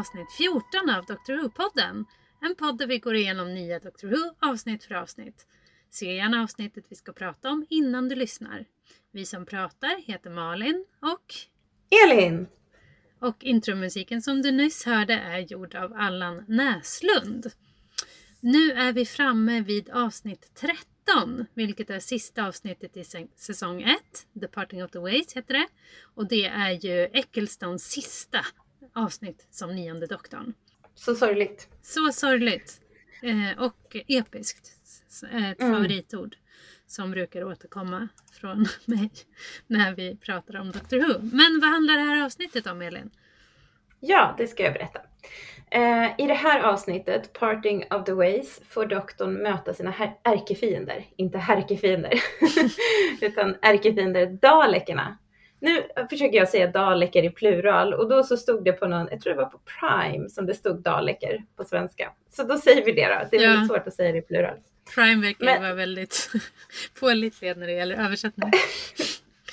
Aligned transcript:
avsnitt 0.00 0.32
14 0.32 0.90
av 0.90 1.04
Dr 1.04 1.32
Who-podden. 1.32 2.04
En 2.40 2.54
podd 2.54 2.78
där 2.78 2.86
vi 2.86 2.98
går 2.98 3.14
igenom 3.14 3.54
nya 3.54 3.78
Dr 3.78 4.06
Who 4.06 4.34
avsnitt 4.38 4.84
för 4.84 4.94
avsnitt. 4.94 5.46
Se 5.90 6.14
gärna 6.14 6.42
avsnittet 6.42 6.84
vi 6.88 6.96
ska 6.96 7.12
prata 7.12 7.50
om 7.50 7.66
innan 7.70 8.08
du 8.08 8.14
lyssnar. 8.14 8.64
Vi 9.10 9.26
som 9.26 9.46
pratar 9.46 10.02
heter 10.06 10.30
Malin 10.30 10.86
och 11.00 11.34
Elin! 12.04 12.46
och 13.18 13.44
intromusiken 13.44 14.22
som 14.22 14.42
du 14.42 14.50
nyss 14.50 14.86
hörde 14.86 15.14
är 15.14 15.38
gjord 15.38 15.74
av 15.74 15.92
Allan 15.96 16.44
Näslund. 16.48 17.52
Nu 18.40 18.72
är 18.72 18.92
vi 18.92 19.06
framme 19.06 19.60
vid 19.60 19.90
avsnitt 19.90 20.50
13, 20.54 21.46
vilket 21.54 21.90
är 21.90 22.00
sista 22.00 22.46
avsnittet 22.46 22.96
i 22.96 23.02
sä- 23.02 23.28
säsong 23.36 23.82
1. 23.82 23.98
Departing 24.32 24.84
of 24.84 24.90
the 24.90 24.98
Ways 24.98 25.32
heter 25.32 25.54
det. 25.54 25.66
Och 26.14 26.28
det 26.28 26.46
är 26.46 26.70
ju 26.70 27.08
Ecclestons 27.12 27.84
sista 27.84 28.46
avsnitt 28.92 29.46
som 29.50 29.74
nionde 29.74 30.06
doktorn. 30.06 30.54
Så 30.94 31.14
sorgligt. 31.14 31.68
Så 31.82 32.12
sorgligt 32.12 32.80
eh, 33.22 33.62
och 33.62 33.96
episkt. 34.08 34.66
S- 34.84 35.22
Ett 35.22 35.60
Mm. 35.60 35.72
favoritord 35.74 36.36
som 36.86 37.10
brukar 37.10 37.44
återkomma 37.44 38.08
från 38.32 38.66
mig 38.84 39.10
när 39.66 39.94
vi 39.94 40.16
pratar 40.16 40.56
om 40.60 40.70
Doctor 40.70 40.96
Who. 40.98 41.18
Men 41.22 41.60
vad 41.60 41.70
handlar 41.70 41.94
det 41.94 42.00
här 42.02 42.24
avsnittet 42.24 42.66
om 42.66 42.82
Elin? 42.82 43.10
Ja, 44.00 44.34
det 44.38 44.46
ska 44.46 44.62
jag 44.62 44.72
berätta. 44.72 45.00
Eh, 45.70 46.10
I 46.18 46.26
det 46.26 46.34
här 46.34 46.60
avsnittet, 46.60 47.32
Parting 47.32 47.84
of 47.90 48.04
the 48.04 48.12
Ways, 48.12 48.60
får 48.68 48.86
doktorn 48.86 49.34
möta 49.34 49.74
sina 49.74 49.94
ärkefiender. 50.24 51.06
Inte 51.16 51.38
härkefiender, 51.38 52.12
utan 53.20 53.56
ärkefiender 53.62 54.26
Dalekerna. 54.26 55.18
Nu 55.60 55.82
försöker 56.10 56.38
jag 56.38 56.48
säga 56.48 56.66
Daleker 56.66 57.22
i 57.22 57.30
plural 57.30 57.94
och 57.94 58.08
då 58.08 58.22
så 58.24 58.36
stod 58.36 58.64
det 58.64 58.72
på 58.72 58.86
någon, 58.88 59.08
jag 59.10 59.20
tror 59.20 59.34
det 59.34 59.38
var 59.42 59.46
på 59.50 59.58
Prime 59.80 60.28
som 60.28 60.46
det 60.46 60.54
stod 60.54 60.82
Daleker 60.82 61.42
på 61.56 61.64
svenska. 61.64 62.12
Så 62.30 62.42
då 62.42 62.58
säger 62.58 62.84
vi 62.84 62.92
det 62.92 63.06
då. 63.08 63.20
Det 63.30 63.36
är 63.36 63.42
Ja. 63.42 63.48
väldigt 63.50 63.68
svårt 63.68 63.86
att 63.86 63.94
säga 63.94 64.12
det 64.12 64.18
i 64.18 64.22
plural. 64.22 64.56
Prime 64.94 65.26
verkar 65.26 65.44
Men- 65.44 65.62
vara 65.62 65.74
väldigt 65.74 66.30
pålitlig 67.00 67.56
när 67.56 67.66
det 67.66 67.72
gäller 67.72 68.04
översättning. 68.04 68.50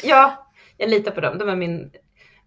Ja, 0.04 0.48
jag 0.78 0.90
litar 0.90 1.12
på 1.12 1.22
dem. 1.22 1.38
De 1.38 1.50
är 1.50 1.56
min, 1.56 1.92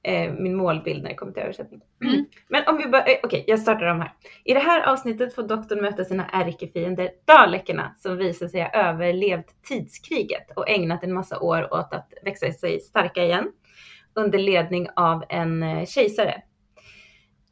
eh, 0.02 0.32
min 0.32 0.56
målbild 0.56 1.02
när 1.02 1.10
det 1.10 1.16
kommer 1.16 1.32
till 1.32 1.42
översättning. 1.42 1.80
Mm. 2.04 2.24
Men 2.48 2.62
om 2.66 2.76
vi 2.76 2.86
bara, 2.86 3.04
eh, 3.04 3.18
okej, 3.22 3.44
jag 3.46 3.58
startar 3.58 3.86
om 3.86 4.00
här. 4.00 4.12
I 4.44 4.52
det 4.54 4.60
här 4.60 4.92
avsnittet 4.92 5.34
får 5.34 5.42
doktorn 5.42 5.82
möta 5.82 6.04
sina 6.04 6.26
ärkefiender 6.28 7.10
Dalekerna 7.26 7.94
som 7.98 8.16
visar 8.16 8.48
sig 8.48 8.60
ha 8.60 8.70
överlevt 8.70 9.62
tidskriget 9.62 10.50
och 10.56 10.68
ägnat 10.68 11.04
en 11.04 11.12
massa 11.12 11.40
år 11.40 11.74
åt 11.74 11.94
att 11.94 12.12
växa 12.22 12.52
sig 12.52 12.80
starka 12.80 13.24
igen 13.24 13.52
under 14.14 14.38
ledning 14.38 14.88
av 14.96 15.24
en 15.28 15.62
eh, 15.62 15.86
kejsare. 15.86 16.42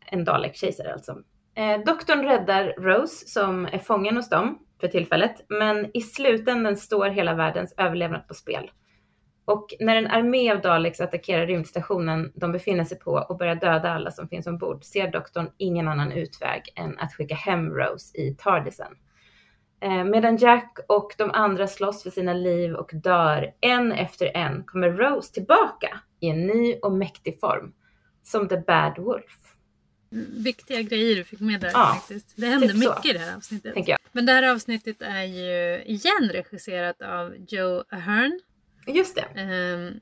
En 0.06 0.24
Dalek-kejsare 0.24 0.92
alltså. 0.92 1.16
Eh, 1.54 1.80
doktorn 1.86 2.24
räddar 2.24 2.74
Rose 2.78 3.28
som 3.28 3.66
är 3.66 3.78
fången 3.78 4.16
hos 4.16 4.28
dem 4.28 4.58
för 4.80 4.88
tillfället, 4.88 5.34
men 5.48 5.96
i 5.96 6.00
slutändan 6.00 6.76
står 6.76 7.08
hela 7.08 7.34
världens 7.34 7.74
överlevnad 7.76 8.28
på 8.28 8.34
spel. 8.34 8.70
Och 9.48 9.74
när 9.80 9.96
en 9.96 10.06
armé 10.06 10.52
av 10.52 10.60
Daleks 10.60 11.00
attackerar 11.00 11.46
rymdstationen 11.46 12.32
de 12.34 12.52
befinner 12.52 12.84
sig 12.84 12.98
på 12.98 13.12
och 13.12 13.38
börjar 13.38 13.54
döda 13.54 13.90
alla 13.90 14.10
som 14.10 14.28
finns 14.28 14.46
ombord 14.46 14.84
ser 14.84 15.10
doktorn 15.10 15.50
ingen 15.56 15.88
annan 15.88 16.12
utväg 16.12 16.62
än 16.74 16.98
att 16.98 17.14
skicka 17.14 17.34
hem 17.34 17.70
Rose 17.70 18.16
i 18.18 18.34
Tardisen. 18.34 18.96
Eh, 19.80 20.04
medan 20.04 20.36
Jack 20.36 20.78
och 20.88 21.14
de 21.18 21.30
andra 21.30 21.66
slåss 21.66 22.02
för 22.02 22.10
sina 22.10 22.32
liv 22.32 22.74
och 22.74 22.90
dör 22.92 23.52
en 23.60 23.92
efter 23.92 24.36
en 24.36 24.64
kommer 24.64 24.90
Rose 24.90 25.34
tillbaka 25.34 26.00
i 26.20 26.28
en 26.28 26.46
ny 26.46 26.74
och 26.74 26.92
mäktig 26.92 27.40
form. 27.40 27.72
Som 28.22 28.48
The 28.48 28.56
Bad 28.56 28.98
Wolf, 28.98 29.38
Viktiga 30.44 30.82
grejer 30.82 31.16
du 31.16 31.24
fick 31.24 31.40
med 31.40 31.60
där 31.60 31.70
Ja, 31.72 31.94
faktiskt. 31.94 32.32
Det 32.36 32.46
hände 32.46 32.68
typ 32.68 32.82
så. 32.82 32.90
mycket 32.90 33.06
i 33.06 33.12
det 33.12 33.18
här 33.18 33.36
avsnittet. 33.36 33.98
Men 34.12 34.26
det 34.26 34.32
här 34.32 34.52
avsnittet 34.52 35.02
är 35.02 35.22
ju 35.22 35.82
igen 35.84 36.30
regisserat 36.32 37.02
av 37.02 37.34
Joe 37.48 37.84
Ahern. 37.90 38.40
Just 38.94 39.14
det. 39.16 39.40
Ehm, 39.40 40.00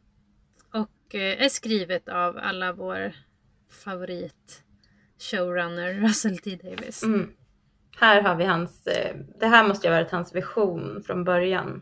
och 0.73 1.15
eh, 1.15 1.43
är 1.45 1.49
skrivet 1.49 2.09
av 2.09 2.39
alla 2.39 2.73
vår 2.73 3.13
favorit 3.85 4.63
showrunner 5.19 5.95
Russell 6.01 6.39
T 6.39 6.57
Davis. 6.63 7.03
Mm. 7.03 7.31
Här 7.99 8.23
har 8.23 8.37
vi 8.37 8.45
hans, 8.45 8.87
eh, 8.87 9.17
det 9.41 9.47
här 9.47 9.69
måste 9.69 9.87
ju 9.87 9.93
ha 9.93 10.01
varit 10.01 10.11
hans 10.13 10.35
vision 10.35 11.03
från 11.07 11.25
början. 11.25 11.81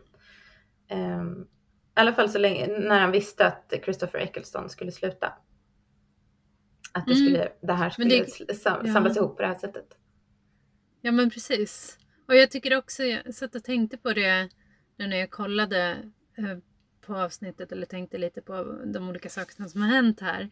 Ehm, 0.89 1.41
I 1.41 1.99
alla 1.99 2.13
fall 2.13 2.29
så 2.29 2.37
länge, 2.39 2.67
när 2.67 2.99
han 2.99 3.11
visste 3.11 3.45
att 3.47 3.73
Christopher 3.83 4.19
Eccleston 4.19 4.69
skulle 4.69 4.91
sluta. 4.91 5.33
Att 6.91 7.05
det, 7.05 7.11
Mm. 7.13 7.25
skulle, 7.25 7.49
det 7.61 7.73
här 7.73 7.89
skulle 7.89 8.25
det- 8.47 8.53
sam, 8.55 8.85
ja. 8.85 8.93
samlas 8.93 9.17
ihop 9.17 9.35
på 9.35 9.41
det 9.41 9.47
här 9.47 9.55
sättet. 9.55 9.87
Ja 11.01 11.11
men 11.11 11.29
precis. 11.29 11.97
Och 12.27 12.35
jag 12.35 12.51
tycker 12.51 12.77
också, 12.77 13.03
jag 13.03 13.33
satt 13.35 13.55
och 13.55 13.63
tänkte 13.63 13.97
på 13.97 14.13
det 14.13 14.49
nu 14.97 15.07
när 15.07 15.17
jag 15.17 15.31
kollade 15.31 15.97
eh, 16.37 16.57
på 17.05 17.15
avsnittet 17.15 17.71
eller 17.71 17.85
tänkte 17.85 18.17
lite 18.17 18.41
på 18.41 18.81
de 18.85 19.09
olika 19.09 19.29
sakerna 19.29 19.69
som 19.69 19.81
har 19.81 19.89
hänt 19.89 20.19
här. 20.19 20.49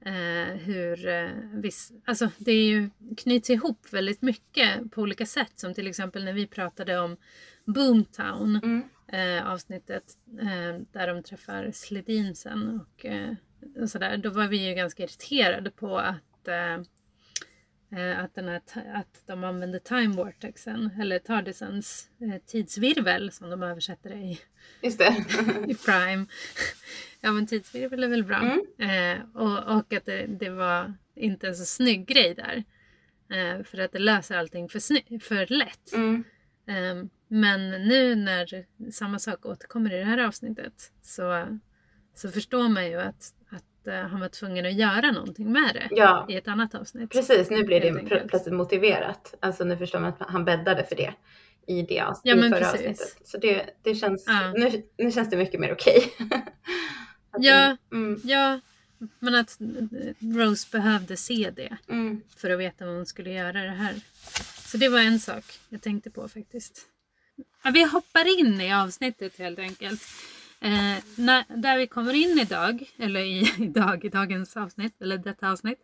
Eh, 0.00 0.56
hur 0.56 1.08
eh, 1.08 1.30
viss, 1.52 1.92
alltså 2.04 2.30
det 2.38 2.52
är 2.52 2.64
ju, 2.66 2.90
knyts 3.16 3.50
ihop 3.50 3.86
väldigt 3.92 4.22
mycket 4.22 4.90
på 4.90 5.02
olika 5.02 5.26
sätt 5.26 5.52
som 5.56 5.74
till 5.74 5.86
exempel 5.86 6.24
när 6.24 6.32
vi 6.32 6.46
pratade 6.46 6.98
om 6.98 7.16
Boomtown 7.64 8.60
Mm. 8.62 8.82
eh, 9.08 9.46
avsnittet 9.52 10.04
eh, 10.40 10.80
där 10.92 11.06
de 11.06 11.22
träffar 11.22 11.70
Sledinsen 11.72 12.80
och, 12.80 13.06
eh, 13.06 13.34
och 13.82 13.90
sådär. 13.90 14.16
Då 14.16 14.30
var 14.30 14.46
vi 14.46 14.68
ju 14.68 14.74
ganska 14.74 15.02
irriterade 15.02 15.70
på 15.70 15.98
att 15.98 16.48
eh, 16.48 16.82
att, 18.18 18.34
den 18.34 18.48
här, 18.48 18.60
att 18.94 19.22
de 19.26 19.44
använder 19.44 19.78
time 19.78 20.16
vortexen 20.16 20.90
eller 21.00 21.18
Tardisens 21.18 22.10
eh, 22.20 22.42
tidsvirvel 22.46 23.32
som 23.32 23.50
de 23.50 23.62
översätter 23.62 24.10
det 24.10 24.16
i, 24.16 24.40
Just 24.82 24.98
det. 24.98 25.04
i 25.68 25.74
Prime. 25.74 26.26
ja 27.20 27.32
men 27.32 27.46
tidsvirvel 27.46 28.04
är 28.04 28.08
väl 28.08 28.24
bra. 28.24 28.60
Mm. 28.78 29.18
Eh, 29.18 29.24
och, 29.34 29.76
och 29.76 29.92
att 29.92 30.04
det, 30.04 30.26
det 30.26 30.50
var 30.50 30.94
inte 31.14 31.48
en 31.48 31.54
så 31.56 31.64
snygg 31.64 32.06
grej 32.06 32.34
där. 32.34 32.64
Eh, 33.30 33.64
för 33.64 33.78
att 33.78 33.92
det 33.92 33.98
löser 33.98 34.38
allting 34.38 34.68
för, 34.68 35.18
för 35.18 35.46
lätt. 35.46 35.92
Mm. 35.92 36.24
Ehm, 36.66 37.08
Men 37.28 37.70
nu 37.70 38.14
när 38.14 38.66
samma 38.92 39.18
sak 39.18 39.46
återkommer 39.46 39.94
i 39.94 39.98
det 39.98 40.04
här 40.04 40.18
avsnittet 40.18 40.92
så, 41.02 41.58
så 42.14 42.28
förstår 42.28 42.68
man 42.68 42.86
ju 42.86 43.00
att, 43.00 43.34
att 43.88 44.04
eh, 44.04 44.10
han 44.10 44.20
var 44.20 44.28
tvungen 44.28 44.66
att 44.66 44.72
göra 44.74 45.10
någonting 45.10 45.52
med 45.52 45.74
det 45.74 45.88
Ja, 45.90 46.26
i 46.28 46.36
ett 46.36 46.48
annat 46.48 46.74
avsnitt. 46.74 47.10
precis. 47.10 47.50
Nu 47.50 47.64
blir 47.64 47.80
det 47.80 47.90
enkelt. 47.98 48.28
plötsligt 48.30 48.54
motiverat. 48.54 49.34
Alltså 49.40 49.64
nu 49.64 49.76
förstår 49.76 49.98
man 50.00 50.08
att 50.18 50.30
han 50.30 50.44
bäddade 50.44 50.84
för 50.84 50.96
det 50.96 51.14
i 51.66 51.82
det 51.82 52.00
avs- 52.00 52.20
Ja, 52.22 52.34
i 52.34 52.38
men 52.40 52.52
förra 52.52 52.60
precis. 52.72 52.80
avsnittet. 53.00 53.28
Så 53.28 53.38
det, 53.38 53.66
det 53.82 53.94
känns, 53.94 54.24
Ja. 54.26 54.52
nu, 54.52 54.82
nu 54.98 55.12
känns 55.12 55.30
det 55.30 55.36
mycket 55.36 55.60
mer 55.60 55.72
okej. 55.72 56.12
Att 57.30 57.44
Ja. 57.44 57.76
Mm, 57.92 58.20
Ja, 58.24 58.60
men 59.18 59.34
att 59.34 59.58
Rose 60.18 60.66
behövde 60.72 61.16
se 61.16 61.50
det 61.56 61.76
mm. 61.88 62.20
för 62.36 62.50
att 62.50 62.58
veta 62.58 62.86
vad 62.86 62.94
hon 62.94 63.06
skulle 63.06 63.30
göra 63.30 63.52
det 63.62 63.70
här. 63.70 63.94
Så 64.58 64.76
det 64.76 64.88
var 64.88 64.98
en 65.00 65.20
sak 65.20 65.44
jag 65.68 65.82
tänkte 65.82 66.10
på 66.10 66.28
faktiskt. 66.28 66.82
Ja, 67.64 67.70
vi 67.70 67.84
hoppar 67.84 68.38
in 68.40 68.60
i 68.60 68.74
avsnittet 68.74 69.38
helt 69.38 69.58
enkelt. 69.58 70.02
Eh, 70.60 70.98
när, 71.16 71.56
där 71.56 71.78
vi 71.78 71.86
kommer 71.86 72.14
in 72.14 72.38
idag, 72.38 72.90
eller 72.96 73.20
i, 73.20 73.54
idag, 73.58 74.04
i 74.04 74.08
dagens 74.08 74.56
avsnitt, 74.56 75.02
eller 75.02 75.18
detta 75.18 75.50
avsnitt, 75.50 75.78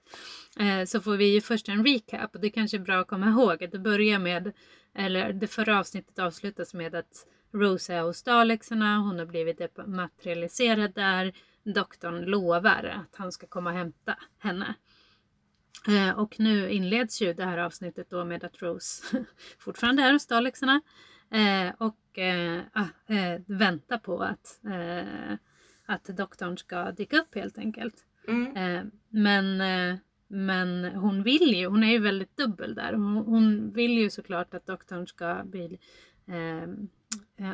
eh, 0.58 0.84
så 0.84 1.00
får 1.00 1.16
vi 1.16 1.34
ju 1.34 1.40
först 1.40 1.68
en 1.68 1.86
recap. 1.86 2.34
Och 2.34 2.40
det 2.40 2.50
kanske 2.50 2.76
är 2.76 2.80
bra 2.80 3.00
att 3.00 3.06
komma 3.06 3.28
ihåg 3.28 3.64
att 3.64 3.72
det 3.72 3.78
börjar 3.78 4.18
med, 4.18 4.52
eller 4.94 5.32
det 5.32 5.46
förra 5.46 5.78
avsnittet 5.78 6.18
avslutas 6.18 6.74
med 6.74 6.94
att 6.94 7.26
Rose 7.54 7.94
är 7.94 8.02
hos 8.02 8.22
Dalexarna, 8.22 8.98
hon 8.98 9.18
har 9.18 9.26
blivit 9.26 9.60
materialiserad 9.86 10.94
där. 10.94 11.32
Doktorn 11.64 12.24
lovar 12.24 12.84
att 12.84 13.16
han 13.16 13.32
ska 13.32 13.46
komma 13.46 13.70
och 13.70 13.76
hämta 13.76 14.18
henne. 14.38 14.74
Eh, 15.88 16.18
och 16.18 16.40
nu 16.40 16.70
inleds 16.70 17.22
ju 17.22 17.32
det 17.32 17.44
här 17.44 17.58
avsnittet 17.58 18.10
då 18.10 18.24
med 18.24 18.44
att 18.44 18.62
Rose 18.62 19.24
fortfarande 19.58 20.02
är 20.02 20.12
hos 20.12 20.26
Dalexarna 20.26 20.80
eh, 21.32 21.74
och 21.78 22.18
eh, 22.18 22.60
ah, 22.72 23.12
eh, 23.14 23.40
väntar 23.46 23.98
på 23.98 24.22
att, 24.22 24.60
eh, 24.64 25.34
att 25.86 26.04
doktorn 26.04 26.58
ska 26.58 26.92
dyka 26.92 27.18
upp 27.18 27.34
helt 27.34 27.58
enkelt. 27.58 27.94
Mm. 28.28 28.56
Eh, 28.56 28.84
men, 29.08 29.62
Men 30.28 30.84
hon 30.84 31.22
vill 31.22 31.54
ju, 31.54 31.66
hon 31.66 31.84
är 31.84 31.92
ju 31.92 31.98
väldigt 31.98 32.36
dubbel 32.36 32.74
där. 32.74 32.92
Hon, 32.92 33.16
hon 33.16 33.72
vill 33.72 33.98
ju 33.98 34.10
såklart 34.10 34.54
att 34.54 34.66
doktorn 34.66 35.06
ska 35.06 35.42
bli 35.44 35.78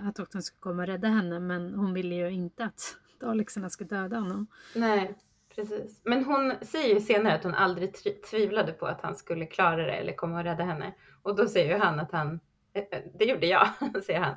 att 0.06 0.16
doktorn 0.16 0.42
ska 0.42 0.56
komma 0.60 0.82
och 0.82 0.86
rädda 0.86 1.08
henne 1.08 1.40
men 1.40 1.75
hon 1.75 1.94
vill 1.94 2.12
ju 2.12 2.30
inte 2.30 2.64
att 2.64 2.96
Dalexarna 3.20 3.70
ska 3.70 3.84
döda 3.84 4.16
honom. 4.16 4.46
Nej, 4.75 5.19
precis. 5.54 6.00
Men 6.04 6.25
hon 6.25 6.52
säger 6.62 6.94
ju 6.94 7.00
senare 7.00 7.34
att 7.34 7.44
hon 7.44 7.54
aldrig 7.54 7.94
tvivlade 8.30 8.72
på 8.72 8.86
att 8.86 9.00
han 9.00 9.16
skulle 9.16 9.46
klara 9.46 9.86
det 9.86 9.92
eller 9.92 10.12
komma 10.12 10.38
och 10.38 10.44
rädda 10.44 10.64
henne. 10.64 10.94
Och 11.22 11.36
då 11.36 11.48
säger 11.48 11.75
ju 11.75 11.80
han 11.80 12.00
att 12.00 12.12
han, 12.12 12.40
det 13.19 13.25
gjorde 13.25 13.46
jag, 13.46 13.69
säger 14.06 14.20
han. 14.20 14.34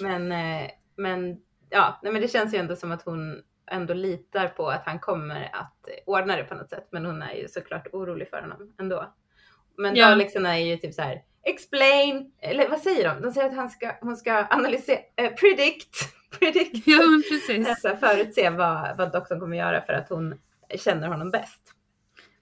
Men, 0.00 0.32
eh, 0.32 0.70
men 0.96 1.40
ja, 1.70 2.00
nej, 2.02 2.12
men 2.12 2.22
det 2.22 2.28
känns 2.28 2.54
ju 2.54 2.58
ändå 2.58 2.76
som 2.76 2.92
att 2.92 3.02
hon 3.02 3.42
ändå 3.70 3.94
litar 3.94 4.48
på 4.48 4.68
att 4.68 4.84
han 4.84 4.98
kommer 4.98 5.50
att 5.52 5.88
ordna 6.06 6.36
det 6.36 6.44
på 6.44 6.54
något 6.54 6.70
sätt. 6.70 6.88
Men 6.90 7.04
hon 7.04 7.22
är 7.22 7.34
ju 7.34 7.48
såklart 7.48 7.86
orolig 7.92 8.28
för 8.28 8.40
honom 8.40 8.74
ändå. 8.78 9.14
Men 9.76 9.96
ja. 9.96 10.08
Dalexarna 10.08 10.58
är 10.58 10.64
ju 10.64 10.76
typ 10.76 10.94
så 10.94 11.02
här 11.02 11.22
explain, 11.44 12.32
eller 12.40 12.68
vad 12.68 12.80
säger 12.80 13.08
de? 13.08 13.22
De 13.22 13.32
säger 13.32 13.48
att 13.48 13.56
han 13.56 13.70
ska, 13.70 13.92
hon 14.00 14.16
ska 14.16 14.46
analysera, 14.50 15.00
äh, 15.16 15.30
predict, 15.30 15.96
predict. 16.38 16.86
Ja, 16.86 17.02
precis. 17.28 17.68
Alltså 17.68 17.96
förutse 17.96 18.50
vad, 18.50 18.96
vad 18.96 19.12
doktorn 19.12 19.40
kommer 19.40 19.56
göra 19.56 19.80
för 19.80 19.92
att 19.92 20.08
hon 20.08 20.40
känner 20.74 21.08
honom 21.08 21.30
bäst. 21.30 21.73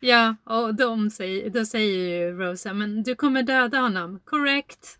Ja, 0.04 0.37
och 0.44 0.75
de 0.75 1.10
säger, 1.10 1.50
då 1.50 1.64
säger 1.64 2.08
ju 2.08 2.38
Rosa, 2.38 2.72
men 2.72 3.02
du 3.02 3.14
kommer 3.14 3.43
döda 3.43 3.78
honom. 3.78 4.20
Correct. 4.25 4.99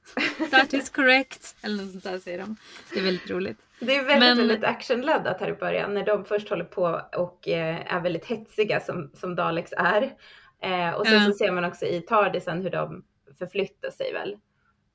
That 0.51 0.75
is 0.75 0.91
correct. 0.91 1.57
Eller 1.63 1.83
något 1.83 1.93
sånt 1.93 2.05
där 2.05 2.19
säger 2.19 2.39
de. 2.39 2.57
Det 2.93 2.99
är 2.99 3.05
väldigt 3.05 3.31
roligt. 3.31 3.59
Det 3.81 3.97
är 3.97 4.05
väldigt, 4.05 4.29
men... 4.29 4.39
väldigt 4.39 4.65
actionladdat 4.65 5.41
här 5.41 5.49
i 5.49 5.53
början 5.53 5.95
när 5.95 6.07
de 6.07 6.25
först 6.25 6.49
håller 6.49 6.65
på 6.65 7.03
och 7.17 7.49
eh, 7.49 7.95
är 7.95 8.01
väldigt 8.01 8.25
hetsiga 8.25 8.81
som, 8.81 9.11
som 9.15 9.35
Daleks 9.35 9.73
är. 9.77 10.03
Eh, 10.63 10.95
och 10.95 11.07
sen 11.07 11.23
ja. 11.23 11.27
så 11.27 11.33
ser 11.33 11.53
man 11.53 11.65
också 11.65 11.87
i 11.87 12.01
Tardisen 12.01 12.63
hur 12.63 12.71
de 12.71 13.05
förflyttar 13.39 13.91
sig 13.91 14.13
väl. 14.13 14.37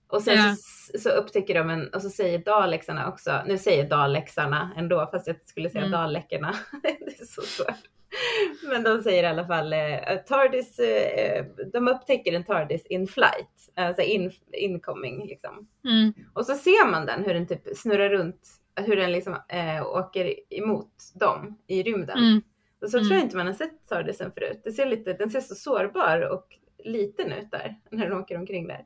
Och 0.08 0.22
sen 0.22 0.38
ja. 0.38 0.56
så, 0.56 1.00
så, 1.00 1.10
upptäcker 1.10 1.54
de 1.54 1.70
en, 1.70 1.88
och 1.94 2.02
så 2.02 2.10
säger 2.10 2.40
Dalexarna 2.40 3.08
också, 3.08 3.42
nu 3.46 3.58
säger 3.58 3.90
Dalexarna 3.90 4.72
ändå 4.78 5.10
fast 5.12 5.28
jag 5.28 5.36
skulle 5.46 5.70
säga 5.70 5.86
mm. 5.86 5.92
Dalekerna. 5.92 6.56
det 6.84 7.22
är 7.22 7.26
så 7.26 7.42
svårt. 7.42 7.97
Men 8.70 8.84
de 8.84 9.04
säger 9.04 9.24
i 9.24 9.28
alla 9.28 9.48
fall 9.48 9.74
eh, 9.74 10.18
Tardis, 10.28 10.80
eh, 10.80 11.46
de 11.74 11.88
upptäcker 11.88 12.34
en 12.34 12.44
Tardis 12.44 12.86
in 12.86 13.08
flight, 13.08 13.70
alltså 13.76 14.02
in, 14.02 14.32
incoming 14.52 15.28
liksom. 15.28 15.68
Mm. 15.86 16.14
Och 16.34 16.46
så 16.46 16.56
ser 16.56 16.92
man 16.92 17.06
den 17.06 17.24
hur 17.24 17.34
den 17.34 17.48
typ 17.48 17.78
snurrar 17.78 18.10
runt, 18.10 18.42
hur 18.76 18.96
den 18.96 19.12
liksom 19.12 19.34
äh, 19.50 19.86
åker 19.86 20.54
emot 20.54 20.92
dem 21.16 21.58
i 21.68 21.84
rymden. 21.84 22.18
Mm. 22.18 22.42
Och 22.82 22.90
så 22.90 22.98
mm. 22.98 23.08
tror 23.08 23.18
jag 23.18 23.26
inte 23.26 23.38
man 23.38 23.48
har 23.48 23.54
sett 23.54 23.88
Tardisen 23.90 24.32
förut. 24.32 24.62
Det 24.64 24.72
ser 24.72 24.86
lite, 24.86 25.14
den 25.14 25.30
ser 25.30 25.42
så 25.42 25.56
sårbar 25.56 26.34
och 26.34 26.48
liten 26.84 27.32
ut 27.32 27.52
där 27.52 27.76
när 27.92 28.10
den 28.10 28.18
åker 28.18 28.38
omkring 28.38 28.68
där. 28.68 28.86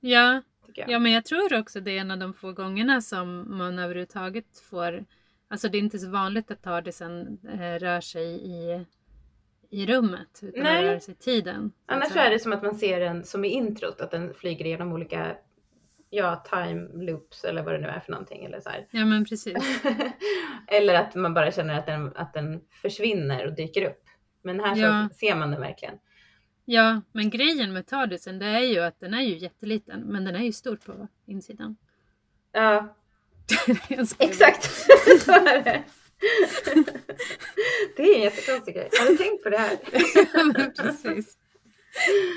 Ja, 0.00 0.42
ja 0.74 0.98
men 0.98 1.12
jag 1.12 1.24
tror 1.24 1.58
också 1.58 1.80
det 1.80 1.90
är 1.90 2.00
en 2.00 2.10
av 2.10 2.18
de 2.18 2.34
få 2.34 2.52
gångerna 2.52 3.00
som 3.00 3.58
man 3.58 3.78
överhuvudtaget 3.78 4.58
får 4.70 5.04
Alltså 5.48 5.68
det 5.68 5.78
är 5.78 5.80
inte 5.80 5.98
så 5.98 6.10
vanligt 6.10 6.50
att 6.50 6.62
tardisen 6.62 7.38
eh, 7.48 7.78
rör 7.78 8.00
sig 8.00 8.26
i, 8.26 8.84
i 9.70 9.86
rummet 9.86 10.40
utan 10.42 10.62
Nej. 10.62 10.84
rör 10.84 10.98
sig 10.98 11.14
i 11.14 11.16
tiden. 11.16 11.72
Annars 11.86 12.16
är 12.16 12.30
det 12.30 12.38
som 12.38 12.52
att 12.52 12.62
man 12.62 12.74
ser 12.74 13.00
den 13.00 13.24
som 13.24 13.44
i 13.44 13.48
introt, 13.48 14.00
att 14.00 14.10
den 14.10 14.34
flyger 14.34 14.64
genom 14.64 14.92
olika 14.92 15.36
ja, 16.10 16.44
time 16.50 17.04
loops 17.04 17.44
eller 17.44 17.62
vad 17.62 17.74
det 17.74 17.78
nu 17.78 17.88
är 17.88 18.00
för 18.00 18.12
någonting. 18.12 18.44
Eller 18.44 18.60
så 18.60 18.68
här. 18.68 18.86
Ja 18.90 19.04
men 19.04 19.24
precis. 19.24 19.82
eller 20.66 20.94
att 20.94 21.14
man 21.14 21.34
bara 21.34 21.52
känner 21.52 21.78
att 21.78 21.86
den, 21.86 22.16
att 22.16 22.34
den 22.34 22.60
försvinner 22.70 23.46
och 23.46 23.52
dyker 23.52 23.90
upp. 23.90 24.04
Men 24.42 24.60
här 24.60 24.76
ja. 24.76 25.08
så 25.10 25.16
ser 25.16 25.36
man 25.36 25.50
den 25.50 25.60
verkligen. 25.60 25.94
Ja, 26.64 27.00
men 27.12 27.30
grejen 27.30 27.72
med 27.72 27.86
Tardisen 27.86 28.38
det 28.38 28.46
är 28.46 28.60
ju 28.60 28.80
att 28.80 29.00
den 29.00 29.14
är 29.14 29.22
ju 29.22 29.38
jätteliten 29.38 30.00
men 30.00 30.24
den 30.24 30.36
är 30.36 30.44
ju 30.44 30.52
stor 30.52 30.76
på 30.76 31.08
insidan. 31.26 31.76
Ja, 32.52 32.96
Exakt, 34.18 34.64
så 35.24 35.32
är 35.32 35.64
det. 35.64 35.84
det 37.96 38.02
är 38.02 38.16
en 38.16 38.22
jättekonstig 38.22 38.74
grej. 38.74 38.88
Har 39.00 39.10
du 39.10 39.16
tänkt 39.16 39.42
på 39.42 39.50
det 39.50 39.58
här? 39.58 39.78
ja, 40.34 40.82
precis. 40.82 41.36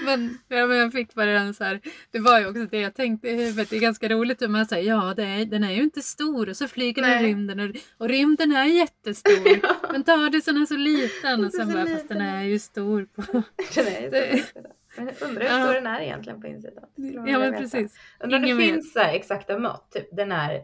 Men, 0.05 0.37
ja, 0.47 0.67
men 0.67 0.77
jag 0.77 0.91
fick 0.91 1.13
bara 1.13 1.25
den 1.25 1.53
så 1.53 1.63
här, 1.63 1.81
det 2.11 2.19
var 2.19 2.39
ju 2.39 2.47
också 2.47 2.65
det 2.65 2.79
jag 2.79 2.95
tänkte 2.95 3.29
i 3.29 3.35
huvudet, 3.35 3.69
det 3.69 3.75
är 3.75 3.79
ganska 3.79 4.09
roligt 4.09 4.41
om 4.41 4.51
man 4.51 4.65
säger 4.65 4.89
ja 4.89 5.13
det 5.13 5.23
är, 5.23 5.45
den 5.45 5.63
är 5.63 5.71
ju 5.71 5.83
inte 5.83 6.01
stor 6.01 6.49
och 6.49 6.57
så 6.57 6.67
flyger 6.67 7.01
den 7.01 7.23
i 7.23 7.27
rymden 7.27 7.59
och, 7.59 7.75
och 7.97 8.09
rymden 8.09 8.51
är 8.51 8.65
jättestor. 8.65 9.59
ja. 9.63 9.75
Men 9.91 10.03
Tardisen 10.03 10.61
är 10.61 10.65
så 10.65 10.75
liten 10.75 11.45
och 11.45 11.53
sen 11.53 11.73
bara 11.73 11.85
fast 11.85 12.09
den 12.09 12.21
är 12.21 12.43
ju 12.43 12.59
stor 12.59 13.05
på... 13.05 13.43
den 13.75 13.87
är 13.87 14.35
ju 14.35 14.43
så 14.43 14.59
Undrar 14.97 15.41
hur 15.41 15.63
stor 15.63 15.73
den 15.73 15.87
är 15.87 16.01
egentligen 16.01 16.41
på 16.41 16.47
insidan. 16.47 16.83
Ja 16.95 17.39
men 17.39 17.53
precis. 17.53 17.99
Undrar 18.19 18.39
om 18.39 18.45
det 18.45 18.57
finns 18.57 18.93
så 18.93 18.99
exakta 18.99 19.59
mått, 19.59 19.91
typ 19.91 20.15
den 20.15 20.31
är 20.31 20.61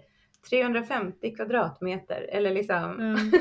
350 0.50 1.36
kvadratmeter 1.36 2.22
eller 2.31 2.54
liksom. 2.54 3.00
Mm. 3.00 3.31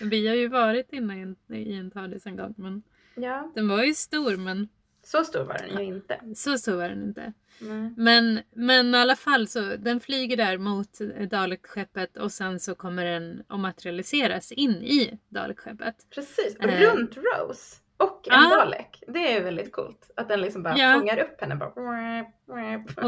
Vi 0.10 0.28
har 0.28 0.34
ju 0.34 0.48
varit 0.48 0.92
inne 0.92 1.18
i 1.18 1.20
en, 1.20 1.36
i 1.54 1.74
en 1.74 1.90
TARDIS 1.90 2.26
en 2.26 2.36
gång 2.36 2.54
men 2.56 2.82
ja. 3.14 3.52
den 3.54 3.68
var 3.68 3.82
ju 3.82 3.94
stor 3.94 4.36
men 4.36 4.68
så 5.04 5.24
stor 5.24 5.44
var 5.44 5.58
den 5.58 5.86
ju 5.86 5.94
inte. 5.94 6.20
Så 6.34 6.58
stor 6.58 6.76
var 6.76 6.88
den 6.88 7.02
inte. 7.02 7.32
Mm. 7.60 7.94
Men, 7.96 8.40
men 8.52 8.94
i 8.94 8.98
alla 8.98 9.16
fall 9.16 9.48
så 9.48 9.76
den 9.76 10.00
flyger 10.00 10.36
där 10.36 10.58
mot 10.58 10.98
Dalek-skeppet 11.30 12.16
och 12.16 12.32
sen 12.32 12.60
så 12.60 12.74
kommer 12.74 13.04
den 13.04 13.42
att 13.48 13.60
materialiseras 13.60 14.52
in 14.52 14.70
i 14.70 15.18
Dalek-skeppet. 15.28 15.94
Precis, 16.14 16.56
och 16.56 16.64
eh. 16.64 16.80
runt 16.80 17.16
Rose. 17.16 17.76
Och 17.96 18.28
en 18.28 18.44
ah. 18.44 18.56
Dalek. 18.56 19.02
Det 19.08 19.36
är 19.36 19.44
väldigt 19.44 19.72
coolt. 19.72 20.10
Att 20.16 20.28
den 20.28 20.40
liksom 20.40 20.62
bara 20.62 20.78
ja. 20.78 20.98
fångar 20.98 21.18
upp 21.18 21.40
henne. 21.40 21.56
Bara... 21.56 22.24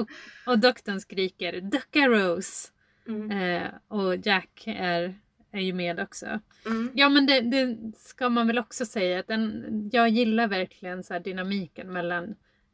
Och, 0.00 0.08
och 0.46 0.58
doktorn 0.58 1.00
skriker 1.00 1.60
Ducka 1.60 2.08
Rose. 2.08 2.68
Mm. 3.08 3.30
Eh, 3.30 3.68
och 3.88 4.16
Jack 4.26 4.64
är, 4.66 5.14
är 5.52 5.60
ju 5.60 5.72
med 5.72 6.00
också. 6.00 6.40
Mm. 6.66 6.90
Ja 6.94 7.08
men 7.08 7.26
det, 7.26 7.40
det, 7.40 7.76
ska 7.96 8.28
man 8.28 8.46
väl 8.46 8.58
också 8.58 8.86
säga 8.86 9.20
att 9.20 9.26
den, 9.26 9.64
jag 9.92 10.08
gillar 10.08 10.46
verkligen 10.48 11.04
så 11.04 11.18
dynamiken 11.18 11.92
mellan 11.92 12.24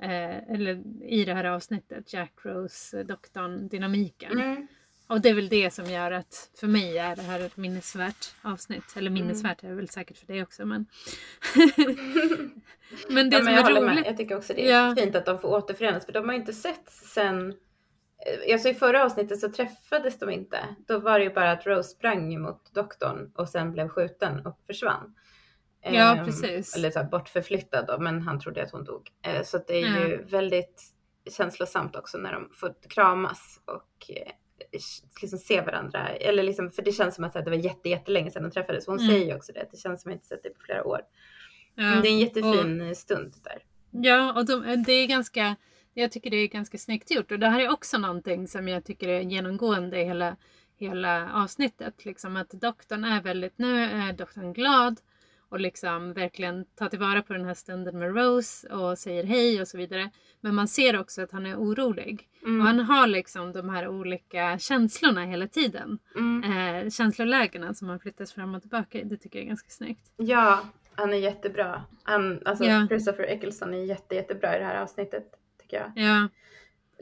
eh, 0.03 0.53
eller 0.53 0.83
i 1.05 1.25
det 1.25 1.35
här 1.35 1.45
avsnittet, 1.45 2.13
Jack 2.13 2.33
Rose, 2.43 3.03
doktorn, 3.03 3.69
dynamiken. 3.69 4.33
Mm. 4.33 4.67
Och 5.07 5.21
det 5.21 5.29
är 5.29 5.35
väl 5.35 5.49
det 5.49 5.75
som 5.75 5.85
gör 5.87 6.11
att 6.11 6.51
för 6.55 6.67
mig 6.67 6.99
är 6.99 7.17
det 7.17 7.23
här 7.23 7.41
ett 7.41 7.57
minnesvärt 7.57 8.35
avsnitt. 8.43 8.85
Eller 8.97 9.11
mm. 9.11 9.23
minnesvärt 9.23 9.65
är 9.65 9.69
det 9.69 9.75
väl 9.75 9.89
säkert 9.89 10.19
för 10.19 10.27
dig 10.27 10.43
också 10.43 10.67
men. 10.67 10.87
men 13.09 13.31
det 13.31 13.37
ja, 13.37 13.39
som 13.39 13.45
men 13.45 13.55
jag 13.55 13.71
är 13.71 13.81
roligt. 13.81 13.95
Med. 13.95 14.07
Jag 14.07 14.17
tycker 14.17 14.37
också 14.37 14.55
det 14.55 14.71
är 14.71 14.87
ja. 14.89 14.95
fint 14.97 15.17
att 15.17 15.27
de 15.27 15.39
får 15.39 15.49
återförenas 15.49 16.07
för 16.07 16.13
de 16.13 16.29
har 16.29 16.37
inte 16.37 16.53
sett 16.53 16.91
sen 16.91 17.55
Alltså 18.53 18.69
i 18.69 18.75
förra 18.75 19.05
avsnittet 19.05 19.41
så 19.41 19.53
träffades 19.53 20.19
de 20.19 20.31
inte. 20.31 20.59
Då 20.89 20.99
var 20.99 21.19
det 21.19 21.25
ju 21.25 21.35
bara 21.35 21.53
att 21.53 21.67
Rose 21.67 21.89
sprang 21.89 22.41
mot 22.43 22.75
doktorn 22.75 23.33
och 23.35 23.49
sen 23.49 23.73
blev 23.73 23.89
skjuten 23.89 24.47
och 24.47 24.59
försvann. 24.67 25.15
Ja, 25.83 26.17
um, 26.19 26.25
precis. 26.25 26.77
Eller 26.77 26.91
så 26.91 26.99
här, 26.99 27.07
bortförflyttad 27.07 27.87
då, 27.87 27.99
men 27.99 28.23
han 28.23 28.41
trodde 28.41 28.63
att 28.63 28.71
hon 28.71 28.85
dog. 28.85 29.11
Uh, 29.29 29.43
så 29.43 29.59
det 29.67 29.83
är 29.83 29.87
mm. 29.87 30.11
ju 30.11 30.25
väldigt 30.25 30.83
känslosamt 31.31 31.97
också 31.97 32.19
när 32.19 32.33
de 32.33 32.51
får 32.53 32.75
kramas 32.89 33.61
och 33.65 34.11
uh, 34.11 34.33
liksom 35.23 35.39
se 35.39 35.61
varandra. 35.61 36.09
Eller 36.09 36.43
liksom, 36.43 36.71
för 36.71 36.83
det 36.83 36.93
känns 36.93 37.15
som 37.15 37.25
att 37.25 37.33
det 37.33 37.51
var 37.51 37.53
jätte, 37.53 37.89
jättelänge 37.89 38.31
sedan 38.31 38.43
de 38.43 38.51
träffades. 38.51 38.87
Hon 38.87 38.99
mm. 38.99 39.11
säger 39.11 39.27
ju 39.27 39.35
också 39.35 39.53
det, 39.53 39.69
det 39.71 39.77
känns 39.77 40.03
som 40.03 40.11
att 40.11 40.13
jag 40.13 40.17
inte 40.17 40.27
sett 40.27 40.43
det 40.43 40.51
på 40.51 40.61
flera 40.61 40.85
år. 40.85 41.01
Ja, 41.75 41.83
men 41.83 42.03
det 42.03 42.09
är 42.09 42.13
en 42.13 42.19
jättefin 42.19 42.91
och, 42.91 42.97
stund 42.97 43.35
där. 43.45 43.63
Ja, 43.91 44.33
och 44.33 44.47
de, 44.47 44.85
det 44.87 44.93
är 44.93 45.07
ganska 45.07 45.57
jag 45.95 46.13
tycker 46.13 46.31
det 46.31 46.37
är 46.37 46.49
ganska 46.49 46.79
snyggt 46.79 47.11
gjort 47.11 47.33
och 47.33 47.39
det 47.39 47.49
här 47.49 47.61
är 47.61 47.73
också 47.73 47.99
någonting 47.99 48.49
som 48.49 48.69
jag 48.69 48.85
tycker 48.85 49.09
är 49.09 49.21
genomgående 49.21 50.01
i 50.01 50.05
hela, 50.05 50.37
hela 50.77 51.33
avsnittet. 51.33 52.05
Liksom 52.05 52.37
att 52.37 52.51
doktorn 52.51 53.05
är 53.05 53.23
väldigt, 53.23 53.59
nu 53.59 53.83
är 53.83 54.13
doktorn 54.13 54.53
glad 54.53 55.01
och 55.49 55.61
liksom 55.61 56.13
verkligen 56.13 56.65
tar 56.65 56.89
tillvara 56.89 57.23
på 57.23 57.33
den 57.33 57.45
här 57.45 57.55
stunden 57.55 57.99
med 57.99 58.17
Rose 58.17 58.69
och 58.69 58.99
säger 58.99 59.25
hej 59.25 59.61
och 59.61 59.69
så 59.69 59.79
vidare. 59.79 60.11
Men 60.41 60.55
man 60.55 60.69
ser 60.69 61.01
också 61.01 61.23
att 61.23 61.33
han 61.33 61.47
är 61.47 61.57
orolig. 61.57 62.29
Mm. 62.43 62.61
Och 62.61 62.67
han 62.67 62.81
har 62.81 63.07
liksom 63.07 63.53
de 63.53 63.69
här 63.69 63.89
olika 63.89 64.59
känslorna 64.59 65.25
hela 65.25 65.49
tiden. 65.49 65.99
Mm. 66.17 66.53
Eh, 66.53 66.91
känslolägena 66.91 67.75
som 67.75 67.89
han 67.89 68.01
flyttas 68.01 68.33
fram 68.33 68.55
och 68.55 68.61
tillbaka 68.61 68.99
i. 68.99 69.05
Det 69.05 69.17
tycker 69.17 69.39
jag 69.39 69.45
är 69.45 69.49
ganska 69.49 69.71
snyggt. 69.71 70.13
Ja, 70.17 70.61
han 70.95 71.13
är 71.13 71.19
jättebra. 71.19 71.83
Han, 72.03 72.43
alltså 72.45 72.65
ja. 72.65 72.87
Christopher 72.89 73.25
Eccleston 73.25 73.75
är 73.75 73.85
jätte, 73.85 74.15
jättebra 74.15 74.57
i 74.57 74.59
det 74.59 74.65
här 74.65 74.83
avsnittet 74.83 75.42
jag. 75.77 75.93
Ja. 75.95 76.29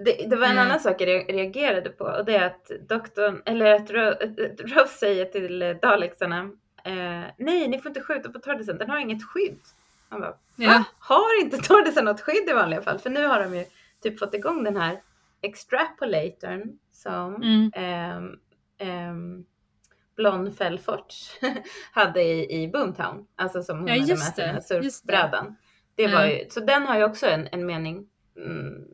Det, 0.04 0.26
det 0.30 0.36
var 0.36 0.46
en 0.46 0.52
mm. 0.52 0.66
annan 0.66 0.80
sak 0.80 1.00
jag 1.00 1.34
reagerade 1.34 1.90
på 1.90 2.04
och 2.04 2.24
det 2.24 2.36
är 2.36 2.46
att 2.46 2.70
doktorn, 2.88 3.42
eller 3.44 3.74
att 3.74 3.90
Rose 4.60 4.98
säger 4.98 5.24
till 5.24 5.78
Dalexarna 5.82 6.40
eh, 6.84 7.24
Nej, 7.38 7.68
ni 7.68 7.78
får 7.78 7.88
inte 7.88 8.00
skjuta 8.00 8.30
på 8.30 8.38
Tordisen, 8.38 8.78
den 8.78 8.90
har 8.90 8.98
inget 8.98 9.24
skydd. 9.24 9.60
Han 10.08 10.20
bara, 10.20 10.34
ja. 10.56 10.84
Har 10.98 11.40
inte 11.42 11.56
Tordisen 11.56 12.04
något 12.04 12.20
skydd 12.20 12.48
i 12.48 12.52
vanliga 12.52 12.82
fall? 12.82 12.98
För 12.98 13.10
nu 13.10 13.26
har 13.26 13.40
de 13.40 13.54
ju 13.56 13.64
typ 14.02 14.18
fått 14.18 14.34
igång 14.34 14.64
den 14.64 14.76
här 14.76 15.00
extrapolatorn 15.42 16.78
som 16.92 17.34
mm. 17.34 17.70
eh, 17.74 18.16
eh, 18.88 19.14
Blond 20.16 20.56
Fellfort 20.56 21.14
hade 21.92 22.22
i, 22.22 22.62
i 22.62 22.68
Boomtown. 22.68 23.26
Alltså 23.36 23.62
som 23.62 23.78
hon 23.78 23.88
ja, 23.88 23.94
hade 23.94 24.06
med 24.06 24.18
sig 24.18 24.46
den 24.46 24.54
här 24.54 24.60
surfbrädan. 24.60 25.56
Det 25.94 26.06
var 26.06 26.24
Ja. 26.24 26.30
ju, 26.30 26.50
så 26.50 26.60
den 26.60 26.86
har 26.86 26.98
ju 26.98 27.04
också 27.04 27.26
en, 27.26 27.48
en 27.52 27.66
mening 27.66 28.06
mm, 28.36 28.84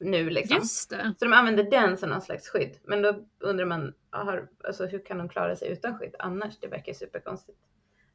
nu 0.00 0.30
liksom. 0.30 0.56
Just 0.56 0.90
det. 0.90 1.14
Så 1.18 1.24
de 1.24 1.32
använder 1.32 1.70
den 1.70 1.96
som 1.98 2.10
någon 2.10 2.20
slags 2.22 2.48
skydd. 2.48 2.78
Men 2.84 3.02
då 3.02 3.24
undrar 3.38 3.64
man, 3.64 3.94
har, 4.10 4.48
alltså, 4.64 4.86
hur 4.86 4.98
kan 4.98 5.18
de 5.18 5.28
klara 5.28 5.56
sig 5.56 5.72
utan 5.72 5.98
skydd 5.98 6.14
annars? 6.18 6.58
Det 6.60 6.68
verkar 6.68 6.92
superkonstigt. 6.92 7.58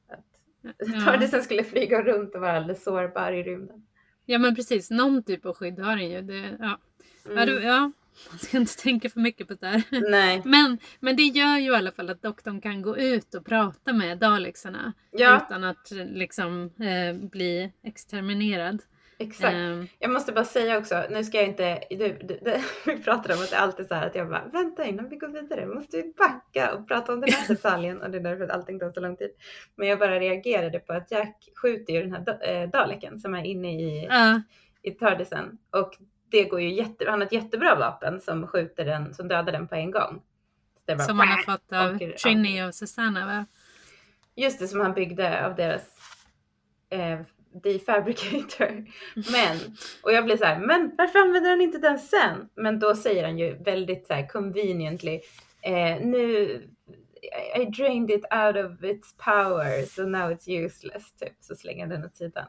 Att 0.09 0.25
Ja. 0.61 1.05
Tardisen 1.05 1.43
skulle 1.43 1.63
flyga 1.63 2.03
runt 2.03 2.35
och 2.35 2.41
vara 2.41 2.51
alldeles 2.57 2.83
sårbar 2.83 3.31
i 3.31 3.43
rymden. 3.43 3.87
ja 4.25 4.39
men 4.39 4.55
precis, 4.55 4.89
någon 4.91 5.23
typ 5.23 5.45
av 5.45 5.53
skydd 5.53 5.79
har 5.79 5.95
den 5.95 6.09
ju. 6.09 6.21
Det, 6.21 6.57
ja. 6.59 6.79
Mm. 7.25 7.37
Ja, 7.37 7.45
det, 7.45 7.63
ja, 7.63 7.91
man 8.29 8.39
ska 8.39 8.57
inte 8.57 8.75
tänka 8.75 9.09
för 9.09 9.19
mycket 9.19 9.47
på 9.47 9.53
det 9.53 9.67
där. 9.67 9.83
Nej. 10.11 10.41
Men, 10.45 10.77
men 10.99 11.15
det 11.15 11.23
gör 11.23 11.57
ju 11.57 11.71
i 11.71 11.75
alla 11.75 11.91
fall 11.91 12.09
att 12.09 12.21
doktorn 12.21 12.61
kan 12.61 12.81
gå 12.81 12.97
ut 12.97 13.35
och 13.35 13.45
prata 13.45 13.93
med 13.93 14.17
Dalexarna 14.17 14.93
Ja, 15.11 15.41
utan 15.45 15.63
att 15.63 15.91
liksom 15.91 16.63
eh, 16.79 17.29
bli 17.29 17.71
exterminerad. 17.83 18.81
Exakt. 19.21 19.53
Eh, 19.53 19.83
Jag 19.99 20.11
måste 20.11 20.31
bara 20.31 20.45
säga 20.45 20.77
också, 20.77 21.03
nu 21.09 21.23
ska 21.23 21.37
jag 21.37 21.47
inte, 21.47 21.79
du, 21.89 21.97
du, 21.97 22.39
du, 22.41 22.57
vi 22.85 23.03
pratar 23.03 23.33
om 23.33 23.39
att 23.43 23.49
det 23.49 23.57
alltid 23.57 23.85
är 23.85 23.87
så 23.87 23.95
här 23.95 24.07
att 24.07 24.15
jag 24.15 24.29
bara, 24.29 24.45
vänta 24.53 24.85
innan 24.85 25.09
vi 25.09 25.15
går 25.15 25.27
vidare, 25.27 25.65
måste 25.65 25.97
vi 25.97 26.13
backa 26.17 26.73
och 26.73 26.87
prata 26.87 27.13
om 27.13 27.21
den 27.21 27.29
här 27.33 27.47
detaljen 27.55 28.01
och 28.01 28.09
det 28.11 28.17
är 28.17 28.21
därför 28.21 28.43
att 28.43 28.49
allting 28.51 28.79
tar 28.79 28.91
så 28.91 28.99
lång 28.99 29.15
tid. 29.17 29.31
Men 29.75 29.87
jag 29.87 29.99
bara 29.99 30.19
reagerade 30.19 30.79
på 30.79 30.93
att 30.93 31.11
Jack 31.11 31.49
skjuter 31.61 31.93
ju 31.93 32.01
den 32.01 32.11
här 32.11 32.19
da- 32.21 32.39
eh, 32.41 32.69
Daleken 32.69 33.19
som 33.19 33.33
är 33.35 33.43
inne 33.43 33.81
i, 33.81 34.05
ja, 34.09 34.41
i 34.81 34.91
Tardisen 34.91 35.57
och 35.71 35.91
det 36.31 36.43
går 36.43 36.61
ju 36.61 36.69
jätte, 36.73 37.05
han 37.09 37.19
har 37.19 37.25
ett 37.27 37.33
jättebra 37.33 37.75
vapen 37.75 38.21
som 38.21 38.47
skjuter 38.47 38.85
den, 38.85 39.13
som 39.13 39.27
dödar 39.27 39.51
den 39.51 39.67
på 39.67 39.75
en 39.75 39.91
gång. 39.91 40.21
Bara, 40.87 40.99
som 40.99 41.17
man 41.17 41.27
har 41.27 41.37
fått 41.43 41.73
av 41.73 41.95
åker- 41.95 42.11
Trini 42.11 42.63
och 42.63 42.75
Susanna 42.75 43.25
va? 43.25 43.45
Just 44.35 44.59
det, 44.59 44.67
som 44.67 44.79
han 44.81 44.93
byggde 44.93 45.45
av 45.45 45.55
deras 45.55 45.81
eh, 46.89 47.19
defabricator. 47.63 48.85
Men, 49.31 49.57
och 50.03 50.11
jag 50.13 50.25
blir 50.25 50.37
så 50.37 50.45
här, 50.45 50.59
men 50.59 50.91
varför 50.97 51.19
använder 51.19 51.49
han 51.49 51.61
inte 51.61 51.77
den 51.77 51.99
sen? 51.99 52.49
Men 52.55 52.79
då 52.79 52.95
säger 52.95 53.23
han 53.23 53.37
ju 53.37 53.55
väldigt 53.63 54.07
så 54.07 54.13
här 54.13 54.27
conveniently, 54.27 55.21
eh, 55.61 56.05
nu, 56.05 56.51
I 57.59 57.65
drained 57.65 58.09
it 58.11 58.25
out 58.33 58.65
of 58.65 58.83
its 58.83 59.15
power, 59.17 59.85
so 59.85 60.03
now 60.05 60.31
it's 60.31 60.65
useless, 60.65 61.11
typ. 61.13 61.33
Så 61.39 61.55
slänger 61.55 61.87
den 61.87 62.05
åt 62.05 62.15
sidan. 62.15 62.45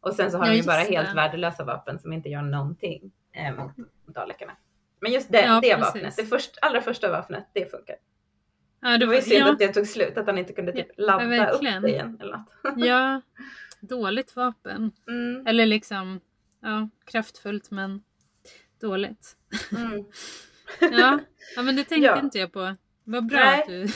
Och 0.00 0.14
sen 0.14 0.30
så 0.30 0.36
har 0.38 0.44
Ja, 0.44 0.48
han 0.48 0.56
ju 0.56 0.62
bara 0.62 0.76
det. 0.84 0.94
helt 0.96 1.16
värdelösa 1.16 1.64
vapen 1.64 1.98
som 1.98 2.12
inte 2.12 2.28
gör 2.28 2.42
någonting 2.42 3.10
eh, 3.32 3.54
mot 3.56 3.72
dalekarna. 4.06 4.52
Men 5.00 5.12
just 5.12 5.32
det, 5.32 5.40
Ja, 5.40 5.60
det 5.62 5.74
precis. 5.74 5.94
vapnet, 5.94 6.16
det 6.16 6.24
först, 6.24 6.58
allra 6.62 6.80
första 6.80 7.10
vapnet, 7.10 7.44
det 7.52 7.70
funkar. 7.70 7.96
Ja, 8.80 8.98
Det 8.98 9.06
var 9.06 9.14
ju 9.14 9.22
synd 9.22 9.46
ja, 9.46 9.52
att 9.52 9.58
det 9.58 9.68
tog 9.68 9.86
slut, 9.86 10.18
att 10.18 10.26
han 10.26 10.38
inte 10.38 10.52
kunde 10.52 10.72
typ 10.72 10.86
ladda 10.96 11.50
upp 11.50 11.60
det 11.82 11.88
igen 11.88 12.18
eller 12.20 12.32
något. 12.36 12.46
ja, 12.76 13.20
dåligt 13.88 14.36
vapen. 14.36 14.92
Mm, 15.08 15.46
Eller 15.46 15.66
liksom, 15.66 16.20
ja, 16.62 16.88
kraftfullt 17.04 17.70
men 17.70 18.02
dåligt. 18.80 19.36
mm. 19.76 20.04
Ja, 20.80 21.18
ja 21.56 21.62
men 21.62 21.76
det 21.76 21.84
tänkte 21.84 22.06
Ja. 22.06 22.20
inte 22.20 22.38
jag 22.38 22.52
på. 22.52 22.76
Vad 23.04 23.26
bra 23.26 23.38
Nej. 23.38 23.60
att 23.60 23.68
du... 23.68 23.86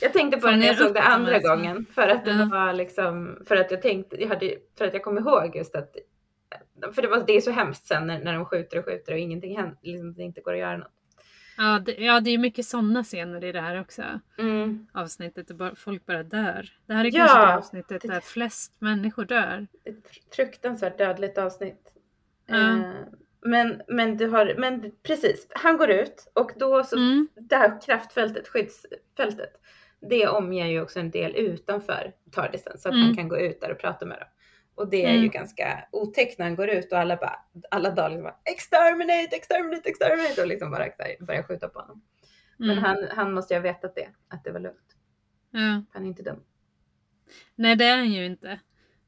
Jag 0.00 0.12
tänkte 0.12 0.40
på 0.40 0.46
det 0.46 0.56
när 0.56 0.66
jag 0.66 0.78
såg 0.78 0.86
det 0.94 1.00
de 1.00 1.06
andra 1.06 1.38
gången. 1.38 1.86
För 1.94 2.08
att 2.08 2.24
det 2.24 2.30
Ja. 2.32 2.48
var 2.52 2.72
liksom, 2.72 3.42
för 3.46 3.56
att 3.56 3.70
jag 3.70 3.82
tänkte, 3.82 4.16
jag 4.20 4.28
hade, 4.28 4.54
för 4.78 4.84
att 4.84 4.92
jag 4.94 5.02
kom 5.04 5.18
ihåg 5.18 5.56
just 5.56 5.74
att, 5.76 5.96
för 6.94 7.02
det, 7.02 7.08
var, 7.08 7.24
det 7.26 7.32
är 7.36 7.40
så 7.40 7.50
hemskt 7.50 7.86
sen 7.86 8.06
när, 8.06 8.24
när 8.24 8.32
de 8.34 8.44
skjuter 8.44 8.78
och 8.78 8.84
skjuter 8.84 9.12
och 9.12 9.18
ingenting 9.18 9.56
händer, 9.56 9.76
liksom 9.82 10.14
det 10.14 10.22
inte 10.22 10.40
går 10.40 10.52
att 10.52 10.58
göra 10.58 10.76
något. 10.76 10.92
Ja, 11.56 11.78
det, 11.86 11.92
ja, 11.98 12.20
det 12.20 12.30
är 12.30 12.38
mycket 12.38 12.66
sådana 12.66 13.04
scener 13.04 13.44
i 13.44 13.52
det 13.52 13.60
här 13.60 13.80
också. 13.80 14.02
Mm. 14.38 14.86
Avsnittet 14.92 15.58
där 15.58 15.74
folk 15.74 16.06
bara 16.06 16.22
dör. 16.22 16.68
Det 16.86 16.92
här 16.94 17.04
är 17.04 17.10
Ja, 17.14 17.26
kanske 17.26 17.38
det 17.46 17.54
avsnittet 17.56 18.02
det- 18.02 18.08
där 18.08 18.20
flest 18.20 18.80
människor 18.80 19.24
dör. 19.24 19.66
Ett 19.84 20.34
fruktansvärt 20.36 20.98
dödligt 20.98 21.38
avsnitt. 21.38 21.92
Ja. 22.46 22.56
Eh, 22.56 22.78
men, 23.46 23.82
men 23.88 24.16
du 24.16 24.28
har, 24.28 24.54
men 24.58 24.92
precis, 25.02 25.46
han 25.50 25.76
går 25.76 25.90
ut 25.90 26.30
och 26.34 26.50
då 26.56 26.84
så, 26.84 26.96
Mm. 26.96 27.28
det 27.34 27.56
här 27.56 27.80
kraftfältet, 27.80 28.48
skyddsfältet, 28.48 29.60
det 30.00 30.28
omger 30.28 30.66
ju 30.66 30.80
också 30.82 31.00
en 31.00 31.10
del 31.10 31.36
utanför 31.36 32.12
Tardisen 32.32 32.78
så 32.78 32.88
att 32.88 32.94
Mm. 32.94 33.06
han 33.06 33.16
kan 33.16 33.28
gå 33.28 33.38
ut 33.38 33.60
där 33.60 33.72
och 33.72 33.78
prata 33.78 34.06
med 34.06 34.18
dem. 34.18 34.28
Och 34.74 34.88
det 34.90 35.04
är 35.04 35.12
ju 35.12 35.18
Mm. 35.18 35.30
ganska 35.30 35.84
otäckt 35.92 36.38
när 36.38 36.46
han 36.46 36.56
går 36.56 36.68
ut 36.68 36.92
och 36.92 36.98
alla 36.98 37.16
bara, 37.16 37.38
alla 37.70 37.90
dagar 37.90 38.08
liksom 38.10 38.24
bara 38.24 38.36
exterminate, 38.44 39.36
exterminate, 39.36 39.88
exterminate 39.88 40.40
och 40.42 40.46
liksom 40.48 40.70
bara 40.70 40.88
börjar 41.20 41.42
skjuta 41.42 41.68
på 41.68 41.78
honom. 41.80 42.02
Men 42.56 42.70
Mm. 42.70 42.84
han, 42.84 42.96
han 43.10 43.32
måste 43.32 43.54
ju 43.54 43.58
ha 43.58 43.62
vetat 43.62 43.94
det, 43.94 44.08
att 44.28 44.44
det 44.44 44.52
var 44.52 44.60
lugnt. 44.60 44.96
Ja. 45.50 45.82
Han 45.92 46.02
är 46.04 46.06
inte 46.08 46.22
dum. 46.22 46.40
Nej, 47.54 47.76
det 47.76 47.84
är 47.84 47.96
han 47.96 48.12
ju 48.12 48.26
inte. 48.26 48.50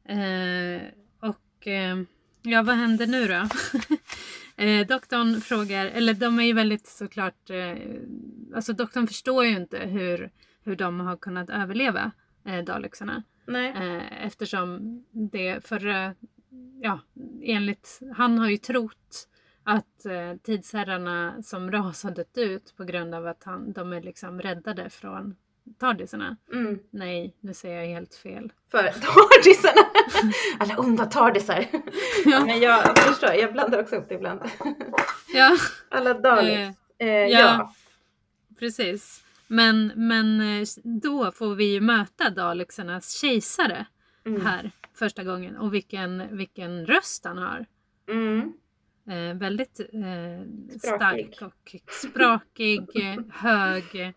Eh, 0.08 0.82
och 1.30 1.66
eh, 1.66 1.96
ja, 2.42 2.62
vad 2.62 2.74
händer 2.76 3.06
nu 3.06 3.26
då? 3.26 3.48
eh, 4.64 4.86
doktorn 4.86 5.40
frågar, 5.40 5.86
eller 5.86 6.14
de 6.14 6.38
är 6.38 6.44
ju 6.44 6.52
väldigt 6.52 6.86
såklart, 6.86 7.50
eh, 7.50 7.76
alltså 8.54 8.72
doktorn 8.72 9.06
förstår 9.06 9.44
ju 9.44 9.56
inte 9.56 9.78
hur, 9.78 10.30
hur 10.64 10.76
de 10.76 11.00
har 11.00 11.16
kunnat 11.16 11.50
överleva 11.50 12.10
eh, 12.46 12.64
Dalexarna. 12.64 13.22
Nej. 13.46 13.70
Eh, 13.70 14.26
eftersom 14.26 14.80
det 15.10 15.66
förra, 15.66 16.14
ja, 16.80 17.00
enligt, 17.42 18.00
han 18.16 18.38
har 18.38 18.48
ju 18.48 18.56
trott 18.56 19.28
att 19.64 20.06
eh, 20.06 20.36
tidsherrarna 20.42 21.42
som 21.42 21.70
ras 21.72 22.02
har 22.04 22.10
dött 22.10 22.38
ut 22.38 22.76
på 22.76 22.84
grund 22.84 23.14
av 23.14 23.26
att 23.26 23.44
han, 23.44 23.72
de 23.72 23.92
är 23.92 24.02
liksom 24.02 24.40
räddade 24.40 24.90
från 24.90 25.36
tardisarna. 25.78 26.36
Mm. 26.52 26.78
Nej, 26.90 27.34
nu 27.40 27.54
säger 27.54 27.80
jag 27.80 27.86
helt 27.88 28.14
fel. 28.14 28.52
För 28.70 28.82
tardisarna! 28.82 29.86
Alla 30.58 30.78
onda 30.78 31.04
tardisar. 31.06 31.66
Ja. 32.24 32.44
Men 32.46 32.60
jag 32.60 32.98
förstår, 32.98 33.30
jag 33.34 33.52
blandar 33.52 33.80
också 33.82 33.96
upp 33.96 34.08
det 34.08 34.14
ibland. 34.14 34.40
Ja, 35.34 35.56
Alla 35.88 36.14
Daleks. 36.14 36.50
eh, 36.52 36.72
Eh, 36.98 37.08
ja. 37.08 37.28
ja. 37.40 37.72
precis. 38.58 39.22
Men, 39.48 39.92
men 39.96 40.40
eh, 40.40 40.66
då 40.84 41.32
får 41.32 41.54
vi 41.54 41.72
ju 41.72 41.80
möta 41.80 42.30
Dalexarnas 42.30 43.20
kejsare 43.20 43.86
Mm. 44.26 44.46
här 44.46 44.70
första 44.94 45.24
gången 45.24 45.56
och 45.56 45.74
vilken, 45.74 46.36
vilken 46.36 46.86
röst 46.86 47.24
han 47.24 47.38
har. 47.38 47.66
Mm. 48.08 48.52
Eh, 49.08 49.36
väldigt 49.38 49.80
eh, 49.80 50.78
stark 50.78 51.42
och 51.42 51.76
sprakig, 52.02 52.86
hög, 53.30 54.14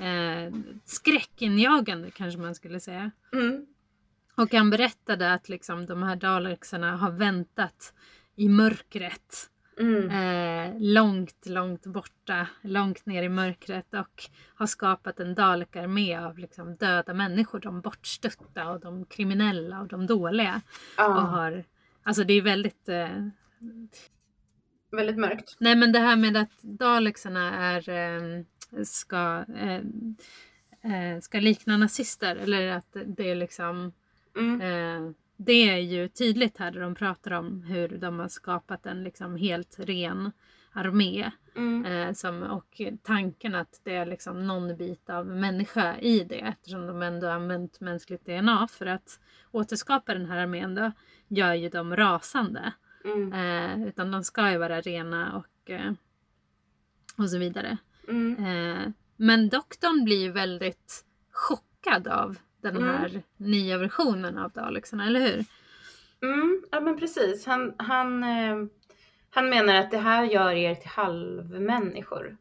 eh, 0.00 0.54
skräckinjagande 0.84 2.10
kanske 2.10 2.40
man 2.40 2.54
skulle 2.54 2.80
säga. 2.80 3.10
Mm. 3.32 3.66
Och 4.34 4.54
han 4.54 4.70
berättade 4.70 5.32
att 5.32 5.48
liksom, 5.48 5.86
de 5.86 6.02
här 6.02 6.16
dalexarna 6.16 6.96
har 6.96 7.10
väntat 7.10 7.94
i 8.36 8.48
mörkret. 8.48 9.50
Mm. 9.80 10.10
Eh, 10.10 10.74
långt, 10.80 11.46
långt 11.46 11.86
borta, 11.86 12.46
långt 12.62 13.06
ner 13.06 13.22
i 13.22 13.28
mörkret 13.28 13.94
och 13.94 14.22
har 14.54 14.66
skapat 14.66 15.20
en 15.20 15.34
dalekarmé 15.34 16.16
av 16.16 16.38
liksom, 16.38 16.76
döda 16.76 17.14
människor. 17.14 17.60
De 17.60 17.80
bortstötta 17.80 18.70
och 18.70 18.80
de 18.80 19.04
kriminella 19.04 19.80
och 19.80 19.88
de 19.88 20.06
dåliga. 20.06 20.60
Och 20.96 21.02
Ja, 21.02 21.04
har, 21.06 21.64
alltså 22.02 22.24
det 22.24 22.34
är 22.34 22.42
väldigt 22.42 22.88
eh, 22.88 23.26
väldigt 24.90 25.18
mörkt. 25.18 25.56
Nej 25.60 25.76
men 25.76 25.92
det 25.92 25.98
här 25.98 26.16
med 26.16 26.36
att 26.36 26.62
dalexarna 26.62 27.54
är, 27.54 27.88
eh, 27.88 28.44
ska, 28.84 29.44
eh, 29.56 29.82
eh, 30.92 31.20
ska 31.20 31.40
likna 31.40 31.76
nazister 31.76 32.36
eller 32.36 32.72
att 32.72 32.96
det 33.06 33.30
är 33.30 33.34
liksom 33.34 33.92
Mm. 34.36 35.14
Det 35.44 35.70
är 35.70 35.76
ju 35.76 36.08
tydligt 36.08 36.58
här 36.58 36.70
där 36.70 36.80
de 36.80 36.94
pratar 36.94 37.30
om 37.30 37.62
hur 37.62 37.88
de 37.88 38.18
har 38.18 38.28
skapat 38.28 38.86
en 38.86 39.04
liksom 39.04 39.36
helt 39.36 39.76
ren 39.78 40.32
armé. 40.72 41.30
Mm. 41.56 41.84
Eh, 41.84 42.12
som, 42.12 42.42
och 42.42 42.80
tanken 43.02 43.54
att 43.54 43.80
det 43.84 43.94
är 43.94 44.06
liksom 44.06 44.46
någon 44.46 44.76
bit 44.76 45.10
av 45.10 45.26
människa 45.26 45.98
i 45.98 46.24
det 46.24 46.40
eftersom 46.40 46.86
de 46.86 47.02
ändå 47.02 47.28
använt 47.28 47.80
mänskligt 47.80 48.26
DNA 48.26 48.68
för 48.68 48.86
att 48.86 49.20
återskapa 49.50 50.14
den 50.14 50.26
här 50.26 50.38
armén 50.38 50.74
då 50.74 50.92
gör 51.28 51.54
ju 51.54 51.68
dem 51.68 51.96
rasande. 51.96 52.72
Mm. 53.04 53.32
Eh, 53.32 53.88
utan 53.88 54.10
de 54.10 54.24
ska 54.24 54.50
ju 54.50 54.58
vara 54.58 54.80
rena 54.80 55.36
och, 55.36 55.70
eh, 55.70 55.92
och 57.16 57.30
så 57.30 57.38
vidare. 57.38 57.76
Mm. 58.08 58.44
Eh, 58.44 58.92
men 59.16 59.48
doktorn 59.48 60.04
blir 60.04 60.22
ju 60.22 60.32
väldigt 60.32 61.04
chockad 61.30 62.08
av 62.08 62.38
den 62.62 62.76
Mm. 62.76 62.88
här 62.88 63.22
nya 63.36 63.78
versionen 63.78 64.38
av 64.38 64.50
Dalexarna, 64.50 65.06
eller 65.06 65.20
hur? 65.20 65.44
Mm. 66.22 66.62
Ja 66.70 66.80
men 66.80 66.98
precis. 66.98 67.46
Han, 67.46 67.74
han, 67.78 68.22
eh, 68.24 68.56
han 69.30 69.48
menar 69.50 69.74
att 69.74 69.90
det 69.90 69.98
här 69.98 70.24
gör 70.24 70.50
er 70.52 70.74
till 70.74 70.90
halvmänniskor. 70.90 72.36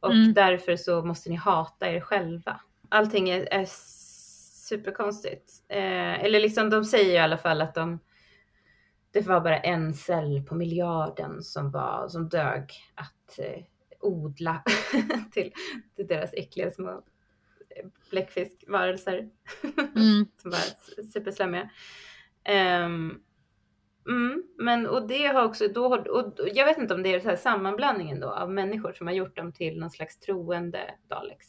Och 0.00 0.12
Mm. 0.12 0.32
därför 0.34 0.76
så 0.76 1.02
måste 1.04 1.30
ni 1.30 1.36
hata 1.36 1.88
er 1.90 2.00
själva. 2.00 2.60
Allting 2.88 3.30
är, 3.30 3.48
är 3.52 3.66
superkonstigt. 4.68 5.52
Eh, 5.68 6.24
eller 6.24 6.40
liksom 6.40 6.70
de 6.70 6.84
säger 6.84 7.14
i 7.14 7.18
alla 7.18 7.38
fall 7.38 7.60
att 7.62 7.74
de 7.74 7.98
det 9.12 9.26
var 9.26 9.40
bara 9.40 9.58
en 9.58 9.94
cell 9.94 10.42
på 10.48 10.54
miljarden 10.54 11.42
som, 11.42 11.70
var, 11.70 12.08
som 12.08 12.28
dög 12.28 12.72
att 12.94 13.38
eh, 13.38 13.64
odla 14.00 14.62
till, 15.32 15.52
till 15.96 16.06
deras 16.06 16.30
äckliga 16.32 16.70
små 16.70 17.02
bläckfiskvarelser 18.10 19.28
Mm. 19.96 20.26
som 20.36 20.50
var 20.50 21.02
superslemmiga. 21.12 21.70
Ehm, 22.44 23.20
Mm, 24.08 24.42
men 24.58 24.86
och 24.86 25.08
det 25.08 25.26
har 25.26 25.44
också 25.44 25.68
då, 25.68 25.96
och 25.96 26.48
jag 26.54 26.66
vet 26.66 26.78
inte 26.78 26.94
om 26.94 27.02
det 27.02 27.14
är 27.14 27.20
så 27.20 27.28
här 27.28 27.36
sammanblandningen 27.36 28.20
då 28.20 28.30
av 28.30 28.50
människor 28.50 28.92
som 28.92 29.06
har 29.06 29.14
gjort 29.14 29.36
dem 29.36 29.52
till 29.52 29.78
någon 29.80 29.90
slags 29.90 30.18
troende 30.18 30.94
Daleks. 31.08 31.46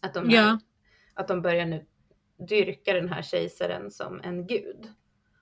Att 0.00 0.14
de, 0.14 0.30
Ja. 0.30 0.58
att 1.14 1.28
de 1.28 1.42
börjar 1.42 1.66
nu 1.66 1.86
dyrka 2.48 2.92
den 2.92 3.08
här 3.08 3.22
kejsaren 3.22 3.90
som 3.90 4.20
en 4.24 4.46
gud. 4.46 4.92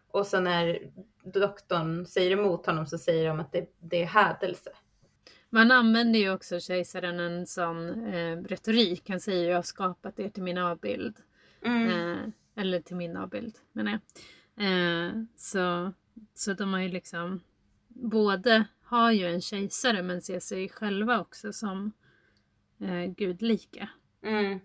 Och 0.08 0.26
så 0.26 0.40
när 0.40 0.90
doktorn 1.24 2.06
säger 2.06 2.30
emot 2.30 2.66
honom 2.66 2.86
så 2.86 2.98
säger 2.98 3.28
de 3.28 3.40
att 3.40 3.52
det, 3.52 3.66
det 3.80 4.02
är 4.02 4.06
hädelse. 4.06 4.70
Man 5.54 5.70
använder 5.70 6.18
ju 6.18 6.30
också 6.30 6.60
kejsaren 6.60 7.20
en 7.20 7.46
sån 7.46 8.06
eh, 8.06 8.36
retorik. 8.36 9.08
Han 9.08 9.20
säger 9.20 9.48
jag 9.48 9.56
har 9.56 9.62
skapat 9.62 10.18
er 10.18 10.28
till 10.28 10.42
min 10.42 10.58
avbild. 10.58 11.16
Mm. 11.64 11.88
Eh, 11.88 12.18
eller 12.54 12.80
till 12.80 12.96
min 12.96 13.16
avbild 13.16 13.58
menar 13.72 13.92
jag. 13.92 14.00
Eh, 14.66 15.12
så, 15.36 15.92
så 16.34 16.52
de 16.52 16.72
har 16.72 16.80
ju 16.80 16.88
liksom 16.88 17.40
både 17.88 18.64
har 18.82 19.12
ju 19.12 19.26
en 19.26 19.40
kejsare 19.40 20.02
men 20.02 20.22
ser 20.22 20.40
sig 20.40 20.68
själva 20.68 21.20
också 21.20 21.52
som 21.52 21.92
eh, 22.80 23.04
gudlika. 23.16 23.88
Mm. 24.22 24.60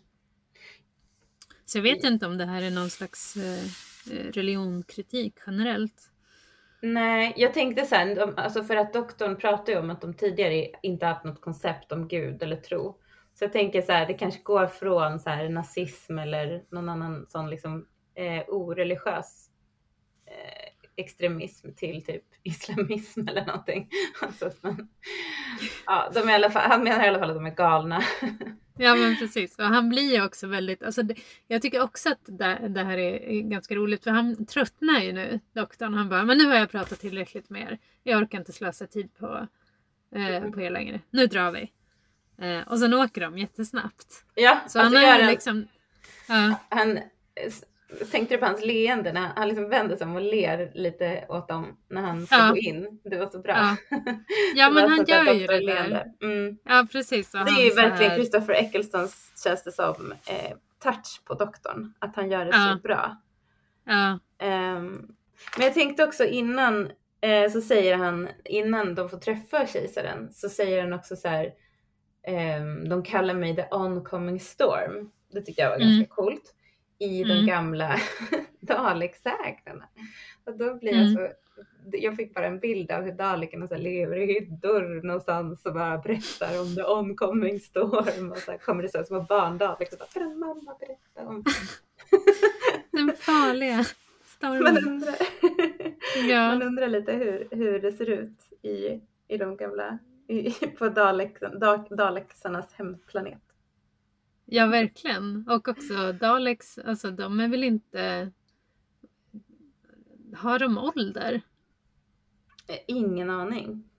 Så 1.65 1.77
jag 1.77 1.84
vet 1.84 2.03
inte 2.03 2.25
om 2.25 2.38
det 2.38 2.46
här 2.46 2.62
är 2.62 2.72
någon 2.72 2.89
slags 2.89 3.38
eh, 3.38 3.63
eh, 4.12 4.32
religionkritik 4.32 5.36
generellt. 5.48 6.12
Nej, 6.81 7.34
jag 7.38 7.53
tänkte 7.53 7.86
så 7.86 7.96
här, 7.96 8.34
alltså 8.39 8.63
för 8.63 8.75
att 8.75 8.93
doktorn 8.93 9.36
pratar 9.36 9.74
ju 9.74 9.79
om 9.79 9.89
att 9.89 10.01
de 10.01 10.13
tidigare 10.13 10.67
inte 10.84 11.05
haft 11.05 11.24
något 11.24 11.41
koncept 11.41 11.91
om 11.91 12.07
Gud 12.07 12.43
eller 12.43 12.55
tro. 12.55 13.00
Så 13.34 13.43
jag 13.43 13.53
tänker 13.53 13.81
så 13.81 13.91
här, 13.91 14.05
det 14.07 14.13
kanske 14.13 14.41
går 14.41 14.67
från 14.67 15.19
så 15.19 15.29
här 15.29 15.50
nazism 15.50 16.17
eller 16.19 16.63
någon 16.69 16.89
annan 16.89 17.25
sån 17.29 17.50
liksom 17.50 17.88
eh, 18.15 18.43
oreligiös 18.48 19.50
eh, 20.25 20.69
extremism 20.96 21.74
till 21.74 22.05
typ 22.05 22.24
islamism 22.43 23.27
eller 23.27 23.46
någonting. 23.46 23.89
Alltså 24.22 24.51
men, 24.62 24.89
ja, 25.86 26.12
de 26.13 26.19
är 26.19 26.31
i 26.31 26.36
alla 26.36 26.51
fall, 26.51 26.69
han 26.69 26.84
menar 26.84 27.05
i 27.05 27.07
alla 27.07 27.19
fall 27.19 27.29
att 27.29 27.36
de 27.36 27.46
är 27.46 27.55
galna. 27.55 28.01
Ja 28.77 28.96
men 28.96 29.15
precis. 29.15 29.57
Och 29.57 29.63
han 29.63 29.89
blir 29.89 30.13
ju 30.13 30.25
också 30.25 30.48
väldigt, 30.48 30.84
alltså 30.84 31.03
det, 31.03 31.15
jag 31.48 31.62
tycker 31.62 31.81
också 31.81 32.10
att 32.10 32.19
det, 32.25 32.67
det 32.69 32.84
här 32.84 32.98
är, 32.98 33.41
ganska 33.41 33.75
roligt 33.75 34.03
för 34.03 34.12
han 34.12 34.46
tröttnar 34.46 35.00
ju 35.00 35.12
nu, 35.12 35.39
doktorn. 35.53 35.93
Han 35.93 36.10
bara, 36.10 36.24
men 36.24 36.38
nu 36.38 36.46
har 36.46 36.55
jag 36.55 36.72
pratat 36.72 37.00
tillräckligt 37.00 37.50
med 37.50 37.62
er. 37.62 37.77
Jag 38.03 38.22
orkar 38.22 38.38
inte 38.38 38.53
slösa 38.53 38.88
tid 38.88 39.10
på, 39.19 39.48
eh, 40.15 40.51
på 40.51 40.62
er 40.62 40.69
längre. 40.69 41.01
Nu 41.10 41.27
drar 41.27 41.51
vi. 41.51 41.72
Eh, 42.41 42.67
och 42.67 42.79
sen 42.79 42.93
åker 42.93 43.22
de 43.22 43.38
jättesnabbt. 43.38 44.25
Ja, 44.36 44.60
Så 44.67 44.79
alltså 44.79 45.00
han 45.00 45.19
en, 45.22 45.27
liksom, 45.27 45.67
ja, 46.27 46.55
han, 46.69 47.00
tänkte 48.12 48.36
du 48.36 48.38
på 48.39 48.46
hans 48.46 48.65
leende 48.65 49.13
när 49.13 49.22
han, 49.22 49.32
han 49.36 49.48
liksom 49.48 49.70
vänder 49.70 49.96
sig 49.96 50.06
om 50.08 50.15
och 50.15 50.22
ler 50.22 50.72
lite 50.74 51.25
åt 51.29 51.48
dem 51.48 51.77
när 51.89 52.01
han 52.01 52.25
ska 52.25 52.36
Ja. 52.36 52.50
gå 52.50 52.58
in. 52.58 53.00
Det 53.03 53.17
var 53.17 53.27
så 53.27 53.39
bra. 53.39 53.53
Ja. 53.89 53.98
ja 54.56 54.70
men 54.70 54.89
han 54.89 55.06
gör 55.08 55.24
ju 55.34 55.34
det 55.34 55.39
doktorleende. 55.39 56.13
där. 56.20 56.27
Mm. 56.27 56.58
Ja 56.63 56.88
precis. 56.91 57.32
Det 57.32 57.38
är 57.38 57.63
ju 57.65 57.74
verkligen 57.75 58.12
här- 58.12 58.17
Christopher 58.17 58.53
Ecclestons 58.53 59.32
känns 59.44 59.63
det 59.63 59.72
som 59.72 60.12
eh, 60.27 60.51
touch 60.84 61.22
på 61.25 61.34
doktorn. 61.34 61.94
Att 62.00 62.15
han 62.15 62.32
gör 62.32 62.46
det 62.46 62.51
Ja. 62.51 62.74
så 62.75 62.82
bra. 62.88 63.17
Ja, 63.86 64.20
Ehm, 64.39 65.08
men 65.58 65.65
jag 65.65 65.74
tänkte 65.74 66.03
också 66.03 66.25
innan 66.25 66.91
eh, 67.22 67.51
så 67.51 67.62
säger 67.62 67.96
han 67.98 68.27
innan 68.46 68.96
de 68.96 69.10
får 69.10 69.17
träffa 69.17 69.67
kejsaren 69.67 70.29
så 70.34 70.50
säger 70.50 70.82
han 70.82 70.94
också 70.94 71.15
så 71.15 71.27
här. 71.27 71.51
ehm, 72.27 72.90
de 72.90 73.03
kallar 73.03 73.33
mig 73.33 73.55
the 73.55 73.66
oncoming 73.72 74.40
storm. 74.40 75.11
Det 75.31 75.42
tycker 75.42 75.61
jag 75.64 75.70
var 75.70 75.77
Mm. 75.77 75.88
ganska 75.90 76.16
coolt. 76.16 76.53
I 77.00 77.24
de 77.24 77.31
Mm. 77.31 77.46
gamla 77.46 78.00
Daleksägnerna. 78.60 79.88
Och 80.46 80.57
då 80.57 80.75
blir 80.75 80.92
jag 80.92 81.01
Mm. 81.01 81.16
så 81.16 81.27
jag 81.92 82.16
fick 82.16 82.33
bara 82.33 82.46
en 82.46 82.60
bild 82.60 82.92
av 82.92 83.03
hur 83.03 83.12
dalekarna 83.12 83.68
så 83.68 83.75
lever 83.77 84.18
i 84.18 84.25
hyddor 84.33 85.03
någonstans 85.03 85.66
och 85.66 85.74
bara 85.74 85.98
berättar 85.98 86.62
om 86.62 86.75
the 86.75 86.83
oncoming 86.83 87.60
storm. 87.60 88.31
Och 88.31 88.38
så 88.38 88.57
kommer 88.57 88.83
det 88.83 88.90
så 88.90 88.98
här 88.98 89.05
små 89.05 89.22
barndalekar 89.22 89.94
och 89.94 90.00
bara, 90.00 90.22
kan 90.24 90.40
mamma 90.40 90.75
berätta 90.79 91.27
om 91.29 91.44
den 92.92 93.14
farliga 93.18 93.75
Man 93.75 93.86
stormen. 94.25 94.77
undrar, 94.88 95.16
Ja. 96.29 96.48
man 96.48 96.62
undrar 96.64 96.88
lite 96.88 97.12
hur, 97.14 97.48
hur 97.51 97.79
det 97.79 97.92
ser 97.92 98.10
ut 98.10 98.40
i, 98.62 99.01
i 99.27 99.38
de 99.38 99.57
gamla, 99.57 99.98
i, 100.27 100.51
på 100.51 100.90
Dalek, 100.90 101.40
Da- 101.42 101.88
Daleksarnas 101.90 102.74
hemplanet. 102.74 103.42
Ja, 104.50 104.68
verkligen. 104.68 105.46
Och 105.50 105.68
också 105.68 106.14
Daleks, 106.14 106.77
alltså 106.77 107.12
de 107.12 107.40
är 107.40 107.48
väl 107.48 107.64
inte... 107.64 108.31
Har 110.36 110.60
de 110.60 110.77
ålder? 110.77 111.42
Eh, 112.68 112.77
Ingen 112.88 113.29
aning. 113.29 113.90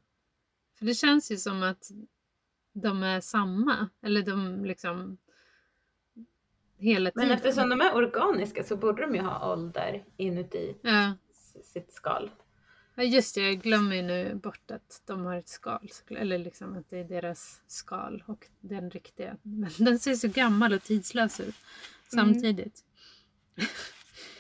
För 0.79 0.87
det 0.87 0.95
känns 0.95 1.31
ju 1.33 1.37
som 1.37 1.63
att 1.63 1.91
de 2.73 3.03
är 3.03 3.21
samma. 3.21 3.89
Eller 4.03 4.23
de 4.23 4.65
liksom... 4.65 5.19
Hela 6.81 7.11
Men 7.15 7.25
tiden. 7.25 7.37
eftersom 7.37 7.69
de 7.69 7.81
är 7.81 7.95
organiska 7.95 8.65
så 8.65 8.77
borde 8.77 9.03
de 9.07 9.15
ju 9.15 9.21
ha 9.21 9.53
ålder 9.53 10.05
inuti 10.17 10.77
Ja. 10.83 11.15
sitt 11.63 11.93
skal. 11.93 12.31
Ja, 12.99 13.05
just 13.05 13.35
det. 13.35 13.41
Jag 13.41 13.61
glömmer 13.63 13.97
ju 13.97 14.03
nu 14.03 14.35
bort 14.35 14.71
att 14.71 15.03
de 15.07 15.25
har 15.25 15.37
ett 15.37 15.49
skal. 15.49 15.89
Eller 16.11 16.39
liksom 16.39 16.77
att 16.79 16.91
det 16.91 16.99
är 16.99 17.05
deras 17.05 17.61
skal 17.67 18.25
och 18.27 18.47
den 18.61 18.91
riktiga. 18.91 19.37
Men 19.43 19.71
den 19.79 19.99
ser 19.99 20.15
så 20.15 20.29
gammal 20.29 20.73
och 20.73 20.83
tidslös 20.83 21.41
ut 21.41 21.55
samtidigt. 22.13 22.85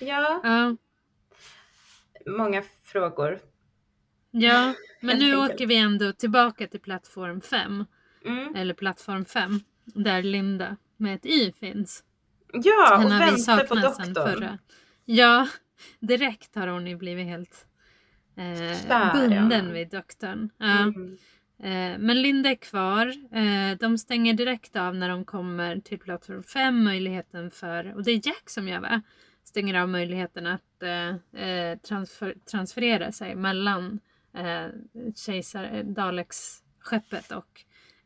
Ja, 0.00 0.40
Ja. 0.44 0.76
många 2.26 2.62
frågor. 2.82 3.38
Ja, 4.30 4.74
men 5.00 5.18
nu 5.18 5.36
åker 5.36 5.66
vi 5.66 5.76
ändå 5.76 6.12
tillbaka 6.12 6.66
till 6.66 6.80
plattform 6.80 7.40
5. 7.40 7.84
Mm. 8.24 8.54
Eller 8.54 8.74
plattform 8.74 9.24
5. 9.24 9.60
Där 9.84 10.22
Linda 10.22 10.76
med 10.96 11.14
ett 11.14 11.26
Y 11.26 11.52
finns. 11.52 12.04
Ja, 12.52 13.04
och 13.04 13.10
väntar 13.10 13.66
på 13.66 13.74
doktorn. 13.74 14.14
förra. 14.14 14.58
Ja, 15.04 15.48
direkt 16.00 16.54
har 16.54 16.66
hon 16.68 16.86
ju 16.86 16.96
blivit 16.96 17.26
helt 17.26 17.66
eh, 18.38 18.88
Kär 18.88 19.08
i 19.08 19.20
bunden 19.20 19.60
honom. 19.60 19.72
vid 19.72 19.90
doktorn. 19.90 20.50
Ja. 20.58 20.78
Mm. 20.78 21.18
Eh, 21.62 21.98
men 21.98 22.22
Linda 22.22 22.50
är 22.50 22.54
kvar. 22.54 23.06
Eh, 23.32 23.78
de 23.80 23.98
stänger 23.98 24.34
direkt 24.34 24.76
av 24.76 24.94
när 24.94 25.08
de 25.08 25.24
kommer 25.24 25.80
till 25.80 25.98
plattform 25.98 26.42
5 26.42 26.84
möjligheten 26.84 27.50
för, 27.50 27.94
och 27.94 28.04
det 28.04 28.10
är 28.10 28.26
Jack 28.26 28.50
som 28.50 28.68
gör 28.68 28.80
va? 28.80 29.02
Stänger 29.44 29.80
av 29.82 29.88
möjligheten 29.88 30.46
att 30.46 30.82
eh, 30.82 31.42
eh, 31.44 31.78
transfer, 31.78 32.34
transferera 32.50 33.12
sig 33.12 33.34
mellan 33.34 34.00
eh, 34.34 34.66
kejsar, 35.16 35.82
Daleks 35.82 36.62
skeppet 36.80 37.32
och 37.32 37.64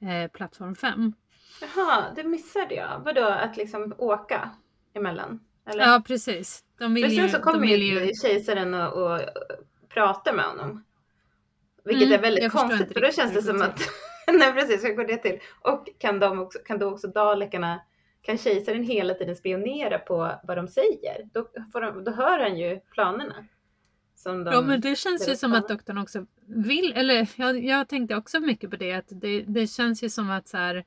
eh, 0.08 0.30
plattform 0.30 0.74
5. 0.74 1.12
Jaha, 1.60 2.12
det 2.16 2.24
missade 2.24 2.74
jag. 2.74 3.02
Vadå, 3.04 3.24
att 3.24 3.56
liksom 3.56 3.94
åka 3.98 4.50
emellan? 4.94 5.40
Eller? 5.66 5.84
Ja 5.84 6.02
precis. 6.06 6.64
De 6.78 6.94
vill 6.94 7.04
För 7.04 7.10
sen 7.10 7.30
så 7.30 7.38
kommer 7.38 7.66
ju 7.66 7.76
ju 7.76 8.10
kejsaren 8.22 8.74
och, 8.74 8.92
och 8.92 9.20
pratar 9.94 10.32
med 10.32 10.44
honom. 10.44 10.84
Vilket 11.84 12.06
Mm, 12.06 12.18
är 12.18 12.22
väldigt 12.22 12.52
konstigt 12.52 12.92
för 12.92 13.00
då 13.00 13.10
känns 13.10 13.34
det 13.34 13.42
som 13.42 13.62
att, 13.62 13.80
nej 14.32 14.52
precis, 14.52 14.84
hur 14.84 14.94
går 14.94 15.04
det 15.04 15.16
till? 15.16 15.38
Och 15.60 15.88
kan, 15.98 16.18
de 16.18 16.38
också, 16.40 16.58
kan 16.58 16.78
då 16.78 16.90
också 16.90 17.08
dalekarna, 17.08 17.80
kan 18.22 18.38
kejsaren 18.38 18.82
hela 18.82 19.14
tiden 19.14 19.36
spionera 19.36 19.98
på 19.98 20.32
vad 20.42 20.56
de 20.56 20.68
säger? 20.68 21.28
Då, 21.32 21.46
får 21.72 21.80
de, 21.80 22.04
då 22.04 22.12
hör 22.12 22.38
han 22.38 22.58
ju 22.58 22.80
planerna. 22.80 23.34
De, 24.24 24.46
Ja 24.46 24.60
men 24.60 24.80
det 24.80 24.96
känns 24.96 25.28
ju 25.28 25.36
som 25.36 25.52
att 25.52 25.68
doktorn 25.68 25.98
också 25.98 26.26
vill, 26.46 26.92
eller 26.96 27.28
jag, 27.36 27.64
jag 27.64 27.88
tänkte 27.88 28.16
också 28.16 28.40
mycket 28.40 28.70
på 28.70 28.76
det 28.76 28.92
att 28.92 29.06
det, 29.08 29.42
det 29.42 29.66
känns 29.66 30.02
ju 30.02 30.08
som 30.08 30.30
att 30.30 30.48
så 30.48 30.56
här, 30.56 30.84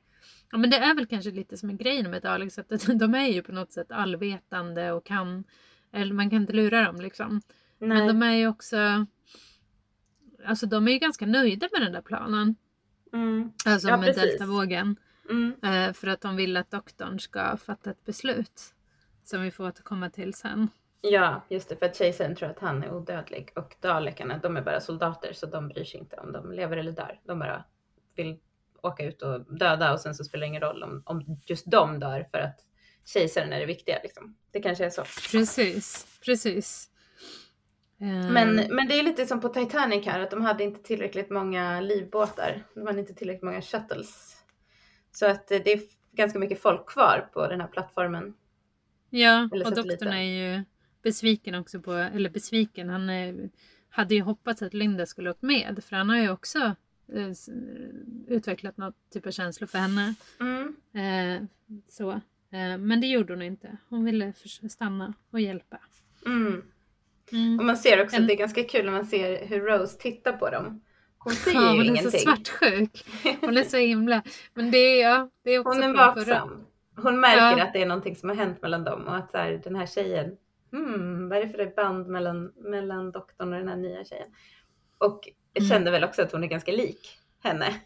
ja 0.50 0.58
men 0.58 0.70
det 0.70 0.76
är 0.76 0.94
väl 0.94 1.06
kanske 1.06 1.30
lite 1.30 1.56
som 1.56 1.70
en 1.70 1.76
grej 1.76 2.08
med 2.08 2.22
Daleks 2.22 2.58
att 2.58 2.68
de 2.98 3.14
är 3.14 3.26
ju 3.26 3.42
på 3.42 3.52
något 3.52 3.72
sätt 3.72 3.90
allvetande 3.90 4.92
och 4.92 5.06
kan, 5.06 5.44
eller 5.92 6.14
man 6.14 6.30
kan 6.30 6.40
inte 6.40 6.52
lura 6.52 6.84
dem 6.84 7.00
liksom. 7.00 7.42
Nej. 7.78 7.88
Men 7.98 8.06
de 8.06 8.22
är 8.22 8.34
ju 8.34 8.48
också, 8.48 9.06
alltså 10.46 10.66
de 10.66 10.88
är 10.88 10.92
ju 10.92 10.98
ganska 10.98 11.26
nöjda 11.26 11.68
med 11.72 11.82
den 11.82 11.92
där 11.92 12.02
planen. 12.02 12.56
mm, 13.12 13.52
Alltså 13.66 13.88
Ja, 13.88 13.96
med 13.96 14.06
precis. 14.06 14.22
deltavågen. 14.22 14.96
mm, 15.30 15.54
Eh, 15.62 15.92
för 15.92 16.06
att 16.08 16.20
de 16.20 16.36
vill 16.36 16.56
att 16.56 16.70
doktorn 16.70 17.18
ska 17.20 17.56
fatta 17.56 17.90
ett 17.90 18.04
beslut. 18.04 18.62
Som 19.24 19.42
vi 19.42 19.50
får 19.50 19.64
återkomma 19.68 20.10
till 20.10 20.34
sen. 20.34 20.68
ja, 21.00 21.44
just 21.50 21.68
det, 21.68 21.76
för 21.76 21.86
att 21.86 21.96
kejsaren 21.96 22.36
tror 22.36 22.48
att 22.50 22.58
han 22.58 22.82
är 22.82 22.92
odödlig 22.94 23.52
och 23.56 23.76
dalekarna, 23.80 24.38
de 24.38 24.56
är 24.56 24.62
bara 24.62 24.80
soldater 24.80 25.32
så 25.32 25.46
de 25.46 25.68
bryr 25.68 25.84
sig 25.84 26.00
inte 26.00 26.16
om 26.16 26.32
de 26.32 26.52
lever 26.52 26.76
eller 26.76 26.92
dör. 26.92 27.20
De 27.24 27.38
bara 27.38 27.64
vill 28.16 28.38
åka 28.82 29.04
ut 29.04 29.22
och 29.22 29.54
döda 29.58 29.92
och 29.92 30.00
sen 30.00 30.14
så 30.14 30.24
spelar 30.24 30.40
det 30.40 30.46
ingen 30.48 30.60
roll 30.62 30.82
om, 30.82 31.02
om 31.06 31.40
just 31.46 31.70
de 31.70 32.00
dör 32.00 32.26
för 32.30 32.38
att 32.38 32.60
kejsaren 33.04 33.52
är 33.52 33.60
det 33.60 33.66
viktiga. 33.66 33.98
Liksom. 34.02 34.36
Det 34.50 34.60
kanske 34.60 34.84
är 34.86 34.90
så. 34.90 35.02
Precis, 35.30 36.06
precis. 36.24 36.90
Eh, 37.98 38.30
Men, 38.30 38.54
men 38.54 38.88
det 38.88 38.98
är 38.98 39.02
lite 39.02 39.26
som 39.26 39.40
på 39.40 39.48
Titanic 39.48 40.06
här, 40.06 40.20
att 40.20 40.30
de 40.30 40.42
hade 40.42 40.64
inte 40.64 40.82
tillräckligt 40.82 41.30
många 41.30 41.80
livbåtar. 41.80 42.62
De 42.74 42.86
hade 42.86 43.00
inte 43.00 43.14
tillräckligt 43.14 43.42
många 43.42 43.62
shuttles. 43.62 44.36
Så 45.12 45.26
att 45.26 45.50
eh, 45.50 45.58
det 45.64 45.72
är 45.72 45.80
ganska 46.12 46.38
mycket 46.38 46.62
folk 46.62 46.86
kvar 46.86 47.28
på 47.32 47.46
den 47.46 47.60
här 47.60 47.68
plattformen. 47.68 48.34
Ja, 49.10 49.48
och 49.52 49.74
doktorn 49.74 50.12
är 50.12 50.56
ju 50.56 50.64
besviken 51.02 51.54
också 51.54 51.80
på, 51.80 51.92
eller 51.92 52.30
besviken, 52.30 52.88
han 52.88 53.10
är, 53.10 53.50
hade 53.88 54.14
ju 54.14 54.20
hoppats 54.20 54.62
att 54.62 54.74
Linda 54.74 55.06
skulle 55.06 55.30
åkt 55.30 55.42
med 55.42 55.84
för 55.84 55.96
han 55.96 56.08
har 56.08 56.16
ju 56.16 56.30
också 56.30 56.58
eh, 57.12 57.30
utvecklat 58.26 58.76
något 58.76 58.94
typ 59.12 59.26
av 59.26 59.30
känslor 59.30 59.66
för 59.66 59.78
henne. 59.78 60.14
Mm. 60.40 60.76
Eh, 60.92 61.48
så. 61.88 62.10
Eh, 62.50 62.78
men 62.78 63.00
det 63.00 63.06
gjorde 63.06 63.32
hon 63.32 63.42
inte. 63.42 63.76
Hon 63.88 64.04
ville 64.04 64.32
stanna 64.68 65.14
och 65.30 65.40
hjälpa. 65.40 65.78
Mm. 66.26 66.62
Mm. 67.32 67.58
Och 67.58 67.64
man 67.64 67.76
ser 67.76 68.02
också 68.02 68.16
att 68.16 68.26
det 68.26 68.34
är 68.34 68.38
ganska 68.38 68.64
kul 68.64 68.84
när 68.84 68.92
man 68.92 69.06
ser 69.06 69.46
hur 69.46 69.60
Rose 69.60 69.98
tittar 69.98 70.32
på 70.32 70.50
dem. 70.50 70.82
Hon 71.18 71.32
säger 71.32 71.60
Ja, 71.60 71.62
ju 71.72 71.76
hon 71.76 71.80
är 71.80 71.84
ingenting. 71.84 72.10
så 72.10 72.18
svartsjuk. 72.18 73.04
Hon 73.40 73.56
är 73.56 73.62
så 73.62 73.76
himla... 73.86 74.22
Men 74.54 74.70
det 74.70 74.78
är, 74.78 75.02
ja, 75.10 75.30
det 75.44 75.50
är 75.50 75.58
också 75.58 75.72
Hon 75.72 75.82
är 75.82 75.94
vaksam. 75.94 76.66
Hon 76.96 77.20
märker 77.20 77.58
Ja. 77.58 77.64
att 77.64 77.72
det 77.72 77.82
är 77.82 77.86
någonting 77.86 78.16
som 78.16 78.28
har 78.28 78.36
hänt 78.36 78.62
mellan 78.62 78.84
dem 78.84 79.06
och 79.06 79.16
att 79.16 79.30
så 79.30 79.38
här, 79.38 79.60
den 79.64 79.76
här 79.76 79.86
tjejen, 79.86 80.36
hmm, 80.72 81.28
vad 81.28 81.38
är 81.38 81.42
det 81.44 81.48
för 81.48 81.58
ett 81.58 81.76
band 81.76 82.06
mellan, 82.08 82.52
mellan 82.56 83.12
doktorn 83.12 83.52
och 83.52 83.58
den 83.58 83.68
här 83.68 83.76
nya 83.76 84.04
tjejen? 84.04 84.28
Och 84.98 85.20
jag 85.52 85.62
Mm. 85.62 85.70
kände 85.70 85.90
väl 85.90 86.04
också 86.04 86.22
att 86.22 86.32
hon 86.32 86.44
är 86.44 86.48
ganska 86.48 86.72
lik 86.72 87.18
henne. 87.42 87.66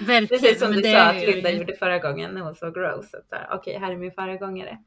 Verkligen. 0.00 0.26
Precis 0.28 0.58
som 0.60 0.72
du 0.72 0.82
sa 0.82 0.98
att 0.98 1.16
Linda 1.26 1.50
gjorde 1.50 1.74
förra 1.76 1.98
gången 1.98 2.30
när 2.30 2.40
hon 2.40 2.54
såg 2.54 2.76
Rose. 2.76 3.08
så 3.10 3.36
Okej, 3.52 3.78
här 3.78 3.92
är 3.92 3.96
min 3.96 4.12
föregångare. 4.12 4.78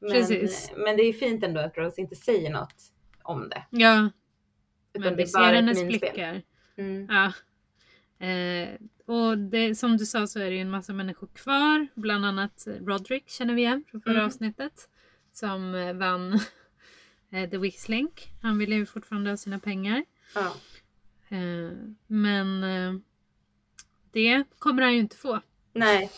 Men, 0.00 0.10
Precis. 0.10 0.72
men 0.76 0.96
det 0.96 1.02
är 1.02 1.12
fint 1.12 1.44
ändå 1.44 1.60
att 1.60 1.78
Rose 1.78 2.00
inte 2.00 2.16
säger 2.16 2.50
något 2.50 2.74
om 3.24 3.48
det. 3.48 3.64
Ja, 3.70 4.10
Utan 4.92 5.02
men 5.02 5.16
det 5.16 5.22
vi 5.22 5.26
ser 5.26 5.52
hennes 5.54 5.84
blickar. 5.84 6.42
Mm. 6.76 7.06
Ja. 7.10 7.32
Eh, 8.26 8.68
och 9.06 9.38
det, 9.38 9.74
som 9.74 9.96
du 9.96 10.06
sa 10.06 10.26
så 10.26 10.38
är 10.40 10.44
det 10.44 10.56
ju 10.56 10.60
en 10.60 10.70
massa 10.70 10.92
människor 10.92 11.26
kvar. 11.26 11.86
Bland 11.94 12.26
annat 12.26 12.66
Roderick 12.80 13.28
känner 13.28 13.54
vi 13.54 13.62
igen 13.62 13.84
från 13.90 14.00
förra 14.00 14.12
Mm. 14.14 14.26
avsnittet. 14.26 14.88
Som 15.32 15.74
eh, 15.74 15.92
vann 15.94 16.32
eh, 17.30 17.50
The 17.50 17.58
Weekslink. 17.58 18.32
Han 18.42 18.58
ville 18.58 18.74
ju 18.74 18.86
fortfarande 18.86 19.30
ha 19.30 19.36
sina 19.36 19.58
pengar. 19.58 20.04
Ja. 20.34 20.54
Eh, 21.36 21.72
men 22.06 22.60
det 24.12 24.44
kommer 24.58 24.82
han 24.82 24.92
ju 24.94 24.98
inte 25.00 25.16
få. 25.16 25.40
Nej. 25.72 26.10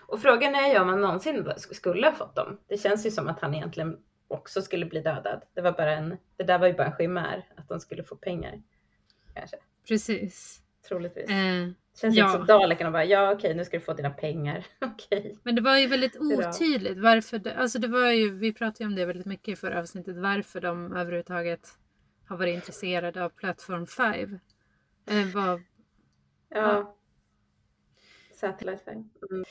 Och 0.00 0.22
frågan 0.22 0.54
är 0.54 0.72
ju 0.72 0.78
om 0.78 0.88
han 0.88 1.00
någonsin 1.00 1.44
skulle 1.56 2.06
ha 2.06 2.14
fått 2.14 2.36
dem. 2.36 2.58
Det 2.68 2.80
känns 2.80 3.06
ju 3.06 3.10
som 3.10 3.28
att 3.28 3.40
han 3.40 3.54
egentligen 3.54 3.98
också 4.32 4.62
skulle 4.62 4.86
bli 4.86 5.00
dödad. 5.00 5.42
Det, 5.54 5.60
var 5.60 5.72
bara 5.72 5.92
en, 5.92 6.16
det 6.36 6.44
där 6.44 6.58
var 6.58 6.66
ju 6.66 6.72
bara 6.72 6.86
en 6.86 6.96
chimär, 6.96 7.48
att 7.56 7.68
de 7.68 7.80
skulle 7.80 8.04
få 8.04 8.16
pengar. 8.16 8.62
Kanske, 9.34 9.56
Precis. 9.88 10.62
troligtvis. 10.88 11.30
Eh, 11.30 11.68
känns 12.00 12.16
ja. 12.16 12.24
inte 12.24 12.36
som 12.36 12.46
Dalekarna 12.46 12.90
bara, 12.90 13.04
ja 13.04 13.32
okej 13.32 13.54
nu 13.54 13.64
ska 13.64 13.78
du 13.78 13.84
få 13.84 13.92
dina 13.92 14.10
pengar. 14.10 14.66
okej. 14.80 15.38
Men 15.42 15.54
det 15.54 15.62
var 15.62 15.76
ju 15.76 15.86
väldigt 15.86 16.16
otydligt 16.16 16.98
varför 16.98 17.38
det, 17.38 17.54
alltså 17.54 17.78
det 17.78 17.88
var 17.88 18.10
ju, 18.10 18.30
vi 18.30 18.52
pratade 18.52 18.84
ju 18.84 18.86
om 18.86 18.94
det 18.94 19.06
väldigt 19.06 19.26
mycket 19.26 19.48
i 19.48 19.56
förra 19.56 19.80
avsnittet, 19.80 20.16
varför 20.16 20.60
de 20.60 20.96
överhuvudtaget 20.96 21.68
har 22.26 22.36
varit 22.36 22.54
intresserade 22.54 23.24
av 23.24 23.28
Plattform 23.28 23.86
5. 23.86 24.38
Eh, 25.06 25.26
vad, 25.34 25.60
Ja. 26.54 26.60
Ja. 26.60 26.96
Satellite 28.34 28.84
färg. 28.84 29.04
Mm. 29.30 29.44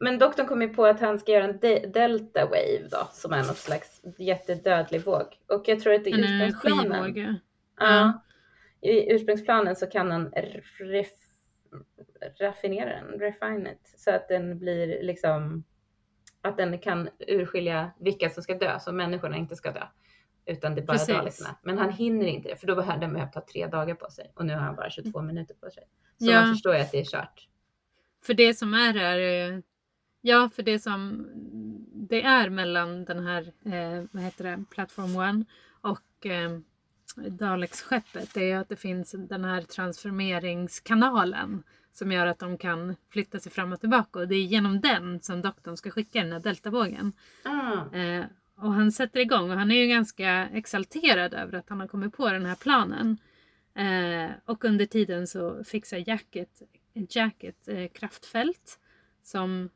Men 0.00 0.18
doktorn 0.18 0.46
kom 0.46 0.62
ju 0.62 0.68
på 0.68 0.86
att 0.86 1.00
han 1.00 1.18
ska 1.18 1.32
göra 1.32 1.44
en 1.44 1.58
de- 1.58 1.86
delta 1.86 2.44
wave 2.44 2.88
då, 2.90 3.08
som 3.12 3.32
är 3.32 3.38
något 3.38 3.56
slags 3.56 4.02
jättedödlig 4.18 5.04
våg. 5.04 5.26
Och 5.46 5.68
jag 5.68 5.80
tror 5.80 5.94
att 5.94 6.06
i 6.06 6.10
en 6.12 6.20
ursprungsplanen, 6.20 6.92
energivåg. 6.92 7.34
ja, 7.80 8.22
i 8.80 9.12
ursprungsplanen 9.14 9.76
så 9.76 9.86
kan 9.86 10.10
han 10.10 10.32
ref, 10.80 11.08
raffinera 12.40 12.90
den, 12.90 13.20
refine 13.20 13.72
it, 13.72 13.94
så 13.96 14.10
att 14.10 14.28
den 14.28 14.58
blir 14.58 15.02
liksom, 15.02 15.64
att 16.42 16.56
den 16.56 16.78
kan 16.78 17.08
urskilja 17.18 17.90
vilka 18.00 18.30
som 18.30 18.42
ska 18.42 18.54
dö, 18.54 18.78
så 18.80 18.92
människorna 18.92 19.36
inte 19.36 19.56
ska 19.56 19.70
dö. 19.72 19.82
Utan 20.46 20.74
det 20.74 20.80
är 20.80 20.86
bara. 20.86 20.96
Dalekna. 21.08 21.58
Men 21.62 21.78
han 21.78 21.92
hinner 21.92 22.26
inte 22.26 22.48
det, 22.48 22.56
för 22.56 22.66
då 22.66 22.80
hade 22.80 23.00
den 23.00 23.12
behövt 23.12 23.32
ta 23.32 23.46
tre 23.52 23.66
dagar 23.66 23.94
på 23.94 24.10
sig. 24.10 24.32
Och 24.34 24.46
nu 24.46 24.52
har 24.52 24.60
han 24.60 24.76
bara 24.76 24.90
22 24.90 25.22
minuter 25.22 25.54
på 25.54 25.70
sig. 25.70 25.84
Så 26.18 26.30
Ja. 26.30 26.40
man 26.40 26.54
förstår 26.54 26.74
ju 26.74 26.80
att 26.80 26.92
det 26.92 27.00
är 27.00 27.04
kört. 27.04 27.48
För 28.26 28.34
det 28.34 28.54
som 28.54 28.74
är 28.74 28.96
är, 28.96 29.62
ja 30.20 30.50
för 30.54 30.62
det 30.62 30.78
som 30.78 31.26
det 31.92 32.22
är 32.22 32.50
mellan 32.50 33.04
den 33.04 33.26
här, 33.26 33.52
eh, 33.64 34.04
vad 34.10 34.22
heter 34.22 34.44
det, 34.44 34.64
Platform 34.70 35.40
1 35.40 35.46
och 35.80 36.26
eh, 36.26 36.58
Daleks-skeppet 37.16 38.34
det 38.34 38.50
är 38.50 38.58
att 38.58 38.68
det 38.68 38.76
finns 38.76 39.14
den 39.28 39.44
här 39.44 39.62
transformeringskanalen 39.62 41.62
som 41.92 42.12
gör 42.12 42.26
att 42.26 42.38
de 42.38 42.58
kan 42.58 42.96
flytta 43.10 43.40
sig 43.40 43.52
fram 43.52 43.72
och 43.72 43.80
tillbaka 43.80 44.18
och 44.18 44.28
det 44.28 44.34
är 44.34 44.44
genom 44.44 44.80
den 44.80 45.20
som 45.20 45.42
doktorn 45.42 45.76
ska 45.76 45.90
skicka 45.90 46.22
den 46.22 46.32
här 46.32 46.40
deltavågen. 46.40 47.12
Ah, 47.44 47.96
Eh, 47.96 48.24
och 48.56 48.72
han 48.72 48.92
sätter 48.92 49.20
igång 49.20 49.50
och 49.50 49.56
han 49.56 49.70
är 49.70 49.76
ju 49.76 49.86
ganska 49.86 50.48
exalterad 50.48 51.34
över 51.34 51.58
att 51.58 51.68
han 51.68 51.80
har 51.80 51.86
kommit 51.86 52.16
på 52.16 52.30
den 52.30 52.46
här 52.46 52.54
planen. 52.54 53.18
Eh, 53.74 54.30
och 54.44 54.64
under 54.64 54.86
tiden 54.86 55.26
så 55.26 55.64
fixar 55.64 56.04
Jack 56.06 56.36
ett, 56.36 56.62
Jack 56.92 57.44
ett 57.44 57.68
eh, 57.68 57.88
kraftfält. 57.88 58.78
Som, 59.22 59.70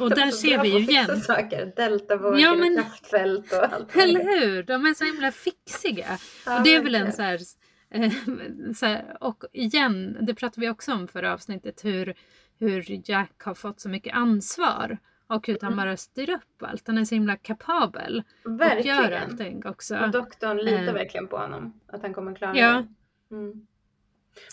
och 0.00 0.10
där 0.10 0.30
ser 0.30 0.62
vi 0.62 0.68
ju 0.68 0.78
igen. 0.78 1.20
Saker. 1.20 1.72
Deltavågor 1.76 2.38
Ja, 2.40 2.54
men- 2.54 2.76
kraftfält 2.76 3.52
och 3.52 3.72
allt. 3.74 3.96
Eller 3.96 4.24
hur? 4.40 4.62
De 4.62 4.86
är 4.86 4.94
så 4.94 5.04
himla 5.04 5.32
fixiga. 5.32 6.18
Ja, 6.46 6.58
och 6.58 6.64
det 6.64 6.74
är 6.74 6.82
väl 6.82 6.94
en 6.94 7.04
verkligen. 7.04 7.38
så 7.38 7.52
här, 7.94 8.04
eh, 8.04 8.72
så 8.74 8.86
här, 8.86 9.16
och 9.20 9.44
igen, 9.52 10.16
det 10.20 10.34
pratade 10.34 10.60
vi 10.60 10.70
också 10.70 10.92
om 10.92 11.08
förra 11.08 11.32
avsnittet, 11.32 11.84
hur, 11.84 12.14
hur 12.58 13.00
Jack 13.10 13.42
har 13.42 13.54
fått 13.54 13.80
så 13.80 13.88
mycket 13.88 14.14
ansvar. 14.14 14.98
Och 15.28 15.46
hur 15.46 15.58
han 15.62 15.72
Mm. 15.72 15.84
bara 15.84 15.96
styr 15.96 16.30
upp 16.30 16.62
allt. 16.62 16.86
Han 16.86 16.98
är 16.98 17.04
så 17.04 17.14
himla 17.14 17.36
kapabel. 17.36 18.22
Och 18.44 18.50
gör 18.50 18.58
Verkligen. 18.58 19.22
allting 19.22 19.66
också. 19.66 19.98
Och 19.98 20.10
doktorn 20.10 20.56
litar 20.56 20.82
Eh. 20.88 20.92
verkligen 20.92 21.26
på 21.28 21.36
honom. 21.38 21.80
Att 21.86 22.02
han 22.02 22.14
kommer 22.14 22.34
klara 22.34 22.56
Ja. 22.56 22.84
det. 23.28 23.34
Mm. 23.36 23.66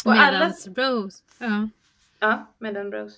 Och 0.05 0.11
alla... 0.11 0.39
Medans 0.39 0.67
Rose, 0.67 1.23
ja. 1.39 1.69
Ja, 2.19 2.53
med 2.59 2.73
den 2.73 2.91
Rose. 2.91 3.17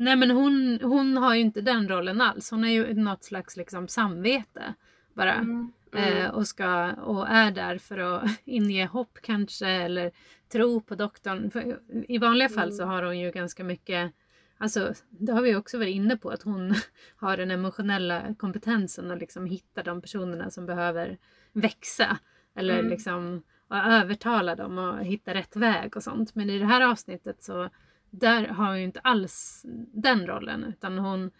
Nej 0.00 0.16
men 0.16 0.30
hon, 0.30 0.78
hon 0.82 1.16
har 1.16 1.34
ju 1.34 1.40
inte 1.40 1.60
den 1.60 1.88
rollen 1.88 2.20
alls. 2.20 2.50
Hon 2.50 2.64
är 2.64 2.68
ju 2.68 2.94
något 2.94 3.24
slags 3.24 3.56
liksom 3.56 3.88
samvete 3.88 4.74
bara. 5.14 5.34
Mm. 5.34 5.72
Eh, 5.94 6.16
Mm. 6.18 6.30
och, 6.34 6.46
ska, 6.46 6.92
och 6.92 7.28
är 7.28 7.50
där 7.50 7.78
för 7.78 7.98
att 7.98 8.22
inge 8.44 8.86
hopp 8.86 9.18
kanske 9.22 9.66
eller 9.68 10.12
tro 10.52 10.80
på 10.80 10.94
doktorn. 10.94 11.50
För 11.50 11.78
I 12.08 12.18
vanliga 12.18 12.48
fall 12.48 12.72
så 12.72 12.82
Mm. 12.82 12.94
har 12.94 13.02
hon 13.02 13.18
ju 13.18 13.30
ganska 13.30 13.64
mycket 13.64 14.12
Alltså, 14.60 14.92
det 15.10 15.32
har 15.32 15.42
vi 15.42 15.56
också 15.56 15.78
varit 15.78 15.94
inne 15.94 16.16
på 16.16 16.30
att 16.30 16.42
hon 16.42 16.74
har 17.16 17.36
den 17.36 17.50
emotionella 17.50 18.34
kompetensen 18.38 19.10
att 19.10 19.18
liksom 19.18 19.46
hitta 19.46 19.82
de 19.82 20.00
personerna 20.02 20.50
som 20.50 20.66
behöver 20.66 21.18
växa. 21.52 22.18
Eller 22.56 22.78
Mm. 22.78 22.90
liksom 22.90 23.42
övertala 23.70 24.54
dem 24.54 24.78
och 24.78 25.04
hitta 25.04 25.34
rätt 25.34 25.56
väg 25.56 25.96
och 25.96 26.02
sånt. 26.02 26.34
Men 26.34 26.50
i 26.50 26.58
det 26.58 26.64
här 26.64 26.80
avsnittet 26.90 27.42
så 27.42 27.68
där 28.10 28.46
har 28.46 28.66
hon 28.66 28.78
ju 28.78 28.84
inte 28.84 29.00
alls 29.00 29.62
den 29.92 30.26
rollen 30.26 30.64
utan 30.64 30.98
hon 30.98 31.30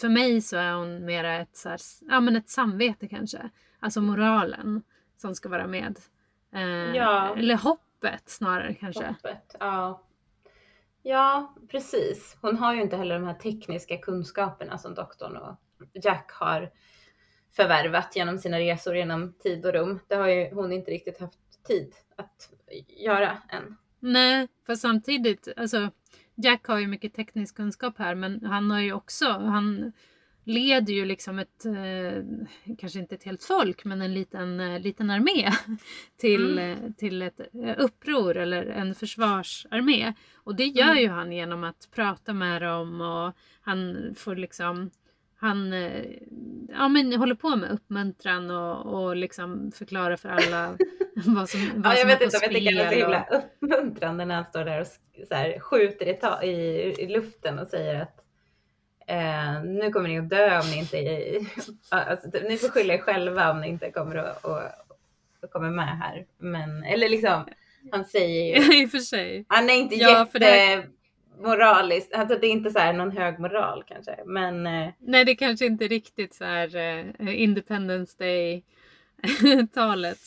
för 0.00 0.08
mig 0.08 0.40
så 0.40 0.56
är 0.56 0.72
hon 0.72 1.04
mera 1.04 1.34
ett, 1.40 1.56
så 1.56 1.68
här, 1.68 1.78
ja, 2.08 2.20
men 2.20 2.36
ett 2.36 2.48
samvete 2.48 3.08
kanske. 3.08 3.50
Alltså 3.80 4.00
moralen 4.00 4.82
som 5.16 5.34
ska 5.34 5.48
vara 5.48 5.66
med. 5.66 5.98
Eh, 6.52 6.96
Ja. 6.96 7.36
Eller 7.36 7.56
hoppet 7.56 8.22
snarare 8.28 8.74
kanske. 8.74 9.06
Hoppet, 9.06 9.56
ja. 9.60 10.02
Ja, 11.02 11.54
precis. 11.70 12.36
Hon 12.40 12.56
har 12.56 12.74
ju 12.74 12.82
inte 12.82 12.96
heller 12.96 13.14
de 13.18 13.24
här 13.26 13.34
tekniska 13.34 13.96
kunskaperna 13.98 14.78
som 14.78 14.94
doktorn 14.94 15.36
och 15.36 15.56
Jack 15.92 16.30
har 16.32 16.70
förvärvat 17.56 18.16
genom 18.16 18.38
sina 18.38 18.58
resor 18.58 18.96
genom 18.96 19.32
tid 19.32 19.66
och 19.66 19.72
rum. 19.72 20.00
Det 20.08 20.14
har 20.14 20.28
ju 20.28 20.54
hon 20.54 20.72
inte 20.72 20.90
riktigt 20.90 21.20
haft 21.20 21.64
tid 21.66 21.94
att 22.16 22.50
göra 22.88 23.38
än. 23.48 23.76
Nej, 24.00 24.48
för 24.66 24.74
samtidigt, 24.74 25.48
alltså 25.56 25.90
Jack 26.34 26.66
har 26.66 26.78
ju 26.78 26.86
mycket 26.86 27.14
teknisk 27.14 27.56
kunskap 27.56 27.98
här 27.98 28.14
men 28.14 28.44
han 28.44 28.70
har 28.70 28.80
ju 28.80 28.92
också, 28.92 29.26
han 29.28 29.92
leder 30.44 30.92
ju 30.92 31.04
liksom 31.04 31.38
ett, 31.38 31.64
eh, 31.66 32.22
kanske 32.78 32.98
inte 32.98 33.14
ett 33.14 33.24
helt 33.24 33.44
folk 33.44 33.84
men 33.84 34.02
en 34.02 34.14
liten, 34.14 34.60
eh, 34.60 34.80
liten 34.80 35.10
armé 35.10 35.50
till, 36.16 36.58
Mm. 36.58 36.84
eh, 36.84 36.92
till 36.92 37.22
ett 37.22 37.40
eh, 37.40 37.74
uppror 37.78 38.36
eller 38.36 38.66
en 38.66 38.94
försvarsarmé. 38.94 40.12
Och 40.36 40.54
det 40.56 40.64
gör 40.66 40.90
Mm. 40.90 40.98
ju 41.02 41.08
han 41.08 41.32
genom 41.32 41.64
att 41.64 41.88
prata 41.94 42.32
med 42.32 42.62
dem 42.62 43.00
och 43.00 43.32
han 43.60 43.96
får 44.16 44.36
liksom 44.36 44.90
han 45.40 45.72
eh, 45.72 46.04
ja, 46.68 46.88
men 46.88 47.12
håller 47.12 47.34
på 47.34 47.56
med 47.56 47.70
uppmuntran 47.70 48.50
och, 48.50 48.86
och 49.04 49.16
liksom 49.16 49.72
förklara 49.72 50.16
för 50.16 50.28
alla 50.28 50.76
vad 51.26 51.48
som, 51.48 51.82
vad 51.82 51.92
Ja, 51.92 51.98
jag 51.98 52.06
vet 52.06 52.20
är 52.20 52.24
inte 52.24 52.36
om 52.36 52.42
jag 52.42 52.52
tycker 52.52 52.74
det 52.74 52.80
är 52.82 52.88
så 52.90 52.94
himla 52.94 53.26
och- 53.30 53.36
uppmuntrande 53.36 54.24
när 54.24 54.34
han 54.34 54.44
står 54.44 54.64
där 54.64 54.80
och 54.80 54.86
så 55.28 55.34
här, 55.34 55.60
skjuter 55.60 56.08
i, 56.08 56.14
ta- 56.14 56.42
i, 56.42 56.50
i 56.98 57.06
luften 57.08 57.58
och 57.58 57.68
säger 57.68 58.00
att 58.02 58.24
eh, 59.06 59.62
nu 59.64 59.90
kommer 59.92 60.08
ni 60.08 60.18
att 60.18 60.28
dö 60.30 60.60
om 60.60 60.70
ni 60.70 60.78
inte... 60.78 60.98
alltså, 61.90 62.30
typ, 62.30 62.48
ni 62.48 62.56
får 62.56 62.68
skylla 62.68 62.94
er 62.94 62.98
själva 62.98 63.50
om 63.50 63.60
ni 63.60 63.68
inte 63.68 63.90
kommer 63.90 64.16
att 64.16 64.44
och, 64.44 64.58
och 65.42 65.50
kommer 65.50 65.70
med 65.70 65.98
här. 65.98 66.26
Men, 66.38 66.84
eller 66.84 67.08
liksom, 67.08 67.48
han 67.92 68.04
säger 68.04 68.56
ju... 68.60 68.80
I 68.82 68.86
och 68.86 68.90
för 68.90 68.98
sig. 68.98 69.44
Han 69.48 69.70
är 69.70 69.74
inte 69.74 69.94
Ja, 69.94 70.28
jätte 70.34 70.82
moraliskt, 71.40 72.14
alltså 72.14 72.38
det 72.38 72.46
är 72.46 72.50
inte 72.50 72.70
så 72.70 72.78
här 72.78 72.92
någon 72.92 73.16
hög 73.16 73.38
moral 73.38 73.84
kanske, 73.88 74.16
men 74.26 74.66
eh, 74.66 74.88
Nej, 74.98 75.24
det 75.24 75.34
kanske 75.34 75.66
inte 75.66 75.84
är 75.84 75.88
riktigt 75.88 76.34
så 76.34 76.44
här 76.44 76.76
eh, 76.76 77.42
Independence 77.42 78.16
Day 78.18 78.64
talet. 79.74 80.18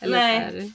Eller 0.00 0.16
Nej. 0.18 0.72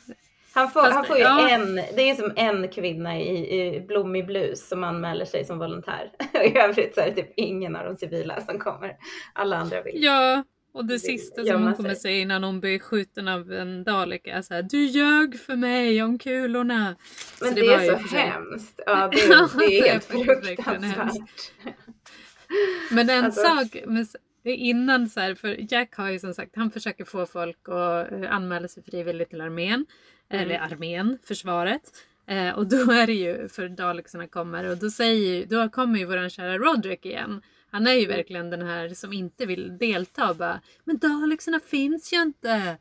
Han 0.54 0.72
får, 0.72 0.82
Fast, 0.82 0.94
han 0.94 1.06
får 1.06 1.18
ju 1.18 1.24
ja. 1.24 1.50
en, 1.50 1.76
det 1.76 2.10
är 2.10 2.16
som 2.16 2.34
en 2.36 2.68
kvinna 2.70 3.20
i, 3.20 3.76
i 3.76 3.82
blommig 3.82 4.26
blus 4.26 4.68
som 4.68 4.84
anmäler 4.84 5.26
sig 5.26 5.46
som 5.46 5.60
volontär. 5.60 6.12
Och 6.34 6.46
I 6.46 6.58
övrigt 6.58 6.96
så 6.96 7.02
är 7.02 7.06
det 7.06 7.16
typ 7.16 7.34
ingen 7.36 7.76
av 7.76 7.86
de 7.86 7.96
civila 7.96 8.42
som 8.46 8.60
kommer. 8.60 8.96
Alla 9.34 9.58
andra 9.58 9.82
vill. 9.82 10.04
Ja, 10.04 10.44
och 10.74 10.86
det 10.86 11.00
sista 11.00 11.46
som 11.46 11.64
hon 11.64 11.74
kommer 11.76 11.90
sig. 11.90 12.00
säga 12.00 12.22
innan 12.22 12.44
hon 12.44 12.60
blir 12.60 12.80
skjuten 12.80 13.28
av 13.28 13.52
en 13.54 13.84
dalek 13.84 14.28
är 14.28 14.42
så 14.42 14.54
här, 14.54 14.62
Du 14.62 14.86
ljög 14.86 15.40
för 15.40 15.56
mig 15.56 16.04
om 16.04 16.20
kulorna. 16.20 16.96
Men 17.42 17.50
Så 17.50 17.56
det, 17.56 17.62
det 17.62 17.74
är 17.74 17.98
så 18.08 18.16
hemskt. 18.16 18.80
Ja, 18.86 19.08
det, 19.12 19.18
det 19.60 19.80
är 19.80 19.92
helt 19.92 20.04
fruktansvärt. 20.06 21.52
Men 22.92 23.10
en 23.10 23.26
Alltså- 23.26 23.42
sak 23.42 23.84
innan 24.56 25.10
så 25.10 25.20
här, 25.20 25.36
för 25.36 25.74
Jack 25.74 25.96
har 25.96 26.10
ju 26.10 26.20
som 26.20 26.34
sagt, 26.34 26.56
han 26.56 26.72
försöker 26.72 27.06
få 27.06 27.26
folk 27.26 27.58
att 27.70 28.12
eh, 28.12 28.32
anmäla 28.36 28.68
sig 28.68 28.84
frivilligt 28.84 29.30
till 29.30 29.42
armén. 29.42 29.86
Mm. 30.30 30.44
Eller 30.44 30.60
armén, 30.60 31.18
försvaret. 31.24 31.82
Eh, 32.28 32.50
och 32.50 32.68
då 32.68 32.92
är 32.92 33.08
det 33.08 33.14
ju, 33.14 33.48
för 33.50 33.70
Dalexarna 33.70 34.28
kommer 34.28 34.70
och 34.70 34.78
då 34.78 34.90
säger 34.90 35.36
ju- 35.36 35.46
då 35.46 35.70
kommer 35.70 36.00
ju 36.00 36.06
våran 36.06 36.30
kära 36.30 36.58
Roderick 36.58 37.06
igen. 37.06 37.42
Han 37.72 37.88
är 37.88 37.94
ju 37.94 38.04
Mm. 38.06 38.18
verkligen 38.18 38.50
den 38.50 38.62
här 38.62 38.90
som 38.90 39.14
inte 39.14 39.46
vill 39.46 39.78
delta 39.78 40.30
och 40.30 40.36
bara 40.36 40.62
Men 40.84 40.98
Dalexarna 40.98 41.60
finns 41.60 42.14
ju 42.14 42.22
inte! 42.22 42.78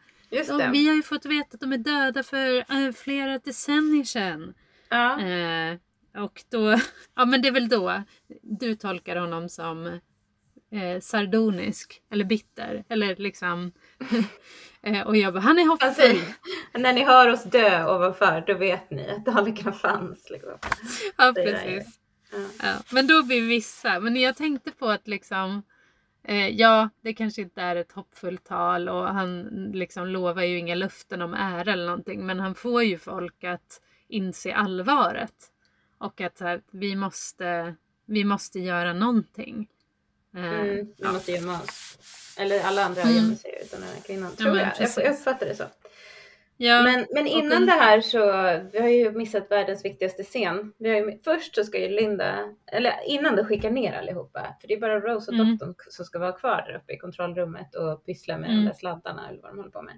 Vi 0.73 0.89
har 0.89 0.95
ju 0.95 1.03
fått 1.03 1.27
veta 1.27 1.49
att 1.55 1.61
de 1.61 1.73
är 1.73 1.79
döda 1.79 2.23
för 2.23 2.57
eh, 2.57 2.93
flera 2.95 3.39
decennier 3.39 4.05
sedan. 4.05 4.55
Ja. 4.89 5.21
Eh, 5.21 5.77
och 6.25 6.43
då, 6.51 6.79
ja 7.17 7.25
men 7.25 7.43
det 7.43 7.49
är 7.49 7.53
väl 7.53 7.69
då 7.69 8.03
du 8.43 8.75
tolkar 8.75 9.17
honom 9.17 9.49
som 9.49 10.01
eh, 10.71 11.01
sardonisk 11.01 12.03
eller 12.11 12.25
bitter 12.25 12.85
eller 12.89 13.17
liksom 13.17 13.73
eh, 14.83 15.07
och 15.07 15.17
jag 15.17 15.33
bara, 15.33 15.41
han 15.41 15.59
är 15.59 15.67
hoppfull. 15.67 15.95
säger, 15.95 16.23
när 16.75 16.93
ni 16.93 17.05
hör 17.05 17.33
oss 17.33 17.45
dö 17.45 17.95
ovanför, 17.95 18.45
då 18.47 18.55
vet 18.55 18.91
ni 18.91 19.11
att 19.11 19.25
dalekarna 19.25 19.73
fanns. 19.73 20.31
Liksom. 20.31 20.59
Ja 21.17 21.33
precis. 21.37 21.99
Ja. 22.33 22.39
Ja, 22.63 22.75
men 22.93 23.07
då 23.07 23.23
blir 23.23 23.49
vissa, 23.49 24.01
men 24.01 24.17
jag 24.17 24.37
tänkte 24.37 24.73
på 24.73 24.89
att 24.89 25.09
liksom 25.09 25.63
eh, 26.25 26.49
Ja, 26.49 26.89
det 27.01 27.15
kanske 27.15 27.43
inte 27.43 27.63
är 27.63 27.77
ett 27.77 27.93
hoppfullt 27.93 28.45
tal 28.45 28.89
och 28.89 29.05
han 29.07 29.43
liksom 29.75 30.07
lovar 30.07 30.43
ju 30.43 30.59
inga 30.59 30.75
löften 30.75 31.23
om 31.23 31.35
ära 31.35 31.73
eller 31.73 31.87
någonting 31.87 32.27
men 32.27 32.41
han 32.41 32.55
får 32.55 32.83
ju 32.83 32.99
folk 32.99 33.45
att 33.45 33.81
inse 34.09 34.55
allvaret. 34.55 35.53
Och 35.99 36.21
att 36.21 36.41
här, 36.41 36.63
vi, 36.71 36.97
måste, 36.97 37.75
vi 38.07 38.25
måste 38.25 38.61
göra 38.61 38.93
någonting. 38.93 39.69
Mm, 40.37 40.63
vi 40.67 40.95
ja. 40.97 41.13
måste 41.13 41.33
gömma 41.33 41.61
oss. 41.63 41.99
Eller 42.39 42.61
alla 42.61 42.85
andra 42.85 43.03
Mm. 43.03 43.17
gömmer 43.17 43.35
sig 43.35 43.59
utan 43.67 43.81
den 43.81 43.89
här 43.89 44.01
kvinnan. 44.01 44.37
Tror 44.37 44.57
jag. 44.57 44.67
jag. 44.67 44.77
precis. 44.77 45.05
Jag 45.05 45.13
uppfattar 45.15 45.47
det 45.47 45.55
så. 45.55 45.65
Ja, 46.59 46.83
Men, 46.83 47.07
men 47.11 47.27
innan 47.27 47.53
en- 47.53 47.67
det 47.67 47.73
här 47.73 48.01
så, 48.01 48.19
vi 48.73 48.79
har 48.81 48.89
ju 48.89 49.11
missat 49.13 49.51
världens 49.51 49.85
viktigaste 49.85 50.23
scen. 50.25 50.73
Vi 50.79 50.89
har 50.89 50.97
ju, 50.97 51.19
först 51.25 51.55
så 51.55 51.65
ska 51.65 51.79
ju 51.79 51.89
Linda, 51.89 52.55
eller 52.73 52.93
innan 53.07 53.37
de 53.37 53.45
skickar 53.45 53.71
ner 53.71 53.93
allihopa, 53.93 54.57
för 54.61 54.69
det 54.69 54.75
är 54.75 54.81
bara 54.81 55.01
Rose 55.01 55.31
och 55.31 55.35
Mm. 55.35 55.49
doktorn 55.57 55.75
som 55.91 56.05
ska 56.05 56.19
vara 56.19 56.33
kvar 56.33 56.65
där 56.69 56.77
uppe 56.77 56.93
i 56.93 56.99
kontrollrummet 56.99 57.75
och 57.75 58.07
pyssla 58.07 58.39
med 58.39 58.51
Mm. 58.51 58.61
de 58.65 58.69
där 58.71 58.77
sladdarna 58.77 59.29
eller 59.29 59.43
vad 59.43 59.51
de 59.51 59.57
håller 59.59 59.71
på 59.71 59.83
med. 59.83 59.95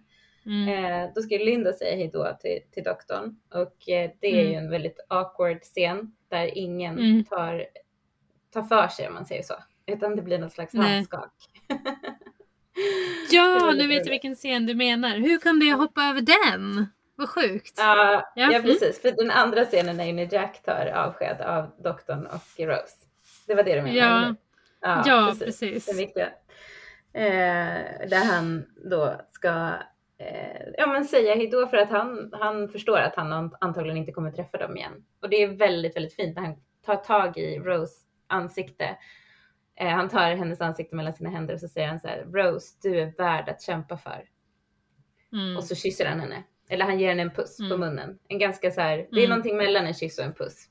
mm, 0.46 0.68
Eh, 0.68 1.10
då 1.14 1.20
ska 1.22 1.34
ju 1.34 1.44
Linda 1.44 1.72
säga 1.72 1.96
hej 1.96 2.10
då 2.12 2.36
till, 2.40 2.58
till 2.70 2.82
doktorn 2.84 3.36
och 3.54 3.88
eh, 3.88 4.10
det 4.20 4.26
är 4.26 4.42
ju 4.42 4.52
Mm. 4.52 4.64
en 4.64 4.70
väldigt 4.70 5.00
awkward 5.08 5.60
scen 5.62 6.12
där 6.30 6.58
ingen 6.58 6.98
Mm. 6.98 7.24
tar, 7.24 7.66
tar 8.52 8.62
för 8.62 8.88
sig 8.88 9.08
om 9.08 9.14
man 9.14 9.26
säger 9.26 9.42
så. 9.42 9.54
Utan 9.88 10.16
det 10.16 10.22
blir 10.22 10.38
något 10.38 10.52
slags 10.52 10.72
Nej. 10.72 10.94
handskak. 10.94 11.32
Ja 13.30 13.72
nu 13.76 13.86
vet 13.86 14.06
jag 14.06 14.10
vilken 14.10 14.34
scen 14.34 14.66
du 14.66 14.74
menar. 14.74 15.16
Hur 15.16 15.38
kunde 15.38 15.66
jag 15.66 15.76
hoppa 15.76 16.02
över 16.02 16.20
den? 16.20 16.86
Vad 17.14 17.28
sjukt. 17.28 17.74
Ja, 17.76 18.32
Ja, 18.34 18.42
ja 18.42 18.58
mm. 18.58 18.62
precis. 18.62 19.02
För 19.02 19.10
den 19.10 19.30
andra 19.30 19.64
scenen 19.64 20.00
är 20.00 20.04
ju 20.04 20.12
när 20.12 20.34
Jack 20.34 20.62
tar 20.62 20.86
avsked 20.86 21.40
av 21.40 21.70
doktorn 21.84 22.26
och 22.26 22.60
Rose. 22.66 22.96
Det 23.46 23.54
var 23.54 23.62
det 23.62 23.74
du 23.74 23.82
menade? 23.82 23.98
Ja. 23.98 24.34
ja, 24.80 25.02
Ja, 25.06 25.34
precis. 25.44 25.98
Viktiga. 26.00 26.26
Eh, 27.12 28.08
där 28.08 28.24
han 28.32 28.64
då 28.90 29.20
ska 29.30 29.48
eh, 30.18 30.62
ja, 30.76 30.86
men 30.86 31.04
säga 31.04 31.34
hejdå 31.34 31.66
för 31.66 31.76
att 31.76 31.90
han, 31.90 32.32
han 32.32 32.68
förstår 32.68 32.98
att 32.98 33.14
han 33.16 33.32
an- 33.32 33.56
antagligen 33.60 33.96
inte 33.96 34.12
kommer 34.12 34.30
träffa 34.32 34.58
dem 34.58 34.76
igen. 34.76 35.04
Och 35.22 35.28
det 35.28 35.42
är 35.42 35.48
väldigt, 35.48 35.96
väldigt 35.96 36.14
fint 36.14 36.36
när 36.36 36.42
han 36.42 36.56
tar 36.86 36.96
tag 36.96 37.38
i 37.38 37.58
Rose 37.58 37.94
ansikte. 38.26 38.96
Eh, 39.80 39.88
han 39.88 40.08
tar 40.08 40.34
hennes 40.36 40.60
ansikte 40.60 40.96
mellan 40.96 41.12
sina 41.14 41.30
händer 41.30 41.54
och 41.54 41.60
så 41.60 41.68
säger 41.68 41.88
han 41.88 42.00
så 42.00 42.08
här, 42.08 42.24
Rose, 42.32 42.76
du 42.82 43.00
är 43.00 43.12
värd 43.18 43.48
att 43.48 43.62
kämpa 43.62 43.96
för. 43.96 44.24
Mm. 45.32 45.56
Och 45.56 45.64
så 45.64 45.74
kysser 45.74 46.06
han 46.06 46.20
henne. 46.20 46.42
Eller 46.68 46.84
han 46.84 46.98
ger 46.98 47.08
henne 47.08 47.22
en 47.22 47.30
puss 47.30 47.56
på 47.58 47.64
Mm. 47.74 47.80
munnen. 47.80 48.18
En 48.28 48.38
ganska 48.38 48.70
så 48.70 48.80
här, 48.80 48.96
det 48.96 49.02
är 49.16 49.24
Mm. 49.24 49.28
någonting 49.30 49.56
mellan 49.56 49.86
en 49.86 49.94
kyss 49.94 50.18
och 50.18 50.24
en 50.24 50.34
puss. 50.34 50.68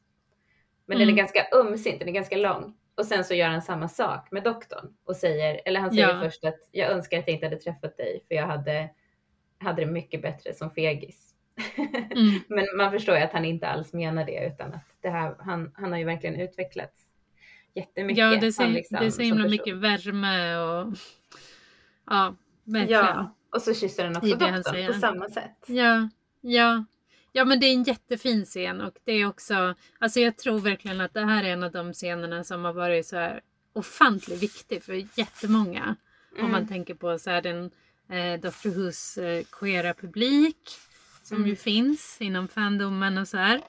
Men 0.86 0.96
Mm. 0.98 1.08
den 1.08 1.16
är 1.16 1.18
ganska 1.18 1.48
ömsint, 1.54 2.00
den 2.00 2.08
är 2.10 2.14
ganska 2.14 2.38
lång. 2.38 2.74
Och 2.96 3.06
sen 3.06 3.24
så 3.24 3.34
gör 3.34 3.48
han 3.48 3.62
samma 3.62 3.88
sak 3.88 4.32
med 4.32 4.44
doktorn 4.44 4.94
och 5.06 5.16
säger, 5.16 5.62
eller 5.66 5.80
han 5.80 5.90
säger 5.92 6.10
Ja. 6.10 6.20
först 6.22 6.44
att 6.46 6.60
jag 6.72 6.92
önskar 6.92 7.20
att 7.20 7.28
jag 7.28 7.34
inte 7.34 7.46
hade 7.46 7.58
träffat 7.60 7.98
dig 7.98 8.24
för 8.28 8.36
jag 8.36 8.48
hade, 8.48 8.90
hade 9.60 9.82
det 9.86 9.92
mycket 9.92 10.22
bättre 10.22 10.54
som 10.54 10.70
fegis. 10.70 11.34
Mm. 11.78 12.40
Men 12.48 12.66
man 12.78 12.92
förstår 12.92 13.16
ju 13.18 13.22
att 13.22 13.34
han 13.34 13.46
inte 13.46 13.68
alls 13.68 13.94
menar 13.94 14.26
det 14.26 14.46
utan 14.48 14.74
att 14.74 14.86
det 15.02 15.10
här, 15.10 15.36
han, 15.40 15.72
han 15.76 15.92
har 15.92 16.00
ju 16.00 16.06
verkligen 16.06 16.36
utvecklats 16.42 17.07
jättemycket. 17.78 18.18
Ja, 18.18 18.30
det 18.30 18.36
är, 18.60 18.68
liksom 18.70 19.00
det 19.00 19.06
är 19.06 19.10
så 19.12 19.22
himla 19.22 19.48
mycket 19.48 19.76
värme 19.76 20.58
och 20.58 20.94
ja, 22.10 22.36
verkligen. 22.64 23.02
Ja, 23.02 23.36
och 23.56 23.62
så 23.62 23.74
kysser 23.74 24.04
han 24.06 24.18
också 24.18 24.36
doktorn 24.36 24.88
på 24.94 25.00
samma 25.00 25.30
sätt. 25.30 25.64
Ja, 25.68 26.10
ja. 26.42 26.86
Ja 27.32 27.46
men 27.46 27.60
det 27.60 27.66
är 27.66 27.74
en 27.74 27.84
jättefin 27.84 28.46
scen 28.46 28.82
och 28.82 28.94
det 29.04 29.12
är 29.12 29.26
också, 29.28 29.76
alltså 30.00 30.20
jag 30.20 30.38
tror 30.38 30.60
verkligen 30.60 31.02
att 31.02 31.14
det 31.14 31.26
här 31.26 31.44
är 31.44 31.48
en 31.54 31.64
av 31.64 31.72
de 31.72 31.94
scenerna 31.94 32.44
som 32.44 32.66
har 32.66 32.74
varit 32.74 33.08
så 33.08 33.16
här 33.16 33.42
ofantligt 33.74 34.44
viktig 34.44 34.84
för 34.84 35.20
jättemånga. 35.20 35.96
Om 36.32 36.40
Mm. 36.40 36.52
man 36.52 36.68
tänker 36.68 36.94
på 36.96 37.20
så 37.20 37.30
här 37.30 37.42
den 37.42 37.72
eh, 38.10 38.42
Doctor 38.42 38.70
Who's 38.70 39.24
eh, 39.24 39.44
queera 39.52 39.94
publik 39.94 40.58
som 41.24 41.38
Mm. 41.38 41.50
ju 41.50 41.56
finns 41.56 42.18
inom 42.20 42.48
fandomen 42.48 43.18
och 43.18 43.28
så 43.28 43.38
här. 43.38 43.62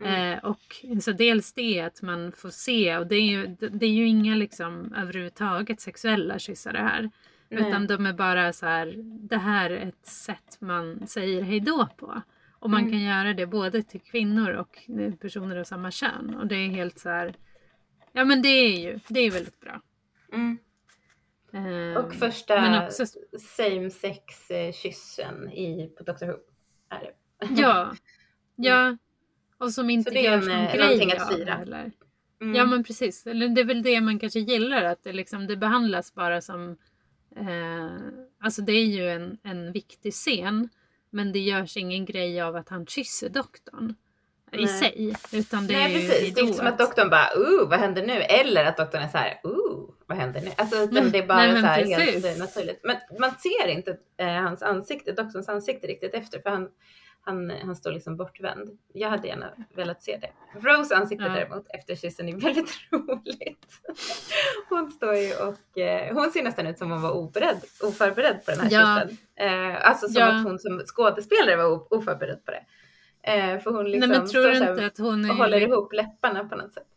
Mm. 0.00 0.32
Eh, 0.32 0.44
och 0.44 0.84
så 1.02 1.12
dels 1.12 1.52
det 1.52 1.80
att 1.80 2.02
man 2.02 2.32
får 2.32 2.50
se 2.50 2.96
och 2.96 3.06
det 3.06 3.16
är 3.16 3.22
ju, 3.30 3.46
det 3.46 3.86
är 3.86 3.90
ju 3.90 4.06
inga 4.06 4.34
liksom 4.34 4.94
överhuvudtaget 4.94 5.80
sexuella 5.80 6.38
kyssar 6.38 6.72
det 6.72 6.78
här. 6.82 7.10
Nej. 7.48 7.68
Utan 7.68 7.86
de 7.86 8.06
är 8.06 8.12
bara 8.12 8.52
så 8.52 8.66
här, 8.66 8.94
det 9.28 9.36
här 9.36 9.70
är 9.70 9.88
ett 9.88 10.06
sätt 10.06 10.56
man 10.60 11.06
säger 11.06 11.42
hejdå 11.42 11.88
på. 11.96 12.22
Och 12.58 12.70
man 12.70 12.80
Mm. 12.80 12.92
kan 12.92 13.00
göra 13.02 13.34
det 13.34 13.46
både 13.46 13.82
till 13.82 14.00
kvinnor 14.00 14.50
och 14.50 14.78
personer 15.20 15.56
av 15.56 15.64
samma 15.64 15.90
kön. 15.90 16.34
Och 16.34 16.46
det 16.46 16.56
är 16.56 16.68
helt 16.68 16.98
så 16.98 17.08
här, 17.08 17.34
ja 18.12 18.24
men 18.24 18.42
det 18.42 18.48
är 18.48 18.78
ju, 18.80 18.98
det 19.08 19.20
är 19.20 19.30
väldigt 19.30 19.60
bra. 19.60 19.80
Mm. 20.32 20.58
Eh, 21.52 21.96
Och 21.96 22.14
första 22.14 22.86
också, 22.86 23.04
same 23.40 23.90
sex 23.90 24.50
eh, 24.50 24.72
kyssen 24.72 25.52
i, 25.52 25.94
på 25.98 26.04
Doctor 26.04 26.26
Who 26.26 26.34
är 26.90 27.00
det. 27.00 27.14
ja, 27.62 27.92
ja. 28.56 28.96
Och 29.58 29.72
som 29.72 29.90
inte 29.90 30.10
det 30.10 30.26
är 30.26 30.32
en, 30.32 30.40
någon 30.40 30.78
någonting 30.80 31.12
att 31.12 31.34
fira. 31.34 31.54
heller. 31.54 31.92
Mm. 32.40 32.54
Ja 32.54 32.66
men 32.66 32.84
precis, 32.84 33.26
eller 33.26 33.48
det 33.48 33.60
är 33.60 33.64
väl 33.64 33.82
det 33.82 34.00
man 34.00 34.18
kanske 34.18 34.40
gillar 34.40 34.84
att 34.84 35.04
det, 35.04 35.12
liksom, 35.12 35.46
det 35.46 35.56
behandlas 35.56 36.14
bara 36.14 36.40
som 36.40 36.76
eh, 37.36 37.90
Alltså 38.40 38.62
det 38.62 38.72
är 38.72 38.86
ju 38.86 39.08
en, 39.10 39.38
en 39.42 39.72
viktig 39.72 40.12
scen 40.12 40.68
men 41.10 41.32
det 41.32 41.38
görs 41.38 41.76
ingen 41.76 42.04
grej 42.04 42.40
av 42.40 42.56
att 42.56 42.68
han 42.68 42.86
kysser 42.86 43.28
doktorn 43.28 43.94
i 44.52 44.56
Nej. 44.56 44.68
sig. 44.68 45.16
Utan 45.32 45.66
det 45.66 45.74
Nej 45.74 45.94
är 45.94 45.98
precis, 46.08 46.34
det 46.34 46.40
är 46.40 46.44
inte 46.44 46.56
som 46.56 46.66
att 46.66 46.78
doktorn 46.78 47.10
bara 47.10 47.28
uh 47.36 47.68
vad 47.68 47.78
händer 47.78 48.06
nu? 48.06 48.12
Eller 48.12 48.64
att 48.64 48.76
doktorn 48.76 49.02
är 49.02 49.08
så 49.08 49.18
här 49.18 49.40
uh 49.44 49.90
vad 50.06 50.18
händer 50.18 50.40
nu? 50.40 50.50
Alltså 50.56 50.76
utan 50.76 50.96
Mm, 50.96 51.10
det 51.10 51.18
är 51.18 51.26
bara 51.26 51.38
nej, 51.38 51.60
så 51.60 51.66
här 51.66 51.82
precis. 51.82 52.24
helt 52.24 52.38
naturligt. 52.38 52.80
Men 52.84 52.96
man 53.20 53.30
ser 53.30 53.68
inte 53.68 53.96
eh, 54.16 54.26
hans 54.26 54.62
ansikte, 54.62 55.12
doktorns 55.12 55.48
ansikte 55.48 55.86
riktigt 55.86 56.14
efter 56.14 56.40
för 56.40 56.50
han, 56.50 56.68
han, 57.26 57.50
han 57.50 57.76
står 57.76 57.92
liksom 57.92 58.16
bortvänd. 58.16 58.78
Jag 58.92 59.10
hade 59.10 59.28
gärna 59.28 59.52
velat 59.74 60.02
se 60.02 60.18
det. 60.20 60.30
Rose 60.68 60.96
ansikte 60.96 61.24
Ja. 61.24 61.32
däremot 61.32 61.66
efter 61.68 61.94
kyssen 61.96 62.28
är 62.28 62.36
väldigt 62.36 62.70
roligt. 62.90 63.66
Hon 64.68 64.90
står 64.90 65.14
ju 65.14 65.32
och 65.34 65.78
eh, 65.78 66.14
hon 66.14 66.30
ser 66.30 66.42
nästan 66.44 66.66
ut 66.66 66.78
som 66.78 66.90
hon 66.90 67.02
var 67.02 67.12
oberedd, 67.12 67.60
oförberedd 67.82 68.44
på 68.44 68.50
den 68.50 68.60
här 68.60 68.70
Ja. 68.70 69.00
kyssen. 69.08 69.18
Eh, 69.36 69.88
alltså 69.88 70.06
som 70.08 70.20
Ja. 70.20 70.26
att 70.36 70.44
hon 70.44 70.58
som 70.58 70.78
skådespelare 70.86 71.56
var 71.56 71.94
oförberedd 71.94 72.44
på 72.44 72.50
det. 72.50 72.64
Eh, 73.32 73.58
för 73.60 73.70
hon 73.70 73.90
liksom 73.90 74.10
Nej 74.10 74.18
men 74.18 74.28
tror 74.28 74.42
står 74.52 74.64
här 74.64 74.70
inte 74.72 74.86
att 74.86 74.98
hon 74.98 75.24
är 75.24 75.30
och 75.30 75.36
håller 75.36 75.60
ihop 75.60 75.92
läpparna 75.92 76.44
på 76.44 76.56
något 76.56 76.72
sätt. 76.72 76.88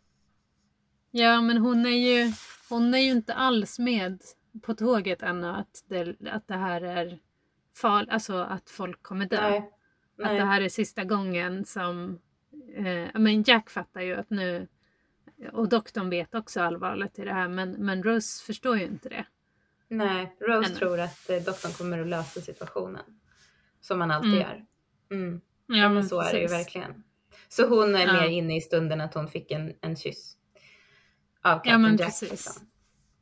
Ja 1.10 1.40
men 1.40 1.58
hon 1.58 1.86
är 1.86 1.90
ju 1.90 2.32
Hon 2.68 2.94
är 2.94 2.98
ju 2.98 3.10
inte 3.10 3.34
alls 3.34 3.78
med 3.78 4.22
på 4.62 4.74
tåget 4.74 5.22
ännu 5.22 5.46
att 5.48 5.84
det, 5.88 6.14
att 6.30 6.48
det 6.48 6.54
här 6.56 6.80
är 6.80 7.18
fal, 7.76 8.08
alltså 8.10 8.36
att 8.36 8.70
folk 8.70 9.02
kommer 9.02 9.26
dö. 9.26 9.40
Nej. 9.50 9.70
Att 10.24 10.36
det 10.36 10.44
här 10.44 10.60
är 10.60 10.68
sista 10.68 11.04
gången 11.04 11.64
som 11.64 12.18
eh, 12.76 13.08
men 13.20 13.42
Jack 13.42 13.70
fattar 13.70 14.00
ju 14.00 14.14
att 14.14 14.30
nu 14.30 14.68
och 15.52 15.68
doktorn 15.68 16.10
vet 16.10 16.34
också 16.34 16.60
allvarligt 16.62 17.18
i 17.18 17.24
det 17.24 17.32
här 17.32 17.48
men, 17.48 17.70
men 17.72 18.02
Rose 18.02 18.44
förstår 18.44 18.78
ju 18.78 18.84
inte 18.84 19.08
det. 19.08 19.24
Nej, 19.88 20.36
Rose 20.40 20.62
Henne. 20.68 20.78
tror 20.78 21.00
att 21.00 21.30
eh, 21.30 21.36
doktorn 21.36 21.72
kommer 21.72 21.98
att 22.00 22.06
lösa 22.08 22.40
situationen. 22.40 23.04
Som 23.80 24.00
han 24.00 24.10
alltid 24.10 24.30
Mm. 24.34 24.42
gör. 24.42 24.64
Mm. 25.10 25.40
Ja, 25.66 25.76
Ja, 25.76 25.88
men 25.88 26.04
så 26.08 26.20
är 26.20 26.32
det 26.32 26.40
ju 26.40 26.48
precis. 26.48 26.58
verkligen. 26.66 27.04
Så 27.48 27.66
hon 27.68 27.94
är 27.94 28.06
Ja. 28.06 28.12
mer 28.12 28.28
inne 28.28 28.56
i 28.56 28.60
stunden 28.60 29.00
att 29.00 29.14
hon 29.14 29.28
fick 29.28 29.50
en, 29.50 29.72
en 29.80 29.96
kyss. 29.96 30.36
Av 31.42 31.54
Captain 31.54 31.72
Ja, 31.72 31.78
men 31.78 31.96
Jack. 31.96 32.06
precis. 32.08 32.30
liksom. 32.30 32.66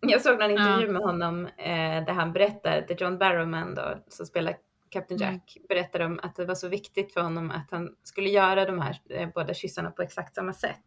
Jag 0.01 0.23
såg 0.23 0.39
någon 0.39 0.51
intervju 0.51 0.87
Ja. 0.87 0.93
med 0.93 1.03
honom 1.03 1.47
eh, 1.47 2.05
där 2.05 2.13
han 2.13 2.33
berättar, 2.33 2.85
där 2.89 2.97
John 3.01 3.19
Barrowman 3.19 3.75
då, 3.75 4.05
som 4.09 4.27
spelar 4.27 4.57
Captain 4.90 5.22
Mm. 5.22 5.33
Jack, 5.35 5.57
berättar 5.68 6.01
om 6.01 6.20
att 6.22 6.37
det 6.37 6.44
var 6.44 6.55
så 6.55 6.68
viktigt 6.68 7.12
för 7.12 7.20
honom 7.20 7.51
att 7.51 7.70
han 7.70 7.96
skulle 8.03 8.29
göra 8.31 8.64
de 8.64 8.81
här 8.81 8.96
eh, 9.11 9.29
båda 9.35 9.55
kyssarna 9.55 9.90
på 9.90 10.03
exakt 10.03 10.35
samma 10.35 10.53
sätt. 10.53 10.85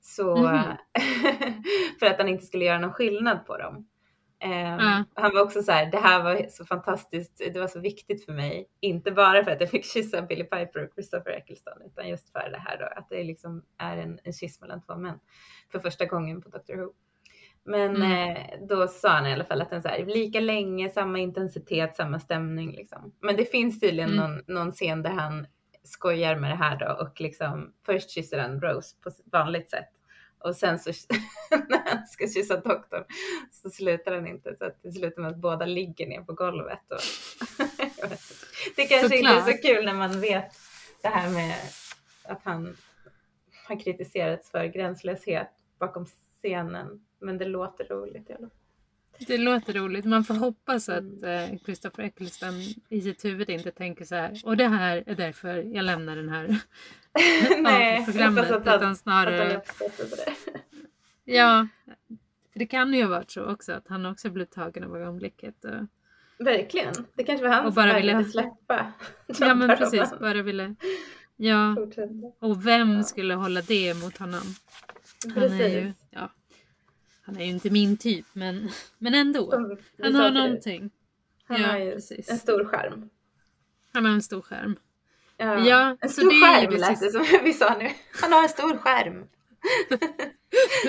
Så, 0.00 0.36
Mhm. 0.36 0.62
för 2.00 2.06
att 2.06 2.18
han 2.18 2.28
inte 2.28 2.46
skulle 2.46 2.64
göra 2.64 2.78
någon 2.78 2.92
skillnad 2.92 3.46
på 3.46 3.56
dem. 3.58 3.88
Eh, 4.40 4.50
Ja. 4.76 5.04
Han 5.14 5.34
var 5.34 5.42
också 5.42 5.62
så 5.62 5.72
här, 5.72 5.86
det 5.90 5.98
här 5.98 6.22
var 6.22 6.46
så 6.50 6.64
fantastiskt, 6.64 7.38
det 7.54 7.60
var 7.60 7.66
så 7.68 7.80
viktigt 7.80 8.24
för 8.24 8.32
mig. 8.32 8.68
Inte 8.80 9.10
bara 9.12 9.44
för 9.44 9.50
att 9.50 9.60
jag 9.60 9.70
fick 9.70 9.84
kyssa 9.84 10.22
Billy 10.22 10.44
Piper 10.44 10.84
och 10.84 10.94
Christopher 10.94 11.30
Eccleston, 11.30 11.82
utan 11.86 12.08
just 12.08 12.32
för 12.32 12.50
det 12.50 12.58
här 12.58 12.78
då, 12.78 12.84
att 13.00 13.08
det 13.08 13.24
liksom 13.24 13.64
är 13.78 13.96
en, 13.96 14.18
en 14.24 14.32
kyss 14.32 14.60
mellan 14.60 14.82
två 14.82 14.96
män. 14.96 15.18
För 15.72 15.78
första 15.78 16.04
gången 16.04 16.42
på 16.42 16.48
Doctor 16.48 16.76
Who. 16.76 16.92
Men 17.64 17.96
Mm. 17.96 18.36
eh, 18.36 18.66
då 18.68 18.88
sa 18.88 19.08
han 19.08 19.26
i 19.26 19.32
alla 19.32 19.44
fall 19.44 19.62
att 19.62 19.70
den 19.70 19.82
så 19.82 19.88
här, 19.88 20.06
lika 20.06 20.40
länge, 20.40 20.90
samma 20.90 21.18
intensitet, 21.18 21.96
samma 21.96 22.20
stämning 22.20 22.72
liksom. 22.72 23.12
Men 23.20 23.36
det 23.36 23.44
finns 23.44 23.80
tydligen 23.80 24.12
Mm. 24.12 24.30
någon, 24.30 24.42
någon 24.46 24.72
scen 24.72 25.02
där 25.02 25.10
han 25.10 25.46
skojar 25.84 26.36
med 26.36 26.50
det 26.50 26.56
här 26.56 26.78
då 26.78 27.06
och 27.06 27.20
liksom 27.20 27.72
först 27.86 28.10
kysser 28.10 28.38
han 28.38 28.60
Rose 28.60 28.96
på 29.02 29.10
vanligt 29.24 29.70
sätt. 29.70 29.88
Och 30.38 30.56
sen 30.56 30.78
så 30.78 30.90
när 31.68 31.90
han 31.90 32.06
ska 32.06 32.26
kyssa 32.28 32.56
doktorn 32.56 33.04
så 33.50 33.70
slutar 33.70 34.14
han 34.14 34.26
inte 34.26 34.56
så 34.56 34.64
att 34.64 34.82
det 34.82 34.92
slutar 34.92 35.22
med 35.22 35.30
att 35.30 35.36
båda 35.36 35.66
ligger 35.66 36.06
ner 36.06 36.20
på 36.20 36.32
golvet. 36.32 36.80
Och 36.90 37.00
det 38.76 38.84
kanske 38.86 39.16
inte 39.18 39.30
är 39.30 39.40
så 39.40 39.58
kul 39.62 39.84
när 39.84 39.94
man 39.94 40.20
vet 40.20 40.52
det 41.02 41.08
här 41.08 41.30
med 41.30 41.54
att 42.24 42.40
han 42.44 42.76
har 43.68 43.80
kritiserats 43.80 44.50
för 44.50 44.64
gränslöshet 44.64 45.50
bakom 45.78 46.06
scenen. 46.42 47.04
Men 47.22 47.38
det 47.38 47.44
låter 47.44 47.84
roligt 47.84 48.30
i 48.30 48.32
alla 48.32 48.38
fall. 48.48 48.56
Det 49.26 49.38
låter 49.38 49.72
roligt. 49.72 50.04
Man 50.04 50.24
får 50.24 50.34
hoppas 50.34 50.88
att 50.88 50.98
Mm. 51.02 51.24
eh, 51.52 51.58
Christopher 51.64 52.04
Eccleston 52.04 52.54
i 52.88 53.00
sitt 53.00 53.24
huvud 53.24 53.50
inte 53.50 53.70
tänker 53.70 54.04
så 54.04 54.14
här. 54.14 54.40
Och 54.44 54.56
det 54.56 54.68
här 54.68 55.04
är 55.06 55.14
därför 55.14 55.48
jag 55.74 55.84
lämnar 55.84 56.16
den 56.16 56.28
här 56.28 56.56
Nej, 57.62 58.04
programmet. 58.04 58.44
att 58.50 58.66
han- 58.66 58.76
utan 58.78 58.90
Att 58.92 58.98
snarare, 58.98 59.56
uppskattar 59.56 60.04
det. 60.04 60.60
ja. 61.24 61.68
För 62.52 62.58
det 62.58 62.66
kan 62.66 62.94
ju 62.94 63.02
ha 63.02 63.10
varit 63.10 63.30
så 63.30 63.44
också 63.44 63.72
att 63.72 63.88
han 63.88 64.06
också 64.06 64.30
blev 64.30 64.44
tagen 64.44 64.84
av 64.84 64.96
ögonblicket. 64.96 65.64
Och, 65.64 65.86
Verkligen. 66.44 66.94
Det 67.14 67.24
kanske 67.24 67.46
var 67.48 67.54
han 67.54 67.66
Och 67.66 67.72
som 67.74 67.82
bara 67.82 67.92
vägrade 67.92 68.18
ville- 68.18 68.30
släppa. 68.30 68.92
ja 69.40 69.54
men 69.54 69.76
precis, 69.78 70.10
bara 70.20 70.42
ville. 70.42 70.74
Ja, 71.36 71.76
och 72.38 72.66
vem 72.66 73.02
skulle 73.02 73.34
hålla 73.34 73.60
det 73.62 73.88
emot 73.88 74.18
honom? 74.18 74.42
Han 75.34 75.42
är 75.42 75.68
ju, 75.68 75.82
Precis. 75.82 76.04
ja, 76.10 76.30
han 77.22 77.36
är 77.36 77.44
ju 77.44 77.50
inte 77.50 77.70
min 77.70 77.96
typ 77.96 78.26
men, 78.32 78.70
men 78.98 79.14
ändå. 79.14 79.50
Som 79.50 79.76
Han 80.02 80.14
har 80.14 80.30
någonting. 80.30 80.90
Han 81.44 81.60
Ja, 81.60 81.66
har 81.68 81.78
ju 81.78 81.92
precis. 81.94 82.30
en 82.30 82.38
stor 82.38 82.64
skärm. 82.64 83.08
Han 83.92 84.04
har 84.04 84.12
en 84.12 84.22
stor 84.22 84.42
skärm. 84.42 84.76
Ja, 85.36 85.58
Ja, 85.66 85.96
en 86.00 86.08
så 86.08 86.20
stor 86.20 86.30
det 86.30 86.46
skärm 86.46 86.70
lät 86.70 86.80
det 87.00 87.06
precis- 87.12 87.12
som 87.12 87.44
vi 87.44 87.52
sa 87.52 87.78
nu. 87.78 87.90
Han 88.20 88.32
har 88.32 88.42
en 88.42 88.48
stor 88.48 88.76
skärm. 88.76 89.24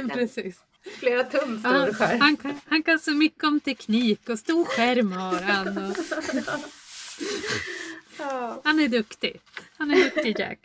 precis. 0.13 0.59
Flera 0.99 1.23
tum 1.23 1.59
stor 1.59 1.73
Ja, 1.75 1.93
skärm. 1.93 2.19
han, 2.21 2.37
kan, 2.37 2.59
han 2.65 2.83
kan 2.83 2.99
så 2.99 3.11
mycket 3.11 3.43
om 3.43 3.59
teknik 3.59 4.29
och 4.29 4.39
stor 4.39 4.65
skärm 4.65 5.11
har 5.11 5.41
han. 5.41 5.77
Och, 5.77 5.95
han 8.63 8.79
är 8.79 8.87
duktig. 8.87 9.41
Han 9.77 9.91
är 9.91 9.95
duktig 10.03 10.39
Jack. 10.39 10.59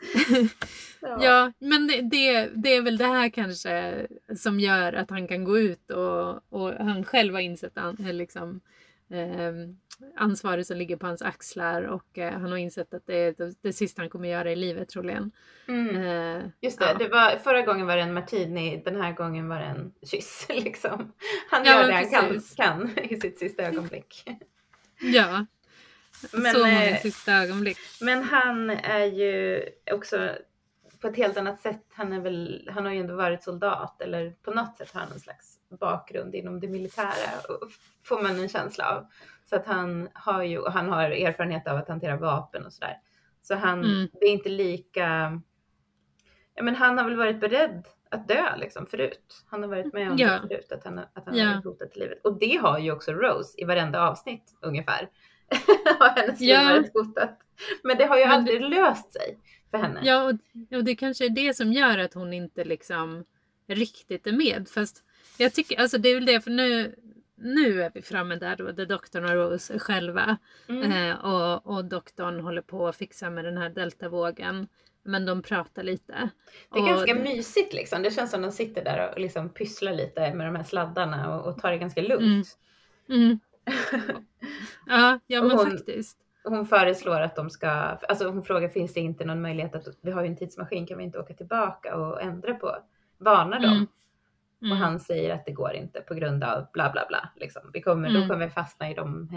ja. 1.00 1.18
Ja, 1.20 1.52
men 1.58 1.86
det, 1.86 2.00
det, 2.02 2.50
det 2.54 2.74
är 2.76 2.82
väl 2.82 2.96
det 2.96 3.06
här 3.06 3.28
kanske 3.28 4.06
som 4.36 4.60
gör 4.60 4.92
att 4.92 5.10
han 5.10 5.28
kan 5.28 5.44
gå 5.44 5.58
ut 5.58 5.90
och, 5.90 6.52
och 6.52 6.72
han 6.72 7.04
själv 7.04 7.34
har 7.34 7.40
insett 7.40 7.78
an, 7.78 7.96
eh, 8.00 8.12
liksom, 8.12 8.60
eh, 9.10 9.52
ansvaret 10.16 10.66
som 10.66 10.76
ligger 10.76 10.96
på 10.96 11.06
hans 11.06 11.22
axlar 11.22 11.82
och 11.82 12.18
eh, 12.18 12.32
han 12.32 12.50
har 12.50 12.58
insett 12.58 12.94
att 12.94 13.06
det 13.06 13.16
är 13.16 13.34
det, 13.38 13.54
det 13.62 13.72
sista 13.72 14.02
han 14.02 14.10
kommer 14.10 14.28
göra 14.28 14.52
i 14.52 14.56
livet 14.56 14.88
troligen. 14.88 15.30
Mm. 15.68 15.96
Eh, 15.96 16.44
Just 16.60 16.78
det, 16.78 16.84
ja. 16.84 16.94
det 16.94 17.08
var, 17.08 17.36
förra 17.36 17.62
gången 17.62 17.86
var 17.86 17.96
det 17.96 18.02
en 18.02 18.14
martini, 18.14 18.82
den 18.84 19.00
här 19.00 19.12
gången 19.12 19.48
var 19.48 19.58
det 19.58 19.64
en 19.64 19.92
kyss. 20.02 20.46
Liksom. 20.50 21.12
Han 21.50 21.64
Ja, 21.64 21.80
gör 21.80 21.88
det 21.88 21.94
han 21.94 22.10
kan, 22.10 22.40
kan 22.56 22.98
i 23.04 23.20
sitt 23.20 23.38
sista 23.38 23.62
ögonblick. 23.62 24.24
ja, 25.00 25.46
Men, 26.32 26.52
så 26.52 26.58
många 26.58 26.86
eh, 26.90 27.00
sista 27.00 27.32
ögonblick. 27.32 27.78
Men 28.00 28.22
han 28.22 28.70
är 28.70 29.04
ju 29.04 29.62
också 29.92 30.30
på 31.00 31.08
ett 31.08 31.16
helt 31.16 31.36
annat 31.36 31.60
sätt. 31.60 31.84
Han, 31.92 32.12
är 32.12 32.20
väl, 32.20 32.68
han 32.74 32.84
har 32.84 32.92
ju 32.92 33.00
ändå 33.00 33.14
varit 33.16 33.42
soldat 33.42 34.00
eller 34.00 34.30
på 34.30 34.50
något 34.50 34.76
sätt 34.76 34.92
har 34.92 35.00
han 35.00 35.12
en 35.12 35.20
slags 35.20 35.56
bakgrund 35.80 36.34
inom 36.34 36.60
det 36.60 36.68
militära. 36.68 37.30
Får 38.04 38.22
man 38.22 38.40
en 38.40 38.48
känsla 38.48 38.96
av. 38.96 39.06
Så 39.44 39.56
att 39.56 39.66
han 39.66 40.08
har 40.14 40.42
ju, 40.42 40.58
och 40.58 40.72
han 40.72 40.88
har 40.88 41.10
erfarenhet 41.10 41.66
av 41.66 41.76
att 41.76 41.88
hantera 41.88 42.16
vapen 42.16 42.66
och 42.66 42.72
sådär. 42.72 42.96
Så 43.42 43.54
han, 43.54 43.84
Mm. 43.84 44.08
det 44.20 44.26
är 44.26 44.30
inte 44.32 44.48
lika, 44.48 45.40
ja 46.54 46.62
men 46.62 46.74
han 46.74 46.98
har 46.98 47.04
väl 47.04 47.16
varit 47.16 47.40
beredd 47.40 47.86
att 48.10 48.28
dö 48.28 48.56
liksom 48.56 48.86
förut. 48.86 49.44
Han 49.46 49.62
har 49.62 49.68
varit 49.70 49.92
med 49.92 50.10
om 50.10 50.18
Ja. 50.18 50.28
det 50.32 50.48
förut, 50.48 50.72
att 50.72 50.84
han, 50.84 50.98
att 50.98 51.24
han 51.26 51.36
Ja. 51.36 51.46
har 51.46 51.86
till 51.86 52.00
livet. 52.02 52.20
Och 52.24 52.38
det 52.38 52.56
har 52.56 52.78
ju 52.78 52.92
också 52.92 53.12
Rose 53.12 53.60
i 53.60 53.64
varenda 53.64 54.00
avsnitt 54.08 54.54
ungefär. 54.60 55.08
har 55.98 56.08
hennes 56.08 56.40
Ja. 56.40 56.64
varit 56.64 56.92
hotat. 56.94 57.38
Men 57.82 57.98
det 57.98 58.04
har 58.04 58.18
ju 58.18 58.24
Men 58.24 58.32
aldrig 58.32 58.60
löst 58.60 59.12
sig 59.12 59.38
för 59.70 59.78
henne. 59.78 60.00
Ja, 60.02 60.22
och, 60.24 60.76
och 60.76 60.84
det 60.84 60.94
kanske 60.94 61.24
är 61.24 61.30
det 61.30 61.56
som 61.56 61.72
gör 61.72 61.98
att 61.98 62.14
hon 62.14 62.32
inte 62.32 62.64
liksom 62.64 63.24
riktigt 63.66 64.26
är 64.26 64.32
med. 64.32 64.68
Fast 64.68 65.04
jag 65.38 65.54
tycker, 65.54 65.80
alltså 65.80 65.98
det 65.98 66.08
är 66.08 66.14
väl 66.14 66.26
det, 66.26 66.40
för 66.40 66.50
nu, 66.50 66.94
nu 67.36 67.82
är 67.82 67.90
vi 67.94 68.02
framme 68.02 68.36
där 68.36 68.56
då, 68.56 68.72
där 68.72 68.86
doktorn 68.86 69.24
och 69.24 69.30
Rose 69.30 69.74
är 69.74 69.78
själva. 69.78 70.36
Mm. 70.68 70.92
Eh, 70.92 71.24
och, 71.24 71.66
och 71.66 71.84
doktorn 71.84 72.40
håller 72.40 72.62
på 72.62 72.88
att 72.88 72.96
fixa 72.96 73.30
med 73.30 73.44
den 73.44 73.56
här 73.56 73.68
deltavågen. 73.68 74.68
Men 75.02 75.26
de 75.26 75.42
pratar 75.42 75.82
lite. 75.82 76.30
Det 76.72 76.78
är 76.78 76.82
och, 76.82 76.88
ganska 76.88 77.14
mysigt 77.14 77.74
liksom. 77.74 78.02
Det 78.02 78.10
känns 78.10 78.30
som 78.30 78.42
de 78.42 78.52
sitter 78.52 78.84
där 78.84 79.12
och 79.12 79.20
liksom 79.20 79.48
pysslar 79.48 79.94
lite 79.94 80.34
med 80.34 80.46
de 80.46 80.56
här 80.56 80.64
sladdarna 80.64 81.36
och, 81.36 81.46
och 81.46 81.62
tar 81.62 81.70
det 81.70 81.78
ganska 81.78 82.02
lugnt. 82.02 82.58
Mm. 83.08 83.38
Ja, 84.86 85.18
ja 85.26 85.42
men 85.42 85.50
hon- 85.50 85.70
faktiskt. 85.70 86.18
Hon 86.44 86.66
föreslår 86.66 87.20
att 87.20 87.36
de 87.36 87.50
ska, 87.50 87.68
alltså 87.70 88.28
hon 88.30 88.42
frågar 88.42 88.68
finns 88.68 88.94
det 88.94 89.00
inte 89.00 89.24
någon 89.24 89.42
möjlighet 89.42 89.74
att, 89.74 89.84
vi 90.02 90.10
har 90.10 90.22
ju 90.22 90.28
en 90.28 90.36
tidsmaskin, 90.36 90.86
kan 90.86 90.98
vi 90.98 91.04
inte 91.04 91.18
åka 91.18 91.34
tillbaka 91.34 91.96
och 91.96 92.22
ändra 92.22 92.54
på, 92.54 92.76
varna 93.18 93.58
dem? 93.60 93.72
Mm. 93.72 93.86
Mm. 94.62 94.72
Och 94.72 94.78
han 94.78 95.00
säger 95.00 95.34
att 95.34 95.46
det 95.46 95.52
går 95.52 95.72
inte 95.72 96.00
på 96.00 96.14
grund 96.14 96.44
av 96.44 96.66
bla 96.72 96.90
bla 96.92 97.04
bla. 97.08 97.28
Liksom. 97.36 97.62
Vi 97.72 97.82
kommer, 97.82 98.08
Mm. 98.08 98.22
Då 98.22 98.28
kommer 98.28 98.46
vi 98.46 98.50
fastna 98.52 98.90
i 98.90 98.94
de 98.94 99.28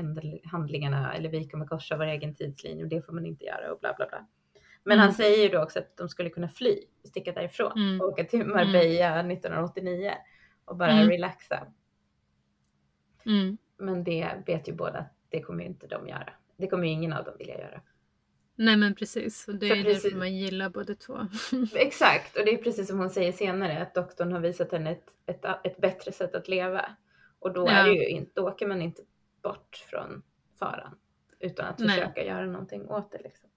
handlingarna 0.51 1.13
eller 1.13 1.29
vi 1.29 1.47
kommer 1.49 1.65
korsa 1.65 1.97
vår 1.97 2.05
egen 2.05 2.35
tidslinje 2.35 2.83
och 2.83 2.89
det 2.89 3.05
får 3.05 3.13
man 3.13 3.25
inte 3.25 3.45
göra 3.45 3.71
och 3.73 3.79
bla 3.79 3.93
bla 3.97 4.07
bla. 4.09 4.27
Men 4.83 4.93
Mm. 4.97 5.03
han 5.05 5.13
säger 5.13 5.43
ju 5.43 5.49
då 5.49 5.63
också 5.63 5.79
att 5.79 5.97
de 5.97 6.09
skulle 6.09 6.29
kunna 6.29 6.49
fly 6.49 6.79
och 7.03 7.07
sticka 7.09 7.31
därifrån 7.31 7.71
Mm. 7.77 8.01
och 8.01 8.07
åka 8.07 8.23
till 8.23 8.45
Marbella 8.45 9.23
1989 9.23 10.13
och 10.65 10.77
bara 10.77 10.91
Mm. 10.91 11.09
relaxa. 11.09 11.67
Men 13.85 14.03
det 14.03 14.43
vet 14.45 14.67
ju 14.67 14.73
båda 14.73 14.99
att 14.99 15.13
det 15.29 15.41
kommer 15.41 15.63
ju 15.63 15.69
inte 15.69 15.87
de 15.87 16.07
göra. 16.07 16.29
Det 16.57 16.67
kommer 16.67 16.83
ju 16.87 16.89
ingen 16.93 17.13
av 17.13 17.23
dem 17.25 17.33
vilja 17.37 17.59
göra. 17.59 17.81
Nej 18.55 18.77
men 18.77 18.95
precis. 18.95 19.47
Och 19.47 19.55
det 19.55 19.69
är 19.69 19.83
precis- 19.83 20.03
därför 20.03 20.17
man 20.17 20.35
gillar 20.35 20.69
båda 20.69 20.95
två. 20.95 21.27
Exakt, 21.75 22.37
och 22.37 22.45
det 22.45 22.53
är 22.53 22.57
precis 22.57 22.87
som 22.87 22.99
hon 22.99 23.09
säger 23.09 23.31
senare 23.31 23.81
att 23.81 23.95
doktorn 23.95 24.31
har 24.31 24.39
visat 24.39 24.71
henne 24.71 24.91
ett, 24.91 25.05
ett, 25.25 25.45
ett 25.63 25.77
bättre 25.77 26.11
sätt 26.11 26.35
att 26.35 26.47
leva. 26.47 26.85
Och 27.39 27.53
då, 27.53 27.67
är 27.67 27.77
Ja. 27.77 27.83
det 27.83 27.91
ju 27.93 28.07
inte, 28.07 28.31
då 28.35 28.47
åker 28.47 28.67
man 28.67 28.81
inte 28.81 29.01
bort 29.41 29.75
från 29.89 30.21
faran 30.59 30.95
utan 31.39 31.65
att 31.65 31.79
Nej. 31.79 31.89
försöka 31.89 32.25
göra 32.25 32.45
någonting 32.45 32.89
åt 32.89 33.11
det. 33.11 33.21
Liksom. 33.23 33.49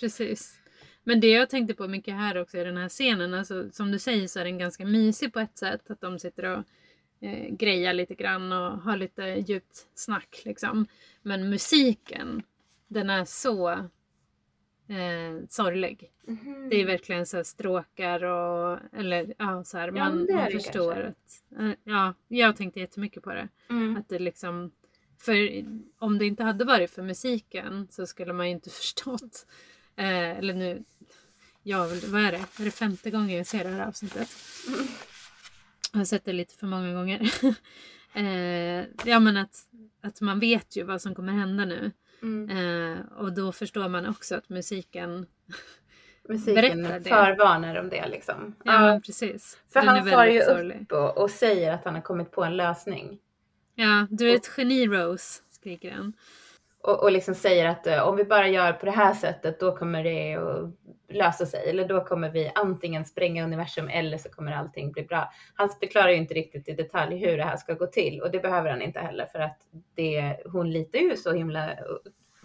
Precis. 0.00 0.60
Men 1.04 1.20
det 1.20 1.30
jag 1.30 1.50
tänkte 1.50 1.74
på 1.74 1.88
mycket 1.88 2.14
här 2.14 2.36
också 2.36 2.58
i 2.58 2.64
den 2.64 2.76
här 2.76 2.88
scenen, 2.88 3.34
alltså, 3.34 3.70
som 3.70 3.92
du 3.92 3.98
säger 3.98 4.26
så 4.28 4.40
är 4.40 4.44
den 4.44 4.58
ganska 4.58 4.84
mysig 4.84 5.32
på 5.32 5.40
ett 5.40 5.58
sätt. 5.58 5.90
Att 5.90 6.00
de 6.00 6.18
sitter 6.18 6.44
och 6.58 6.64
eh, 7.20 7.54
grejar 7.54 7.92
lite 7.92 8.14
grann 8.14 8.52
och 8.52 8.78
har 8.82 8.96
lite 8.96 9.22
djupt 9.22 9.86
snack 9.94 10.42
liksom. 10.44 10.86
Men 11.22 11.50
musiken, 11.50 12.42
den 12.88 13.10
är 13.10 13.24
så 13.24 13.68
eh, 14.88 15.46
sorglig. 15.48 16.12
Det 16.70 16.80
är 16.80 16.86
verkligen 16.86 17.26
så 17.26 17.44
stråkar 17.44 18.24
och 18.24 18.78
eller 18.92 19.34
ja, 19.38 19.64
så 19.64 19.78
här, 19.78 19.88
Ja, 19.88 19.92
man, 19.92 20.26
man 20.34 20.50
förstår 20.50 20.94
kanske. 20.94 21.08
att 21.08 21.60
eh, 21.60 21.72
ja, 21.84 22.14
jag 22.28 22.56
tänkte 22.56 22.80
jättemycket 22.80 23.22
på 23.22 23.30
det. 23.30 23.48
Mm. 23.70 23.96
Att 23.96 24.08
det 24.08 24.18
liksom 24.18 24.70
för 25.18 25.64
om 25.98 26.18
det 26.18 26.26
inte 26.26 26.44
hade 26.44 26.64
varit 26.64 26.90
för 26.90 27.02
musiken 27.02 27.88
så 27.90 28.06
skulle 28.06 28.32
man 28.32 28.46
ju 28.46 28.52
inte 28.52 28.70
förstått. 28.80 29.46
Eh, 29.96 30.30
eller 30.38 30.54
nu, 30.54 30.84
ja, 31.62 31.88
vad 32.06 32.20
är 32.20 32.32
det? 32.32 32.38
Är 32.60 32.64
det 32.64 32.70
femte 32.70 33.10
gången 33.10 33.36
jag 33.36 33.46
ser 33.46 33.64
det 33.64 33.70
här 33.70 33.86
avsnittet? 33.88 34.28
Jag 35.96 36.00
har 36.00 36.04
sett 36.04 36.24
det 36.24 36.32
lite 36.32 36.54
för 36.54 36.66
många 36.66 36.92
gånger. 36.92 37.20
Eh, 38.14 38.84
ja 39.04 39.20
men 39.20 39.36
att, 39.36 39.56
att 40.02 40.20
man 40.20 40.40
vet 40.40 40.76
ju 40.76 40.82
vad 40.82 41.02
som 41.02 41.14
kommer 41.14 41.32
hända 41.32 41.64
nu. 41.64 41.92
Mm. 42.22 42.50
Eh, 42.50 42.98
och 43.18 43.32
då 43.32 43.52
förstår 43.52 43.88
man 43.88 44.06
också 44.06 44.34
att 44.34 44.48
musiken 44.48 45.26
Musiken 46.28 46.84
förvarnar 47.04 47.76
om 47.76 47.88
det 47.88 48.08
liksom. 48.08 48.54
Ja, 48.64 49.00
precis. 49.06 49.58
För 49.72 49.80
Den 49.80 49.88
han 49.88 50.10
far 50.10 50.26
ju 50.26 50.40
sorglig. 50.40 50.80
upp 50.82 50.92
och, 50.92 51.18
och 51.18 51.30
säger 51.30 51.72
att 51.72 51.84
han 51.84 51.94
har 51.94 52.02
kommit 52.02 52.30
på 52.30 52.44
en 52.44 52.56
lösning. 52.56 53.18
Ja, 53.74 54.06
du 54.10 54.30
är 54.30 54.34
ett 54.34 54.50
geni 54.56 54.86
Rose, 54.86 55.42
skriker 55.50 55.92
han. 55.92 56.12
Och, 56.86 57.02
och 57.02 57.12
liksom 57.12 57.34
säger 57.34 57.66
att 57.68 57.86
eh, 57.86 58.08
om 58.08 58.16
vi 58.16 58.24
bara 58.24 58.48
gör 58.48 58.72
på 58.72 58.86
det 58.86 58.92
här 58.92 59.14
sättet 59.14 59.60
då 59.60 59.76
kommer 59.76 60.04
det 60.04 60.34
att 60.34 60.70
lösa 61.08 61.46
sig. 61.46 61.70
Eller 61.70 61.88
då 61.88 62.04
kommer 62.04 62.30
vi 62.30 62.52
antingen 62.54 63.04
spränga 63.04 63.44
universum 63.44 63.88
eller 63.88 64.18
så 64.18 64.28
kommer 64.28 64.52
allting 64.52 64.92
bli 64.92 65.02
bra. 65.02 65.32
Han 65.54 65.68
förklarar 65.80 66.08
ju 66.08 66.16
inte 66.16 66.34
riktigt 66.34 66.68
i 66.68 66.72
detalj 66.72 67.16
hur 67.16 67.36
det 67.36 67.44
här 67.44 67.56
ska 67.56 67.74
gå 67.74 67.86
till 67.86 68.20
och 68.22 68.30
det 68.30 68.38
behöver 68.38 68.70
han 68.70 68.82
inte 68.82 69.00
heller 69.00 69.26
för 69.26 69.38
att 69.38 69.58
det, 69.94 70.36
hon 70.52 70.70
litar 70.70 70.98
ju 70.98 71.16
så 71.16 71.32
himla 71.32 71.70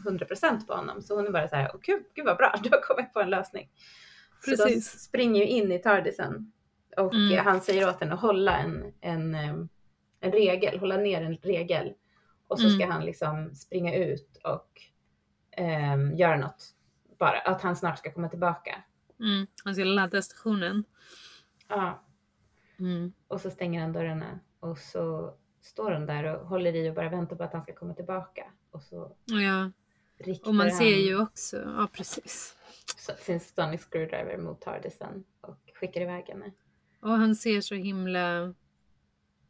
100% 0.05 0.67
på 0.67 0.73
honom. 0.73 1.01
Så 1.01 1.15
hon 1.15 1.27
är 1.27 1.31
bara 1.31 1.47
så 1.47 1.55
här, 1.55 1.71
åh 1.73 1.79
gud, 1.83 2.03
gud 2.15 2.25
vad 2.25 2.37
bra, 2.37 2.53
du 2.63 2.69
har 2.69 2.81
kommit 2.81 3.13
på 3.13 3.19
en 3.21 3.29
lösning. 3.29 3.69
Så 4.45 4.51
de 4.51 4.57
Precis. 4.57 4.89
springer 5.03 5.41
ju 5.41 5.47
in 5.47 5.71
i 5.71 5.79
Tardisen 5.79 6.51
och 6.97 7.13
Mm. 7.13 7.37
eh, 7.37 7.43
han 7.43 7.61
säger 7.61 7.89
åt 7.89 7.99
henne 7.99 8.13
att 8.13 8.21
hålla 8.21 8.57
en, 8.57 8.93
en, 9.01 9.35
eh, 9.35 9.55
en 10.21 10.31
regel, 10.31 10.79
hålla 10.79 10.97
ner 10.97 11.21
en 11.21 11.35
regel. 11.37 11.93
Och 12.47 12.59
så 12.59 12.69
ska 12.69 12.83
Mm. 12.83 12.91
han 12.91 13.05
liksom 13.05 13.55
springa 13.55 13.95
ut 13.95 14.30
och 14.43 14.81
ehm, 15.51 16.15
göra 16.15 16.37
något. 16.37 16.75
Bara 17.19 17.39
att 17.39 17.61
han 17.61 17.75
snart 17.75 17.99
ska 17.99 18.13
komma 18.13 18.29
tillbaka. 18.29 18.83
Mm. 19.19 19.47
Han 19.63 19.75
ska 19.75 19.83
ladda 19.83 20.21
stationen. 20.21 20.83
Ja, 21.67 22.03
Mm. 22.81 23.13
och 23.27 23.41
så 23.41 23.49
stänger 23.49 23.81
han 23.81 23.93
dörrarna 23.93 24.39
och 24.59 24.77
så 24.77 25.33
står 25.61 25.91
hon 25.91 26.05
där 26.05 26.23
och 26.23 26.47
håller 26.47 26.75
i 26.75 26.89
och 26.89 26.95
bara 26.95 27.09
väntar 27.09 27.35
på 27.35 27.43
att 27.43 27.53
han 27.53 27.63
ska 27.63 27.73
komma 27.73 27.93
tillbaka. 27.93 28.51
Och 28.71 28.83
så 28.83 29.15
ja. 29.25 29.71
och 30.45 30.55
man 30.55 30.71
ser 30.71 30.97
ju 30.97 31.21
också, 31.21 31.57
ja 31.57 31.87
precis. 31.93 32.57
sin 33.19 33.39
sonic 33.39 33.81
screwdriver 33.81 34.37
mot 34.37 34.61
Tardisen 34.61 35.23
och 35.41 35.57
skickar 35.73 36.01
iväg 36.01 36.25
henne. 36.27 36.51
Och 36.99 37.09
han 37.09 37.35
ser 37.35 37.61
så 37.61 37.75
himla... 37.75 38.53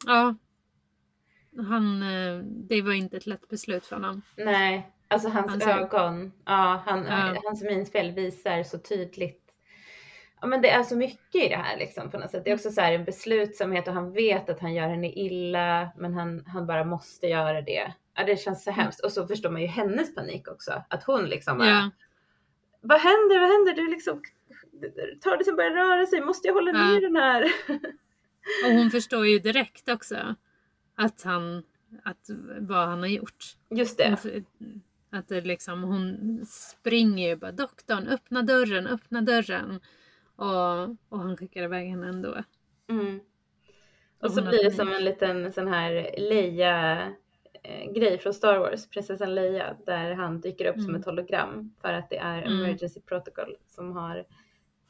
Ja. 0.06 0.34
Han, 1.56 2.02
eh, 2.02 2.38
det 2.44 2.82
var 2.82 2.92
inte 2.92 3.16
ett 3.16 3.26
lätt 3.26 3.48
beslut 3.48 3.86
för 3.86 3.96
honom. 3.96 4.22
Nej, 4.36 4.90
alltså 5.08 5.28
hans 5.28 5.64
Han 5.64 5.78
ögon, 5.80 6.32
ja, 6.44 6.82
han, 6.86 7.04
Ja. 7.06 7.40
hans 7.44 7.62
minspel 7.62 8.10
visar 8.10 8.62
så 8.62 8.78
tydligt. 8.78 9.38
Ja 10.40 10.46
men 10.46 10.62
det 10.62 10.70
är 10.70 10.82
så 10.82 10.96
mycket 10.96 11.44
i 11.44 11.48
det 11.48 11.56
här 11.56 11.78
liksom 11.78 12.10
på 12.10 12.18
något 12.18 12.30
sätt. 12.30 12.44
Det 12.44 12.50
är 12.50 12.54
också 12.54 12.70
så 12.70 12.80
här 12.80 12.92
en 12.92 13.04
beslutsamhet 13.04 13.88
och 13.88 13.94
han 13.94 14.12
vet 14.12 14.48
att 14.50 14.60
han 14.60 14.74
gör 14.74 14.88
henne 14.88 15.12
illa 15.12 15.90
men 15.98 16.14
han, 16.14 16.44
han 16.46 16.66
bara 16.66 16.84
måste 16.84 17.26
göra 17.26 17.62
det. 17.62 17.92
Ja 18.16 18.24
det 18.24 18.36
känns 18.36 18.64
så 18.64 18.70
hemskt 18.70 19.00
och 19.00 19.12
så 19.12 19.26
förstår 19.26 19.50
man 19.50 19.60
ju 19.60 19.66
hennes 19.66 20.14
panik 20.14 20.48
också. 20.48 20.84
Att 20.88 21.04
hon 21.04 21.24
liksom 21.24 21.58
bara, 21.58 21.68
Ja, 21.68 21.90
vad 22.80 23.00
händer, 23.00 23.40
vad 23.40 23.50
händer? 23.50 23.72
Du 23.82 23.90
liksom, 23.90 24.22
tar 25.20 25.36
det 25.36 25.44
som 25.44 25.56
börjar 25.56 25.70
röra 25.70 26.06
sig, 26.06 26.20
måste 26.20 26.48
jag 26.48 26.54
hålla 26.54 26.70
Ja. 26.70 26.86
ner 26.88 27.00
den 27.00 27.16
här? 27.16 27.42
och 28.66 28.72
hon 28.72 28.90
förstår 28.90 29.26
ju 29.26 29.38
direkt 29.38 29.88
också 29.88 30.34
att 31.04 31.22
han, 31.22 31.62
att 32.04 32.26
vad 32.60 32.88
han 32.88 32.98
har 33.00 33.06
gjort. 33.06 33.44
Just 33.70 33.98
det. 33.98 34.16
Att 35.10 35.28
det 35.28 35.40
liksom, 35.40 35.82
hon 35.82 36.40
springer 36.46 37.28
ju 37.28 37.36
bara 37.36 37.52
doktorn, 37.52 38.08
öppna 38.08 38.42
dörren, 38.42 38.86
öppna 38.86 39.20
dörren. 39.22 39.80
Och, 40.36 40.82
och 41.08 41.18
han 41.18 41.36
skickar 41.36 41.62
iväg 41.62 41.88
henne 41.88 42.08
ändå. 42.08 42.34
Mm. 42.90 43.20
Och 44.18 44.24
Och 44.24 44.32
så 44.32 44.42
blir 44.42 44.64
det 44.64 44.70
som 44.70 44.92
en 44.92 45.04
liten 45.04 45.52
sån 45.52 45.68
här 45.68 46.14
Leia 46.18 47.02
eh, 47.62 47.92
grej 47.92 48.18
från 48.18 48.34
Star 48.34 48.58
Wars, 48.58 48.88
prinsessan 48.90 49.34
Leia, 49.34 49.76
där 49.86 50.14
han 50.14 50.40
dyker 50.40 50.64
upp 50.66 50.74
som 50.74 50.88
Mm. 50.88 51.00
ett 51.00 51.06
hologram 51.06 51.74
för 51.80 51.92
att 51.92 52.10
det 52.10 52.18
är 52.18 52.42
Mm. 52.42 52.52
emergency 52.60 53.00
protocol 53.00 53.56
som 53.68 53.92
har 53.92 54.24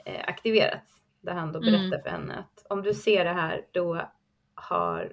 eh, 0.05 0.21
aktiverats. 0.29 1.01
Där 1.21 1.33
han 1.33 1.53
då 1.53 1.59
Mm. 1.59 1.73
berättar 1.73 2.03
för 2.03 2.11
henne 2.11 2.35
att 2.35 2.67
om 2.71 2.83
du 2.83 2.95
ser 2.95 3.25
det 3.25 3.33
här 3.33 3.67
då 3.73 4.11
har 4.55 5.13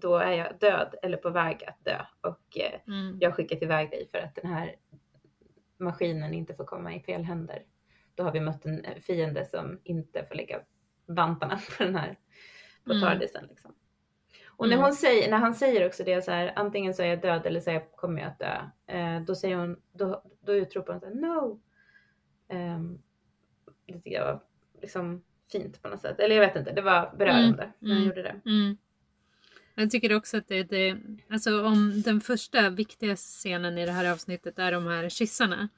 då 0.00 0.16
är 0.16 0.32
jag 0.32 0.58
död 0.60 0.94
eller 1.02 1.16
på 1.16 1.30
väg 1.30 1.64
att 1.66 1.84
dö 1.84 2.00
och 2.20 2.58
eh, 2.58 2.80
Mm. 2.86 3.18
jag 3.20 3.34
skickat 3.34 3.62
iväg 3.62 3.90
dig 3.90 4.08
för 4.10 4.18
att 4.18 4.34
den 4.34 4.50
här 4.52 4.76
maskinen 5.76 6.34
inte 6.34 6.54
får 6.54 6.64
komma 6.64 6.94
i 6.94 7.00
fel 7.00 7.22
händer. 7.22 7.62
Då 8.14 8.22
har 8.24 8.32
vi 8.32 8.40
mött 8.40 8.64
en 8.66 8.84
eh, 8.84 8.96
fiende 9.00 9.46
som 9.46 9.80
inte 9.84 10.24
får 10.24 10.34
lägga 10.34 10.60
vantarna 11.06 11.56
på 11.78 11.84
den 11.84 11.96
här 11.96 12.18
på 12.84 12.92
Mm. 12.92 13.02
tardisen 13.02 13.46
liksom. 13.48 13.74
Och 14.48 14.68
när, 14.68 14.74
Mm. 14.74 14.84
hon 14.84 14.94
säger, 14.94 15.30
när 15.30 15.38
han 15.38 15.54
säger 15.54 15.86
också 15.86 16.04
det 16.04 16.22
så 16.22 16.30
här, 16.30 16.52
antingen 16.56 16.94
så 16.94 17.02
är 17.02 17.06
jag 17.06 17.20
död 17.20 17.46
eller 17.46 17.60
så 17.60 17.70
jag, 17.70 17.92
kommer 17.92 18.22
jag 18.22 18.28
att 18.30 18.38
dö. 18.38 18.56
Eh, 18.86 19.20
då 19.22 19.34
säger 19.34 19.56
hon, 19.56 19.82
då, 19.92 20.22
då 20.40 20.54
utropar 20.54 20.92
hon 20.92 21.00
så 21.00 21.06
här, 21.06 21.14
no. 21.14 21.60
Um, 22.52 23.02
det 23.86 23.92
tycker 23.92 24.10
jag 24.10 24.24
var 24.24 24.40
liksom 24.82 25.24
fint 25.52 25.82
på 25.82 25.88
något 25.88 26.00
sätt. 26.00 26.20
Eller 26.20 26.36
jag 26.36 26.46
vet 26.46 26.56
inte, 26.56 26.72
det 26.72 26.82
var 26.82 27.14
berörande 27.18 27.72
när 27.78 27.88
hon 27.88 27.96
Mm. 27.96 28.08
gjorde 28.08 28.22
det. 28.22 28.40
Mm. 28.50 28.76
Jag 29.74 29.90
tycker 29.90 30.16
också 30.16 30.36
att 30.36 30.48
det, 30.48 30.62
det, 30.62 30.96
alltså 31.30 31.64
om 31.64 32.02
den 32.02 32.20
första 32.20 32.70
viktiga 32.70 33.16
scenen 33.16 33.78
i 33.78 33.86
det 33.86 33.92
här 33.92 34.12
avsnittet 34.12 34.58
är 34.58 34.72
de 34.72 34.86
här 34.86 35.08
kyssarna. 35.08 35.68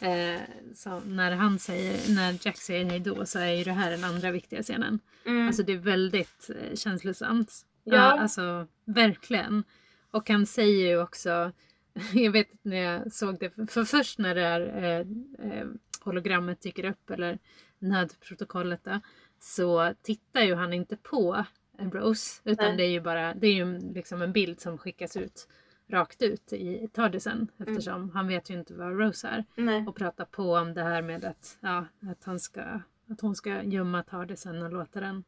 Eh, 0.00 0.40
så 0.74 1.00
när 1.00 1.32
han 1.32 1.58
säger, 1.58 2.14
när 2.14 2.46
Jack 2.46 2.56
säger 2.56 2.84
hej 2.84 3.00
då 3.00 3.26
så 3.26 3.38
är 3.38 3.52
ju 3.52 3.64
det 3.64 3.72
här 3.72 3.90
den 3.90 4.04
andra 4.04 4.30
viktiga 4.30 4.62
scenen. 4.62 4.98
Mm. 5.26 5.46
Alltså 5.46 5.62
det 5.62 5.72
är 5.72 5.78
väldigt 5.78 6.50
eh, 6.50 6.76
känslosamt. 6.76 7.66
Ja. 7.84 7.94
Ja, 7.94 8.20
alltså 8.20 8.66
verkligen. 8.84 9.64
Och 10.10 10.28
han 10.28 10.46
säger 10.46 10.88
ju 10.88 11.02
också, 11.02 11.52
jag 12.12 12.32
vet 12.32 12.50
inte 12.50 12.68
när 12.68 12.76
jag 12.76 13.12
såg 13.12 13.38
det, 13.38 13.70
för 13.70 13.84
först 13.84 14.18
när 14.18 14.34
det 14.34 14.40
här 14.40 14.60
eh, 14.60 15.50
eh, 15.50 15.66
hologrammet 16.00 16.60
dyker 16.60 16.84
upp 16.84 17.10
eller 17.10 17.38
nödprotokollet 17.78 18.84
då, 18.84 19.00
så 19.40 19.94
tittar 20.02 20.40
ju 20.40 20.54
han 20.54 20.72
inte 20.72 20.96
på 20.96 21.44
en 21.78 21.90
Rose 21.90 22.40
utan 22.44 22.66
Nej. 22.68 22.76
det 22.76 22.82
är 22.84 22.90
ju 22.90 23.00
bara, 23.00 23.34
det 23.34 23.46
är 23.46 23.52
ju 23.52 23.78
liksom 23.94 24.22
en 24.22 24.32
bild 24.32 24.60
som 24.60 24.78
skickas 24.78 25.16
ut 25.16 25.48
rakt 25.88 26.22
ut 26.22 26.52
i 26.52 26.88
Tardisen 26.92 27.48
eftersom 27.58 28.10
han 28.10 28.28
vet 28.28 28.50
ju 28.50 28.54
inte 28.58 28.74
vad 28.74 28.98
Rose 29.00 29.28
är 29.28 29.44
Nej. 29.56 29.84
och 29.86 29.96
pratar 29.96 30.24
på 30.24 30.54
om 30.54 30.74
det 30.74 30.82
här 30.82 31.02
med 31.02 31.24
att, 31.24 31.58
ja, 31.60 31.86
att, 32.10 32.24
han 32.24 32.38
ska, 32.40 32.62
att 33.10 33.20
hon 33.20 33.34
ska 33.36 33.62
gömma 33.62 34.02
Tardisen 34.02 34.62
och 34.62 34.72
låta 34.72 35.00
den 35.00 35.24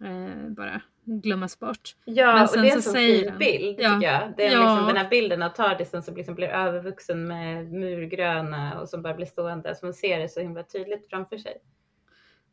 eh, 0.00 0.48
bara 0.48 0.82
glömmas 1.04 1.58
bort. 1.58 1.96
Ja, 2.04 2.34
Men 2.34 2.42
och 2.42 2.62
det 2.64 2.70
är 2.70 2.76
en 2.76 2.82
så 2.82 2.92
fin 2.92 3.34
bild 3.38 3.80
Ja. 3.80 3.94
tycker 3.94 4.12
jag. 4.12 4.32
Det 4.36 4.46
är 4.46 4.52
Ja. 4.52 4.70
liksom 4.70 4.86
den 4.86 4.96
här 4.96 5.10
bilden 5.10 5.42
av 5.42 5.48
Tardisen 5.50 6.02
som 6.02 6.16
liksom 6.16 6.34
blir 6.34 6.48
övervuxen 6.48 7.26
med 7.26 7.72
murgröna 7.72 8.80
och 8.80 8.88
som 8.88 9.02
bara 9.02 9.14
blir 9.14 9.26
stående. 9.26 9.74
Så 9.74 9.86
man 9.86 9.94
ser 9.94 10.18
det 10.18 10.28
så 10.28 10.40
himla 10.40 10.62
tydligt 10.62 11.10
framför 11.10 11.38
sig. 11.38 11.56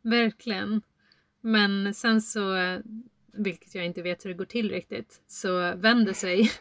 Verkligen. 0.01 0.81
Men 1.41 1.93
sen 1.93 2.21
så, 2.21 2.55
vilket 3.33 3.75
jag 3.75 3.85
inte 3.85 4.01
vet 4.01 4.25
hur 4.25 4.29
det 4.29 4.37
går 4.37 4.45
till 4.45 4.71
riktigt, 4.71 5.21
så 5.27 5.75
vänder 5.75 6.13
sig 6.13 6.51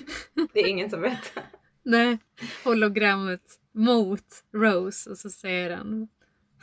Det 0.52 0.60
är 0.60 0.66
ingen 0.68 0.90
som 0.90 1.00
vet. 1.00 1.32
nej, 1.82 2.18
hologrammet 2.64 3.60
mot 3.72 4.44
Rose 4.54 5.10
och 5.10 5.18
så 5.18 5.30
säger 5.30 5.76
han 5.76 6.08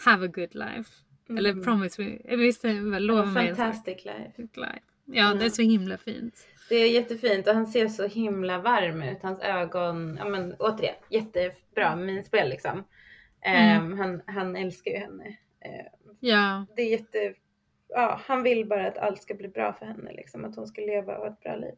Have 0.06 0.26
a 0.26 0.32
good 0.34 0.56
life. 0.56 0.92
Eller 1.30 1.50
Mm. 1.50 1.64
promise 1.64 2.02
me, 2.02 2.36
visst 2.36 2.66
är 2.66 2.92
det 2.92 3.00
lova 3.00 3.26
mig. 3.26 3.56
Fantastic 3.56 4.06
life. 4.06 4.32
Life. 4.56 4.80
Ja, 5.06 5.34
det 5.34 5.46
är 5.46 5.50
så 5.50 5.62
himla 5.62 5.98
fint. 5.98 6.48
Det 6.70 6.76
är 6.76 6.92
jättefint 6.92 7.48
och 7.48 7.54
han 7.54 7.68
ser 7.68 7.88
så 7.88 8.08
himla 8.08 8.58
varm 8.62 9.02
ut. 9.04 9.18
Hans 9.22 9.40
ögon, 9.42 10.16
ja 10.20 10.30
men 10.30 10.54
återigen, 10.60 10.96
jättebra 11.10 11.96
minspel 11.96 12.50
liksom. 12.50 12.84
Mm. 13.42 13.86
Ehm, 13.92 14.00
han, 14.00 14.22
han 14.28 14.56
älskar 14.56 14.92
ju 14.92 14.98
henne. 14.98 15.26
Ehm, 15.62 16.16
Ja, 16.20 16.66
det 16.76 16.82
är 16.82 16.92
jätte, 16.92 17.34
ja 17.92 18.22
han 18.26 18.44
vill 18.44 18.66
bara 18.66 18.88
att 18.88 18.98
allt 18.98 19.22
ska 19.22 19.34
bli 19.34 19.48
bra 19.48 19.74
för 19.74 19.86
henne 19.86 20.14
liksom. 20.14 20.46
Att 20.46 20.56
hon 20.56 20.68
ska 20.68 20.82
leva 20.82 21.18
och 21.18 21.24
ha 21.24 21.34
ett 21.34 21.40
bra 21.40 21.56
liv. 21.56 21.74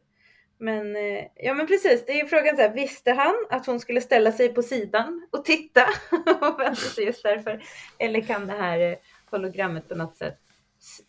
Men 0.58 0.96
eh, 0.96 1.24
ja 1.34 1.54
men 1.54 1.66
precis, 1.66 2.06
det 2.06 2.12
är 2.12 2.16
ju 2.22 2.26
frågan 2.26 2.56
så 2.56 2.62
här, 2.62 2.74
visste 2.74 3.12
han 3.12 3.34
att 3.50 3.66
hon 3.66 3.80
skulle 3.80 4.00
ställa 4.00 4.32
sig 4.32 4.54
på 4.54 4.62
sidan 4.62 5.26
och 5.30 5.44
titta 5.44 5.86
och 6.40 6.60
vänta 6.60 6.74
sig 6.74 7.04
just 7.04 7.22
därför? 7.22 7.62
Eller 7.98 8.20
kan 8.20 8.46
det 8.46 8.52
här 8.52 8.78
eh, 8.80 8.96
hologrammet 9.30 9.88
på 9.88 9.94
något 9.94 10.16
sätt, 10.16 10.38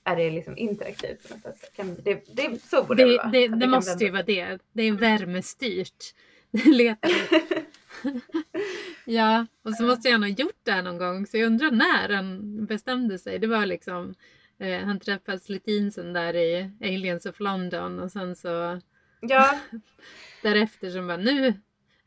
är 0.04 0.16
det 0.16 0.32
liksom 0.32 0.58
interaktivt 0.58 1.30
på 1.30 1.34
något 1.34 1.44
sätt? 1.44 1.76
Kan, 1.76 1.98
det, 2.04 2.24
det, 2.36 2.62
så 2.64 2.84
borde 2.84 3.04
det, 3.04 3.10
det, 3.12 3.18
vara. 3.18 3.28
det, 3.28 3.48
det 3.48 3.68
måste 3.68 4.04
ju 4.04 4.12
vända- 4.12 4.34
vara 4.34 4.50
det. 4.56 4.60
Det 4.74 4.84
är 4.84 4.92
värmestyrt. 4.92 6.16
Letar 6.66 7.12
Ja, 9.06 9.46
och 9.64 9.76
så 9.76 9.84
måste 9.84 10.10
han 10.10 10.24
ha 10.24 10.30
gjort 10.30 10.60
det 10.64 10.72
här 10.72 10.84
någon 10.84 10.98
gång 10.98 11.28
så 11.28 11.38
jag 11.38 11.46
undrar 11.46 11.72
när 11.72 12.10
han 12.16 12.66
bestämde 12.66 13.20
sig. 13.20 13.40
Det 13.40 13.48
var 13.48 13.66
liksom 13.66 14.16
eh, 14.60 14.80
han 14.86 15.00
träffade 15.00 15.40
Slutinsen 15.40 16.14
där 16.14 16.36
i 16.36 16.72
Aliens 16.82 17.26
of 17.26 17.40
London 17.40 18.00
och 18.00 18.12
sen 18.12 18.36
så 18.36 18.80
Ja, 19.22 19.60
därefter 20.44 20.90
som 20.90 21.08
bara 21.08 21.18
nu 21.18 21.54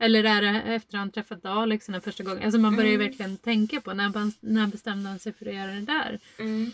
eller 0.00 0.24
är 0.24 0.42
det 0.42 0.62
efter 0.74 0.98
han 0.98 1.10
träffat 1.10 1.42
Daleksen 1.42 1.92
den 1.92 2.02
första 2.02 2.24
gången? 2.24 2.42
Alltså 2.42 2.60
man 2.60 2.76
börjar 2.76 2.90
ju 2.90 2.94
Mm. 2.94 3.06
verkligen 3.06 3.36
tänka 3.36 3.80
på 3.80 3.94
när, 3.94 4.12
när 4.40 4.66
bestämde 4.66 5.08
han 5.08 5.18
sig 5.18 5.32
för 5.32 5.46
att 5.46 5.54
göra 5.54 5.72
det 5.72 5.80
där? 5.80 6.20
mm, 6.38 6.70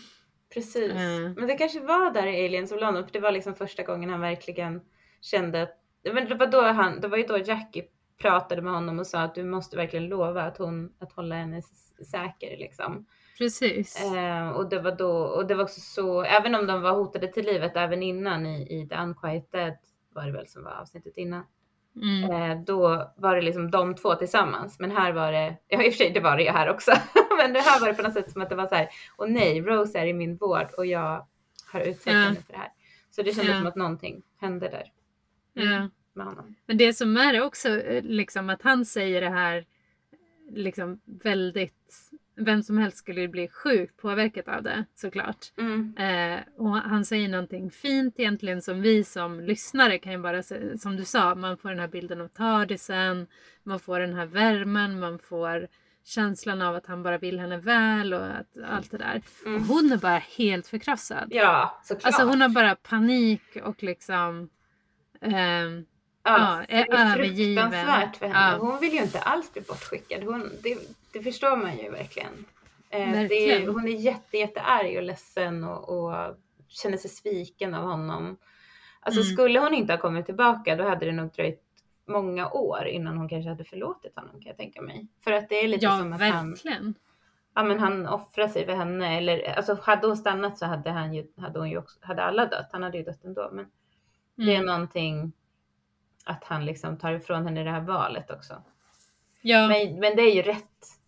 precis. 0.53 0.91
Eh. 0.91 1.33
Men 1.35 1.47
det 1.47 1.55
kanske 1.57 1.79
var 1.79 2.13
där 2.13 2.27
i 2.27 2.45
Aliens 2.45 2.71
of 2.71 2.81
London, 2.81 3.05
för 3.05 3.13
det 3.13 3.19
var 3.19 3.31
liksom 3.31 3.55
första 3.55 3.83
gången 3.83 4.09
han 4.09 4.21
verkligen 4.21 4.81
kände 5.21 5.61
att, 5.61 5.81
men 6.13 6.29
det 6.29 6.35
var 6.35 6.47
då 6.47 6.61
han, 6.61 7.01
det 7.01 7.07
var 7.07 7.17
ju 7.17 7.23
då 7.23 7.37
Jackie 7.37 7.83
pratade 8.21 8.61
med 8.61 8.73
honom 8.73 8.99
och 8.99 9.07
sa 9.07 9.19
att 9.19 9.35
du 9.35 9.43
måste 9.43 9.77
verkligen 9.77 10.07
lova 10.07 10.43
att 10.43 10.57
hon, 10.57 10.93
att 10.99 11.11
hålla 11.11 11.35
henne 11.35 11.61
säker 12.11 12.57
liksom. 12.57 13.05
Precis. 13.37 14.01
Eh, 14.13 14.49
och 14.49 14.69
det 14.69 14.79
var 14.79 14.91
då, 14.91 15.11
och 15.17 15.47
det 15.47 15.55
var 15.55 15.63
också 15.63 15.79
så, 15.81 16.23
även 16.23 16.55
om 16.55 16.67
de 16.67 16.81
var 16.81 16.91
hotade 16.91 17.27
till 17.27 17.45
livet 17.45 17.71
även 17.75 18.03
innan 18.03 18.45
i, 18.45 18.81
i 18.81 18.87
The 18.87 18.95
Unquiet 18.95 19.51
Dead 19.51 19.77
var 20.13 20.25
det 20.25 20.31
väl 20.31 20.47
som 20.47 20.63
var 20.63 20.71
avsnittet 20.71 21.17
innan. 21.17 21.43
Mm. 22.01 22.31
Eh, 22.31 22.63
då 22.65 23.11
var 23.17 23.35
det 23.35 23.41
liksom 23.41 23.71
de 23.71 23.95
två 23.95 24.15
tillsammans. 24.15 24.79
Men 24.79 24.91
här 24.91 25.11
var 25.13 25.31
det, 25.31 25.57
ja 25.67 25.83
i 25.83 25.89
och 25.89 25.93
för 25.93 25.97
sig 25.97 26.11
det 26.13 26.19
var 26.19 26.37
det 26.37 26.43
ju 26.43 26.49
här 26.49 26.69
också. 26.69 26.91
men 27.37 27.53
det 27.53 27.59
här 27.59 27.79
var 27.79 27.87
det 27.87 27.93
på 27.93 28.01
något 28.01 28.13
sätt 28.13 28.31
som 28.31 28.41
att 28.41 28.49
det 28.49 28.55
var 28.55 28.67
så 28.67 28.75
här, 28.75 28.89
och 29.15 29.31
nej, 29.31 29.61
Rose 29.61 29.99
är 29.99 30.05
i 30.05 30.13
min 30.13 30.37
vård 30.37 30.67
och 30.77 30.85
jag 30.85 31.27
har 31.71 31.79
utsett 31.81 32.13
Ja. 32.13 32.19
henne 32.19 32.35
för 32.35 32.53
det 32.53 32.59
här. 32.59 32.71
Så 33.11 33.21
det 33.21 33.31
kändes 33.33 33.51
Ja. 33.53 33.57
som 33.57 33.67
att 33.67 33.75
någonting 33.75 34.23
hände 34.41 34.69
där. 34.69 34.91
Mm, 35.63 35.73
Ja. 35.73 35.89
Med 36.13 36.25
honom. 36.25 36.55
Men 36.65 36.77
det 36.77 36.93
som 36.93 37.17
är 37.17 37.43
också 37.43 37.69
eh, 37.69 38.03
liksom 38.03 38.49
att 38.49 38.61
han 38.61 38.85
säger 38.85 39.21
det 39.21 39.29
här 39.29 39.65
liksom 40.51 41.01
väldigt 41.05 42.04
vem 42.37 42.63
som 42.63 42.77
helst 42.77 42.97
skulle 42.97 43.27
bli 43.27 43.47
sjukt 43.47 43.97
påverkat 43.97 44.47
av 44.47 44.63
det 44.63 44.85
såklart. 44.95 45.53
Mm. 45.57 45.95
Eh, 45.97 46.39
och 46.57 46.75
han 46.75 47.05
säger 47.05 47.29
någonting 47.29 47.71
fint 47.71 48.15
egentligen 48.17 48.61
som 48.61 48.81
vi 48.81 49.03
som 49.03 49.39
lyssnare 49.39 49.97
kan 49.97 50.11
ju 50.11 50.17
bara 50.17 50.43
som 50.77 50.95
du 50.97 51.05
sa, 51.05 51.35
man 51.35 51.57
får 51.57 51.69
den 51.69 51.79
här 51.79 51.87
bilden 51.87 52.21
av 52.21 52.27
Tardisen, 52.27 53.27
man 53.63 53.79
får 53.79 53.99
den 53.99 54.13
här 54.13 54.25
värmen, 54.25 54.99
man 54.99 55.19
får 55.19 55.67
känslan 56.05 56.61
av 56.61 56.75
att 56.75 56.85
han 56.85 57.03
bara 57.03 57.17
vill 57.17 57.39
henne 57.39 57.57
väl 57.57 58.13
och 58.13 58.25
att, 58.25 58.57
allt 58.67 58.91
det 58.91 58.97
där. 58.97 59.21
Mm. 59.45 59.61
Och 59.61 59.67
hon 59.67 59.91
är 59.91 59.97
bara 59.97 60.21
helt 60.37 60.67
förkrossad. 60.67 61.27
Ja, 61.29 61.81
såklart. 61.83 62.05
Alltså 62.05 62.23
hon 62.23 62.41
har 62.41 62.49
bara 62.49 62.75
panik 62.75 63.57
och 63.63 63.83
liksom 63.83 64.49
ehm, 65.21 65.85
ja, 66.25 66.63
ja, 66.69 66.75
är 66.77 66.85
det 66.85 66.97
är 66.97 67.11
övergiven. 67.15 67.71
fruktansvärt 67.71 68.15
för 68.15 68.25
henne. 68.27 68.51
Ja. 68.51 68.57
Hon 68.57 68.79
vill 68.79 68.93
ju 68.93 69.01
inte 69.01 69.19
alls 69.19 69.53
bli 69.53 69.61
bortskickad. 69.61 70.23
Hon, 70.23 70.51
det, 70.63 70.77
det 71.13 71.21
förstår 71.21 71.57
man 71.57 71.77
ju 71.77 71.89
verkligen. 71.89 72.45
Eh, 72.89 72.99
det 72.99 73.05
är, 73.05 73.19
Verkligen. 73.19 73.73
hon 73.73 73.87
är 73.87 73.91
jätte, 73.91 74.37
jättearg 74.37 74.97
och 74.97 75.03
ledsen 75.03 75.63
och, 75.63 75.89
och 75.89 76.35
känner 76.67 76.97
sig 76.97 77.09
sviken 77.09 77.73
av 77.73 77.83
honom. 77.83 78.37
Alltså 78.99 79.21
Mm. 79.21 79.33
skulle 79.33 79.59
hon 79.59 79.73
inte 79.73 79.93
ha 79.93 79.97
kommit 79.97 80.25
tillbaka 80.25 80.75
då 80.75 80.83
hade 80.83 81.05
det 81.05 81.11
nog 81.11 81.31
dröjt 81.31 81.61
många 82.07 82.49
år 82.49 82.85
innan 82.87 83.17
hon 83.17 83.29
kanske 83.29 83.49
hade 83.49 83.63
förlåtit 83.63 84.15
honom 84.15 84.31
kan 84.33 84.47
jag 84.49 84.57
tänka 84.57 84.81
mig. 84.81 85.07
För 85.23 85.31
att 85.31 85.49
det 85.49 85.55
är 85.63 85.67
lite 85.67 85.85
ja, 85.85 85.97
som 85.99 86.13
att 86.13 86.21
han, 86.21 86.49
verkligen. 86.49 86.93
ja, 87.55 87.63
men 87.63 87.79
han 87.79 88.07
offrar 88.07 88.47
sig 88.47 88.65
för 88.65 88.73
henne. 88.75 89.17
Eller 89.17 89.53
alltså 89.57 89.77
hade 89.81 90.07
hon 90.07 90.17
stannat 90.17 90.57
så 90.57 90.65
hade, 90.65 90.89
han 90.91 91.13
ju, 91.13 91.27
hade, 91.37 91.59
hon 91.59 91.69
ju 91.69 91.77
också, 91.77 91.99
hade 92.01 92.23
alla 92.23 92.45
dött. 92.45 92.69
Han 92.71 92.83
hade 92.83 92.97
ju 92.97 93.03
dött 93.03 93.23
ändå. 93.23 93.49
Men 93.53 93.65
det 94.35 94.51
är 94.51 94.55
Mm. 94.55 94.65
någonting 94.65 95.31
att 96.25 96.43
han 96.43 96.65
liksom 96.65 96.97
tar 96.97 97.11
ifrån 97.13 97.45
henne 97.45 97.63
det 97.63 97.71
här 97.71 97.81
valet 97.81 98.31
också. 98.31 98.53
Ja, 99.41 99.67
Men, 99.67 99.99
men 99.99 100.15
det 100.15 100.21
är 100.21 100.35
ju 100.35 100.41
rätt. 100.41 100.63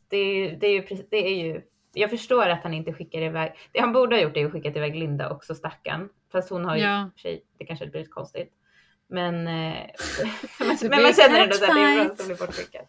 Det 0.10 0.18
är, 0.18 0.36
ju- 0.36 0.56
det, 0.56 0.68
är 0.68 0.72
ju, 0.72 1.04
det 1.10 1.18
är 1.28 1.36
ju, 1.46 1.62
jag 1.94 2.10
förstår 2.10 2.50
att 2.50 2.64
han 2.64 2.74
inte 2.74 2.94
skickar 2.94 3.22
iväg. 3.22 3.54
Det 3.72 3.80
han 3.80 3.94
borde 3.94 4.16
ha 4.16 4.22
gjort 4.24 4.38
är 4.38 4.46
att 4.46 4.52
skicka 4.52 4.70
iväg 4.70 4.96
Linda 4.96 5.30
också 5.30 5.56
stackarn. 5.56 6.10
Fast 6.32 6.50
hon 6.50 6.66
har 6.66 6.76
ju, 6.76 6.82
Ja. 6.84 7.10
sig, 7.22 7.44
det 7.58 7.66
kanske 7.66 7.86
hade 7.86 7.92
blivit 7.92 8.12
konstigt. 8.14 8.54
Men, 9.10 9.48
eh, 9.48 9.74
men 10.60 10.78
blir 10.80 10.90
man 11.04 11.14
känner 11.14 11.40
ändå 11.40 11.56
att 11.56 11.62
det 11.62 11.82
är 11.82 12.06
bra 12.06 12.16
som 12.16 12.28
blir 12.28 12.38
bortskickad. 12.38 12.86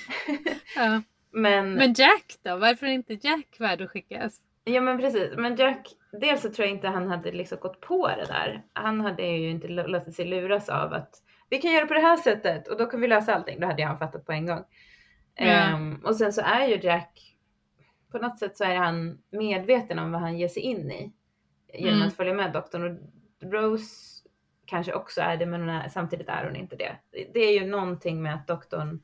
ja. 0.76 1.02
Men, 1.30 1.72
Men 1.74 1.94
Jack 1.96 2.34
då? 2.42 2.56
Varför 2.56 2.86
är 2.86 2.90
inte 2.90 3.14
Jack 3.14 3.46
värd 3.58 3.80
att 3.82 3.90
skickas? 3.90 4.40
ja 4.64 4.80
men 4.80 4.98
precis. 4.98 5.32
Men 5.36 5.56
Jack, 5.56 5.86
dels 6.20 6.42
så 6.42 6.50
tror 6.50 6.66
jag 6.68 6.76
inte 6.76 6.88
han 6.88 7.08
hade 7.08 7.32
liksom 7.32 7.58
gått 7.60 7.80
på 7.80 8.08
det 8.08 8.24
där. 8.24 8.62
Han 8.72 9.00
hade 9.00 9.22
ju 9.26 9.50
inte 9.50 9.68
lå- 9.68 9.86
låtit 9.86 10.14
sig 10.14 10.24
luras 10.24 10.68
av 10.68 10.92
att 10.92 11.22
vi 11.48 11.58
kan 11.58 11.72
göra 11.72 11.86
på 11.86 11.94
det 11.94 12.00
här 12.00 12.16
sättet 12.16 12.68
och 12.68 12.78
då 12.78 12.86
kan 12.86 13.00
vi 13.00 13.06
lösa 13.08 13.34
allting. 13.34 13.60
Då 13.60 13.66
hade 13.66 13.82
jag 13.82 13.98
fattat 13.98 14.26
på 14.26 14.32
en 14.32 14.46
gång. 14.46 14.64
Ja. 15.34 15.44
Ehm, 15.44 16.00
och 16.04 16.16
sen 16.16 16.32
så 16.32 16.40
är 16.40 16.66
ju 16.68 16.76
Jack, 16.82 17.36
på 18.12 18.18
något 18.18 18.38
sätt 18.38 18.56
så 18.56 18.64
är 18.64 18.76
han 18.76 19.18
medveten 19.30 19.98
om 19.98 20.12
vad 20.12 20.20
han 20.20 20.38
ger 20.38 20.48
sig 20.48 20.62
in 20.62 20.90
i. 20.90 21.12
Genom 21.74 21.94
Mm. 21.94 22.08
att 22.08 22.14
följa 22.16 22.34
med 22.34 22.52
doktorn. 22.52 22.82
Och 23.42 23.52
Rose 23.52 24.22
kanske 24.64 24.92
också 24.92 25.20
är 25.20 25.36
det 25.36 25.46
men 25.46 25.68
är, 25.68 25.88
samtidigt 25.88 26.28
är 26.28 26.44
hon 26.44 26.56
inte 26.56 26.76
det. 26.76 26.96
Det- 27.10 27.30
Det 27.34 27.40
är 27.40 27.60
ju 27.60 27.66
någonting 27.66 28.22
med 28.22 28.34
att 28.34 28.46
doktorn 28.46 29.02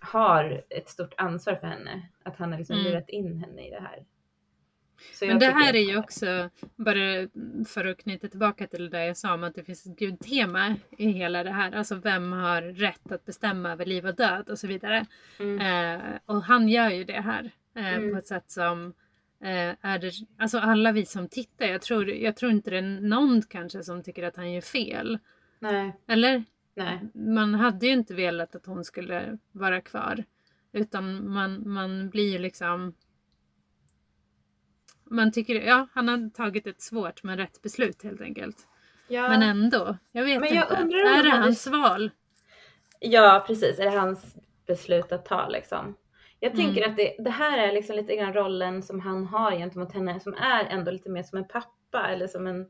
har 0.00 0.64
ett 0.70 0.88
stort 0.88 1.14
ansvar 1.16 1.54
för 1.54 1.66
henne. 1.66 2.08
Att 2.22 2.36
han 2.36 2.52
har 2.52 2.58
liksom 2.58 2.76
Mm. 2.78 2.90
lurat 2.92 3.08
in 3.08 3.38
henne 3.44 3.66
i 3.66 3.70
det 3.70 3.80
här. 3.80 4.04
Så 5.12 5.26
Men 5.26 5.38
det 5.38 5.46
tycker 5.46 5.60
här 5.60 5.74
är 5.76 5.80
ju 5.90 5.98
också, 5.98 6.50
bara 6.76 7.28
för 7.68 7.84
att 7.84 7.98
knyta 7.98 8.28
tillbaka 8.28 8.66
till 8.66 8.82
det 8.82 8.88
där 8.88 9.04
jag 9.04 9.16
sa 9.16 9.34
om 9.34 9.44
att 9.44 9.54
det 9.54 9.64
finns 9.64 9.86
ett 9.86 9.98
gudtema 9.98 10.76
i 10.98 11.08
hela 11.08 11.44
det 11.44 11.50
här. 11.50 11.72
Alltså 11.72 11.94
vem 11.94 12.32
har 12.32 12.62
rätt 12.62 13.12
att 13.12 13.24
bestämma 13.24 13.72
över 13.72 13.86
liv 13.86 14.06
och 14.06 14.14
död 14.14 14.48
och 14.50 14.58
så 14.58 14.66
vidare. 14.66 15.06
Mm. 15.38 15.60
Eh, 15.60 16.18
och 16.26 16.42
han 16.42 16.68
gör 16.68 16.90
ju 16.90 17.04
det 17.04 17.20
här 17.20 17.50
eh, 17.76 17.94
Mm. 17.94 18.12
på 18.12 18.18
ett 18.18 18.26
sätt 18.26 18.50
som 18.50 18.94
eh, 19.40 19.74
är 19.80 19.98
det, 19.98 20.12
alltså 20.38 20.58
alla 20.58 20.92
vi 20.92 21.06
som 21.06 21.28
tittar, 21.28 21.66
jag 21.66 21.82
tror, 21.82 22.10
jag 22.10 22.36
tror 22.36 22.52
inte 22.52 22.70
det 22.70 22.78
är 22.78 23.00
någon 23.00 23.42
kanske 23.42 23.82
som 23.82 24.02
tycker 24.02 24.22
att 24.22 24.36
han 24.36 24.52
gör 24.52 24.60
fel. 24.60 25.18
Nej, 25.58 25.92
Eller? 26.06 26.44
nej. 26.74 27.00
Man 27.14 27.54
hade 27.54 27.86
ju 27.86 27.92
inte 27.92 28.14
velat 28.14 28.54
att 28.54 28.66
hon 28.66 28.84
skulle 28.84 29.38
vara 29.52 29.80
kvar. 29.80 30.24
Utan 30.72 31.32
man, 31.32 31.68
man 31.72 32.10
blir 32.10 32.32
ju 32.32 32.38
liksom... 32.38 32.94
Man 35.04 35.32
tycker, 35.32 35.54
ja, 35.54 35.86
han 35.92 36.08
har 36.08 36.30
tagit 36.30 36.66
ett 36.66 36.80
svårt 36.82 37.22
men 37.22 37.36
rätt 37.38 37.62
beslut 37.62 38.02
helt 38.02 38.20
enkelt. 38.20 38.56
Ja. 39.08 39.28
Men 39.28 39.42
ändå, 39.42 39.96
jag 40.12 40.24
vet 40.24 40.40
Men 40.40 40.54
jag 40.54 40.64
inte. 40.64 40.82
undrar 40.82 41.18
är 41.18 41.22
det 41.22 41.30
hans 41.30 41.66
val? 41.66 42.10
Ja, 43.00 43.44
precis. 43.46 43.78
Är 43.78 43.84
det 43.84 43.98
hans 43.98 44.36
beslut 44.66 45.12
att 45.12 45.26
ta 45.26 45.48
liksom? 45.48 45.94
Jag 46.40 46.52
Mm. 46.52 46.64
tänker 46.66 46.88
att 46.90 46.96
det, 46.96 47.16
det 47.18 47.30
här 47.30 47.58
är 47.58 47.72
liksom 47.72 47.96
lite 47.96 48.16
grann 48.16 48.32
rollen 48.34 48.82
som 48.82 49.00
han 49.00 49.26
har 49.26 49.52
gentemot 49.52 49.92
henne 49.92 50.20
som 50.20 50.34
är 50.34 50.64
ändå 50.64 50.90
lite 50.90 51.10
mer 51.10 51.22
som 51.22 51.38
en 51.38 51.48
pappa 51.48 52.08
eller 52.08 52.26
som 52.26 52.46
en 52.46 52.66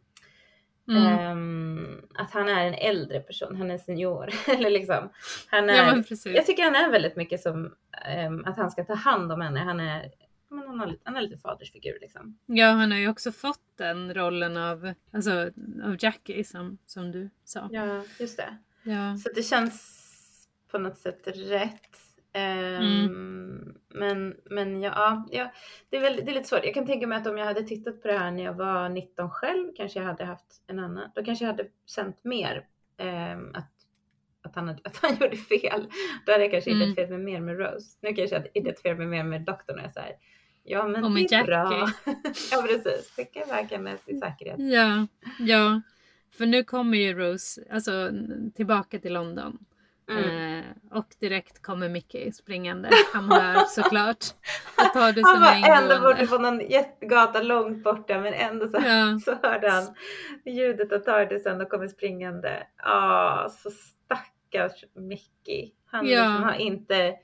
Mm. 0.89 1.07
ehm, 1.07 2.01
att 2.15 2.31
han 2.31 2.49
är 2.49 2.67
en 2.67 2.75
äldre 2.75 3.21
person, 3.21 3.57
han 3.57 3.71
är 3.71 3.79
senior 3.79 4.29
eller 4.49 4.71
liksom. 4.71 5.09
Han 5.51 5.71
är, 5.71 5.75
ja 5.75 6.03
jag 6.25 6.47
tycker 6.47 6.63
han 6.63 6.75
är 6.75 6.91
väldigt 6.91 7.17
mycket 7.17 7.41
som 7.41 7.75
ehm, 8.07 8.45
att 8.45 8.57
han 8.57 8.71
ska 8.71 8.85
ta 8.85 8.95
hand 8.95 9.33
om 9.33 9.41
henne. 9.41 9.61
Han 9.61 9.81
är, 9.81 10.11
men 10.55 10.67
han, 10.69 10.81
har 10.81 10.97
han 11.05 11.17
är 11.17 11.21
lite 11.21 11.37
fadersfigur 11.37 11.99
liksom. 12.01 12.39
Ja, 12.47 12.67
han 12.67 12.91
har 12.93 12.99
ju 12.99 13.09
också 13.09 13.33
fått 13.33 13.61
den 13.77 14.15
rollen 14.15 14.57
av, 14.57 14.93
alltså, 15.13 15.51
av 15.85 15.97
Jackie 15.99 16.45
som, 16.45 16.79
som 16.87 17.13
du 17.13 17.31
sa. 17.45 17.69
Ja, 17.73 18.05
just 18.21 18.37
det. 18.37 18.57
Ja. 18.83 19.17
Så 19.17 19.29
det 19.35 19.43
känns 19.43 20.01
på 20.71 20.79
något 20.79 20.99
sätt 20.99 21.23
rätt. 21.27 21.97
Ehm, 22.33 23.05
Mm. 23.05 23.75
Men, 23.89 24.37
men 24.45 24.83
ja, 24.83 25.27
ja 25.31 25.53
det, 25.91 25.97
är 25.97 26.01
väl, 26.01 26.17
det 26.17 26.31
är 26.31 26.35
lite 26.35 26.49
svårt. 26.49 26.65
Jag 26.65 26.75
kan 26.75 26.87
tänka 26.87 27.07
mig 27.07 27.19
att 27.19 27.27
om 27.27 27.39
jag 27.39 27.45
hade 27.47 27.63
tittat 27.63 28.03
på 28.03 28.09
det 28.09 28.19
här 28.19 28.31
när 28.31 28.45
jag 28.45 28.55
var 28.55 28.89
19 28.89 29.31
själv 29.31 29.73
kanske 29.77 29.99
jag 29.99 30.07
hade 30.07 30.25
haft 30.25 30.63
en 30.67 30.79
annan. 30.79 31.11
Då 31.15 31.25
kanske 31.25 31.45
jag 31.45 31.53
hade 31.53 31.67
känt 31.87 32.25
mer 32.25 32.67
ehm, 32.97 33.55
att, 33.55 33.71
att, 34.43 34.55
han, 34.57 34.69
hade- 34.69 34.81
att 34.85 34.97
han 34.97 35.17
gjorde 35.21 35.37
fel. 35.37 35.87
Då 36.27 36.33
hade 36.33 36.45
jag 36.45 36.51
kanske 36.53 36.71
Mm. 36.71 36.83
identifierat 36.83 37.11
mig 37.11 37.19
mer 37.19 37.41
med 37.41 37.59
Rose. 37.59 37.99
Nu 38.03 38.09
kanske 38.15 38.35
jag 38.37 38.41
hade 38.41 38.59
identifierat 38.59 38.99
mig 38.99 39.07
mer 39.07 39.25
med 39.25 39.43
doktorn 39.43 39.79
och 39.79 39.85
jag 39.85 39.93
säger 39.93 40.17
ja 40.65 40.89
men 40.89 41.05
Och 41.05 41.11
det 41.15 41.33
är 41.33 41.45
bra. 41.45 41.89
Ja 42.51 42.63
precis, 42.63 43.13
skicka 43.17 43.41
iväg 43.47 43.67
henne 43.71 43.97
till 43.97 44.21
säkerhet. 44.21 44.57
ja, 44.59 45.07
ja. 45.39 45.81
För 46.39 46.47
nu 46.47 46.65
kommer 46.65 46.99
ju 46.99 47.15
Rose 47.15 47.63
alltså, 47.73 48.11
tillbaka 48.55 48.99
till 48.99 49.13
London. 49.13 49.59
Mm. 50.11 50.59
Eh, 50.59 50.65
och 50.91 51.07
direkt 51.21 51.63
kommer 51.63 51.89
Mickey 51.89 52.33
springande. 52.33 52.91
Han 53.13 53.33
hör 53.33 53.65
såklart. 53.65 54.25
Och 54.79 54.93
tar 54.93 55.13
det 55.13 55.23
Han 55.25 55.41
var 55.41 55.77
ändå 55.83 56.01
borta 56.01 56.27
på 56.27 56.39
någon 56.39 56.61
jättegata 56.61 57.43
långt 57.43 57.83
borta 57.85 58.21
men 58.21 58.35
ändå 58.35 58.69
så 58.69 58.77
Ja. 58.87 59.19
så 59.25 59.35
hörde 59.49 59.71
han 59.71 59.95
ljudet 60.47 60.93
av 60.93 60.99
Tardisen 60.99 61.61
och 61.61 61.69
kommer 61.71 61.89
springande. 61.89 62.67
Ah, 62.77 63.49
så 63.49 63.71
stackars 63.71 64.85
Mickey. 64.95 65.73
Han 65.87 66.07
Ja. 66.07 66.21
liksom 66.29 66.43
har 66.43 66.55
inte, 66.55 67.15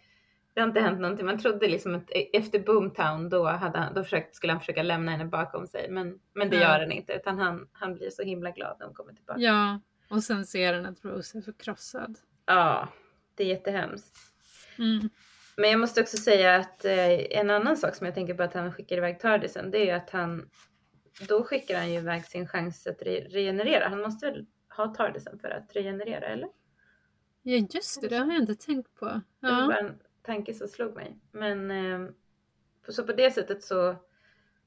det 0.61 0.62
har 0.64 0.68
inte 0.68 0.80
hänt 0.80 1.00
någonting. 1.00 1.26
Man 1.26 1.38
trodde 1.38 1.68
liksom 1.68 1.94
att 1.94 2.11
efter 2.32 2.58
Boomtown 2.58 3.28
då, 3.28 3.44
hade 3.46 3.78
han, 3.78 3.94
då 3.94 4.04
försökt, 4.04 4.34
skulle 4.36 4.52
han 4.52 4.61
försöka 4.61 4.82
lämna 4.82 5.11
henne 5.12 5.24
bakom 5.24 5.66
sig. 5.66 5.90
Men, 5.90 6.18
men 6.34 6.50
det 6.50 6.56
Ja. 6.56 6.62
gör 6.62 6.80
han 6.80 6.92
inte 6.92 7.12
utan 7.12 7.38
han, 7.38 7.68
han 7.72 7.94
blir 7.94 8.11
så 8.11 8.22
himla 8.22 8.50
glad 8.50 8.76
när 8.78 8.86
hon 8.86 8.94
kommer 8.94 9.12
tillbaka. 9.12 9.40
ja, 9.40 9.80
och 10.11 10.22
sen 10.22 10.46
ser 10.46 10.74
han 10.74 10.86
att 10.86 11.04
Rose 11.04 11.38
är 11.38 11.42
förkrossad. 11.42 12.18
Ja, 12.46 12.88
det 13.34 13.42
är 13.44 13.48
jättehemskt. 13.48 14.16
Mm. 14.78 15.08
Men 15.56 15.70
jag 15.70 15.80
måste 15.80 16.00
också 16.00 16.16
säga 16.16 16.56
att 16.56 16.84
eh, 16.84 17.38
en 17.38 17.50
annan 17.50 17.76
sak 17.76 17.94
som 17.94 18.04
jag 18.06 18.14
tänker 18.14 18.34
på 18.34 18.42
att 18.42 18.54
han 18.54 18.72
skickar 18.72 18.96
iväg 18.96 19.20
Tardisen, 19.20 19.70
det 19.70 19.78
är 19.78 19.84
ju 19.84 19.90
att 19.90 20.11
han, 20.11 20.48
då 21.28 21.42
skickar 21.44 21.76
han 21.78 21.90
ju 21.92 21.98
iväg 21.98 22.24
sin 22.24 22.48
chans 22.48 22.86
att 22.86 23.00
re- 23.02 23.28
regenerera. 23.28 23.88
Han 23.88 24.00
måste 24.00 24.26
väl 24.30 24.46
ha 24.76 24.94
Tardisen 24.94 25.38
för 25.38 25.50
att 25.50 25.76
regenerera, 25.76 26.26
eller? 26.26 26.48
Ja, 27.42 27.66
just 27.70 28.00
det. 28.00 28.08
Det 28.08 28.16
har 28.16 28.26
jag 28.32 28.36
inte 28.42 28.54
tänkt 28.54 28.94
på. 28.94 29.20
Ja, 29.40 29.82
tanke 30.22 30.54
som 30.54 30.68
slog 30.68 30.94
mig. 30.94 31.16
Men 31.32 31.70
eh, 31.70 32.10
så 32.88 33.04
på 33.06 33.12
det 33.12 33.30
sättet 33.30 33.64
så, 33.64 33.96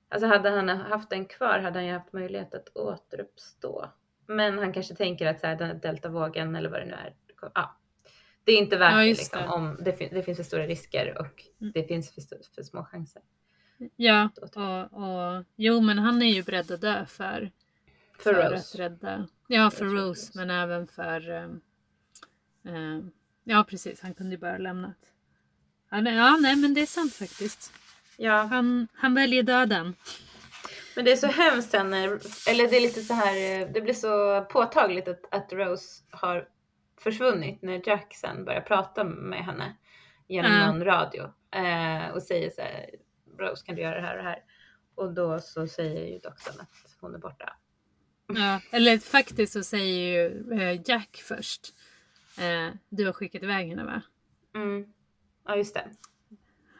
alltså 0.09 0.27
hade 0.27 0.49
han 0.49 0.69
haft 0.69 1.09
den 1.09 1.25
kvar 1.25 1.59
hade 1.59 1.79
han 1.79 1.85
ju 1.85 1.93
haft 1.93 2.13
möjlighet 2.13 2.53
att 2.53 2.77
återuppstå. 2.77 3.89
Men 4.27 4.57
han 4.59 4.73
kanske 4.73 4.95
tänker 4.95 5.27
att 5.27 5.39
så 5.39 5.47
här, 5.47 5.55
den 5.55 5.67
här 5.67 5.75
deltavågen 5.75 6.55
eller 6.55 6.69
vad 6.69 6.79
det 6.81 6.85
nu 6.85 6.93
är. 6.93 7.15
Ja, 7.53 7.77
det 8.43 8.51
är 8.51 8.57
inte 8.57 8.77
värt 8.77 8.91
Ja, 8.93 8.97
det, 8.99 9.05
liksom, 9.05 9.41
det. 9.41 9.47
om 9.47 9.77
det, 9.81 9.93
fin- 9.93 10.09
det 10.13 10.23
finns 10.23 10.37
för 10.37 10.43
stora 10.43 10.67
risker 10.67 11.17
och 11.19 11.43
Mm. 11.61 11.71
det 11.75 11.83
finns 11.83 12.11
för, 12.15 12.21
för 12.55 12.63
små 12.63 12.83
chanser. 12.85 13.21
Ja, 13.95 14.29
och, 14.41 14.57
och 15.03 15.43
jo 15.55 15.81
men 15.81 15.99
han 15.99 16.21
är 16.21 16.25
ju 16.33 16.43
beredd 16.43 16.71
att 16.71 16.81
dö 16.81 17.05
för, 17.05 17.51
För 18.19 18.33
att 18.33 18.51
Rose. 18.51 18.77
rädda. 18.77 19.27
Ja, 19.47 19.69
för 19.71 19.77
tror 19.79 19.89
Rose, 19.89 20.07
Rose. 20.09 20.31
men 20.35 20.49
även 20.49 20.87
för... 20.87 21.29
ehm, 21.29 21.61
ehm, 22.65 23.11
ja, 23.43 23.65
precis. 23.69 24.01
Han 24.01 24.13
kunde 24.13 24.31
ju 24.31 24.37
bara 24.37 24.57
lämnat. 24.57 25.12
Ja, 25.93 26.01
nej, 26.01 26.15
ja, 26.15 26.37
nej, 26.41 26.55
men 26.55 26.73
det 26.73 26.81
är 26.81 26.85
sant 26.85 27.13
faktiskt. 27.15 27.73
Ja, 28.17 28.43
Han, 28.43 28.87
han 28.93 29.13
väljer 29.13 29.43
döden. 29.43 29.95
men 30.95 31.05
det 31.05 31.11
är 31.11 31.15
så 31.15 31.27
hemskt 31.27 31.71
sen 31.71 31.89
när, 31.89 32.07
eller 32.49 32.67
det 32.69 32.77
är 32.77 32.81
lite 32.81 33.01
så 33.01 33.13
här, 33.13 33.61
eh, 33.61 33.67
det 33.73 33.81
blir 33.81 33.93
så 33.93 34.41
påtagligt 34.51 35.07
att, 35.07 35.33
att 35.33 35.53
Rose 35.53 36.03
har 36.11 36.47
försvunnit 37.01 37.61
när 37.61 37.81
Jack 37.87 38.15
sen 38.15 38.45
börjar 38.45 38.61
prata 38.61 39.03
med 39.03 39.45
henne 39.45 39.75
genom 40.27 40.51
Ja. 40.51 40.67
någon 40.71 40.83
radio 40.85 41.23
eh, 41.55 42.07
och 42.13 42.23
säger 42.23 42.49
så 42.49 42.61
här, 42.61 42.89
Rose 43.39 43.65
kan 43.65 43.75
du 43.75 43.81
göra 43.81 43.95
det 43.95 44.07
här 44.07 44.17
och 44.17 44.23
det 44.23 44.29
här? 44.29 44.39
Och 44.95 45.13
då 45.13 45.39
så 45.39 45.67
säger 45.67 46.05
ju 46.07 46.19
doktorn 46.19 46.55
att 46.59 46.97
hon 47.01 47.15
är 47.15 47.19
borta. 47.19 47.55
Ja, 48.27 48.59
eller 48.71 48.97
faktiskt 48.97 49.53
så 49.53 49.63
säger 49.63 50.13
ju 50.13 50.53
eh, 50.61 50.81
Jack 50.85 51.23
först. 51.27 51.73
Eh, 52.37 52.75
du 52.89 53.05
har 53.05 53.13
skickat 53.13 53.43
iväg 53.43 53.67
henne 53.69 53.83
va? 53.83 54.01
Mm. 54.55 54.85
Ja 55.45 55.55
just 55.55 55.73
det. 55.73 55.85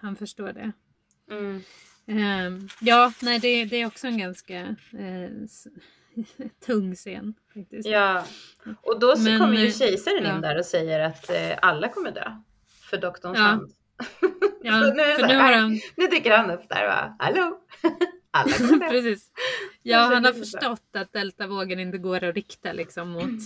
Han 0.01 0.16
förstår 0.16 0.53
det. 0.53 0.72
Mm. 1.32 1.61
Ehm, 2.07 2.68
ja, 2.82 3.14
nej 3.22 3.39
det, 3.39 3.66
det 3.66 3.76
är 3.82 3.88
också 3.88 4.07
en 4.07 4.18
ganska 4.18 4.76
s- 5.43 5.68
tung 6.66 6.95
scen 6.95 7.34
faktiskt. 7.53 7.88
Ja, 7.89 8.26
och 8.82 8.99
då 8.99 9.16
så 9.16 9.22
Men, 9.24 9.39
kommer 9.39 9.57
ju 9.57 9.68
eh, 9.68 9.74
kejsaren 9.74 10.24
ja. 10.24 10.36
in 10.36 10.41
där 10.41 10.59
och 10.59 10.66
säger 10.66 10.99
att 10.99 11.30
eh, 11.30 11.57
alla 11.61 11.89
kommer 11.89 12.11
dö. 12.11 12.32
För 12.89 12.97
doktorns 12.97 13.38
Ja. 13.38 13.43
hand. 13.43 13.72
Ja, 14.64 14.80
nu 14.95 15.03
för 15.03 15.03
här, 15.03 15.28
nu 15.28 15.36
har 15.38 15.43
"Nej." 15.51 15.59
han 15.59 15.80
Nu 15.97 16.07
dyker 16.07 16.38
han 16.38 16.51
upp 16.51 16.70
där 16.70 16.88
va. 16.88 17.16
Hallå! 17.20 17.59
Alla 18.36 18.51
kommer. 18.53 18.89
Precis. 18.89 19.32
Ja, 19.84 19.97
han 19.97 20.26
har 20.26 20.32
så. 20.32 20.39
förstått 20.39 20.95
att 20.95 21.14
deltavågen 21.14 21.80
inte 21.80 21.97
går 21.97 22.24
att 22.24 22.36
rikta 22.36 22.74
liksom 22.74 23.09
mot... 23.09 23.39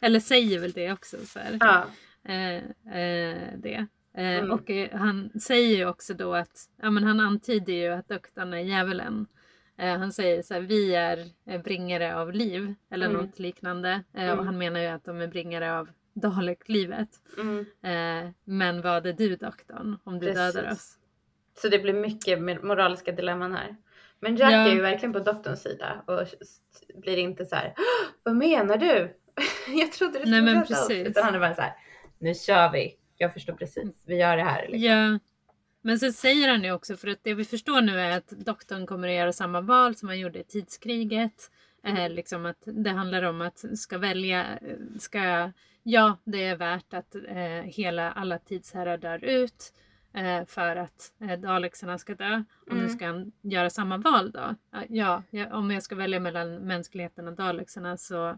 eller 0.00 0.20
säger 0.20 0.58
väl 0.58 0.72
det 0.72 0.92
också. 0.92 1.16
Så 1.26 1.38
här. 1.38 1.56
Ja. 1.60 1.86
Eh, 2.32 2.54
eh, 3.00 3.38
det. 3.58 3.86
Eh, 4.16 4.38
Mm. 4.38 4.50
Och 4.50 4.70
eh, 4.70 4.98
han 4.98 5.30
säger 5.40 5.76
ju 5.76 5.86
också 5.88 6.14
då 6.14 6.34
att, 6.34 6.68
ja 6.82 6.90
men 6.90 7.04
han 7.04 7.20
antyder 7.20 7.72
ju 7.72 7.88
att 7.88 8.08
doktorn 8.08 8.54
är 8.54 8.58
djävulen. 8.58 9.26
Eh, 9.78 9.98
han 9.98 10.12
säger 10.12 10.42
så 10.42 10.54
här, 10.54 10.60
vi 10.60 10.94
är 10.94 11.58
bringare 11.64 12.16
av 12.16 12.32
liv 12.32 12.74
eller 12.90 13.06
Mm. 13.06 13.22
något 13.22 13.38
liknande. 13.38 14.02
Mm. 14.14 14.38
Och 14.38 14.44
han 14.44 14.58
menar 14.58 14.80
ju 14.80 14.86
att 14.86 15.04
de 15.04 15.20
är 15.20 15.26
bringare 15.26 15.78
av 15.78 15.88
Dalek-livet. 16.14 17.08
Mm. 17.38 17.64
Men 18.44 18.82
vad 18.82 19.06
är 19.06 19.12
du 19.12 19.36
doktorn 19.36 19.98
om 20.04 20.18
du 20.18 20.26
Precis. 20.26 20.54
dödar 20.54 20.72
oss? 20.72 20.98
Så 21.62 21.68
det 21.68 21.78
blir 21.78 21.92
mycket 21.94 22.40
moraliska 22.64 23.12
dilemman 23.12 23.52
här. 23.52 23.76
Men 24.20 24.36
Jack 24.36 24.52
Ja. 24.52 24.56
är 24.68 24.74
ju 24.74 24.80
verkligen 24.80 25.12
på 25.12 25.18
doktorns 25.18 25.62
sida 25.62 26.02
och 26.06 26.26
blir 26.94 27.16
inte 27.16 27.44
så 27.46 27.56
här. 27.56 27.74
"Åh, 27.76 28.08
Vad 28.22 28.36
menar 28.36 28.76
du? 28.76 29.16
Jag 29.80 29.92
trodde 29.92 30.12
du 30.12 30.18
Nej, 30.18 30.26
skulle 30.26 30.42
men 30.42 30.48
rädda 30.54 30.60
oss." 30.62 30.68
precis. 30.88 31.06
Utan 31.08 31.24
han 31.24 31.34
är 31.34 31.38
bara 31.40 31.54
så 31.54 31.60
här. 31.62 31.72
Nu 32.18 32.34
kör 32.34 32.72
vi. 32.72 32.96
Jag 33.18 33.32
förstår 33.32 33.52
precis. 33.54 34.02
Vi 34.06 34.16
gör 34.16 34.36
det 34.36 34.42
här. 34.42 34.68
Liksom. 34.68 34.82
Ja. 34.90 35.18
Men 35.82 35.98
sen 35.98 36.12
säger 36.12 36.48
han 36.48 36.64
ju 36.64 36.72
också, 36.72 36.96
för 36.96 37.08
att 37.08 37.18
det 37.22 37.34
vi 37.34 37.44
förstår 37.44 37.80
nu 37.80 38.00
är 38.00 38.16
att 38.16 38.28
doktorn 38.28 38.86
kommer 38.86 39.08
att 39.08 39.14
göra 39.14 39.32
samma 39.32 39.60
val 39.60 39.96
som 39.96 40.08
han 40.08 40.18
gjorde 40.18 40.38
i 40.40 40.44
tidskriget. 40.44 41.50
Eh, 41.84 42.08
liksom 42.10 42.46
att 42.46 42.62
det 42.64 42.90
handlar 42.90 43.22
om 43.22 43.40
att 43.40 43.64
ska 43.78 43.98
välja, 43.98 44.58
ska, 44.98 45.52
ja 45.82 46.18
det 46.24 46.44
är 46.44 46.56
värt 46.56 46.94
att 46.94 47.14
eh, 47.14 47.62
hela, 47.64 48.12
alla 48.12 48.38
tidsherrar 48.38 48.98
dör 48.98 49.24
ut 49.24 49.72
eh, 50.14 50.44
för 50.46 50.76
att 50.76 51.12
eh, 51.20 51.38
dalexarna 51.38 51.98
ska 51.98 52.14
dö. 52.14 52.44
Och 52.66 52.72
nu 52.72 52.78
Mm. 52.80 52.90
ska 52.96 53.06
han 53.06 53.32
göra 53.42 53.70
samma 53.70 53.96
val 53.98 54.30
då. 54.30 54.54
Ja, 54.88 55.22
ja, 55.30 55.56
om 55.56 55.70
jag 55.70 55.82
ska 55.82 55.94
välja 55.94 56.20
mellan 56.20 56.54
mänskligheten 56.56 57.28
och 57.28 57.34
dalexarna 57.36 57.96
så, 57.96 58.28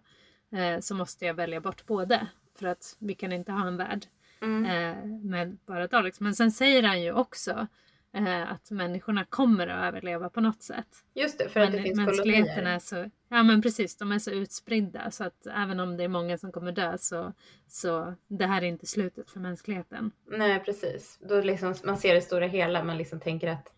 eh, 0.53 0.81
så 0.81 0.95
måste 0.95 1.27
jag 1.27 1.35
välja 1.35 1.61
bort 1.61 1.87
både. 1.87 2.27
För 2.59 2.67
att 2.67 2.97
vi 2.99 3.15
kan 3.15 3.33
inte 3.33 3.53
ha 3.53 3.67
en 3.67 3.77
värld 3.77 4.07
Mm. 4.43 4.65
eh, 4.65 5.05
med 5.31 5.59
Daleks. 5.91 6.21
Men 6.21 6.35
sen 6.35 6.51
säger 6.53 6.83
han 6.83 7.03
ju 7.03 7.13
också 7.13 7.67
eh, 8.13 8.53
att 8.53 8.71
människorna 8.71 9.25
kommer 9.25 9.67
att 9.67 9.85
överleva 9.89 10.31
på 10.31 10.41
något 10.41 10.63
sätt. 10.63 10.87
Just 11.15 11.39
det, 11.39 11.49
för 11.49 11.61
att 11.61 11.71
det 11.71 11.77
Men 11.77 11.85
finns 11.85 11.97
mänskligheten 11.99 12.55
kolonier. 12.55 12.75
är 12.75 12.79
så, 12.79 13.11
ja 13.29 13.43
men 13.43 13.63
precis, 13.63 13.97
de 13.97 14.13
är 14.13 14.19
så 14.19 14.31
utspridda 14.31 15.11
så 15.11 15.25
att 15.25 15.47
även 15.47 15.81
om 15.81 15.97
det 15.97 16.05
är 16.05 16.09
många 16.09 16.39
som 16.39 16.53
kommer 16.53 16.73
dö 16.73 16.99
så, 16.99 17.33
så 17.67 18.15
det 18.29 18.47
här 18.47 18.63
är 18.63 18.67
inte 18.67 18.87
slutet 18.87 19.31
för 19.31 19.41
mänskligheten. 19.41 20.11
Nej 20.27 20.61
precis. 20.65 21.19
Då 21.29 21.41
liksom, 21.41 21.75
man 21.85 21.97
ser 21.97 22.15
det 22.15 22.21
stora 22.21 22.47
hela. 22.47 22.85
Man 22.85 22.97
liksom 22.99 23.21
tänker 23.21 23.49
att 23.49 23.73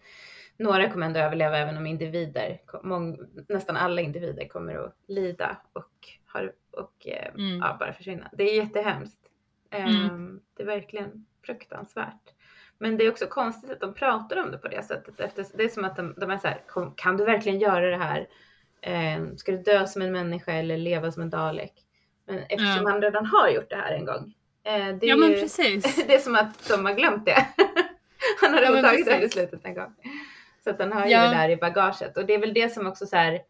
några 0.56 0.90
kommer 0.90 1.06
ändå 1.06 1.20
överleva 1.20 1.58
även 1.58 1.76
om 1.76 1.86
individer, 1.86 2.60
mång, 2.82 3.18
nästan 3.48 3.76
alla 3.76 4.00
individer 4.00 4.48
kommer 4.48 4.74
att 4.74 4.96
lida 5.08 5.56
och, 5.72 6.08
har, 6.26 6.52
och 6.70 7.06
eh, 7.06 7.34
Mm. 7.34 7.58
ja, 7.58 7.76
bara 7.80 7.92
försvinna. 7.92 8.30
Det 8.32 8.42
är 8.42 8.56
jättehemskt. 8.64 9.19
Mm. 9.70 10.04
Ehm, 10.04 10.40
Det 10.56 10.62
är 10.62 10.66
verkligen 10.66 11.26
fruktansvärt. 11.46 12.30
Men 12.78 12.96
det 12.96 13.04
är 13.04 13.10
också 13.10 13.26
konstigt 13.26 13.70
att 13.70 13.80
de 13.80 13.94
pratar 13.94 14.36
om 14.36 14.50
det 14.50 14.58
på 14.58 14.68
det 14.68 14.82
sättet. 14.82 15.20
Efter, 15.20 15.46
det 15.54 15.64
är 15.64 15.68
som 15.68 15.84
att 15.84 15.96
de, 15.96 16.14
de 16.16 16.30
är 16.30 16.38
så 16.38 16.48
här, 16.48 16.62
"Kom, 16.66 16.94
kan 16.96 17.16
du 17.16 17.24
verkligen 17.24 17.58
göra 17.58 17.90
det 17.90 17.96
här? 17.96 18.28
Ehm, 18.82 19.36
ska 19.38 19.52
du 19.52 19.58
dö 19.62 19.86
som 19.86 20.02
en 20.02 20.12
människa 20.12 20.52
eller 20.52 20.76
leva 20.76 21.12
som 21.12 21.22
en 21.22 21.30
dalek? 21.30 21.72
Men 22.26 22.38
eftersom 22.38 22.82
Ja. 22.84 22.90
han 22.90 23.02
redan 23.02 23.26
har 23.26 23.48
gjort 23.48 23.70
det 23.70 23.76
här 23.76 23.92
en 23.92 24.04
gång. 24.04 24.34
eh, 24.64 24.72
det 24.96 25.06
är 25.06 25.08
Ja 25.08 25.16
men 25.16 25.28
ju- 25.30 25.40
precis. 25.40 25.96
det 26.06 26.14
är 26.14 26.18
som 26.18 26.34
att 26.34 26.68
de 26.68 26.84
har 26.84 26.92
glömt 26.94 27.24
det. 27.24 27.46
Han 28.40 28.52
har 28.54 28.60
Ja, 28.62 28.68
redan 28.68 28.82
men 28.82 28.90
precis. 28.90 29.20
beslutet 29.20 29.60
en 29.64 29.74
gång. 29.74 29.94
Så 30.64 30.70
att 30.70 30.78
han 30.78 30.92
har 30.92 31.06
Ja. 31.06 31.24
ju 31.24 31.30
det 31.30 31.36
där 31.36 31.48
i 31.48 31.56
bagaget. 31.56 32.16
Och 32.16 32.26
det 32.26 32.34
är 32.34 32.38
väl 32.38 32.54
det 32.54 32.68
som 32.72 32.86
också 32.86 33.06
så 33.06 33.16
här. 33.16 33.40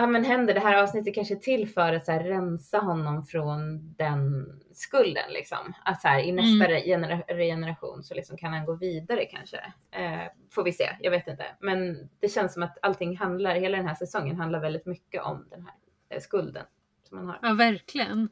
Ja 0.00 0.06
men 0.06 0.24
händer 0.24 0.54
det 0.54 0.60
här 0.60 0.82
avsnittet 0.82 1.14
kanske 1.14 1.34
är 1.34 1.38
till 1.38 1.68
för 1.68 1.92
att 1.92 2.04
så 2.06 2.12
här, 2.12 2.24
rensa 2.24 2.78
honom 2.78 3.24
från 3.24 3.78
den 3.94 4.46
skulden 4.72 5.32
liksom. 5.32 5.72
Att 5.84 6.00
så 6.00 6.08
här, 6.08 6.20
i 6.20 6.32
nästa 6.32 6.64
Mm. 6.66 6.82
genera- 6.82 7.22
regeneration 7.28 8.02
så 8.02 8.14
liksom 8.14 8.36
kan 8.36 8.52
han 8.52 8.66
gå 8.66 8.74
vidare 8.74 9.24
kanske. 9.24 9.56
Eh, 9.90 10.20
får 10.54 10.64
vi 10.64 10.72
se, 10.72 10.88
jag 11.00 11.10
vet 11.10 11.28
inte. 11.28 11.44
Men 11.60 12.08
det 12.20 12.28
känns 12.28 12.54
som 12.54 12.62
att 12.62 12.78
allting 12.82 13.16
handlar, 13.16 13.54
hela 13.54 13.76
den 13.76 13.86
här 13.88 13.94
säsongen 13.94 14.36
handlar 14.36 14.60
väldigt 14.60 14.86
mycket 14.86 15.22
om 15.22 15.46
den 15.50 15.62
här 15.62 15.74
eh, 16.08 16.20
skulden 16.20 16.64
som 17.08 17.18
han 17.18 17.26
har. 17.26 17.38
Ja 17.42 17.52
verkligen. 17.54 18.28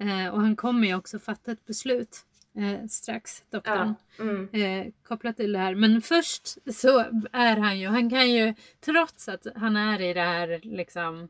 Eh, 0.00 0.28
och 0.34 0.40
han 0.40 0.56
kommer 0.56 0.86
ju 0.88 0.94
också 0.94 1.18
fatta 1.18 1.52
ett 1.52 1.66
beslut 1.66 2.16
eh, 2.58 2.86
strax, 2.88 3.44
doktorn. 3.50 3.94
Ja. 4.18 4.24
Mm. 4.24 4.48
eh, 4.52 4.92
kopplat 5.02 5.36
till 5.36 5.52
det 5.52 5.58
här. 5.58 5.74
Men 5.74 6.02
först 6.02 6.48
så 6.74 6.98
är 7.32 7.56
han 7.56 7.78
ju, 7.78 7.88
han 7.88 8.10
kan 8.10 8.30
ju 8.30 8.54
trots 8.80 9.28
att 9.28 9.46
han 9.54 9.76
är 9.76 10.00
i 10.00 10.12
det 10.14 10.20
här 10.20 10.60
liksom 10.62 11.28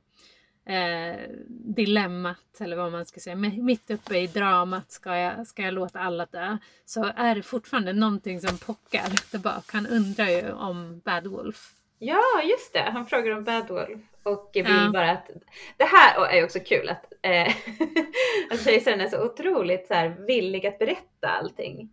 eh, 0.65 1.21
dilemmat 1.49 2.61
eller 2.61 2.77
vad 2.77 2.93
man 2.93 3.07
ska 3.07 3.21
säga, 3.21 3.37
mi- 3.37 3.63
mitt 3.63 3.91
uppe 3.91 4.19
i 4.19 4.27
dramat 4.27 4.93
ska 4.93 5.17
jag, 5.17 5.47
ska 5.47 5.63
jag 5.63 5.75
låta 5.75 5.99
alla 6.01 6.27
dö? 6.27 6.59
Så 6.85 7.05
är 7.17 7.35
det 7.35 7.43
fortfarande 7.43 7.93
någonting 7.93 8.41
som 8.41 8.59
pockar 8.59 9.31
tillbaka. 9.31 9.63
Han 9.73 9.87
undrar 9.87 10.29
ju 10.29 10.53
om 10.53 11.01
Bad 11.05 11.27
Wolf. 11.27 11.75
Ja, 11.99 12.23
just 12.45 12.73
det. 12.73 12.81
Han 12.81 13.07
frågar 13.07 13.37
om 13.37 13.45
Bad 13.45 13.69
Wolf 13.69 14.01
och 14.23 14.51
vill 14.55 14.65
Ja. 14.67 14.91
bara 14.93 15.11
att 15.11 15.31
det 15.77 15.85
här 15.85 16.27
är 16.27 16.45
också 16.45 16.61
kul 16.61 16.89
att, 16.89 17.13
eh, 17.23 17.47
att 18.51 18.65
kejsaren 18.65 19.01
är 19.01 19.09
så 19.09 19.25
otroligt 19.25 19.87
så 19.87 19.95
här, 19.95 20.09
villig 20.09 20.67
att 20.67 20.79
berätta 20.79 21.29
allting. 21.29 21.91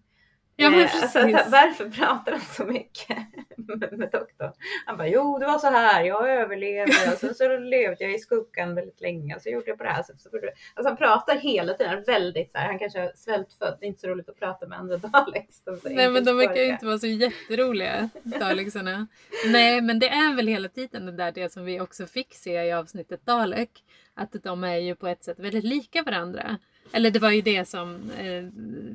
Ja 0.56 0.70
men 0.70 0.80
Eh, 0.80 1.02
alltså, 1.02 1.20
varför 1.52 1.90
pratar 1.90 2.32
han 2.32 2.42
så 2.42 2.66
mycket 2.66 3.18
med, 3.58 4.00
med 4.00 4.10
doktorn? 4.12 4.52
Han 4.86 4.98
bara, 4.98 5.08
jo 5.08 5.38
det 5.40 5.46
var 5.46 5.60
så 5.60 5.68
här, 5.68 6.04
jag 6.04 6.30
överlevde 6.30 7.12
och 7.12 7.18
så, 7.20 7.34
så 7.34 7.58
levde 7.58 8.04
jag 8.04 8.14
i 8.14 8.20
skuggan 8.20 8.76
väldigt 8.76 9.02
länge 9.02 9.36
och 9.36 9.42
så 9.42 9.50
gjorde 9.50 9.68
jag 9.68 9.78
på 9.78 9.84
det 9.84 9.90
här 9.90 10.04
sättet. 10.04 10.22
Så 10.22 10.30
Alltså 10.74 10.90
han 10.90 10.98
pratar 10.98 11.36
hela 11.36 11.74
tiden 11.74 12.04
väldigt 12.04 12.52
så 12.52 12.58
här, 12.58 12.68
han 12.68 12.80
kanske 12.80 13.00
är 13.00 13.12
svältfödd, 13.16 13.78
det 13.80 13.86
är 13.86 13.88
inte 13.88 14.02
så 14.02 14.08
roligt 14.08 14.30
att 14.30 14.40
prata 14.40 14.68
med 14.68 14.80
andra 14.80 14.98
Daleks. 15.14 15.62
Nej 15.84 16.10
men 16.10 16.26
de 16.26 16.38
verkar 16.38 16.62
ju 16.62 16.68
inte 16.68 16.86
vara 16.86 17.00
så 17.00 17.08
jätteroliga, 17.08 18.10
Dalexarna. 18.24 19.08
Nej 19.52 19.82
men 19.82 20.00
det 20.00 20.10
är 20.10 20.36
väl 20.36 20.48
hela 20.48 20.70
tiden 20.70 21.06
det 21.06 21.12
där 21.12 21.32
det 21.32 21.54
som 21.54 21.66
vi 21.66 21.80
också 21.80 22.06
fick 22.06 22.34
se 22.34 22.64
i 22.64 22.72
avsnittet 22.72 23.26
Dalek. 23.26 23.84
Att 24.14 24.36
de 24.44 24.64
är 24.64 24.78
ju 24.78 24.96
på 24.96 25.08
ett 25.08 25.24
sätt 25.24 25.40
väldigt 25.40 25.64
lika 25.64 26.04
varandra. 26.04 26.58
Eller 26.92 27.12
det 27.12 27.20
var 27.20 27.32
ju 27.32 27.42
det 27.42 27.66
som 27.68 28.12
eh, 28.12 28.44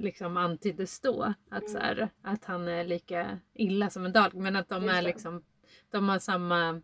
liksom 0.03 0.36
antyddes 0.36 1.01
då. 1.01 1.34
Att, 1.51 1.70
så 1.70 1.78
här, 1.78 2.09
att 2.22 2.45
han 2.45 2.68
är 2.68 2.84
lika 2.84 3.38
illa 3.55 3.91
som 3.91 4.07
en 4.07 4.12
Dalek. 4.12 4.34
Men 4.34 4.57
att 4.57 4.68
de 4.68 4.88
är 4.88 5.03
liksom, 5.03 5.43
de 5.91 6.09
har 6.09 6.18
samma, 6.18 6.80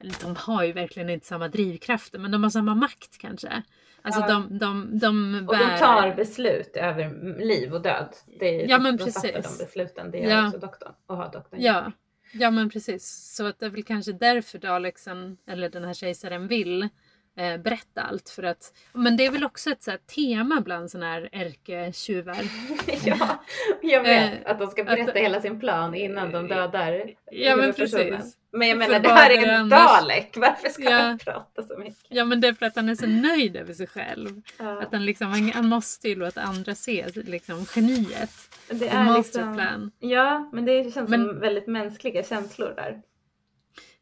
eller 0.00 0.14
de 0.22 0.36
har 0.36 0.64
ju 0.64 0.72
verkligen 0.72 1.10
inte 1.10 1.26
samma 1.26 1.48
drivkrafter 1.48 2.18
men 2.18 2.30
de 2.30 2.42
har 2.42 2.50
samma 2.50 2.74
makt 2.74 3.18
kanske. 3.18 3.62
Alltså 4.04 4.20
Ja. 4.20 4.28
de, 4.28 4.58
de, 4.58 4.98
de 4.98 5.34
Och 5.48 5.54
bär... 5.54 5.72
de 5.72 5.78
tar 5.78 6.14
beslut 6.14 6.76
över 6.76 7.38
liv 7.44 7.74
och 7.74 7.82
död. 7.82 8.08
Det 8.40 8.62
är, 8.64 8.68
Ja, 8.68 8.78
men 8.78 8.96
de 8.96 9.04
precis. 9.04 9.32
de 9.32 9.64
besluten. 9.64 10.10
Det 10.10 10.18
gör 10.18 10.30
Ja. 10.30 10.46
också 10.46 10.58
doktorn. 10.58 10.92
Och 11.06 11.16
har 11.16 11.32
doktorn 11.32 11.60
Ja, 11.62 11.92
ja 12.32 12.50
men 12.50 12.70
precis. 12.70 13.32
Så 13.36 13.46
att 13.46 13.58
det 13.58 13.66
är 13.66 13.70
väl 13.70 13.82
kanske 13.84 14.12
därför 14.12 14.58
Daleksen, 14.58 15.36
eller 15.46 15.68
den 15.70 15.84
här 15.84 15.94
kejsaren 15.94 16.48
vill 16.48 16.88
eh, 17.36 17.56
berätta 17.62 18.02
allt. 18.02 18.30
För 18.30 18.42
att, 18.42 18.72
men 18.92 19.16
det 19.16 19.26
är 19.26 19.30
väl 19.30 19.44
också 19.44 19.70
ett 19.70 19.82
så 19.82 19.90
här, 19.90 19.98
tema 19.98 20.60
bland 20.60 20.90
sådana 20.90 21.06
här 21.12 21.28
ärketjuvar. 21.32 22.38
ja, 23.04 23.42
jag 23.82 24.02
vet 24.02 24.32
Eh, 24.32 24.50
att 24.50 24.58
de 24.58 24.66
ska 24.68 24.84
berätta 24.84 25.10
att- 25.12 25.16
hela 25.18 25.40
sin 25.40 25.60
plan 25.60 25.94
innan 25.94 26.32
de 26.32 26.48
dödar 26.48 27.10
Ja 27.32 27.56
men 27.56 27.72
precis. 27.72 28.36
Men 28.54 28.68
jag 28.68 28.78
För 28.82 28.88
menar, 28.88 29.00
det 29.00 29.08
vad 29.08 29.18
här 29.18 29.30
är 29.30 29.46
det 29.46 29.52
en 29.52 29.60
annars? 29.72 30.00
Dalek. 30.00 30.36
Varför 30.36 30.68
ska 30.68 30.82
Ja. 30.82 30.96
han 30.98 31.18
prata 31.18 31.62
så 31.62 31.78
mycket? 31.78 31.96
Ja 32.08 32.24
men 32.24 32.40
det 32.40 32.48
är 32.48 32.52
för 32.54 32.66
att 32.66 32.76
han 32.76 32.88
är 32.88 32.94
så 32.94 33.06
nöjd 33.06 33.56
över 33.56 33.74
sig 33.74 33.86
själv. 33.86 34.42
Ja. 34.58 34.82
Att 34.82 34.92
han, 34.92 35.04
liksom, 35.06 35.50
han, 35.54 35.68
måste 35.68 36.08
ju 36.08 36.14
låta 36.14 36.42
andra 36.42 36.74
se 36.74 37.06
liksom, 37.14 37.64
geniet. 37.76 38.30
Det 38.70 38.88
är 38.88 39.16
liksom... 39.16 39.90
Ja, 39.98 40.50
men 40.52 40.64
det 40.64 40.94
känns 40.94 41.10
Men- 41.10 41.24
som 41.24 41.40
väldigt 41.40 41.66
mänskliga 41.66 42.22
känslor 42.22 42.72
där. 42.76 43.02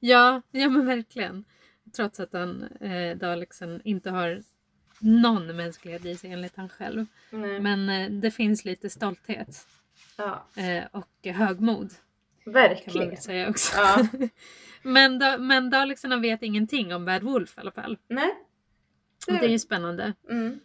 Ja, 0.01 0.43
ja 0.51 0.69
men 0.69 0.87
verkligen. 0.87 1.45
Trots 1.93 2.21
att 2.21 2.33
han, 2.33 2.63
eh, 2.63 3.17
Daleksen, 3.17 3.81
inte 3.85 4.11
har 4.11 4.43
någon 4.99 5.57
mänsklighet 5.57 6.05
i 6.05 6.17
sig 6.17 6.33
enligt 6.33 6.57
han 6.57 6.69
själv. 6.69 7.07
Nej. 7.31 7.61
Men 7.61 7.89
eh, 7.89 8.11
det 8.11 8.31
finns 8.31 8.65
lite 8.65 8.91
stolthet 8.91 9.67
Ja, 10.17 10.47
eh, 10.57 10.85
och 10.93 11.35
högmod 11.35 11.91
kan 12.45 12.53
man 12.53 12.63
verkligen. 12.63 13.09
väl 13.09 13.19
säga 13.19 13.49
också. 13.51 13.77
Ja. 13.77 14.07
men, 14.83 15.19
da, 15.19 15.39
men 15.39 15.71
Dalekserna 15.71 16.17
vet 16.17 16.43
ingenting 16.43 16.95
om 16.95 17.05
Bad 17.05 17.23
Wolf 17.23 17.59
i 17.59 17.61
alla 17.61 17.73
fall. 17.73 17.99
Nej. 18.09 18.35
Och 19.27 19.33
det 19.33 19.45
är 19.45 19.51
ju 19.51 19.59
spännande. 19.59 20.13
Mm. 20.31 20.61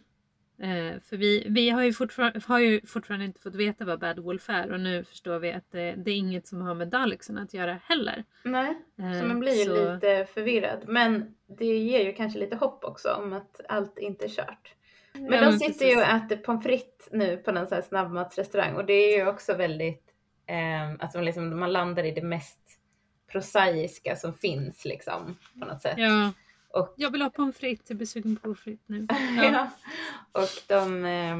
Eh, 0.58 1.00
för 1.08 1.16
vi, 1.16 1.46
vi 1.50 1.70
har, 1.70 1.82
ju 1.82 1.92
fortfarande, 1.92 2.40
har 2.46 2.58
ju 2.58 2.86
fortfarande 2.86 3.24
inte 3.26 3.40
fått 3.40 3.54
veta 3.54 3.84
vad 3.84 4.00
Bad 4.00 4.18
Wolf 4.18 4.48
är 4.50 4.72
och 4.72 4.80
nu 4.80 5.04
förstår 5.04 5.38
vi 5.38 5.52
att 5.52 5.70
det, 5.72 5.94
det 5.96 6.10
är 6.10 6.16
inget 6.16 6.46
som 6.46 6.60
har 6.62 6.74
med 6.74 6.88
Daleksen 6.88 7.38
att 7.38 7.54
göra 7.54 7.78
heller. 7.84 8.24
Nej, 8.44 8.74
Eh, 8.98 9.20
så 9.20 9.26
man 9.26 9.40
blir 9.40 9.52
ju 9.52 9.64
så- 9.64 9.94
lite 9.94 10.26
förvirrad. 10.34 10.84
Men 10.86 11.34
det 11.58 11.64
ger 11.78 12.04
ju 12.04 12.12
kanske 12.12 12.38
lite 12.38 12.56
hopp 12.56 12.84
också 12.84 13.08
om 13.12 13.32
att 13.32 13.60
allt 13.68 13.98
inte 13.98 14.24
är 14.24 14.28
kört. 14.28 14.74
Men 15.12 15.24
Ja, 15.32 15.40
de 15.50 15.52
sitter 15.58 15.86
ju 15.86 15.96
och 15.96 16.02
precis. 16.06 16.22
äter 16.24 16.36
pommes 16.36 16.62
frites 16.64 17.08
nu 17.12 17.36
på 17.36 17.52
någon 17.52 17.66
sån 17.66 17.74
här 17.74 17.82
snabbmatsrestaurang 17.82 18.74
och 18.74 18.84
det 18.86 18.92
är 18.92 19.18
ju 19.18 19.26
också 19.28 19.56
väldigt, 19.56 20.04
eh, 20.46 20.90
alltså 21.04 21.20
liksom, 21.20 21.58
man 21.60 21.72
landar 21.72 22.04
i 22.04 22.10
det 22.10 22.22
mest 22.22 22.58
prosaiska 23.32 24.16
som 24.16 24.34
finns 24.34 24.84
liksom 24.84 25.36
på 25.60 25.66
något 25.66 25.82
sätt. 25.82 25.94
Ja. 25.98 26.32
Och- 26.78 26.94
Jag 26.96 27.10
vill 27.10 27.22
ha 27.22 27.30
pommes 27.30 27.56
frites, 27.58 27.90
jag 27.90 27.96
blir 27.96 28.06
sugen 28.06 28.36
på 28.36 28.42
pommes 28.42 28.60
frites 28.60 28.88
nu. 28.88 29.06
Ja. 29.36 29.44
Ja. 29.44 29.70
Och 30.32 30.48
de 30.66 31.04
eh, 31.04 31.36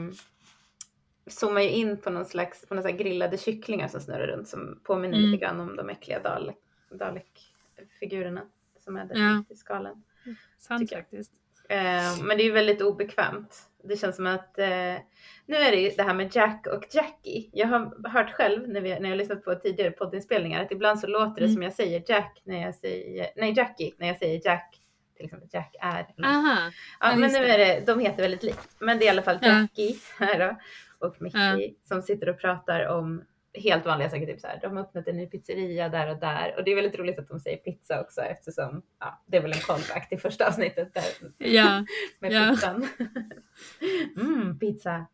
zoomar 1.27 1.61
ju 1.61 1.71
in 1.71 1.97
på 1.97 2.11
någon 2.11 2.25
slags 2.25 2.67
på 2.67 2.75
någon 2.75 2.97
grillade 2.97 3.39
kycklingar 3.39 3.89
som 3.89 4.01
snurrar 4.01 4.27
runt 4.27 4.49
som 4.49 4.81
påminner 4.85 5.19
Mm. 5.19 5.31
lite 5.31 5.45
grann 5.45 5.61
om 5.61 5.77
de 5.77 5.89
äckliga 5.91 6.21
Dalek, 6.21 6.57
Dalek-figurerna 6.91 8.41
som 8.79 8.97
är 8.97 9.05
där 9.05 9.17
Ja. 9.17 9.45
i 9.55 9.57
skalan. 9.57 10.03
Sant 10.59 10.91
faktiskt. 10.93 11.33
Eh, 11.69 12.23
men 12.25 12.37
det 12.37 12.43
är 12.43 12.45
ju 12.45 12.51
väldigt 12.53 12.83
obekvämt. 12.83 13.69
Det 13.85 13.97
känns 13.97 14.17
som 14.17 14.27
att 14.27 14.59
eh, 14.59 14.67
nu 15.47 15.57
är 15.57 15.71
det 15.71 15.77
ju 15.81 15.91
det 15.91 16.03
här 16.03 16.15
med 16.15 16.37
Jack 16.37 16.67
och 16.67 16.85
Jackie. 16.95 17.51
Jag 17.53 17.67
har 17.67 18.09
hört 18.09 18.31
själv 18.33 18.69
när, 18.69 18.81
vi, 18.81 18.89
när 18.91 19.01
jag 19.01 19.09
har 19.09 19.17
lyssnat 19.17 19.45
på 19.45 19.55
tidigare 19.55 19.91
poddinspelningar 19.91 20.63
att 20.65 20.73
ibland 20.73 21.01
så 21.01 21.07
låter 21.07 21.35
det 21.41 21.45
Mm. 21.47 21.55
som 21.55 21.63
jag 21.63 21.73
säger 21.73 22.03
Jack 22.09 22.43
när 22.45 22.63
jag 22.63 22.75
säger, 22.75 23.29
nej 23.37 23.53
Jackie 23.57 23.93
när 23.99 24.07
jag 24.07 24.19
säger 24.19 24.41
Jack. 24.45 24.81
Till 25.17 25.25
exempel 25.25 25.49
Jack 25.53 25.75
är. 25.81 26.07
Aha. 26.25 26.71
Ja, 27.01 27.11
Ja, 27.11 27.17
men 27.17 27.33
nu 27.33 27.39
är 27.39 27.59
det, 27.59 27.87
de 27.87 28.01
heter 28.01 28.23
väldigt 28.23 28.43
likt. 28.43 28.77
Men 28.79 28.99
det 28.99 29.05
är 29.05 29.07
i 29.07 29.11
alla 29.11 29.23
fall 29.23 29.39
Ja. 29.43 29.49
Jackie 29.61 29.97
här 30.19 30.39
då, 30.39 30.57
och 31.07 31.17
Mickey 31.23 31.75
som 31.83 32.03
sitter 32.03 32.29
och 32.29 32.41
pratar 32.41 32.87
om 32.87 33.23
helt 33.55 33.87
vanliga 33.87 34.11
saker. 34.11 34.27
Typ 34.27 34.41
så 34.41 34.47
här, 34.47 34.59
de 34.63 34.77
har 34.77 34.83
öppnat 34.85 35.09
en 35.09 35.17
ny 35.17 35.27
pizzeria 35.27 35.89
där 35.89 36.11
och 36.11 36.21
där. 36.21 36.55
Och 36.59 36.65
det 36.65 36.71
är 36.71 36.75
väldigt 36.75 36.99
roligt 36.99 37.19
att 37.19 37.29
de 37.29 37.41
säger 37.41 37.57
pizza 37.57 38.01
också 38.01 38.21
eftersom 38.21 38.83
ja, 39.01 39.23
det 39.27 39.37
är 39.37 39.41
väl 39.43 39.53
en 39.53 39.59
callback 39.61 40.09
till 40.09 40.21
första 40.21 40.49
avsnittet 40.49 40.95
där 40.95 41.05
Ja. 41.39 41.85
med 42.19 42.33
Ja. 42.33 42.51
pizzan. 42.51 42.89
mm, 44.17 44.59
pizza. 44.59 45.07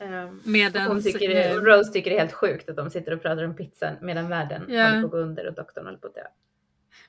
um, 0.00 0.40
Medans, 0.44 0.88
hon 0.88 1.02
tycker 1.02 1.28
det, 1.28 1.44
eh, 1.50 1.54
Rose 1.56 1.92
tycker 1.92 2.10
det 2.10 2.16
är 2.16 2.20
helt 2.20 2.32
sjukt 2.32 2.68
att 2.68 2.76
de 2.76 2.90
sitter 2.90 3.12
och 3.12 3.22
pratar 3.22 3.44
om 3.44 3.56
pizzan 3.56 3.94
medan 4.00 4.28
världen 4.28 4.62
Ja. 4.68 4.84
håller 4.88 5.00
på 5.00 5.06
att 5.06 5.12
gå 5.12 5.18
under 5.18 5.48
och 5.48 5.54
doktorn 5.54 5.84
håller 5.84 5.98
på 5.98 6.06
att 6.06 6.14
dö. 6.14 6.22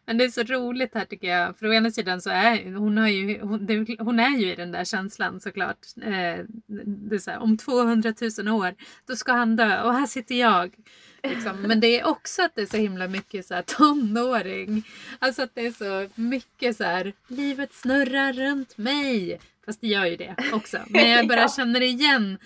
Men 0.06 0.18
det 0.18 0.24
är 0.24 0.30
så 0.30 0.44
roligt 0.44 0.96
här 0.96 1.06
tycker 1.06 1.28
jag. 1.28 1.58
För 1.58 1.68
å 1.68 1.74
ena 1.74 1.92
sidan 1.92 2.22
så 2.22 2.30
är 2.30 2.74
hon, 2.76 2.98
har 2.98 3.08
ju, 3.08 3.42
hon, 3.42 3.66
det, 3.66 3.96
hon 4.00 4.20
är 4.20 4.38
ju 4.38 4.52
i 4.52 4.56
den 4.56 4.72
där 4.72 4.84
känslan 4.84 5.40
såklart. 5.40 5.78
Eh, 6.02 6.46
det 6.86 7.16
är 7.16 7.20
så 7.20 7.32
här, 7.32 7.40
om 7.40 7.58
200 7.58 8.14
000 8.46 8.56
år 8.56 8.76
då 9.08 9.16
ska 9.16 9.32
han 9.32 9.56
dö 9.56 9.82
och 9.82 9.94
här 9.94 10.06
sitter 10.06 10.36
jag. 10.36 10.76
Liksom. 11.24 11.62
Men 11.62 11.80
det 11.80 12.00
är 12.00 12.06
också 12.08 12.42
att 12.44 12.56
det 12.56 12.62
är 12.62 12.66
så 12.66 12.78
himla 12.78 13.08
mycket 13.08 13.46
så 13.46 13.54
här, 13.56 13.62
tonåring. 13.62 14.88
Alltså 15.20 15.42
att 15.44 15.56
det 15.56 15.66
är 15.66 15.72
så 15.72 16.10
mycket 16.16 16.78
så 16.78 16.84
här, 16.84 17.14
livet 17.28 17.74
snurrar 17.74 18.34
runt 18.34 18.78
mig. 18.78 19.40
Fast 19.66 19.82
det 19.82 19.88
gör 19.88 20.06
ju 20.06 20.16
det 20.18 20.36
också. 20.54 20.78
Men 20.88 21.10
jag 21.10 21.28
bara 21.28 21.40
Ja. 21.42 21.50
känner 21.56 21.82
igen 21.82 22.38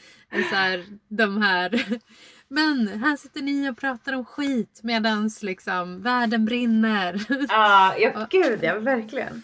så 0.49 0.55
här, 0.55 0.85
de 1.07 1.41
här 1.41 1.99
men 2.47 2.87
här 2.87 3.17
sitter 3.17 3.41
ni 3.41 3.69
och 3.69 3.77
pratar 3.77 4.13
om 4.13 4.25
skit 4.25 4.79
medans 4.83 5.43
liksom 5.43 6.01
världen 6.01 6.45
brinner. 6.45 7.25
Ah, 7.49 7.95
ja, 7.97 8.27
gud 8.31 8.59
ja, 8.63 8.79
verkligen. 8.79 9.43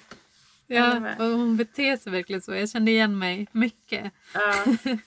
Ja, 0.67 1.15
och 1.19 1.25
hon 1.25 1.57
beter 1.57 1.97
sig 1.97 2.11
verkligen 2.11 2.41
så. 2.41 2.53
Jag 2.53 2.69
kände 2.69 2.91
igen 2.91 3.17
mig 3.19 3.47
mycket. 3.51 4.11
Ja. 4.33 4.65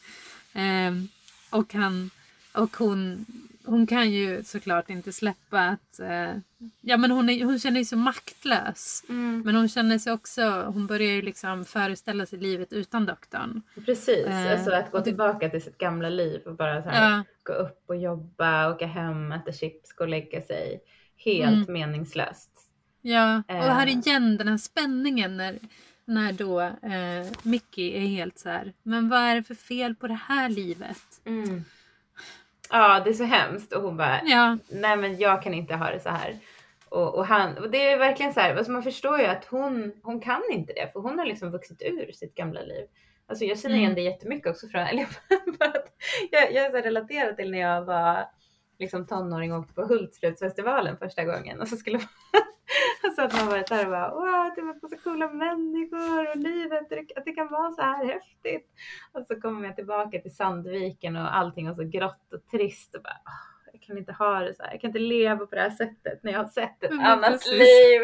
Ehm, 0.52 1.08
och 1.50 1.74
han 1.74 2.10
och 2.52 2.76
hon, 2.76 3.26
hon 3.66 3.86
kan 3.86 4.10
ju 4.12 4.44
såklart 4.44 4.90
inte 4.90 5.12
släppa 5.12 5.60
att 5.60 6.00
eh, 6.00 6.34
ja 6.80 6.96
men 6.96 7.10
hon, 7.10 7.28
är, 7.28 7.44
hon 7.44 7.58
känner 7.58 7.80
sig 7.80 7.84
så 7.84 7.96
maktlös. 7.96 9.04
Mm. 9.08 9.42
Men 9.44 9.54
hon 9.54 9.68
känner 9.68 9.98
sig 9.98 10.12
också, 10.12 10.42
hon 10.74 10.86
börjar 10.86 11.10
ju 11.12 11.22
liksom 11.22 11.64
föreställa 11.64 12.26
sig 12.26 12.38
livet 12.38 12.72
utan 12.72 13.06
doktorn. 13.06 13.62
Precis, 13.86 14.26
Eh, 14.26 14.52
alltså 14.52 14.70
att 14.70 14.90
gå 14.90 15.00
tillbaka 15.00 15.48
till 15.48 15.62
sitt 15.62 15.78
gamla 15.78 16.08
liv 16.08 16.40
och 16.46 16.54
bara 16.56 16.82
så 16.82 16.88
här, 16.88 17.10
Ja, 17.16 17.24
gå 17.42 17.52
upp 17.52 17.84
och 17.86 17.96
jobba, 17.96 18.70
åka 18.70 18.86
hem, 18.86 19.32
äta 19.32 19.52
chips, 19.52 19.92
gå 19.92 20.04
och 20.04 20.10
lägga 20.10 20.42
sig. 20.42 20.80
Helt 21.16 21.68
Mm. 21.68 21.72
meningslöst. 21.72 22.50
ja. 23.02 23.42
och 23.48 23.54
här 23.54 23.86
Eh. 23.86 23.92
igen 23.92 24.36
den 24.36 24.48
här 24.48 24.56
spänningen 24.58 25.36
när, 25.36 25.58
när 26.04 26.32
då 26.32 26.60
eh, 26.60 27.32
Mickey 27.42 27.92
är 27.96 28.06
helt 28.06 28.38
så 28.38 28.48
här, 28.48 28.72
men 28.82 29.08
vad 29.08 29.20
är 29.20 29.34
det 29.34 29.42
för 29.42 29.54
fel 29.54 29.94
på 29.94 30.06
det 30.06 30.18
här 30.28 30.48
livet? 30.48 31.20
Mm. 31.24 31.64
Ja, 32.70 33.00
det 33.04 33.10
är 33.10 33.14
så 33.14 33.24
hemskt 33.24 33.72
och 33.72 33.82
hon 33.82 33.96
bara, 33.96 34.20
Ja, 34.24 34.58
nej 34.68 34.96
men 34.96 35.18
jag 35.18 35.42
kan 35.42 35.54
inte 35.54 35.74
ha 35.74 35.90
det 35.90 36.00
så 36.00 36.08
här. 36.08 36.38
Och, 36.88 37.14
och, 37.14 37.26
han, 37.26 37.58
och 37.58 37.70
det 37.70 37.88
är 37.92 37.98
verkligen 37.98 38.34
så 38.34 38.40
här, 38.40 38.56
alltså 38.56 38.72
man 38.72 38.82
förstår 38.82 39.18
ju 39.20 39.26
att 39.26 39.44
hon, 39.44 39.92
hon 40.02 40.20
kan 40.20 40.42
inte 40.52 40.72
det 40.72 40.92
för 40.92 41.00
hon 41.00 41.18
har 41.18 41.26
liksom 41.26 41.50
vuxit 41.50 41.82
ur 41.82 42.12
sitt 42.12 42.34
gamla 42.34 42.60
liv. 42.60 42.86
Alltså 43.26 43.44
jag 43.44 43.58
känner 43.58 43.74
igen 43.76 43.90
Mm. 43.90 43.94
det 43.94 44.10
jättemycket 44.10 44.50
också 44.50 44.66
från, 44.68 44.80
eller 44.86 45.06
jag, 46.30 46.52
jag 46.52 46.64
är 46.64 46.70
så 46.70 46.76
relaterad 46.76 47.36
till 47.36 47.50
när 47.50 47.58
jag 47.58 47.84
var 47.84 48.24
liksom 48.78 49.06
tonåring 49.06 49.52
och 49.52 49.58
åkte 49.58 49.74
på 49.74 49.86
Hultsfredsfestivalen 49.86 50.96
första 50.96 51.24
gången 51.24 51.60
och 51.60 51.68
så 51.68 51.76
skulle 51.76 51.98
man 51.98 52.06
Alltså 53.04 53.22
att 53.22 53.32
man 53.32 53.46
varit 53.46 53.66
där 53.66 53.84
och 53.84 53.90
bara 53.90 54.10
wow, 54.10 54.52
det 54.56 54.62
var 54.62 54.88
så 54.88 54.96
coola 55.04 55.28
människor 55.28 56.30
och 56.30 56.36
livet, 56.36 57.16
att 57.16 57.24
det 57.24 57.32
kan 57.32 57.48
vara 57.48 57.72
så 57.72 57.82
här 57.82 58.04
häftigt. 58.04 58.70
Och 59.12 59.26
så 59.26 59.40
kommer 59.40 59.66
jag 59.66 59.76
tillbaka 59.76 60.20
till 60.20 60.36
Sandviken 60.36 61.16
och 61.16 61.36
allting 61.36 61.66
var 61.66 61.74
så 61.74 61.84
grått 61.84 62.32
och 62.32 62.46
trist 62.46 62.94
och 62.94 63.02
bara 63.02 63.20
jag 63.74 63.82
kan 63.82 63.98
inte 63.98 64.12
ha 64.12 64.40
det 64.40 64.54
så 64.54 64.62
här. 64.62 64.70
Jag 64.72 64.80
kan 64.80 64.88
inte 64.88 64.98
leva 64.98 65.46
på 65.46 65.54
det 65.54 65.60
här 65.60 65.70
sättet 65.70 66.22
när 66.22 66.32
jag 66.32 66.38
har 66.38 66.48
sett 66.48 66.84
ett 66.84 66.90
Men 66.90 67.00
annat 67.00 67.32
precis. 67.32 67.50
liv. 67.52 68.02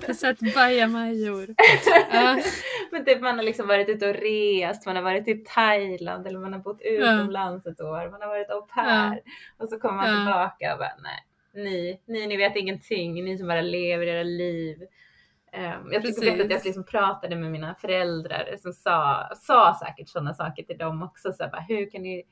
jag 0.00 0.06
har 0.06 0.14
sett 0.14 0.54
bajamajor. 0.54 1.46
Ja. 2.12 2.38
Men 2.90 3.04
typ 3.04 3.20
man 3.20 3.36
har 3.36 3.42
liksom 3.44 3.66
varit 3.68 3.88
ute 3.88 4.08
och 4.08 4.14
rest, 4.14 4.86
man 4.86 4.96
har 4.96 5.02
varit 5.02 5.28
i 5.28 5.34
Thailand 5.34 6.26
eller 6.26 6.38
man 6.38 6.52
har 6.52 6.60
bott 6.60 6.80
utomlands 6.82 7.66
ett 7.66 7.80
år, 7.80 8.10
man 8.10 8.20
har 8.20 8.28
varit 8.28 8.50
au 8.50 8.62
pair. 8.62 9.20
Och 9.58 9.68
så 9.68 9.78
kommer 9.80 9.94
man 9.96 10.08
Ja. 10.08 10.16
tillbaka 10.16 10.72
och 10.72 10.78
bara 10.78 10.92
nej, 11.02 11.26
ni, 11.54 12.00
ni, 12.06 12.26
ni 12.26 12.36
vet 12.36 12.56
ingenting, 12.56 13.24
ni 13.24 13.38
som 13.38 13.48
bara 13.48 13.60
lever 13.60 14.06
era 14.06 14.22
liv. 14.22 14.78
Um, 15.56 15.92
jag 15.92 16.02
tycker 16.02 16.32
att 16.44 16.50
jag 16.50 16.64
liksom 16.64 16.84
pratade 16.84 17.36
med 17.36 17.50
mina 17.50 17.74
föräldrar 17.74 18.54
som 18.58 18.72
sa, 18.72 19.28
sa 19.36 19.78
säkert 19.86 20.08
sådana 20.08 20.34
saker 20.34 20.62
till 20.62 20.78
dem 20.78 21.02
också. 21.02 21.32
Så 21.32 21.42
här, 21.42 21.50
bara, 21.50 21.60
hur 21.60 21.90
kan 21.90 22.02
ni 22.02 22.24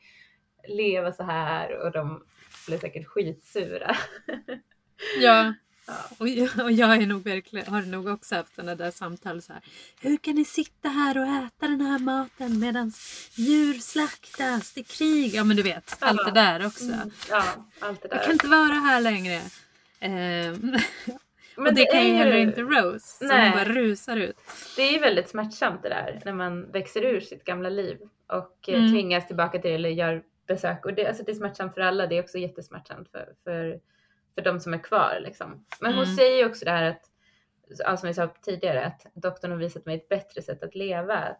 leva 0.68 1.12
så 1.12 1.22
här? 1.22 1.78
Och 1.86 1.92
de 1.92 2.24
blev 2.66 2.80
säkert 2.80 3.06
skitsura. 3.06 3.96
Ja, 5.20 5.54
Ja. 5.86 5.94
och, 6.18 6.28
jag- 6.28 6.64
och 6.64 6.72
jag 6.72 7.02
är 7.02 7.06
nog 7.06 7.22
verkligen, 7.24 7.66
har 7.66 7.82
nog 7.82 8.06
också 8.08 8.34
haft 8.34 8.54
sådana 8.54 8.74
där 8.74 8.90
samtal 8.90 9.42
så 9.42 9.52
här. 9.52 9.62
Hur 10.00 10.16
kan 10.16 10.34
ni 10.34 10.44
sitta 10.44 10.88
här 10.88 11.18
och 11.18 11.26
äta 11.26 11.68
den 11.68 11.80
här 11.80 11.98
maten 11.98 12.58
medan 12.61 12.92
djur 13.34 13.74
slaktas, 13.74 14.72
det 14.72 14.80
är 14.80 14.84
krig. 14.84 15.34
Ja 15.34 15.44
men 15.44 15.56
du 15.56 15.62
vet, 15.62 15.96
allt 16.00 16.24
det 16.24 16.30
där 16.40 16.66
också. 16.66 16.84
Mm, 16.84 17.11
ja, 17.30 17.44
allt 17.80 18.02
det 18.02 18.08
där. 18.08 18.16
Jag 18.16 18.24
kan 18.24 18.32
inte 18.32 18.48
vara 18.48 18.72
här 18.74 19.00
längre. 19.00 19.40
Ehm, 20.00 20.76
Men 21.56 21.66
och 21.66 21.74
det, 21.74 21.84
kan 21.84 22.06
ju 22.06 22.12
heller 22.14 22.36
inte 22.36 22.61
Rose. 22.62 23.06
Så 23.18 23.24
Nej. 23.24 23.48
hon 23.50 23.58
bara 23.58 23.74
rusar 23.74 24.16
ut. 24.16 24.36
Det 24.76 24.82
är 24.82 24.92
ju 24.92 24.98
väldigt 24.98 25.28
smärtsamt 25.28 25.82
det 25.82 25.88
där 25.88 26.20
när 26.24 26.32
man 26.32 26.70
växer 26.72 27.04
ur 27.04 27.20
sitt 27.20 27.44
gamla 27.44 27.68
liv 27.68 27.98
och 28.26 28.68
eh, 28.68 28.74
Mm. 28.74 28.90
tvingas 28.92 29.26
tillbaka 29.26 29.58
till 29.58 29.70
det 29.70 29.74
eller 29.74 29.88
gör 29.90 30.22
besök. 30.55 30.84
Och 30.84 30.94
det, 30.94 31.07
alltså 31.07 31.22
det 31.22 31.32
är 31.32 31.34
smärtsamt 31.36 31.74
för 31.74 31.80
alla. 31.80 32.07
Det 32.07 32.18
är 32.18 32.22
också 32.22 32.38
jättesmärtsamt 32.38 33.11
för, 33.11 33.34
för 33.44 33.80
för 34.34 34.42
de 34.42 34.61
som 34.61 34.74
är 34.74 34.78
kvar 34.78 35.18
liksom. 35.22 35.64
Men 35.80 35.94
hon 35.94 36.05
Mm. 36.05 36.16
säger 36.16 36.36
ju 36.38 36.46
också 36.46 36.64
det 36.64 36.70
här 36.70 36.82
att, 37.84 37.98
som 38.01 38.07
vi 38.07 38.14
sa 38.14 38.28
tidigare, 38.42 38.84
att 38.84 39.07
doktorn 39.14 39.51
har 39.51 39.59
visat 39.59 39.86
mig 39.86 39.96
ett 39.96 40.09
bättre 40.09 40.42
sätt 40.42 40.62
att 40.62 40.74
leva. 40.74 41.14
Att 41.16 41.38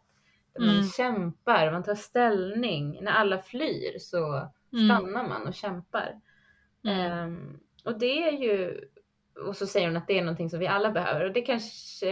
man 0.59 0.69
Mm. 0.69 0.83
kämpar, 0.89 1.71
man 1.73 1.83
tar 1.83 1.95
ställning. 1.95 2.99
När 3.05 3.13
alla 3.13 3.39
flyr 3.39 3.99
så 3.99 4.51
Mm. 4.73 4.89
stannar 4.89 5.29
man 5.29 5.47
och 5.47 5.55
kämpar. 5.55 6.21
Ehm, 6.89 7.61
och 7.85 7.99
det 7.99 8.29
är 8.29 8.33
ju, 8.33 8.81
och 9.47 9.57
så 9.57 9.67
säger 9.67 9.87
hon 9.87 9.97
att 9.97 10.07
det 10.07 10.19
är 10.19 10.23
någonting 10.23 10.51
som 10.51 10.59
vi 10.59 10.67
alla 10.67 10.91
behöver. 10.91 11.25
Och 11.25 11.33
det 11.33 11.41
kanske, 11.43 12.09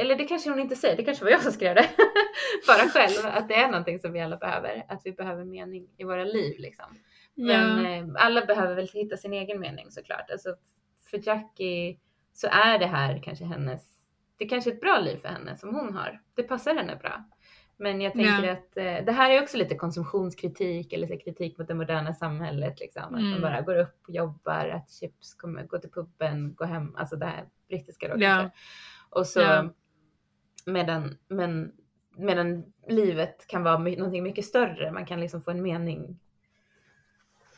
eller 0.00 0.16
det 0.16 0.24
kanske 0.24 0.50
hon 0.50 0.58
inte 0.60 0.76
säger, 0.76 0.96
det 0.96 1.04
kanske 1.04 1.24
var 1.24 1.30
jag 1.30 1.42
som 1.42 1.52
skrev 1.52 1.74
det. 1.74 1.88
Bara 2.66 2.88
själv, 2.88 3.26
att 3.26 3.48
det 3.48 3.54
är 3.54 3.66
någonting 3.68 3.98
som 3.98 4.12
vi 4.12 4.20
alla 4.20 4.36
behöver. 4.36 4.84
Att 4.88 5.00
vi 5.04 5.12
behöver 5.12 5.44
mening 5.44 5.88
i 5.98 6.04
våra 6.04 6.24
liv 6.24 6.54
liksom. 6.58 6.98
Men 7.34 7.84
Ja. 7.84 7.90
eh, 7.90 8.04
alla 8.14 8.44
behöver 8.46 8.74
väl 8.74 8.88
hitta 8.94 9.16
sin 9.16 9.32
egen 9.32 9.60
mening 9.60 9.90
såklart. 9.90 10.30
Alltså, 10.30 10.54
för 11.10 11.20
Jackie 11.26 11.98
så 12.32 12.46
är 12.50 12.78
det 12.78 12.86
här 12.86 13.20
kanske 13.22 13.44
hennes, 13.44 13.82
det 14.36 14.46
kanske 14.46 14.70
är 14.70 14.74
ett 14.74 14.80
bra 14.80 14.98
liv 14.98 15.16
för 15.16 15.28
henne 15.28 15.56
som 15.56 15.74
hon 15.74 15.94
har. 15.94 16.20
Det 16.34 16.42
passar 16.42 16.74
henne 16.74 16.96
bra. 16.96 17.24
Men 17.82 18.00
jag 18.00 18.12
tänker 18.12 18.44
Ja. 18.46 18.52
att 18.52 18.76
eh, 18.76 19.04
det 19.06 19.12
här 19.12 19.30
är 19.30 19.42
också 19.42 19.56
lite 19.56 19.74
konsumtionskritik 19.74 20.92
eller 20.92 21.20
kritik 21.20 21.58
mot 21.58 21.68
det 21.68 21.74
moderna 21.74 22.14
samhället. 22.14 22.80
Liksom. 22.80 23.02
Att 23.02 23.10
man 23.10 23.20
Mm. 23.26 23.40
bara 23.42 23.60
går 23.60 23.76
upp 23.76 23.98
och 24.08 24.14
jobbar, 24.14 24.68
att 24.68 24.90
chips, 24.90 25.34
kommer, 25.34 25.64
gå 25.64 25.78
till 25.78 25.90
puben, 25.90 26.54
gå 26.54 26.64
hem. 26.64 26.94
Alltså 26.96 27.16
det 27.16 27.26
här 27.26 27.44
brittiska 27.68 28.08
då 28.08 28.14
Ja. 28.22 28.28
kanske. 28.40 28.58
Och 29.10 29.26
så 29.26 29.40
Ja. 29.40 29.68
medan, 30.66 31.18
men, 31.28 31.72
medan 32.16 32.72
livet 32.88 33.46
kan 33.46 33.62
vara 33.62 33.78
my- 33.78 33.96
någonting 33.96 34.22
mycket 34.22 34.44
större. 34.44 34.92
Man 34.92 35.06
kan 35.06 35.20
liksom 35.20 35.42
få 35.42 35.50
en 35.50 35.62
mening 35.62 36.18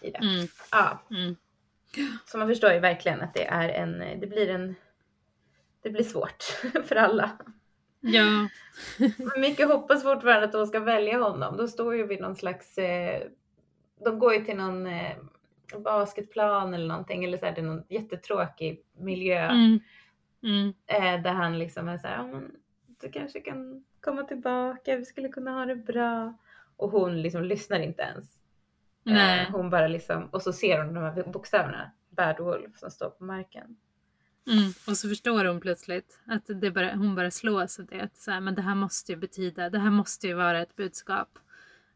i 0.00 0.10
det. 0.10 0.18
Mm. 0.18 0.46
Ja, 0.72 1.02
Mm. 1.10 1.36
så 2.26 2.38
man 2.38 2.48
förstår 2.48 2.72
ju 2.72 2.78
verkligen 2.78 3.20
att 3.20 3.34
det 3.34 3.46
är 3.46 3.68
en, 3.68 4.20
det 4.20 4.26
blir 4.26 4.48
en, 4.50 4.74
det 5.82 5.90
blir 5.90 6.04
svårt 6.04 6.42
för 6.88 6.96
alla. 6.96 7.30
Ja. 8.04 8.48
Micke 9.36 9.64
hoppas 9.64 10.02
fortfarande 10.02 10.44
att 10.44 10.52
de 10.52 10.66
ska 10.66 10.80
välja 10.80 11.18
honom. 11.18 11.56
Då 11.56 11.68
står 11.68 11.94
ju 11.94 12.06
vid 12.06 12.20
någon 12.20 12.36
slags, 12.36 12.78
eh, 12.78 13.22
de 14.04 14.18
går 14.18 14.34
ju 14.34 14.44
till 14.44 14.56
någon 14.56 14.86
eh, 14.86 15.16
basketplan 15.78 16.74
eller 16.74 16.86
någonting 16.88 17.24
eller 17.24 17.38
så 17.38 17.46
är 17.46 17.52
det 17.52 17.62
någon 17.62 17.84
jättetråkig 17.88 18.82
miljö 18.98 19.48
Mm. 19.50 19.80
Mm. 20.42 20.68
eh, 20.86 21.22
där 21.22 21.32
han 21.32 21.58
liksom 21.58 21.88
är 21.88 21.98
så 21.98 22.06
här, 22.06 22.16
ja 22.16 22.26
men 22.26 22.50
du 23.00 23.10
kanske 23.10 23.40
kan 23.40 23.84
komma 24.00 24.22
tillbaka, 24.22 24.96
vi 24.96 25.04
skulle 25.04 25.28
kunna 25.28 25.50
ha 25.52 25.66
det 25.66 25.76
bra. 25.76 26.34
Och 26.76 26.90
hon 26.90 27.22
liksom 27.22 27.44
lyssnar 27.44 27.80
inte 27.80 28.02
ens. 28.02 28.24
Nej. 29.04 29.48
Hon 29.52 29.70
bara 29.70 29.88
liksom, 29.88 30.26
och 30.26 30.42
så 30.42 30.52
ser 30.52 30.84
hon 30.84 30.94
de 30.94 31.00
här 31.00 31.22
bokstäverna, 31.32 31.90
Bad 32.10 32.40
Wolf, 32.40 32.76
som 32.78 32.90
står 32.90 33.10
på 33.10 33.24
marken. 33.24 33.76
Mm. 34.46 34.72
Och 34.86 34.96
så 34.96 35.08
förstår 35.08 35.44
hon 35.44 35.60
plötsligt 35.60 36.18
att 36.26 36.42
det 36.60 36.70
bara, 36.70 36.94
hon 36.94 37.14
bara 37.14 37.30
slås 37.30 37.78
av 37.80 37.86
det. 37.86 38.08
Så 38.14 38.30
här, 38.30 38.40
men 38.40 38.54
det 38.54 38.62
här 38.62 38.74
måste 38.74 39.12
ju 39.12 39.18
betyda, 39.18 39.70
det 39.70 39.78
här 39.78 39.90
måste 39.90 40.26
ju 40.28 40.34
vara 40.34 40.62
ett 40.62 40.76
budskap 40.76 41.38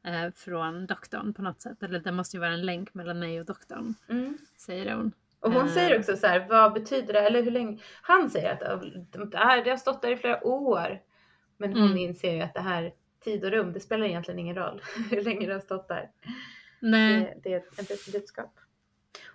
eh, 0.05 0.31
från 0.37 0.87
doktorn 0.87 1.35
på 1.35 1.43
något 1.43 1.61
sätt. 1.63 1.83
Eller 1.83 1.99
det 2.01 2.13
måste 2.13 2.37
ju 2.37 2.41
vara 2.41 2.53
en 2.53 2.67
länk 2.67 2.95
mellan 2.95 3.19
mig 3.19 3.41
och 3.41 3.47
doktorn, 3.47 3.95
Mm. 4.09 4.39
säger 4.57 4.95
hon. 4.95 5.13
Och 5.41 5.53
hon 5.53 5.67
Eh. 5.67 5.73
säger 5.73 5.99
också 5.99 6.17
så 6.17 6.27
här, 6.27 6.47
vad 6.49 6.73
betyder 6.73 7.13
det? 7.13 7.21
Eller 7.21 7.43
hur 7.43 7.51
länge? 7.51 7.79
Han 8.03 8.31
säger 8.31 8.53
att 8.53 8.61
"Ja, 8.61 9.27
det 9.27 9.37
här 9.39 9.65
det 9.65 9.71
har 9.71 9.77
stått 9.77 10.03
där 10.03 10.11
i 10.11 10.17
flera 10.17 10.45
år. 10.47 11.01
Men 11.59 11.73
hon 11.73 11.83
Mm. 11.87 11.99
inser 11.99 12.35
ju 12.35 12.41
att 12.41 12.55
det 12.55 12.61
här 12.61 12.93
tid 13.25 13.45
och 13.45 13.51
rum, 13.51 13.73
det 13.73 13.81
spelar 13.81 14.07
egentligen 14.07 14.39
ingen 14.41 14.57
roll 14.57 14.83
hur 15.11 15.23
länge 15.23 15.47
det 15.47 15.53
har 15.53 15.61
stått 15.61 15.89
där. 15.89 16.11
Nej. 16.81 17.41
Det, 17.43 17.49
det 17.51 17.53
är 17.53 17.93
ett 17.95 18.13
budskap. 18.13 18.55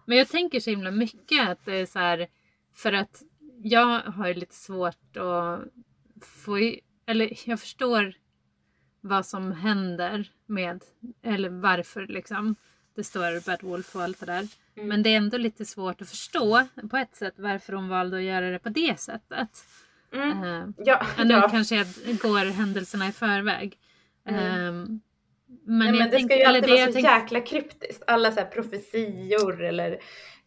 Men 0.05 0.17
jag 0.17 0.27
tänker 0.27 0.59
så 0.59 0.69
himla 0.69 0.91
mycket 0.91 1.49
att 1.49 1.65
det 1.65 1.73
är 1.75 1.85
så 1.85 1.99
här, 1.99 2.27
för 2.75 2.93
att 2.93 3.21
jag 3.63 3.99
har 4.01 4.27
ju 4.27 4.33
lite 4.33 4.55
svårt 4.55 5.17
att 5.17 5.61
få, 6.25 6.57
eller 7.05 7.49
jag 7.49 7.59
förstår 7.59 8.13
vad 9.01 9.25
som 9.25 9.51
händer 9.51 10.31
med, 10.45 10.83
eller 11.23 11.49
varför 11.49 12.07
liksom 12.07 12.55
det 12.95 13.03
står 13.03 13.45
Bad 13.45 13.63
Wolf 13.63 13.95
och 13.95 14.01
allt 14.03 14.19
det 14.19 14.25
där. 14.25 14.47
Mm. 14.75 14.89
Men 14.89 15.03
det 15.03 15.09
är 15.09 15.17
ändå 15.17 15.37
lite 15.37 15.65
svårt 15.65 16.01
att 16.01 16.09
förstå 16.09 16.67
på 16.89 16.97
ett 16.97 17.15
sätt 17.15 17.33
varför 17.37 17.73
hon 17.73 17.89
valde 17.89 18.17
att 18.17 18.23
göra 18.23 18.49
det 18.49 18.59
på 18.59 18.69
det 18.69 18.99
sättet. 18.99 19.49
Mm. 20.13 20.43
Uh, 20.43 20.69
Ja, 20.77 21.05
nu 21.23 21.33
ja. 21.33 21.49
kanske 21.49 21.75
jag 21.75 21.87
går 22.21 22.51
händelserna 22.51 23.07
i 23.07 23.11
förväg. 23.11 23.77
Mm. 24.25 24.39
Ehm, 24.43 25.01
men 25.65 25.79
Nej, 25.79 25.91
men 25.91 26.09
det 26.09 26.17
tänker- 26.17 26.35
ska 26.35 26.37
ju 26.37 26.43
alltid 26.43 26.69
vara 26.69 26.91
så 26.91 26.99
jäkla 26.99 27.41
kryptiskt. 27.41 28.03
Alla 28.07 28.31
så 28.31 28.39
här 28.39 28.47
profetior 28.47 29.63
eller 29.63 29.99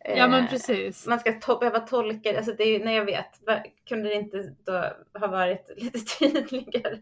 Ja 0.05 0.29
men 0.29 0.45
eh, 0.45 0.51
precis. 0.51 1.07
man 1.07 1.19
ska 1.21 1.31
to- 1.31 1.59
behöva 1.61 1.81
tolka 1.81 2.33
det. 2.33 2.37
Alltså 2.39 2.53
det 2.59 2.65
är 2.65 2.85
när 2.85 2.93
jag 2.93 3.05
vet, 3.05 3.41
kunde 3.89 4.09
det 4.09 4.15
inte 4.15 4.55
då 4.65 4.73
ha 5.19 5.27
varit 5.27 5.71
lite 5.77 5.99
tydligare? 6.19 6.99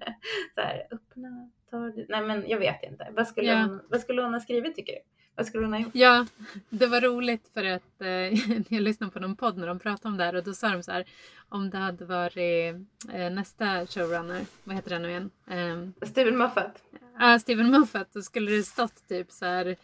Så 0.54 0.60
här, 0.60 0.86
öppna, 0.90 1.50
ta. 1.70 1.78
Nej 2.08 2.22
men 2.22 2.44
jag 2.48 2.58
vet 2.58 2.82
inte. 2.82 3.08
Vad 3.12 3.26
skulle, 3.28 3.46
Ja. 3.48 3.56
hon, 3.56 3.80
vad 3.88 4.00
skulle 4.00 4.22
hon 4.22 4.32
ha 4.34 4.40
skrivit 4.40 4.76
tycker 4.76 4.92
du? 4.92 4.98
Vad 5.36 5.46
skulle 5.46 5.64
hon 5.64 5.72
ha 5.72 5.80
gjort? 5.80 5.94
Ja, 5.94 6.26
det 6.68 6.86
var 6.86 7.00
roligt 7.00 7.50
för 7.54 7.64
att 7.64 8.00
eh, 8.00 8.08
jag 8.74 8.82
lyssnade 8.82 9.12
på 9.12 9.20
någon 9.20 9.36
podd 9.36 9.56
när 9.58 9.66
de 9.66 9.78
pratade 9.78 10.08
om 10.08 10.16
det 10.18 10.24
här 10.24 10.34
och 10.34 10.44
då 10.44 10.52
sa 10.54 10.68
de 10.68 10.82
så 10.82 10.92
här 10.92 11.04
om 11.48 11.70
det 11.70 11.78
hade 11.78 12.04
varit 12.04 12.74
eh, 13.12 13.30
nästa 13.30 13.86
showrunner, 13.86 14.40
vad 14.64 14.76
heter 14.76 14.90
den 14.90 15.02
nu 15.02 15.08
igen? 15.10 15.30
Eh, 15.50 16.06
Steven 16.08 16.36
Moffat. 16.38 16.82
Ja, 17.18 17.38
Steven 17.38 17.70
Moffat, 17.70 18.08
då 18.12 18.22
skulle 18.22 18.50
det 18.50 18.62
stått 18.62 19.08
typ 19.08 19.30
så 19.30 19.44
här. 19.46 19.76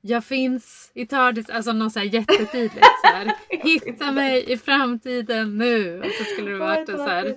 Jag 0.00 0.24
finns 0.24 0.90
i 0.94 1.06
TARDIS, 1.06 1.50
alltså 1.50 1.72
något 1.72 1.92
så 1.92 1.98
här 1.98 2.06
jättetydligt 2.06 2.86
så 3.02 3.06
här. 3.06 3.34
Hitta 3.48 4.12
mig 4.12 4.52
i 4.52 4.56
framtiden 4.56 5.58
nu. 5.58 5.98
Och 5.98 6.10
så 6.10 6.24
skulle 6.24 6.50
det 6.50 6.58
varit 6.58 6.88
så 6.88 7.02
här. 7.02 7.36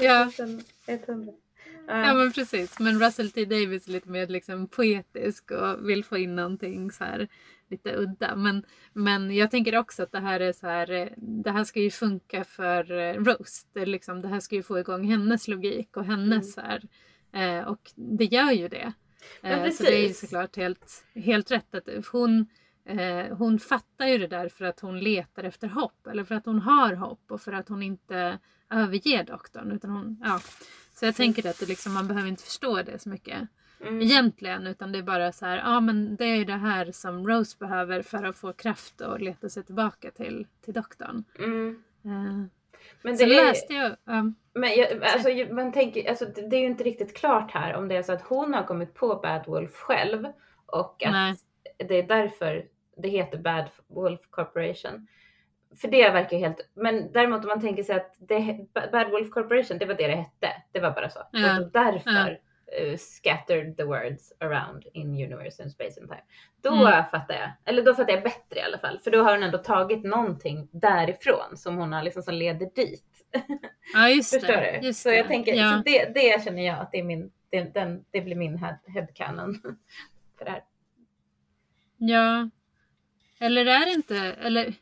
Ja. 0.00 0.30
100. 0.86 1.32
Ja 1.86 2.14
men 2.14 2.32
precis. 2.32 2.78
Men 2.78 3.00
Russell 3.00 3.30
T 3.30 3.44
Davis 3.44 3.88
är 3.88 3.92
lite 3.92 4.08
mer 4.08 4.26
liksom 4.26 4.66
poetisk 4.66 5.50
och 5.50 5.88
vill 5.88 6.04
få 6.04 6.18
in 6.18 6.36
någonting 6.36 6.90
så 6.90 7.04
här 7.04 7.28
lite 7.70 7.96
udda. 7.96 8.36
Men, 8.36 8.64
men 8.92 9.34
jag 9.34 9.50
tänker 9.50 9.78
också 9.78 10.02
att 10.02 10.12
det 10.12 10.20
här 10.20 10.40
är 10.40 10.52
så 10.52 10.66
här. 10.66 11.14
Det 11.16 11.50
här 11.50 11.64
ska 11.64 11.80
ju 11.80 11.90
funka 11.90 12.44
för 12.44 12.92
eh, 12.92 13.14
Rose. 13.14 13.66
Det, 13.72 13.86
liksom, 13.86 14.22
det 14.22 14.28
här 14.28 14.40
ska 14.40 14.54
ju 14.54 14.62
få 14.62 14.78
igång 14.78 15.04
hennes 15.04 15.48
logik 15.48 15.96
och 15.96 16.04
hennes 16.04 16.54
så 16.54 16.60
här. 16.60 16.82
Eh, 17.32 17.66
och 17.66 17.90
det 17.94 18.24
gör 18.24 18.50
ju 18.50 18.68
det. 18.68 18.92
Men 19.40 19.64
Eh, 19.64 19.70
så 19.70 19.82
det 19.82 19.94
är 19.94 20.00
ju 20.02 20.08
precis. 20.08 20.20
såklart 20.20 20.56
helt, 20.56 21.04
helt 21.14 21.50
rätt 21.50 21.74
att 21.74 22.06
hon 22.12 22.46
Eh, 22.84 23.36
hon 23.36 23.58
fattar 23.58 24.06
ju 24.06 24.18
det 24.18 24.26
där 24.26 24.48
för 24.48 24.64
att 24.64 24.80
hon 24.80 25.00
letar 25.00 25.44
efter 25.44 25.68
hopp 25.68 26.06
eller 26.06 26.24
för 26.24 26.34
att 26.34 26.46
hon 26.46 26.58
har 26.58 26.94
hopp 26.94 27.30
och 27.30 27.40
för 27.40 27.52
att 27.52 27.68
hon 27.68 27.82
inte 27.82 28.38
överger 28.70 29.24
doktorn. 29.24 29.72
Utan 29.72 29.90
hon, 29.90 30.20
ja. 30.24 30.40
Så 30.94 31.04
jag 31.04 31.14
tänker 31.14 31.50
att 31.50 31.58
det 31.60 31.68
liksom, 31.68 31.92
man 31.92 32.08
behöver 32.08 32.28
inte 32.28 32.42
förstå 32.42 32.82
det 32.82 32.98
så 32.98 33.08
mycket 33.08 33.48
Mm. 33.82 34.02
egentligen 34.02 34.66
utan 34.66 34.92
det 34.92 34.98
är 34.98 35.02
bara 35.02 35.32
så 35.32 35.46
här, 35.46 35.56
ja 35.56 35.80
men 35.80 36.16
det 36.16 36.24
är 36.24 36.44
det 36.44 36.56
här 36.56 36.92
som 36.92 37.28
Rose 37.28 37.56
behöver 37.58 38.02
för 38.02 38.24
att 38.24 38.36
få 38.36 38.52
kraft 38.52 39.00
och 39.00 39.20
leta 39.20 39.48
sig 39.48 39.64
tillbaka 39.64 40.10
till, 40.10 40.46
till 40.64 40.74
doktorn. 40.74 41.24
Mm. 41.38 41.82
Eh, 42.04 42.44
Men 43.02 43.16
det 43.16 43.24
är, 43.24 43.46
läste 43.46 43.74
jag, 43.74 43.96
ja, 44.04 44.32
Men 44.54 44.70
jag, 44.76 45.04
alltså, 45.04 45.54
man 45.54 45.72
tänker, 45.72 46.08
alltså, 46.08 46.24
det 46.24 46.56
är 46.56 46.60
ju 46.60 46.66
inte 46.66 46.84
riktigt 46.84 47.16
klart 47.16 47.50
här 47.50 47.74
om 47.74 47.88
det 47.88 47.96
är 47.96 48.02
så 48.02 48.12
att 48.12 48.22
hon 48.22 48.54
har 48.54 48.62
kommit 48.62 48.94
på 48.94 49.14
Bad 49.14 49.46
Wolf 49.46 49.72
själv 49.72 50.26
och 50.66 51.02
att 51.06 51.12
Nej. 51.12 51.34
det 51.76 51.98
är 51.98 52.02
därför 52.02 52.66
det 52.96 53.08
heter 53.08 53.38
Bad 53.38 53.70
Wolf 53.86 54.20
Corporation. 54.30 55.06
För 55.80 55.88
det 55.88 56.10
verkar 56.10 56.36
ju 56.36 56.42
helt, 56.42 56.70
men 56.74 57.12
däremot 57.12 57.42
om 57.42 57.48
man 57.48 57.60
tänker 57.60 57.82
sig 57.82 57.96
att 57.96 58.14
det, 58.18 58.66
Bad 58.92 59.10
Wolf 59.10 59.30
Corporation, 59.30 59.78
det 59.78 59.86
var 59.86 59.94
det 59.94 60.06
det 60.06 60.14
hette. 60.14 60.62
Det 60.72 60.80
var 60.80 60.90
bara 60.90 61.10
så. 61.10 61.20
Ja. 61.32 61.60
Och 61.60 61.70
därför 61.72 62.38
eh, 62.78 62.96
scattered 62.98 63.76
the 63.76 63.84
words 63.84 64.32
around 64.40 64.84
in 64.92 65.14
universe 65.14 65.62
and 65.62 65.72
space 65.72 66.00
and 66.00 66.08
time. 66.08 66.22
Då 66.62 66.74
Mm. 66.74 67.04
fattar 67.10 67.34
jag, 67.34 67.50
eller 67.64 67.82
då 67.82 67.94
fattar 67.94 68.12
jag 68.12 68.22
bättre 68.22 68.58
i 68.60 68.62
alla 68.62 68.78
fall. 68.78 68.98
För 68.98 69.10
då 69.10 69.22
har 69.22 69.32
hon 69.34 69.42
ändå 69.42 69.58
tagit 69.58 70.04
någonting 70.04 70.68
därifrån 70.72 71.56
som 71.56 71.76
hon 71.76 71.92
har 71.92 72.02
liksom 72.02 72.22
som 72.22 72.34
leder 72.34 72.70
dit. 72.74 73.04
ja 73.94 74.08
just 74.08 74.34
Förstår 74.34 74.48
det. 74.56 74.78
du? 74.80 74.86
Just 74.86 75.02
så 75.02 75.08
jag 75.08 75.24
det. 75.24 75.28
tänker, 75.28 75.54
ja. 75.54 75.70
så 75.76 75.82
det, 75.90 76.14
det 76.14 76.44
känner 76.44 76.66
jag 76.66 76.78
att 76.78 76.92
det 76.92 76.98
är 76.98 77.02
min, 77.04 77.30
det, 77.50 77.74
den, 77.74 78.04
det 78.10 78.20
blir 78.20 78.36
min 78.36 78.58
head, 78.58 78.78
headcanon 78.86 79.54
för 80.38 80.44
det 80.44 80.50
här. 80.50 80.64
Ja. 81.96 82.50
Eller 83.40 83.66
är 83.66 83.86
det 83.86 83.92
inte, 83.92 84.16
eller 84.18 84.74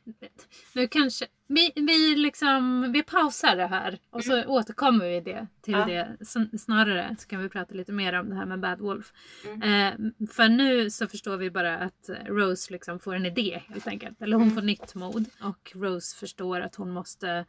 nu 0.75 0.89
kanske, 0.89 1.27
vi, 1.49 1.73
vi 1.77 2.17
liksom, 2.17 2.93
vi 2.93 3.03
pausar 3.03 3.57
det 3.57 3.67
här 3.67 3.99
och 4.11 4.25
så 4.25 4.45
återkommer 4.45 5.09
vi 5.09 5.21
det 5.21 5.47
till 5.63 5.73
Ja. 5.75 5.85
det 5.85 6.17
sn- 6.21 6.57
snarare 6.59 7.17
så 7.19 7.29
kan 7.29 7.43
vi 7.43 7.49
prata 7.49 7.75
lite 7.75 7.93
mer 7.93 8.13
om 8.13 8.29
det 8.29 8.35
här 8.37 8.47
med 8.47 8.61
Bad 8.61 8.79
Wolf. 8.81 9.13
Mm. 9.47 9.63
Eh, 9.63 10.27
för 10.31 10.49
nu 10.49 10.91
så 10.91 11.07
förstår 11.09 11.37
vi 11.37 11.51
bara 11.51 11.79
att 11.79 12.11
Rose 12.27 12.73
liksom 12.73 12.99
får 13.01 13.15
en 13.15 13.27
idé 13.27 13.63
helt 13.69 13.87
enkelt, 13.87 14.23
eller 14.23 14.37
hon 14.37 14.43
Mm. 14.43 14.55
får 14.55 14.63
nytt 14.63 14.95
mod 14.95 15.25
och 15.43 15.73
Rose 15.75 16.17
förstår 16.17 16.61
att 16.61 16.75
hon 16.75 16.91
måste 16.91 17.45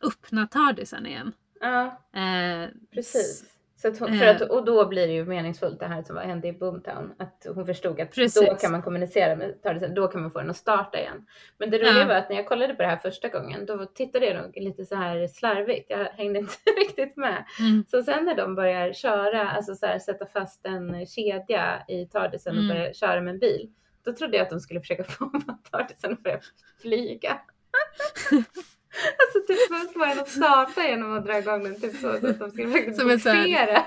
öppna 0.00 0.46
Tardisen 0.46 1.06
igen. 1.06 1.32
Ja, 1.60 1.98
Eh, 2.20 2.68
precis. 2.94 3.44
Så 3.82 3.88
att 3.88 3.98
hon, 3.98 4.18
för 4.18 4.26
Eh. 4.26 4.36
att, 4.36 4.40
och 4.42 4.64
då 4.64 4.86
blir 4.88 5.06
det 5.06 5.12
ju 5.12 5.24
meningsfullt 5.24 5.80
det 5.80 5.86
här 5.86 6.02
som 6.02 6.16
hände 6.16 6.48
i 6.48 6.52
Boomtown. 6.52 7.12
Att 7.18 7.46
hon 7.54 7.66
förstod 7.66 8.00
att 8.00 8.12
Precis. 8.14 8.48
då 8.48 8.54
kan 8.54 8.72
man 8.72 8.82
kommunicera 8.82 9.36
med 9.36 9.62
Tardisen, 9.62 9.94
då 9.94 10.08
kan 10.08 10.20
man 10.22 10.30
få 10.30 10.38
den 10.38 10.50
att 10.50 10.56
starta 10.56 10.98
igen. 11.00 11.26
Men 11.58 11.70
det 11.70 11.78
roliga 11.78 11.98
Ja. 11.98 12.06
var 12.06 12.14
att 12.14 12.28
när 12.28 12.36
jag 12.36 12.46
kollade 12.46 12.74
på 12.74 12.82
det 12.82 12.88
här 12.88 12.96
första 12.96 13.28
gången, 13.28 13.66
då 13.66 13.86
tittade 13.86 14.26
jag 14.26 14.42
nog 14.42 14.56
lite 14.56 14.84
så 14.84 14.94
här 14.94 15.26
slarvigt. 15.26 15.90
Jag 15.90 16.04
hängde 16.04 16.38
inte 16.38 16.52
riktigt 16.80 17.16
med. 17.16 17.44
Mm. 17.60 17.84
Så 17.90 18.02
sen 18.02 18.24
när 18.24 18.34
de 18.34 18.54
börjar 18.54 18.92
köra, 18.92 19.50
alltså 19.50 19.74
så 19.74 19.86
här, 19.86 19.98
sätta 19.98 20.26
fast 20.26 20.66
en 20.66 21.06
kedja 21.06 21.82
i 21.88 22.06
Tardisen 22.06 22.56
och 22.56 22.62
Mm. 22.64 22.76
börja 22.76 22.92
köra 22.94 23.20
med 23.20 23.32
en 23.34 23.38
bil. 23.38 23.70
Då 24.04 24.12
trodde 24.12 24.36
jag 24.36 24.44
att 24.44 24.50
de 24.50 24.60
skulle 24.60 24.80
försöka 24.80 25.04
få 25.08 25.30
Tardisen 25.70 26.12
att 26.12 26.22
börja 26.22 26.40
flyga. 26.82 27.40
alltså 29.18 29.40
typ 29.46 29.92
få 29.92 30.04
den 30.04 30.18
att 30.18 30.28
starta 30.28 30.88
genom 30.88 31.18
att 31.18 31.26
dra 31.26 31.38
igång 31.38 31.64
den 31.64 31.80
typ 31.80 31.96
så 31.96 32.08
att 32.08 32.38
de 32.38 32.50
skulle 32.50 32.68
försöka 32.68 32.92
Som 32.92 32.96
så 32.96 33.08
var 33.08 33.18
så 33.18 33.30
här, 33.30 33.84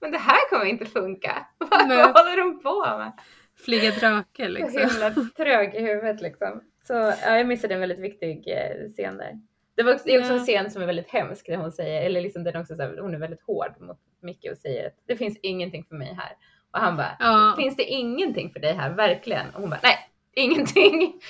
Men 0.00 0.10
det 0.10 0.18
här 0.18 0.48
kommer 0.50 0.64
inte 0.64 0.86
funka. 0.86 1.46
Vad 1.58 1.88
Nej. 1.88 2.02
håller 2.02 2.36
de 2.36 2.62
på 2.62 2.98
med? 2.98 3.12
Flyga 3.64 3.90
drake 3.90 4.44
Så 4.44 4.48
liksom. 4.48 4.80
himla 4.80 5.10
trög 5.36 5.74
i 5.74 5.80
huvudet 5.80 6.20
liksom. 6.20 6.60
Så 6.86 6.92
ja, 6.92 7.36
jag 7.36 7.46
missade 7.46 7.74
en 7.74 7.80
väldigt 7.80 7.98
viktig 7.98 8.48
eh, 8.48 8.88
scen 8.88 9.16
där. 9.16 9.40
Det 9.76 9.82
var 9.82 9.92
också, 9.92 10.04
det 10.06 10.14
är 10.14 10.20
också 10.20 10.32
en 10.32 10.44
scen 10.44 10.70
som 10.70 10.82
är 10.82 10.86
väldigt 10.86 11.10
hemsk 11.10 11.46
där 11.46 11.56
hon 11.56 11.72
säger, 11.72 12.02
eller 12.02 12.20
liksom 12.20 12.44
den 12.44 12.56
också 12.56 12.76
så 12.76 12.82
här, 12.82 12.98
hon 13.00 13.14
är 13.14 13.18
väldigt 13.18 13.42
hård 13.42 13.74
mot 13.80 13.98
Micke 14.22 14.46
och 14.52 14.58
säger 14.58 14.86
att 14.86 14.94
det 15.06 15.16
finns 15.16 15.38
ingenting 15.42 15.84
för 15.88 15.94
mig 15.94 16.14
här. 16.18 16.32
Och 16.72 16.80
han 16.80 16.96
bara, 16.96 17.16
Ja, 17.18 17.54
finns 17.58 17.76
det 17.76 17.84
ingenting 17.84 18.52
för 18.52 18.60
dig 18.60 18.72
här 18.72 18.90
verkligen? 18.90 19.54
Och 19.54 19.60
hon 19.60 19.70
bara, 19.70 19.80
nej, 19.82 19.96
ingenting. 20.34 21.20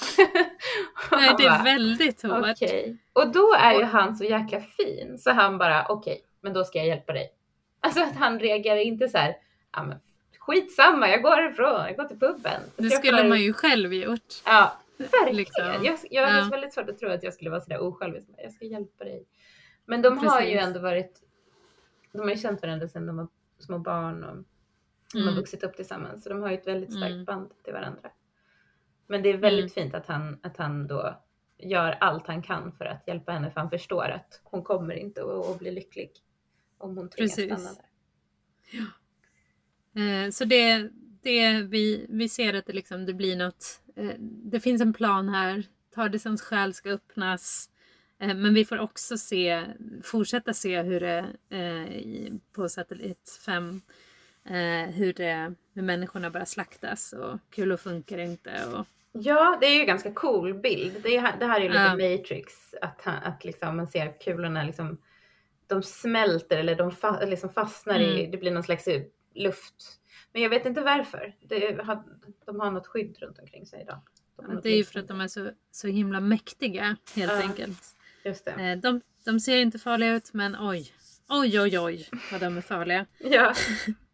Nej, 1.10 1.34
det 1.38 1.44
är 1.44 1.64
väldigt 1.64 2.22
hårt. 2.22 2.46
Okej. 2.50 2.96
Och 3.12 3.32
då 3.32 3.54
är 3.58 3.72
ju 3.74 3.84
han 3.84 4.16
så 4.16 4.24
jäkla 4.24 4.60
fin 4.60 5.18
så 5.18 5.30
han 5.30 5.58
bara, 5.58 5.86
okej, 5.88 6.22
men 6.40 6.52
då 6.52 6.64
ska 6.64 6.78
jag 6.78 6.86
hjälpa 6.86 7.12
dig. 7.12 7.32
Alltså 7.80 8.02
att 8.02 8.16
han 8.16 8.40
reagerar 8.40 8.76
inte 8.78 9.08
så 9.08 9.18
här, 9.18 9.36
ja 9.72 9.82
men 9.82 9.98
skitsamma, 10.38 11.08
jag 11.08 11.22
går 11.22 11.46
ifrån, 11.46 11.80
jag 11.86 11.96
går 11.96 12.04
till 12.04 12.18
puben. 12.18 12.60
Det 12.76 12.90
skulle 12.90 13.28
man 13.28 13.40
ju 13.40 13.52
själv 13.52 13.94
gjort. 13.94 14.34
Ja, 14.44 14.76
verkligen. 14.96 15.36
Liksom. 15.36 15.64
Jag, 15.84 15.98
jag 16.10 16.26
har 16.28 16.38
Ja. 16.38 16.48
väldigt 16.50 16.74
svårt 16.74 16.88
att 16.88 16.98
tro 16.98 17.08
att 17.10 17.22
jag 17.22 17.34
skulle 17.34 17.50
vara 17.50 17.60
sådär 17.60 17.80
osjälvisk. 17.80 18.28
Jag 18.36 18.52
ska 18.52 18.64
hjälpa 18.64 19.04
dig. 19.04 19.24
Men 19.86 20.02
de 20.02 20.18
har 20.18 20.40
ju 20.40 20.46
Precis. 20.52 20.66
ändå 20.66 20.80
varit, 20.80 21.20
de 22.12 22.18
har 22.18 22.28
ju 22.30 22.36
känt 22.36 22.62
varandra 22.62 22.88
sedan 22.88 23.06
de 23.06 23.16
var 23.16 23.28
små 23.58 23.78
barn 23.78 24.24
och 24.24 24.36
de 25.12 25.18
har 25.18 25.22
Mm. 25.22 25.34
vuxit 25.34 25.62
upp 25.62 25.76
tillsammans. 25.76 26.22
Så 26.22 26.28
de 26.28 26.42
har 26.42 26.48
ju 26.50 26.54
ett 26.54 26.66
väldigt 26.66 26.92
starkt 26.92 27.12
Mm. 27.12 27.24
band 27.24 27.50
till 27.64 27.72
varandra. 27.72 28.10
Men 29.06 29.22
det 29.22 29.28
är 29.28 29.36
väldigt 29.36 29.74
fint 29.74 29.94
att 29.94 30.06
han, 30.06 30.38
att 30.42 30.56
han 30.56 30.86
då 30.86 31.22
gör 31.58 31.92
allt 32.00 32.26
han 32.26 32.42
kan 32.42 32.72
för 32.72 32.84
att 32.84 33.08
hjälpa 33.08 33.32
henne 33.32 33.50
för 33.50 33.60
han 33.60 33.70
förstår 33.70 34.08
att 34.08 34.40
hon 34.44 34.62
kommer 34.62 34.94
inte 34.94 35.22
att, 35.22 35.58
bli 35.58 35.70
lycklig 35.70 36.10
om 36.78 36.96
hon 36.96 37.10
tvingas 37.10 37.36
Precis. 37.36 37.60
stanna 37.60 37.70
där. 37.74 37.86
Eh, 40.02 40.30
så 40.30 40.44
det, 40.44 40.90
det 41.22 41.62
vi, 41.62 42.06
vi 42.08 42.28
ser 42.28 42.54
att 42.54 42.66
det, 42.66 42.72
liksom, 42.72 43.06
det 43.06 43.14
blir 43.14 43.36
något. 43.36 43.80
Eh, 43.96 44.14
det 44.20 44.60
finns 44.60 44.82
en 44.82 44.92
plan 44.92 45.28
här. 45.28 45.64
Tardisens 45.94 46.42
själ 46.42 46.74
ska 46.74 46.90
öppnas. 46.90 47.70
Eh, 48.18 48.34
men 48.34 48.54
vi 48.54 48.64
får 48.64 48.78
också 48.78 49.18
se, 49.18 49.64
fortsätta 50.02 50.52
se 50.52 50.82
hur 50.82 51.00
det 51.00 51.26
på 52.52 52.68
satellit 52.68 53.40
5 53.46 53.80
eh, 54.44 54.90
hur, 54.90 55.12
det, 55.12 55.54
hur 55.72 55.82
människorna 55.82 56.30
börjar 56.30 56.46
slaktas 56.46 57.12
och 57.12 57.38
kulor 57.50 57.76
funkar 57.76 58.18
inte. 58.18 58.66
Och, 58.66 58.86
Ja, 59.20 59.58
det 59.60 59.66
är 59.66 59.74
ju 59.74 59.80
en 59.80 59.86
ganska 59.86 60.12
cool 60.12 60.54
bild. 60.54 60.94
Det, 61.02 61.16
är, 61.16 61.36
det 61.38 61.46
här 61.46 61.60
är 61.60 61.64
ju 61.64 61.68
lite 61.68 61.80
Ja. 61.82 61.90
Matrix, 62.18 62.74
att, 62.82 63.00
han- 63.04 63.22
att 63.22 63.44
liksom 63.44 63.76
man 63.76 63.88
ser 63.88 64.20
kulorna 64.20 64.64
liksom, 64.64 64.98
de 65.66 65.82
smälter 65.82 66.58
eller 66.58 66.74
de 66.74 66.90
fa, 66.92 67.20
liksom 67.24 67.50
fastnar 67.50 67.98
i, 68.00 68.18
Mm. 68.20 68.30
det 68.30 68.36
blir 68.38 68.50
någon 68.50 68.62
slags 68.62 68.88
luft. 69.34 69.74
Men 70.32 70.42
jag 70.42 70.50
vet 70.50 70.66
inte 70.66 70.80
varför. 70.80 71.34
Det, 71.40 71.72
de 72.46 72.60
har 72.60 72.70
något 72.70 72.86
skydd 72.86 73.18
runt 73.18 73.38
omkring 73.38 73.66
sig 73.66 73.82
idag. 73.82 74.00
De 74.36 74.54
något 74.54 74.62
det 74.62 74.68
är 74.70 74.76
ju 74.76 74.84
för 74.84 75.00
att 75.00 75.08
de 75.08 75.20
är 75.20 75.28
så, 75.28 75.50
så 75.70 75.86
himla 75.88 76.20
mäktiga 76.20 76.96
helt 77.16 77.32
Ja. 77.32 77.42
enkelt. 77.42 77.82
Just 78.24 78.44
det. 78.44 78.50
Eh, 78.50 78.76
de, 78.78 79.00
de 79.24 79.40
ser 79.40 79.56
inte 79.56 79.78
farliga 79.78 80.14
ut 80.14 80.32
men 80.32 80.56
oj, 80.60 80.92
oj 81.28 81.60
oj 81.60 81.78
oj 81.78 82.08
vad 82.32 82.40
de 82.40 82.56
är 82.56 82.60
farliga. 82.60 83.06
Ja. 83.18 83.54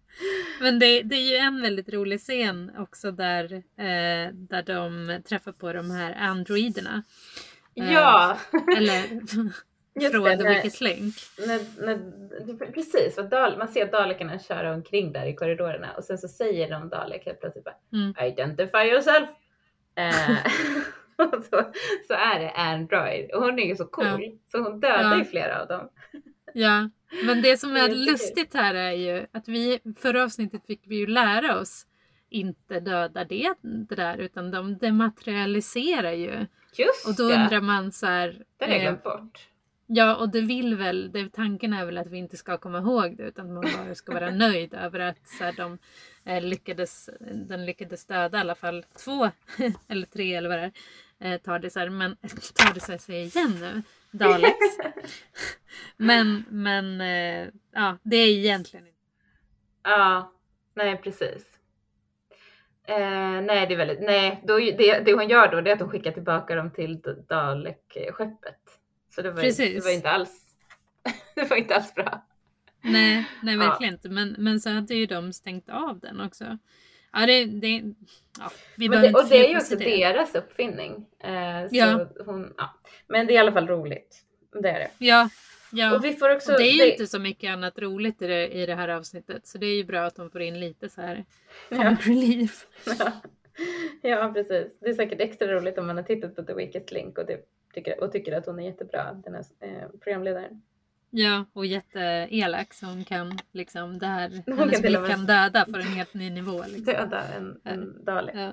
Men 0.63 0.79
det, 0.79 1.03
det 1.03 1.17
är 1.17 1.31
ju 1.31 1.37
en 1.37 1.63
väldigt 1.63 1.93
rolig 1.93 2.21
scen 2.21 2.73
också 2.79 3.11
där, 3.11 3.53
eh, 3.55 4.33
där 4.33 4.63
de 4.63 5.21
träffar 5.29 5.53
på 5.53 5.73
de 5.73 5.91
här 5.91 6.15
androiderna. 6.19 7.03
Eh, 7.75 7.93
ja. 7.93 8.37
Eller 8.77 9.03
Just 10.01 10.13
från 10.15 10.25
det, 10.25 10.37
The 10.37 10.49
Wicked 10.49 10.81
Link. 10.81 11.15
När, 11.39 11.87
när, 11.87 12.73
precis, 12.73 13.17
Dal, 13.31 13.59
man 13.59 13.69
ser 13.69 13.87
Dalekarna 13.87 14.39
köra 14.39 14.75
omkring 14.75 15.13
där 15.13 15.27
i 15.27 15.35
korridorerna 15.35 15.93
och 15.97 16.05
sen 16.05 16.19
så 16.19 16.29
säger 16.29 16.71
de 16.71 16.89
Dalek 16.89 17.27
helt 17.27 17.41
plötsligt 17.41 17.65
bara 17.65 17.75
Mm. 17.93 18.15
Identify 18.33 18.79
yourself! 18.79 19.29
Eh, 19.95 20.37
så, 21.51 21.73
så 22.07 22.15
är 22.15 22.41
det 22.41 22.51
Android 22.51 23.31
och 23.35 23.43
hon 23.43 23.59
är 23.59 23.67
ju 23.67 23.77
så 23.77 23.85
cool 23.87 24.39
så 24.47 24.59
hon 24.59 24.81
dödar 24.81 25.03
Ja. 25.03 25.19
ju 25.19 25.25
flera 25.25 25.63
av 25.63 25.69
dem. 25.69 25.89
Ja, 26.55 26.91
men 27.25 27.43
det 27.43 27.57
som 27.57 27.75
Det 27.75 27.81
är 27.81 27.95
lustigt 27.95 28.55
här 28.55 28.75
är 28.75 28.93
ju 28.93 29.27
att 29.33 29.49
vi 29.49 29.81
förra 29.97 30.25
avsnittet 30.25 30.67
fick 30.67 30.83
vi 30.85 30.97
ju 30.97 31.07
lära 31.07 31.61
oss 31.61 31.87
inte 32.29 32.81
döda 32.81 33.25
det, 33.25 33.55
det 33.63 33.95
där 33.95 34.19
utan 34.19 34.51
de 34.51 34.79
dematerialiserar 34.79 36.13
ju. 36.13 36.47
Just 36.77 37.07
Och 37.09 37.17
då 37.17 37.29
det, 37.29 37.35
undrar 37.35 37.61
man 37.61 37.93
så 37.93 38.07
här. 38.07 38.45
det 38.59 38.65
hade 38.65 38.77
jag 38.77 38.83
eh, 38.83 38.83
glömt 38.83 39.03
bort. 39.03 39.49
Ja, 39.87 40.17
och 40.17 40.29
det 40.29 40.41
vill 40.41 40.77
väl, 40.77 41.13
det, 41.13 41.33
tanken 41.33 41.73
är 41.73 41.87
väl 41.87 41.99
att 41.99 42.07
vi 42.07 42.19
inte 42.19 42.37
ska 42.37 42.59
komma 42.59 42.79
ihåg 42.79 43.17
det 43.17 43.23
utan 43.23 43.55
man 43.55 43.63
bara 43.63 43.95
ska 43.95 44.13
vara 44.13 44.31
nöjd 44.35 44.75
över 44.75 45.01
att 45.01 45.29
så 45.29 45.45
här, 45.45 45.53
de 45.53 45.79
eh, 46.25 46.43
lyckades, 46.43 47.11
den 47.49 47.67
lyckades 47.67 48.07
döda 48.07 48.39
i 48.39 48.41
alla 48.41 48.55
fall 48.55 48.85
två 49.05 49.31
eller 49.89 50.07
tre 50.07 50.35
eller 50.35 50.49
vad 50.49 50.59
det 50.59 50.73
är. 51.19 51.33
Eh, 51.33 51.39
Tardisar, 51.39 51.89
men 51.89 52.17
Tardisar 52.55 52.99
säger 52.99 53.27
igen 53.27 53.57
nu. 53.61 53.83
Daleks. 54.13 54.79
men 55.97 56.45
men 56.51 57.01
eh, 57.01 57.49
ja, 57.73 57.99
det 58.03 58.17
är 58.17 58.29
egentligen 58.29 58.87
inte. 58.87 58.99
Ja, 59.83 60.33
nej 60.75 60.97
precis. 61.03 61.47
Eh, 62.89 63.41
nej, 63.43 63.67
det 63.67 63.75
är 63.75 63.77
väldigt, 63.77 64.01
nej, 64.01 64.43
då, 64.47 64.57
det, 64.59 65.01
det 65.05 65.13
hon 65.13 65.29
gör 65.29 65.49
då 65.49 65.61
det 65.61 65.71
är 65.71 65.75
att 65.75 65.81
hon 65.81 65.91
skickar 65.91 66.13
tillbaka 66.13 66.55
dem 66.55 66.71
till 66.71 67.03
Dalek-skeppet. 67.29 68.61
Så 69.15 69.23
det 69.23 69.31
var, 69.31 69.43
Precis. 69.43 69.75
det 69.75 69.89
var 69.91 69.95
inte 69.95 70.11
alls, 70.11 70.55
det 71.35 71.51
var 71.51 71.57
inte 71.57 71.75
alls 71.77 71.95
bra. 71.95 72.27
Nej, 72.81 73.29
nej 73.43 73.55
Ja. 73.55 73.61
verkligen 73.61 73.95
inte. 73.95 74.09
Men, 74.09 74.37
men 74.39 74.61
så 74.61 74.71
hade 74.71 74.95
ju 74.95 75.07
de 75.07 75.33
stängt 75.33 75.69
av 75.69 76.01
den 76.01 76.21
också. 76.21 76.59
Ja, 77.13 77.27
det, 77.27 77.45
det, 77.45 77.83
ja, 78.39 78.51
vi 78.77 78.89
Men 78.89 79.03
det, 79.03 79.15
och 79.15 79.29
det 79.29 79.47
är 79.47 79.51
ju 79.51 79.57
också 79.57 79.77
deras 79.77 80.35
uppfinning. 80.35 81.07
Eh, 81.25 81.69
så 81.69 81.77
Ja. 81.77 82.07
hon, 82.27 82.55
ja. 82.57 82.75
Men 83.07 83.27
det 83.27 83.33
är 83.33 83.35
i 83.35 83.39
alla 83.39 83.53
fall 83.53 83.67
roligt. 83.69 84.23
Det 84.63 84.69
är 84.69 84.79
det. 84.79 84.91
Ja, 84.99 85.29
ja. 85.73 85.97
Och 85.97 86.05
vi 86.05 86.13
får 86.13 86.35
också... 86.35 86.53
Och 86.53 86.59
det 86.59 86.65
är 86.69 86.73
ju 86.73 86.79
det- 86.79 86.91
inte 86.91 87.07
så 87.07 87.19
mycket 87.19 87.51
annat 87.51 87.79
roligt 87.79 88.23
i 88.23 88.27
det, 88.27 88.49
i 88.49 88.67
det 88.67 88.75
här 88.75 88.89
avsnittet. 88.89 89.47
Så 89.47 89.59
det 89.59 89.67
är 89.67 89.77
ju 89.77 89.85
bra 89.85 90.01
att 90.05 90.17
de 90.17 90.31
får 90.31 90.43
in 90.43 90.61
lite 90.61 90.89
så 90.89 91.01
här 91.01 91.25
Ja. 91.69 91.97
relief. 92.01 92.67
ja, 94.03 94.31
precis. 94.35 94.79
Det 94.81 94.89
är 94.91 94.95
säkert 94.95 95.21
extra 95.21 95.49
roligt 95.49 95.79
om 95.79 95.87
man 95.87 95.97
har 95.97 96.05
tittat 96.05 96.37
på 96.37 96.43
The 96.43 96.55
Weakest 96.55 96.93
Link 96.93 97.19
och, 97.19 97.27
typ, 97.27 97.41
tycker, 97.75 98.03
och 98.03 98.13
tycker 98.13 98.33
att 98.37 98.47
hon 98.47 98.59
är 98.59 98.65
jättebra, 98.67 99.13
den 99.25 99.35
här 99.35 99.45
eh, 99.61 99.89
programledaren. 100.01 100.63
Ja, 101.15 101.45
och 101.53 101.67
jätteelak 101.67 102.75
så 102.75 102.87
hon 102.87 103.05
kan 103.05 103.39
liksom 103.53 103.99
det 103.99 104.07
här, 104.07 104.43
Hon 104.47 104.59
hennes 104.59 104.83
blick 104.83 105.07
kan 105.07 105.27
döda 105.27 105.65
på 105.65 105.77
en 105.77 105.83
helt 105.83 106.15
ny 106.15 106.31
nivå. 106.31 106.63
Liksom. 106.69 106.85
Döda 106.85 107.23
en, 107.37 107.61
en 107.65 108.05
Dalek. 108.05 108.35
Ja, 108.37 108.53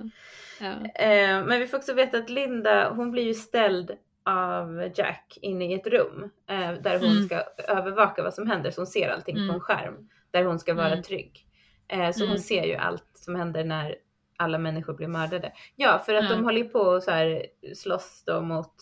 ja. 0.60 1.02
Eh, 1.04 1.44
men 1.44 1.60
vi 1.60 1.66
får 1.66 1.76
också 1.78 1.94
veta 1.94 2.18
att 2.18 2.30
Linda, 2.30 2.90
hon 2.90 3.10
blir 3.10 3.22
ju 3.22 3.34
ställd 3.34 3.90
av 4.24 4.90
Jack 4.94 5.38
inne 5.42 5.64
i 5.70 5.74
ett 5.74 5.86
rum 5.86 6.30
eh, 6.50 6.72
där 6.72 6.98
hon 6.98 7.10
Mm. 7.10 7.26
ska 7.26 7.42
övervaka 7.68 8.22
vad 8.22 8.34
som 8.34 8.46
händer. 8.46 8.70
Så 8.70 8.80
hon 8.80 8.86
ser 8.86 9.08
allting 9.08 9.34
på 9.36 9.40
Mm. 9.42 9.54
en 9.54 9.60
skärm 9.60 10.08
där 10.30 10.44
hon 10.44 10.58
ska 10.58 10.74
vara 10.74 10.86
Mm. 10.92 11.02
trygg. 11.02 11.46
Eh, 11.88 12.10
så 12.12 12.20
Mm. 12.20 12.28
hon 12.28 12.38
ser 12.38 12.64
ju 12.64 12.74
allt 12.74 13.10
som 13.14 13.34
händer 13.34 13.64
när 13.64 13.94
alla 14.36 14.58
människor 14.58 14.94
blir 14.94 15.08
mördade. 15.08 15.52
Ja, 15.76 15.98
för 16.06 16.14
att 16.14 16.28
de 16.30 16.44
håller 16.44 16.58
ju 16.62 16.68
på 16.68 16.78
och 16.80 17.02
så 17.02 17.10
här 17.10 17.46
slåss 17.74 18.22
då 18.26 18.40
mot 18.40 18.74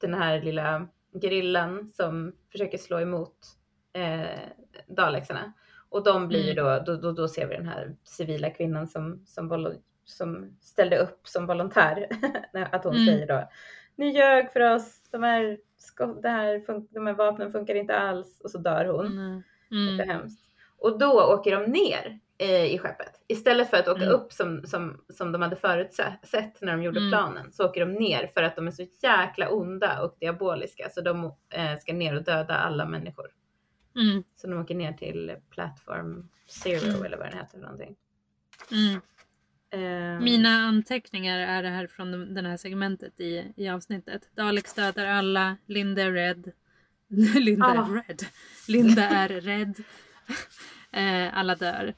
den 0.00 0.14
här 0.14 0.40
lilla 0.42 0.88
gerillan 1.20 1.88
som 1.88 2.32
försöker 2.52 2.78
slå 2.78 3.00
emot 3.00 3.36
eh, 3.92 4.38
Dalexarna. 4.86 5.52
Och 5.88 6.04
de 6.04 6.28
blir 6.28 6.46
ju 6.48 6.54
då, 6.54 6.82
då, 6.86 6.96
då, 6.96 7.12
då 7.12 7.28
ser 7.28 7.46
vi 7.48 7.56
den 7.56 7.68
här 7.68 7.96
civila 8.04 8.50
kvinnan 8.50 8.88
som, 8.88 9.22
som, 9.26 9.74
som 10.04 10.56
ställde 10.60 10.98
upp 10.98 11.28
som 11.28 11.46
volontär. 11.46 12.06
att 12.72 12.84
hon 12.84 12.94
Mm. 12.94 13.06
säger 13.06 13.26
då, 13.26 13.48
ni 13.96 14.10
ljög 14.16 14.52
för 14.52 14.74
oss, 14.74 15.02
de 15.10 15.22
här, 15.22 15.58
det 16.22 16.28
här 16.28 16.64
de 16.94 17.06
här 17.06 17.14
vapnen 17.14 17.52
funkar 17.52 17.74
inte 17.74 17.96
alls. 17.98 18.40
Och 18.40 18.50
så 18.50 18.58
dör 18.58 18.84
hon. 18.84 19.06
Mm. 19.06 19.42
Det 19.70 20.02
är 20.02 20.04
Mm. 20.04 20.08
hemskt. 20.08 20.44
Och 20.78 20.98
då 20.98 21.22
åker 21.34 21.60
de 21.60 21.70
ner 21.70 22.20
i 22.46 22.78
skeppet. 22.78 23.12
Istället 23.28 23.70
för 23.70 23.76
att 23.76 23.88
åka 23.88 24.02
Mm. 24.02 24.14
upp 24.14 24.32
som, 24.32 24.66
som, 24.66 25.04
som 25.08 25.32
de 25.32 25.42
hade 25.42 25.56
förutsett 25.56 26.60
när 26.62 26.72
de 26.76 26.82
gjorde 26.82 26.98
Mm. 27.00 27.10
planen 27.10 27.52
så 27.52 27.64
åker 27.68 27.80
de 27.86 27.92
ner 27.92 28.26
för 28.26 28.42
att 28.42 28.56
de 28.56 28.66
är 28.66 28.70
så 28.70 28.86
jäkla 29.02 29.48
onda 29.50 30.02
och 30.02 30.16
diaboliska 30.20 30.88
så 30.90 31.00
de 31.00 31.24
eh, 31.50 31.78
ska 31.78 31.92
ner 31.92 32.16
och 32.16 32.24
döda 32.24 32.54
alla 32.54 32.86
människor. 32.86 33.26
Mm, 33.96 34.24
Så 34.36 34.46
de 34.46 34.60
åker 34.60 34.74
ner 34.74 34.92
till 34.92 35.36
Platform 35.50 36.28
Zero 36.46 36.88
Mm. 36.90 37.04
eller 37.04 37.16
vad 37.16 37.26
den 37.26 37.38
heter 37.38 37.50
för 37.50 37.58
någonting. 37.58 37.96
Ehm, 39.70 40.24
Mina 40.24 40.48
anteckningar 40.48 41.38
är 41.38 41.62
det 41.62 41.68
här 41.68 41.86
från 41.86 42.12
de- 42.12 42.34
det 42.34 42.48
här 42.48 42.56
segmentet 42.56 43.20
i, 43.20 43.52
i 43.56 43.68
avsnittet. 43.68 44.28
Daleks 44.34 44.74
dödar 44.74 45.06
alla, 45.06 45.56
Linda 45.66 46.02
är 46.02 46.12
rädd. 46.12 46.52
Linda 47.40 47.66
Ah. 47.66 47.74
är 47.74 48.02
rädd. 48.08 48.22
Linda 48.68 49.02
är 49.02 49.28
rädd. 49.28 49.74
Eh, 50.92 51.38
alla 51.38 51.54
dör. 51.54 51.94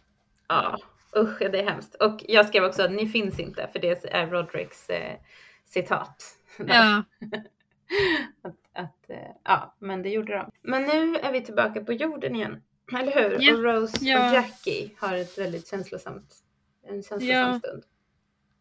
Ja, 0.51 0.79
usch 1.17 1.39
det 1.39 1.61
är 1.61 1.65
hemskt. 1.71 1.95
Och 1.95 2.25
jag 2.29 2.47
skrev 2.47 2.65
också 2.65 2.83
att 2.83 2.93
ni 2.93 3.09
finns 3.09 3.39
inte 3.41 3.69
för 3.73 3.79
det 3.79 4.05
är 4.05 4.27
Rodricks 4.27 4.91
eh, 4.91 5.17
citat. 5.65 6.37
Ja, 6.67 7.03
Att, 8.43 8.57
att, 8.73 9.11
eh, 9.11 9.17
ja, 9.45 9.77
men 9.79 10.03
det 10.03 10.09
gjorde 10.09 10.33
de. 10.37 10.51
Men 10.63 10.83
nu 10.83 11.17
är 11.17 11.33
vi 11.33 11.41
tillbaka 11.41 11.85
på 11.85 11.93
jorden 11.93 12.35
igen. 12.37 12.63
Eller 12.99 13.13
hur? 13.15 13.37
Ja. 13.41 13.55
Och 13.55 13.63
Rose 13.63 13.97
Ja. 14.05 14.29
och 14.29 14.35
Jackie 14.35 14.91
har 14.99 15.17
ett 15.17 15.39
väldigt 15.39 15.69
känslosamt, 15.69 16.35
en 16.83 17.03
känslosam 17.03 17.27
Ja. 17.29 17.59
stund. 17.59 17.83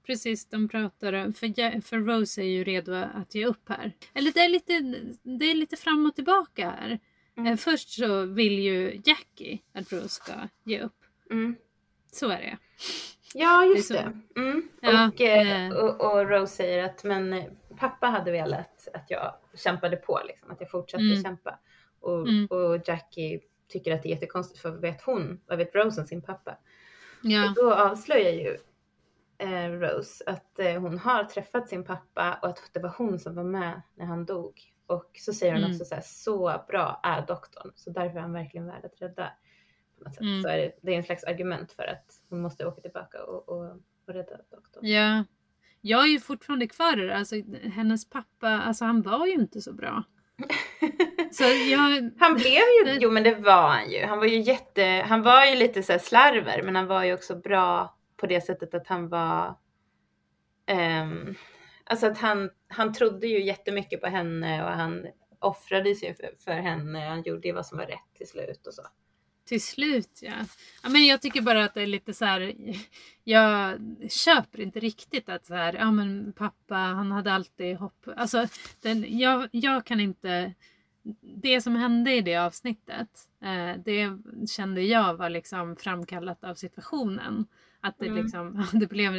precis. 0.06 0.50
De 0.50 0.70
pratar 0.70 1.12
för, 1.32 1.82
för 1.82 1.98
Rose 1.98 2.42
är 2.42 2.46
ju 2.46 2.64
redo 2.64 2.94
att 2.94 3.36
ge 3.36 3.46
upp 3.46 3.70
här. 3.70 3.92
Eller 4.14 4.32
det 4.32 4.40
är 4.40 4.50
lite, 4.50 4.80
det 5.24 5.46
är 5.46 5.56
lite 5.56 5.76
fram 5.78 6.06
och 6.06 6.16
tillbaka 6.16 6.70
här. 6.70 7.00
Mm. 7.38 7.52
Eh, 7.54 7.58
först 7.58 7.90
så 7.90 8.26
vill 8.26 8.60
ju 8.60 9.02
Jackie 9.06 9.60
att 9.74 9.94
Rose 9.94 10.10
ska 10.10 10.34
ge 10.64 10.82
upp. 10.82 11.04
Mm. 11.32 11.56
Så 12.12 12.30
är 12.30 12.38
det. 12.38 12.58
Ja, 13.34 13.66
just 13.66 13.92
Det 13.92 14.12
det. 14.36 14.40
Mm. 14.42 14.70
Ja, 14.82 15.08
och, 15.08 15.22
eh, 15.22 15.68
eh. 15.68 15.74
och, 15.76 16.12
och 16.14 16.30
Rose 16.30 16.56
säger 16.56 16.84
att 16.84 17.04
men 17.04 17.34
eh, 17.34 17.46
pappa 17.80 18.08
hade 18.08 18.32
velat 18.32 18.88
att 18.94 19.06
jag 19.12 19.34
kämpade 19.56 19.96
på, 19.98 20.22
liksom, 20.28 20.52
att 20.52 20.62
jag 20.62 20.72
fortsatte 20.72 21.04
Mm. 21.04 21.24
kämpa. 21.24 21.60
Och, 22.00 22.28
Mm. 22.28 22.46
och 22.46 22.80
Jackie 22.88 23.40
tycker 23.68 23.96
att 23.96 24.04
det 24.04 24.10
är 24.10 24.14
jättekonstigt 24.14 24.62
för 24.62 24.70
vad 24.72 24.82
vet 24.82 25.02
hon, 25.02 25.42
vad 25.48 25.58
vet 25.58 25.76
Rose 25.76 26.02
om 26.02 26.08
sin 26.08 26.22
pappa? 26.22 26.58
Ja. 27.22 27.50
Och 27.50 27.54
då 27.56 27.74
avslöjar 27.74 28.32
ju 28.32 28.58
eh, 29.38 29.72
Rose 29.72 30.24
att 30.28 30.60
eh, 30.60 30.82
hon 30.82 31.00
har 31.00 31.24
träffat 31.24 31.70
sin 31.70 31.84
pappa 31.84 32.40
och 32.42 32.48
att 32.50 32.70
det 32.74 32.80
var 32.80 32.94
hon 32.98 33.20
som 33.20 33.36
var 33.36 33.44
med 33.44 33.82
när 33.96 34.06
han 34.06 34.26
dog. 34.26 34.62
Och 34.88 35.12
så 35.14 35.34
säger 35.34 35.54
hon 35.54 35.64
Mm. 35.64 35.72
också 35.76 35.86
så 35.86 35.96
här, 35.96 36.02
så 36.06 36.64
bra 36.68 37.00
är 37.04 37.26
doktorn, 37.28 37.72
så 37.76 37.90
därför 37.90 38.18
är 38.18 38.22
han 38.22 38.34
verkligen 38.34 38.68
värd 38.68 38.86
att 38.86 39.02
rädda. 39.02 39.32
Mm. 40.22 40.42
Så 40.42 40.48
är 40.48 40.58
det, 40.58 40.72
det 40.82 40.94
är 40.94 40.98
en 40.98 41.04
slags 41.04 41.24
argument 41.24 41.72
för 41.72 41.84
att 41.84 42.06
hon 42.30 42.42
måste 42.42 42.66
åka 42.66 42.82
tillbaka 42.82 43.24
och, 43.24 43.50
och, 43.50 43.66
och 44.08 44.14
rädda 44.14 44.38
doktorn. 44.52 44.86
Ja. 44.86 45.24
Jag 45.82 46.04
är 46.04 46.08
ju 46.08 46.20
fortfarande 46.20 46.68
kvar 46.68 46.96
det. 46.96 47.16
Alltså, 47.16 47.36
hennes 47.74 48.10
pappa, 48.10 48.48
alltså 48.48 48.86
han 48.86 49.02
var 49.02 49.26
ju 49.26 49.34
inte 49.34 49.62
så 49.62 49.74
bra. 49.74 50.04
Så 51.32 51.44
jag, 51.44 52.12
Han 52.20 52.34
blev 52.34 52.46
ju, 52.54 52.98
jo 53.00 53.12
men 53.12 53.24
det 53.24 53.36
var 53.36 53.70
han 53.70 53.92
ju. 53.92 54.06
Han 54.06 54.20
var 54.20 54.26
ju 54.26 54.40
jätte, 54.40 55.06
han 55.08 55.22
var 55.22 55.46
ju 55.46 55.56
lite 55.56 55.84
så 55.84 56.00
slarver 56.00 56.64
men 56.64 56.76
han 56.76 56.88
var 56.88 57.04
ju 57.04 57.14
också 57.14 57.36
bra 57.36 57.98
på 58.18 58.28
det 58.28 58.42
sättet 58.42 58.74
att 58.74 58.88
han 58.88 59.10
var, 59.10 59.56
ehm, 60.66 61.36
alltså 61.84 62.08
att 62.08 62.18
han, 62.18 62.50
han 62.68 62.94
trodde 62.94 63.28
ju 63.28 63.46
jättemycket 63.46 64.02
på 64.02 64.08
henne 64.08 64.64
och 64.64 64.72
han 64.72 65.08
offrade 65.40 65.96
sig 65.96 66.16
för, 66.16 66.30
för 66.44 66.52
henne. 66.52 67.00
Han 67.00 67.24
gjorde 67.24 67.48
ju 67.48 67.54
vad 67.54 67.66
som 67.66 67.78
var 67.78 67.86
rätt 67.86 68.14
till 68.18 68.28
slut 68.28 68.68
och 68.68 68.74
så. 68.74 68.82
Till 69.50 69.62
slut 69.62 70.20
ja. 70.22 70.34
ja. 70.84 70.90
Men 70.90 71.06
jag 71.06 71.22
tycker 71.22 71.42
bara 71.42 71.64
att 71.64 71.74
det 71.74 71.82
är 71.82 71.88
lite 71.88 72.14
så 72.14 72.26
här. 72.26 72.54
Jag 73.24 73.80
köper 74.10 74.62
inte 74.62 74.80
riktigt 74.80 75.30
att 75.30 75.46
så 75.46 75.54
här, 75.54 75.74
ja 75.74 75.92
men 75.92 76.34
pappa 76.34 76.76
han 76.76 77.12
hade 77.12 77.34
alltid 77.34 77.78
hopp. 77.78 78.08
Alltså 78.16 78.48
den, 78.82 79.18
jag, 79.20 79.50
jag 79.52 79.86
kan 79.86 80.00
inte. 80.00 80.54
Det 81.22 81.62
som 81.62 81.76
hände 81.76 82.14
i 82.14 82.22
det 82.22 82.36
avsnittet. 82.36 83.10
Eh, 83.42 83.82
det 83.86 84.18
kände 84.50 84.82
jag 84.82 85.14
var 85.16 85.30
liksom 85.30 85.76
framkallat 85.76 86.44
av 86.44 86.56
situationen. 86.56 87.46
Att 87.82 88.00
det 88.00 88.06
Mm. 88.08 88.24
liksom, 88.24 88.66
det 88.80 88.88
blev 88.88 89.12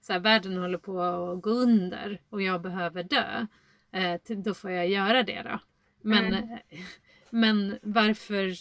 så 0.00 0.12
här, 0.12 0.20
världen 0.20 0.56
håller 0.56 0.78
på 0.78 1.00
att 1.02 1.42
gå 1.42 1.50
under 1.50 2.20
och 2.30 2.42
jag 2.42 2.62
behöver 2.62 3.02
dö. 3.02 3.46
Eh, 3.92 4.20
då 4.36 4.54
får 4.54 4.70
jag 4.70 4.88
göra 4.88 5.22
det 5.22 5.42
då. 5.42 5.58
Men, 6.02 6.34
Mm. 6.34 6.58
men 7.30 7.78
varför 7.82 8.52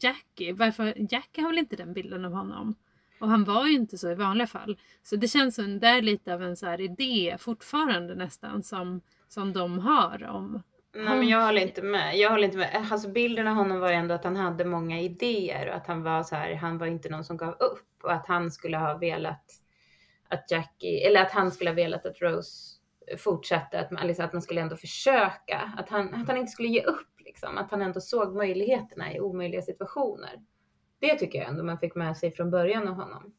Jackie? 0.00 0.52
Varför, 0.52 0.94
Jackie 1.10 1.42
har 1.42 1.50
väl 1.50 1.58
inte 1.58 1.76
den 1.76 1.92
bilden 1.92 2.24
av 2.24 2.32
honom? 2.32 2.74
Och 3.20 3.28
han 3.28 3.44
var 3.44 3.66
ju 3.66 3.72
inte 3.72 3.98
så 3.98 4.10
i 4.10 4.14
vanliga 4.14 4.46
fall. 4.46 4.78
Så 5.02 5.16
det 5.16 5.28
känns 5.28 5.54
som 5.54 5.80
det 5.80 5.86
är 5.86 6.02
lite 6.02 6.34
av 6.34 6.42
en 6.42 6.56
så 6.56 6.66
här 6.66 6.80
idé 6.80 7.36
fortfarande 7.38 8.14
nästan 8.14 8.62
som, 8.62 9.00
som 9.28 9.52
de 9.52 9.78
har 9.78 10.24
om. 10.24 10.62
Nej 10.94 11.18
men 11.18 11.28
jag 11.28 11.46
håller 11.46 11.62
inte 11.62 11.82
med. 11.82 12.16
Jag 12.16 12.30
håller 12.30 12.44
inte 12.44 12.58
med. 12.58 12.86
Alltså 12.90 13.08
bilden 13.08 13.48
av 13.48 13.54
honom 13.54 13.80
var 13.80 13.90
ändå 13.90 14.14
att 14.14 14.24
han 14.24 14.36
hade 14.36 14.64
många 14.64 15.00
idéer 15.00 15.68
och 15.68 15.74
att 15.74 15.86
han 15.86 16.02
var 16.02 16.22
så 16.22 16.36
här, 16.36 16.54
han 16.54 16.78
var 16.78 16.86
inte 16.86 17.08
någon 17.08 17.24
som 17.24 17.36
gav 17.36 17.52
upp 17.52 18.02
och 18.02 18.12
att 18.12 18.26
han 18.26 18.50
skulle 18.50 18.76
ha 18.76 18.98
velat 18.98 19.44
att 20.28 20.50
Jackie, 20.50 21.08
eller 21.08 21.22
att 21.22 21.32
han 21.32 21.52
skulle 21.52 21.70
ha 21.70 21.74
velat 21.74 22.06
att 22.06 22.22
Rose 22.22 22.76
fortsatte, 23.18 23.80
att 23.80 23.90
man, 23.90 24.06
liksom, 24.06 24.24
att 24.24 24.32
man 24.32 24.42
skulle 24.42 24.60
ändå 24.60 24.76
försöka, 24.76 25.72
att 25.76 25.88
han, 25.88 26.14
att 26.14 26.28
han 26.28 26.36
inte 26.36 26.52
skulle 26.52 26.68
ge 26.68 26.82
upp 26.82 27.15
liksom, 27.26 27.58
att 27.58 27.70
han 27.70 27.82
ändå 27.82 28.00
såg 28.00 28.34
möjligheterna 28.36 29.14
i 29.14 29.20
omöjliga 29.20 29.62
situationer. 29.62 30.42
Det 30.98 31.14
tycker 31.18 31.38
jag 31.38 31.48
ändå 31.48 31.64
man 31.64 31.78
fick 31.78 31.94
med 31.94 32.16
sig 32.16 32.30
från 32.32 32.50
början 32.50 32.88
av 32.88 32.94
honom. 32.94 33.32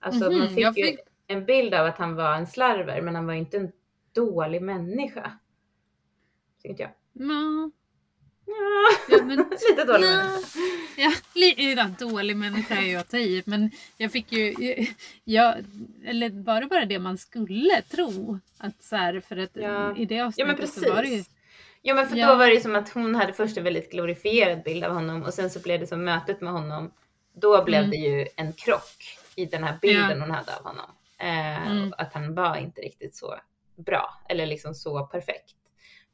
Alltså 0.00 0.30
Mhm, 0.30 0.38
man 0.38 0.48
fick 0.48 0.58
jag 0.58 0.78
ju 0.78 0.84
fick- 0.86 1.00
en 1.26 1.44
bild 1.44 1.74
av 1.74 1.86
att 1.86 1.98
han 1.98 2.14
var 2.14 2.34
en 2.36 2.46
slarver, 2.46 3.02
men 3.02 3.14
han 3.14 3.26
var 3.26 3.34
inte 3.34 3.56
en 3.56 3.72
dålig 4.12 4.62
människa. 4.62 5.38
Tycker 6.56 6.68
inte 6.70 6.82
jag. 6.82 6.90
Ja, 7.12 7.70
Ja, 8.46 9.16
ja, 9.16 9.24
men, 9.24 9.36
lite 9.70 9.84
dålig 9.84 10.06
Ja. 10.06 10.16
människa. 10.16 10.58
ja, 10.96 11.12
li, 11.34 11.74
ja, 11.76 11.88
dålig 11.98 12.36
människa 12.36 12.74
är 12.74 12.86
ju 12.86 12.96
att 12.96 13.10
ta 13.10 13.16
i. 13.18 13.42
Men 13.46 13.70
jag 13.96 14.12
fick 14.12 14.32
ju, 14.32 14.54
jag, 15.24 15.54
eller 16.04 16.30
var 16.44 16.60
det 16.60 16.66
bara 16.66 16.84
det 16.84 16.98
man 16.98 17.18
skulle 17.18 17.82
tro? 17.82 18.38
Att 18.58 18.82
så 18.82 18.96
här, 18.96 19.20
för 19.20 19.36
att 19.36 19.50
Ja. 19.56 19.96
i 19.96 20.04
det 20.04 20.14
Ja 20.14 20.26
avsnittet 20.26 20.70
så 20.72 20.94
var 20.94 21.02
det 21.02 21.08
ju. 21.08 21.22
Ja 21.82 21.94
men 21.94 22.06
för 22.06 22.16
Ja. 22.16 22.26
då 22.26 22.34
var 22.36 22.46
det 22.46 22.60
som 22.60 22.76
att 22.76 22.88
hon 22.88 23.14
hade 23.14 23.32
först 23.32 23.56
en 23.58 23.64
väldigt 23.64 23.90
glorifierad 23.92 24.62
bild 24.62 24.84
av 24.84 24.92
honom 24.94 25.22
och 25.22 25.34
sen 25.34 25.50
så 25.50 25.60
blev 25.62 25.80
det 25.80 25.86
som 25.86 26.04
mötet 26.04 26.40
med 26.40 26.52
honom. 26.52 26.92
Då 27.34 27.64
blev 27.64 27.78
Mm. 27.78 27.90
det 27.90 27.96
ju 27.96 28.26
en 28.36 28.52
krock 28.52 29.18
i 29.36 29.44
den 29.46 29.64
här 29.64 29.78
bilden 29.82 30.10
Ja. 30.18 30.24
hon 30.24 30.30
hade 30.30 30.56
av 30.56 30.64
honom. 30.64 30.90
Eh, 31.18 31.66
Mm. 31.70 31.92
Att 31.98 32.12
han 32.14 32.34
var 32.34 32.56
inte 32.56 32.80
riktigt 32.80 33.16
så 33.16 33.34
bra 33.76 34.20
eller 34.28 34.46
liksom 34.46 34.74
så 34.74 35.06
perfekt. 35.06 35.56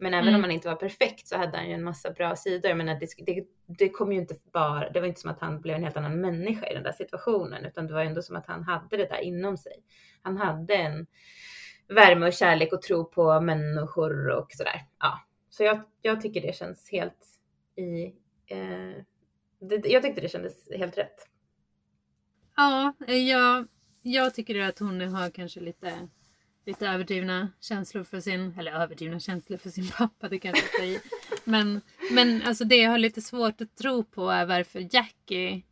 Men 0.01 0.15
även 0.15 0.29
Mm. 0.29 0.35
om 0.35 0.43
han 0.43 0.51
inte 0.51 0.69
var 0.69 0.75
perfekt 0.75 1.29
så 1.29 1.37
hade 1.37 1.57
han 1.57 1.69
ju 1.69 1.75
en 1.75 1.85
massa 1.85 2.11
bra 2.11 2.37
sidor. 2.37 2.75
Men 2.75 2.87
det, 2.87 3.07
det, 3.27 3.45
det 3.67 3.89
kom 3.89 4.13
ju 4.13 4.19
inte 4.19 4.35
bara, 4.53 4.91
det 4.91 5.01
var 5.01 5.07
inte 5.07 5.21
som 5.21 5.31
att 5.31 5.41
han 5.41 5.61
blev 5.61 5.77
en 5.77 5.85
helt 5.85 5.97
annan 5.97 6.21
människa 6.21 6.67
i 6.67 6.75
den 6.75 6.83
där 6.83 6.93
situationen 6.93 7.65
utan 7.65 7.87
det 7.87 7.95
var 7.95 8.01
ändå 8.05 8.23
som 8.23 8.37
att 8.37 8.47
han 8.47 8.63
hade 8.63 8.97
det 8.97 9.07
där 9.09 9.21
inom 9.21 9.57
sig. 9.57 9.73
Han 10.23 10.37
hade 10.37 10.75
en 10.75 11.07
värme 11.89 12.27
och 12.27 12.33
kärlek 12.33 12.73
och 12.73 12.83
tro 12.83 13.05
på 13.05 13.41
människor 13.41 14.29
och 14.31 14.53
sådär. 14.53 14.81
Ja, 15.01 15.21
så 15.59 15.65
jag, 15.65 15.81
jag 16.03 16.21
tycker 16.21 16.41
det 16.41 16.57
känns 16.57 16.91
helt 16.91 17.39
i... 17.77 18.05
Eh, 18.47 19.03
det, 19.61 19.89
jag 19.89 20.03
tyckte 20.03 20.21
det 20.21 20.29
kändes 20.29 20.69
helt 20.77 20.99
rätt. 20.99 21.29
Ja, 22.57 22.93
eh, 23.07 23.17
jag, 23.17 23.67
jag 24.03 24.35
tycker 24.35 24.61
att 24.61 24.79
hon 24.79 25.01
har 25.01 25.31
kanske 25.31 25.61
lite, 25.61 26.09
lite 26.67 26.87
överdrivna 26.87 27.53
känslor 27.61 28.05
för 28.05 28.21
sin, 28.21 28.55
eller 28.59 28.73
överdrivna 28.73 29.21
känslor 29.21 29.59
för 29.59 29.71
sin 29.71 29.89
pappa, 29.99 30.29
det 30.29 30.39
kanske 30.39 30.65
jag 30.65 30.81
säger. 30.81 31.01
Men, 31.45 31.81
men 32.13 32.43
alltså 32.43 32.65
det 32.65 32.77
jag 32.77 32.91
har 32.91 32.99
lite 32.99 33.21
svårt 33.21 33.61
att 33.61 33.77
tro 33.77 34.05
på 34.05 34.31
är 34.31 34.47
varför 34.47 34.89
Jackie 34.95 35.63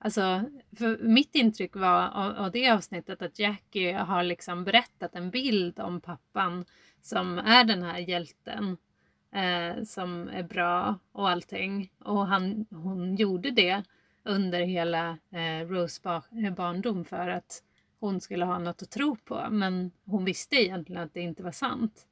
Alltså, 0.00 0.44
för 0.78 0.98
mitt 0.98 1.34
intryck 1.34 1.76
var 1.76 2.08
av, 2.08 2.36
av 2.36 2.50
det 2.50 2.70
avsnittet 2.70 3.22
att 3.22 3.38
Jackie 3.38 3.92
har 3.92 4.22
liksom 4.22 4.64
berättat 4.64 5.14
en 5.14 5.30
bild 5.30 5.80
om 5.80 6.00
pappan 6.00 6.64
som 7.02 7.38
är 7.38 7.64
den 7.64 7.82
här 7.82 7.98
hjälten 7.98 8.76
eh, 9.34 9.82
som 9.84 10.28
är 10.28 10.42
bra 10.42 10.98
och 11.12 11.28
allting. 11.28 11.92
Och 11.98 12.26
han, 12.26 12.66
hon 12.70 13.16
gjorde 13.16 13.50
det 13.50 13.82
under 14.24 14.60
hela 14.60 15.18
eh, 15.30 15.66
Rose 15.68 16.00
ba- 16.04 16.22
eh, 16.46 16.54
barndom 16.54 17.04
för 17.04 17.28
att 17.28 17.62
hon 18.00 18.20
skulle 18.20 18.44
ha 18.44 18.58
något 18.58 18.82
att 18.82 18.90
tro 18.90 19.16
på. 19.16 19.46
Men 19.50 19.90
hon 20.04 20.24
visste 20.24 20.56
egentligen 20.56 21.02
att 21.02 21.14
det 21.14 21.20
inte 21.20 21.42
var 21.42 21.52
sant. 21.52 22.06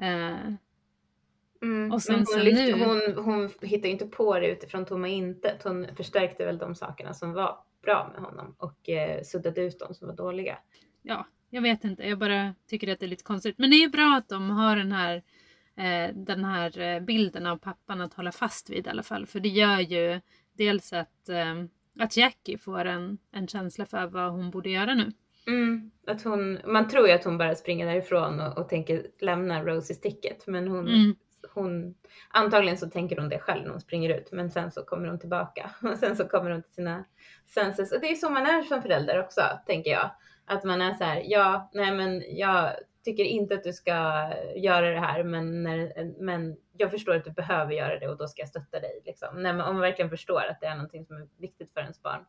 Eh, 0.00 0.52
Mm. 1.62 1.92
Och 1.92 2.02
sen 2.02 2.16
Men 2.16 2.26
så 2.26 2.34
hon, 2.36 2.44
lyfte, 2.44 2.76
nu- 2.76 2.84
hon, 2.84 3.24
hon 3.24 3.50
hittade 3.62 3.88
inte 3.88 4.06
på 4.06 4.38
det 4.38 4.46
utifrån 4.48 4.84
tomma 4.84 5.08
intet. 5.08 5.62
Hon 5.62 5.86
förstärkte 5.96 6.44
väl 6.46 6.58
de 6.58 6.74
sakerna 6.74 7.14
som 7.14 7.32
var 7.32 7.58
bra 7.82 8.10
med 8.14 8.22
honom 8.22 8.54
och 8.58 8.88
eh, 8.88 9.22
suddade 9.22 9.60
ut 9.60 9.78
de 9.78 9.94
som 9.94 10.08
var 10.08 10.14
dåliga. 10.14 10.58
ja, 11.02 11.26
jag 11.50 11.62
vet 11.62 11.84
inte. 11.84 12.08
Jag 12.08 12.18
bara 12.18 12.54
tycker 12.66 12.92
att 12.92 13.00
det 13.00 13.06
är 13.06 13.08
lite 13.08 13.22
konstigt. 13.22 13.58
Men 13.58 13.70
det 13.70 13.76
är 13.76 13.80
ju 13.80 13.88
bra 13.88 14.14
att 14.18 14.28
de 14.28 14.50
har 14.50 14.76
den 14.76 14.92
här, 14.92 15.22
den 16.14 16.44
här 16.44 16.78
eh, 16.80 17.00
bilden 17.00 17.46
av 17.46 17.56
pappan 17.56 18.00
att 18.00 18.14
hålla 18.14 18.32
fast 18.32 18.70
vid 18.70 18.86
i 18.86 18.90
alla 18.90 19.02
fall. 19.02 19.26
För 19.26 19.40
det 19.40 19.48
gör 19.48 19.78
ju 19.80 20.20
dels 20.52 20.92
att, 20.92 21.28
eh, 21.28 21.54
att 22.00 22.16
Jackie 22.16 22.58
får 22.58 22.84
en, 22.84 23.18
en 23.32 23.48
känsla 23.48 23.86
för 23.86 24.06
vad 24.06 24.32
hon 24.32 24.50
borde 24.50 24.70
göra 24.70 24.94
nu. 24.94 25.12
Mm, 25.46 25.90
att 26.06 26.22
hon, 26.24 26.58
man 26.66 26.88
tror 26.88 27.08
ju 27.08 27.12
att 27.12 27.24
hon 27.24 27.38
bara 27.38 27.54
springer 27.54 27.86
därifrån 27.86 28.40
och, 28.40 28.58
och 28.58 28.68
tänker 28.68 29.06
lämna 29.20 29.64
Rose 29.64 29.92
i 29.92 29.96
sticket. 29.96 30.46
Men 30.46 30.68
hon 30.68 30.88
Mm. 30.88 31.16
hon, 31.54 31.94
antagligen 32.28 32.78
så 32.78 32.90
tänker 32.90 33.16
hon 33.16 33.28
det 33.28 33.38
själv 33.38 33.62
när 33.62 33.70
hon 33.70 33.80
springer 33.80 34.18
ut, 34.18 34.32
men 34.32 34.50
sen 34.50 34.70
så 34.70 34.82
kommer 34.82 35.08
hon 35.08 35.18
tillbaka 35.18 35.70
och 35.82 35.98
sen 35.98 36.16
så 36.16 36.24
kommer 36.24 36.50
hon 36.50 36.62
till 36.62 36.72
sina 36.72 37.04
senses. 37.46 37.92
Och 37.92 38.00
det 38.00 38.10
är 38.10 38.14
så 38.14 38.30
man 38.30 38.46
är 38.46 38.62
som 38.62 38.82
förälder 38.82 39.20
också, 39.20 39.40
tänker 39.66 39.90
jag. 39.90 40.10
Att 40.46 40.64
man 40.64 40.80
är 40.82 40.94
så 40.94 41.04
här, 41.04 41.22
ja, 41.24 41.70
nej 41.74 41.92
men 41.92 42.22
jag 42.36 42.72
tycker 43.08 43.24
inte 43.24 43.54
att 43.54 43.64
du 43.64 43.72
ska 43.72 43.92
göra 44.56 44.90
det 44.90 45.00
här, 45.00 45.24
men, 45.24 45.62
när, 45.62 45.92
men 46.22 46.56
jag 46.72 46.90
förstår 46.90 47.14
att 47.14 47.24
du 47.24 47.30
behöver 47.30 47.72
göra 47.72 47.98
det 47.98 48.08
och 48.08 48.16
då 48.16 48.26
ska 48.28 48.42
jag 48.42 48.48
stötta 48.48 48.80
dig. 48.80 49.02
Liksom. 49.04 49.42
Nej, 49.42 49.52
men 49.52 49.60
om 49.60 49.74
man 49.74 49.80
verkligen 49.80 50.10
förstår 50.10 50.42
att 50.50 50.60
det 50.60 50.66
är 50.66 50.74
någonting 50.74 51.06
som 51.06 51.16
är 51.16 51.28
viktigt 51.36 51.72
för 51.72 51.80
ens 51.80 52.02
barn. 52.02 52.24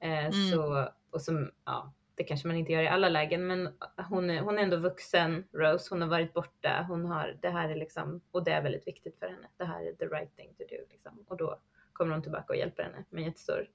Eh, 0.00 0.26
Mm. 0.26 0.32
så, 0.32 0.88
och 1.10 1.22
som, 1.22 1.50
ja, 1.64 1.92
det 2.14 2.24
kanske 2.24 2.48
man 2.48 2.56
inte 2.56 2.72
gör 2.72 2.82
i 2.82 2.88
alla 2.88 3.08
lägen, 3.08 3.46
men 3.46 3.68
hon 4.08 4.30
är, 4.30 4.40
hon 4.40 4.58
är 4.58 4.62
ändå 4.62 4.76
vuxen, 4.76 5.44
Rose. 5.52 5.86
Hon 5.90 6.00
har 6.02 6.08
varit 6.08 6.32
borta. 6.32 6.84
Hon 6.88 7.04
har, 7.04 7.38
det 7.42 7.48
här 7.48 7.68
är 7.68 7.76
liksom, 7.76 8.20
och 8.30 8.44
det 8.44 8.50
är 8.50 8.62
väldigt 8.62 8.86
viktigt 8.86 9.18
för 9.18 9.26
henne. 9.26 9.48
Det 9.56 9.64
här 9.64 9.88
är 9.88 9.92
the 9.92 10.06
right 10.06 10.36
thing 10.36 10.54
to 10.54 10.64
do. 10.70 10.76
Liksom. 10.90 11.24
Och 11.28 11.36
då 11.36 11.60
kommer 11.92 12.12
hon 12.12 12.22
tillbaka 12.22 12.52
och 12.52 12.56
hjälper 12.56 12.82
henne 12.82 13.04
med 13.10 13.20
en 13.20 13.26
jättestor 13.26 13.68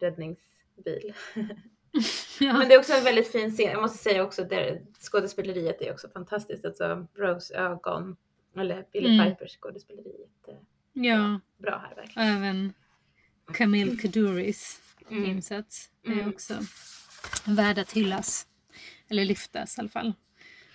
räddningsbil. 0.00 1.14
Ja. 2.40 2.52
Men 2.58 2.68
det 2.68 2.74
är 2.74 2.78
också 2.78 2.92
en 2.92 3.04
väldigt 3.04 3.32
fin 3.32 3.50
scen. 3.50 3.70
Jag 3.70 3.82
måste 3.82 3.98
säga 3.98 4.22
också 4.22 4.42
att 4.42 4.52
skådespeleriet 5.00 5.82
är 5.82 5.92
också 5.92 6.08
fantastiskt. 6.08 6.64
Alltså 6.64 7.06
Rose 7.18 7.54
ögon, 7.54 8.16
eller 8.56 8.84
Billy 8.92 9.14
Mm. 9.14 9.26
Pipers 9.34 9.56
skådespeleri 9.60 10.10
är 10.46 10.54
ja, 10.92 11.40
jättebra 11.50 11.78
här 11.88 11.94
verkligen. 11.96 12.28
även 12.28 12.72
Camille 13.54 13.96
Kaduris 13.96 14.80
Mm. 15.10 15.24
insats 15.24 15.90
är 16.06 16.12
Mm. 16.12 16.28
också 16.28 16.54
värd 17.46 17.78
att 17.78 17.92
hyllas. 17.92 18.46
Eller 19.08 19.24
lyftas 19.24 19.78
i 19.78 19.80
alla 19.80 19.88
fall. 19.88 20.12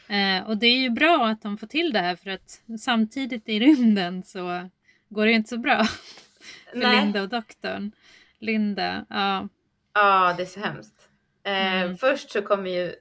Eh, 0.08 0.48
och 0.48 0.58
det 0.58 0.68
är 0.68 0.78
ju 0.78 0.90
bra 0.90 1.28
att 1.28 1.42
de 1.42 1.58
får 1.58 1.68
till 1.68 1.94
det 1.94 2.00
här 2.00 2.16
för 2.16 2.30
att 2.30 2.62
samtidigt 2.80 3.50
i 3.50 3.60
rymden 3.60 4.24
så 4.24 4.70
går 5.10 5.26
det 5.26 5.30
ju 5.32 5.36
inte 5.38 5.50
så 5.50 5.58
bra 5.58 5.84
för 6.72 6.78
Nej. 6.80 7.02
Linda 7.02 7.22
och 7.22 7.30
doktorn. 7.30 7.92
Linda, 8.40 9.06
ja. 9.10 9.48
Ja, 9.94 10.34
det 10.38 10.44
är 10.44 10.48
så 10.48 10.60
hemskt. 10.60 10.99
Eh, 11.44 11.82
Mm. 11.84 11.98
Först 11.98 12.32
så 12.32 12.42
kommer 12.42 12.70
ju 12.70 12.96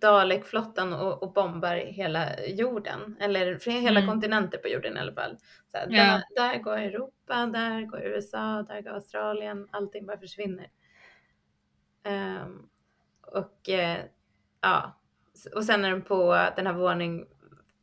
Dalek-flottan 0.00 0.92
och, 0.92 1.22
och 1.22 1.32
bombar 1.32 1.76
hela 1.76 2.46
jorden, 2.46 3.16
eller 3.20 3.70
hela 3.70 4.00
Mm. 4.00 4.10
kontinenter 4.12 4.58
på 4.58 4.68
jorden 4.68 4.96
i 4.96 5.00
alla 5.00 5.12
fall. 5.14 5.36
Så 5.70 5.78
här, 5.78 5.86
Ja. 5.90 6.04
där, 6.36 6.52
där 6.52 6.58
går 6.58 6.78
Europa, 6.78 7.46
där 7.46 7.82
går 7.82 8.00
USA, 8.02 8.62
där 8.68 8.80
går 8.82 8.90
Australien, 8.90 9.68
allting 9.70 10.06
bara 10.06 10.18
försvinner. 10.18 10.70
Ehm, 12.02 12.68
och 13.22 13.68
eh, 13.68 13.98
ja, 14.60 15.00
och 15.54 15.64
sen 15.64 15.84
är 15.84 15.90
de 15.90 16.02
på 16.02 16.48
den 16.56 16.66
här 16.66 16.74
våning 16.74 17.26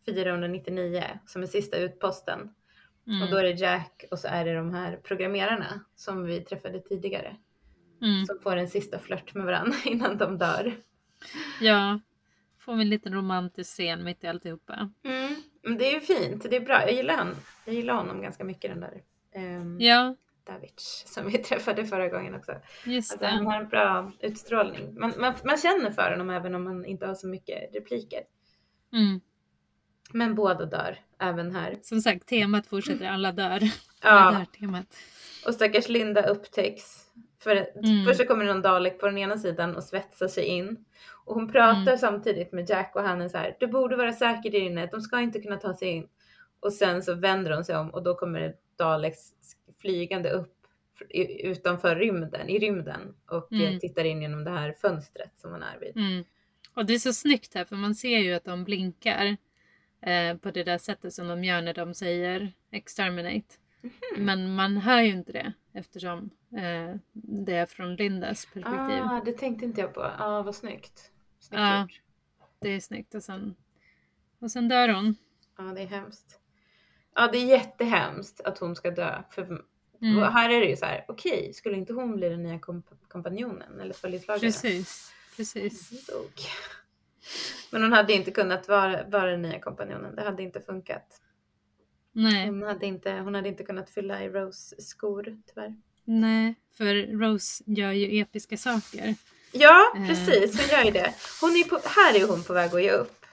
499 0.06 1.04
som 1.26 1.44
är 1.44 1.48
sista 1.48 1.78
utposten. 1.78 2.54
Mm, 3.08 3.22
Och 3.22 3.30
då 3.32 3.38
är 3.38 3.44
det 3.44 3.52
Jack 3.52 4.06
och 4.12 4.20
så 4.20 4.28
är 4.28 4.46
det 4.46 4.56
de 4.56 4.74
här 4.74 4.98
programmerarna 5.04 5.86
som 5.96 6.24
vi 6.26 6.42
träffade 6.42 6.80
tidigare 6.80 7.36
mm, 8.02 8.26
som 8.26 8.40
får 8.40 8.56
en 8.56 8.68
sista 8.70 9.00
flört 9.00 9.34
med 9.34 9.46
varandra 9.46 9.78
innan 9.86 10.18
de 10.18 10.38
dör. 10.38 10.76
ja. 11.62 12.00
Får 12.60 12.76
vi 12.76 12.82
en 12.82 12.90
liten 12.90 13.14
romantisk 13.14 13.72
scen 13.74 14.04
mitt 14.04 14.24
i 14.24 14.28
alltihopa. 14.28 14.90
Mm. 15.04 15.36
Men 15.64 15.78
det 15.78 15.88
är 15.90 15.94
ju 15.94 16.00
fint, 16.02 16.44
det 16.50 16.56
är 16.56 16.62
bra. 16.62 16.82
Jag 16.82 16.94
gillar, 16.94 17.14
han. 17.18 17.36
Jag 17.66 17.76
gillar 17.76 17.94
honom 17.94 18.22
ganska 18.22 18.44
mycket 18.44 18.72
den 18.72 18.80
där 18.80 19.02
um, 19.60 19.78
Ja, 19.82 20.16
Davids 20.48 21.04
som 21.08 21.28
vi 21.28 21.38
träffade 21.38 21.86
förra 21.86 22.08
gången 22.10 22.36
också. 22.36 22.52
just 22.86 23.14
Att 23.14 23.22
han 23.30 23.46
har 23.46 23.62
en 23.62 23.68
bra 23.70 24.12
utstrålning. 24.20 25.00
Man, 25.00 25.14
man, 25.18 25.34
man 25.46 25.58
känner 25.58 25.92
för 25.92 26.12
honom 26.12 26.30
även 26.30 26.56
om 26.56 26.64
man 26.64 26.86
inte 26.86 27.06
har 27.08 27.16
så 27.16 27.28
mycket 27.28 27.76
repliker. 27.76 28.22
Mm. 28.94 29.22
Men 30.14 30.36
båda 30.36 30.66
dör, 30.66 31.00
även 31.20 31.56
här. 31.56 31.78
Som 31.82 32.02
sagt, 32.02 32.28
temat 32.28 32.68
fortsätter. 32.68 33.06
Alla 33.10 33.32
dör. 33.32 33.60
Ja, 34.02 34.10
Alla 34.10 34.38
dör 34.38 34.46
temat. 34.46 34.98
och 35.46 35.54
stackars 35.54 35.90
Linda 35.90 36.28
upptäcks. 36.28 37.07
För 37.48 37.56
Mm. 37.84 38.06
först 38.06 38.20
så 38.20 38.26
kommer 38.26 38.46
någon 38.46 38.62
Dalek 38.62 39.00
på 39.00 39.06
den 39.06 39.18
ena 39.18 39.38
sidan 39.38 39.76
och 39.76 39.84
svetsar 39.84 40.28
sig 40.28 40.44
in. 40.46 40.86
Och 41.26 41.36
hon 41.36 41.52
pratar 41.52 41.82
Mm. 41.82 41.98
samtidigt 41.98 42.52
med 42.52 42.70
Jack 42.70 42.96
och 42.96 43.02
han 43.02 43.22
är 43.22 43.30
så 43.30 43.38
här, 43.38 43.56
du 43.60 43.68
borde 43.68 43.96
vara 43.96 44.14
säker 44.14 44.52
där 44.52 44.60
inne, 44.60 44.86
de 44.86 45.02
ska 45.02 45.20
inte 45.22 45.40
kunna 45.40 45.58
ta 45.58 45.74
sig 45.74 45.88
in. 45.90 46.08
Och 46.60 46.74
sen 46.74 47.04
så 47.04 47.14
vänder 47.16 47.52
hon 47.52 47.66
sig 47.66 47.78
om 47.78 47.90
och 47.90 48.04
då 48.04 48.16
kommer 48.16 48.56
Daleks 48.78 49.20
flygande 49.82 50.30
upp 50.30 50.54
utanför 51.44 51.96
rymden, 51.96 52.50
i 52.50 52.60
rymden 52.60 53.16
och 53.30 53.52
Mm. 53.52 53.80
tittar 53.80 54.04
in 54.04 54.22
genom 54.22 54.44
det 54.44 54.50
här 54.52 54.74
fönstret 54.82 55.32
som 55.38 55.52
hon 55.52 55.64
är 55.64 55.80
vid. 55.80 55.98
Mm. 55.98 56.24
Och 56.76 56.86
det 56.86 56.94
är 56.94 57.00
så 57.00 57.14
snyggt 57.14 57.54
här 57.54 57.66
för 57.66 57.76
man 57.76 57.96
ser 57.96 58.18
ju 58.20 58.34
att 58.34 58.44
de 58.46 58.64
blinkar 58.64 59.38
eh, 60.02 60.38
på 60.38 60.52
det 60.52 60.64
där 60.64 60.78
sättet 60.78 61.14
som 61.14 61.28
de 61.28 61.44
gör 61.44 61.62
när 61.62 61.74
de 61.74 61.94
säger 61.94 62.52
exterminate. 62.72 63.46
Mhm. 63.82 63.92
Men 64.26 64.56
man 64.56 64.78
hör 64.78 65.02
ju 65.02 65.12
inte 65.12 65.32
det 65.32 65.54
eftersom 65.78 66.30
eh, 66.52 66.96
det 67.14 67.56
är 67.56 67.66
från 67.66 67.96
Lindas 67.96 68.46
perspektiv. 68.46 69.04
Ah, 69.04 69.22
det 69.26 69.32
tänkte 69.32 69.66
inte 69.66 69.82
jag 69.82 69.94
på. 69.94 70.02
Ja, 70.02 70.16
ah, 70.20 70.42
vad 70.42 70.56
snyggt. 70.56 71.12
Snyggt 71.40 71.62
gjort. 71.82 72.02
Det 72.60 72.70
är 72.70 72.80
snyggt 72.80 73.16
och 73.16 73.24
sen, 73.24 73.56
och 74.40 74.52
sen 74.52 74.68
dör 74.68 74.90
hon. 74.90 75.16
Ja, 75.58 75.64
det 75.64 75.82
är 75.82 75.88
hemskt. 75.88 76.40
Ja, 77.16 77.30
det 77.32 77.38
är 77.38 77.46
jättehemskt 77.46 78.42
att 78.42 78.58
hon 78.58 78.76
ska 78.76 78.92
dö. 78.92 79.24
För 79.30 79.64
Mm. 80.02 80.34
Här 80.34 80.50
är 80.50 80.60
det 80.60 80.66
ju 80.66 80.76
så 80.76 80.86
här, 80.86 81.06
okej, 81.08 81.54
skulle 81.54 81.78
inte 81.78 81.94
hon 81.94 82.16
bli 82.16 82.30
den 82.30 82.44
nya 82.44 82.58
komp- 82.58 83.08
kompanjonen 83.08 83.80
eller 83.80 83.94
följeslagaren? 83.94 84.42
Precis, 84.42 85.14
precis. 85.38 86.08
Dog. 86.08 86.32
Men 87.72 87.82
hon 87.82 87.94
hade 87.94 88.14
inte 88.14 88.32
kunnat 88.32 88.68
vara, 88.68 89.04
vara 89.04 89.32
den 89.32 89.42
nya 89.42 89.60
kompanjonen. 89.60 90.16
Det 90.16 90.22
hade 90.22 90.44
inte 90.44 90.62
funkat. 90.62 91.22
Nej, 92.20 92.48
Hon 92.48 92.64
hade 92.64 92.86
inte, 92.86 93.12
hon 93.12 93.36
hade 93.36 93.48
inte 93.50 93.64
kunnat 93.64 93.90
fylla 93.90 94.24
i 94.24 94.30
Rose 94.30 94.82
skor 94.82 95.38
tyvärr. 95.48 95.76
nej, 96.04 96.56
för 96.78 97.20
Rose 97.20 97.64
gör 97.68 97.92
ju 97.92 98.20
episka 98.22 98.58
saker. 98.58 99.16
Ja, 99.52 99.94
Eh. 99.98 100.08
precis. 100.08 100.60
Hon 100.62 100.78
gör 100.80 100.86
ju 100.86 100.92
det. 100.92 101.14
Hon 101.42 101.50
är 101.52 101.64
på, 101.64 101.80
här 101.86 102.16
är 102.24 102.28
hon 102.28 102.44
på 102.44 102.54
väg 102.54 102.76
att 102.76 102.82
ge 102.84 102.92
upp. 102.92 103.26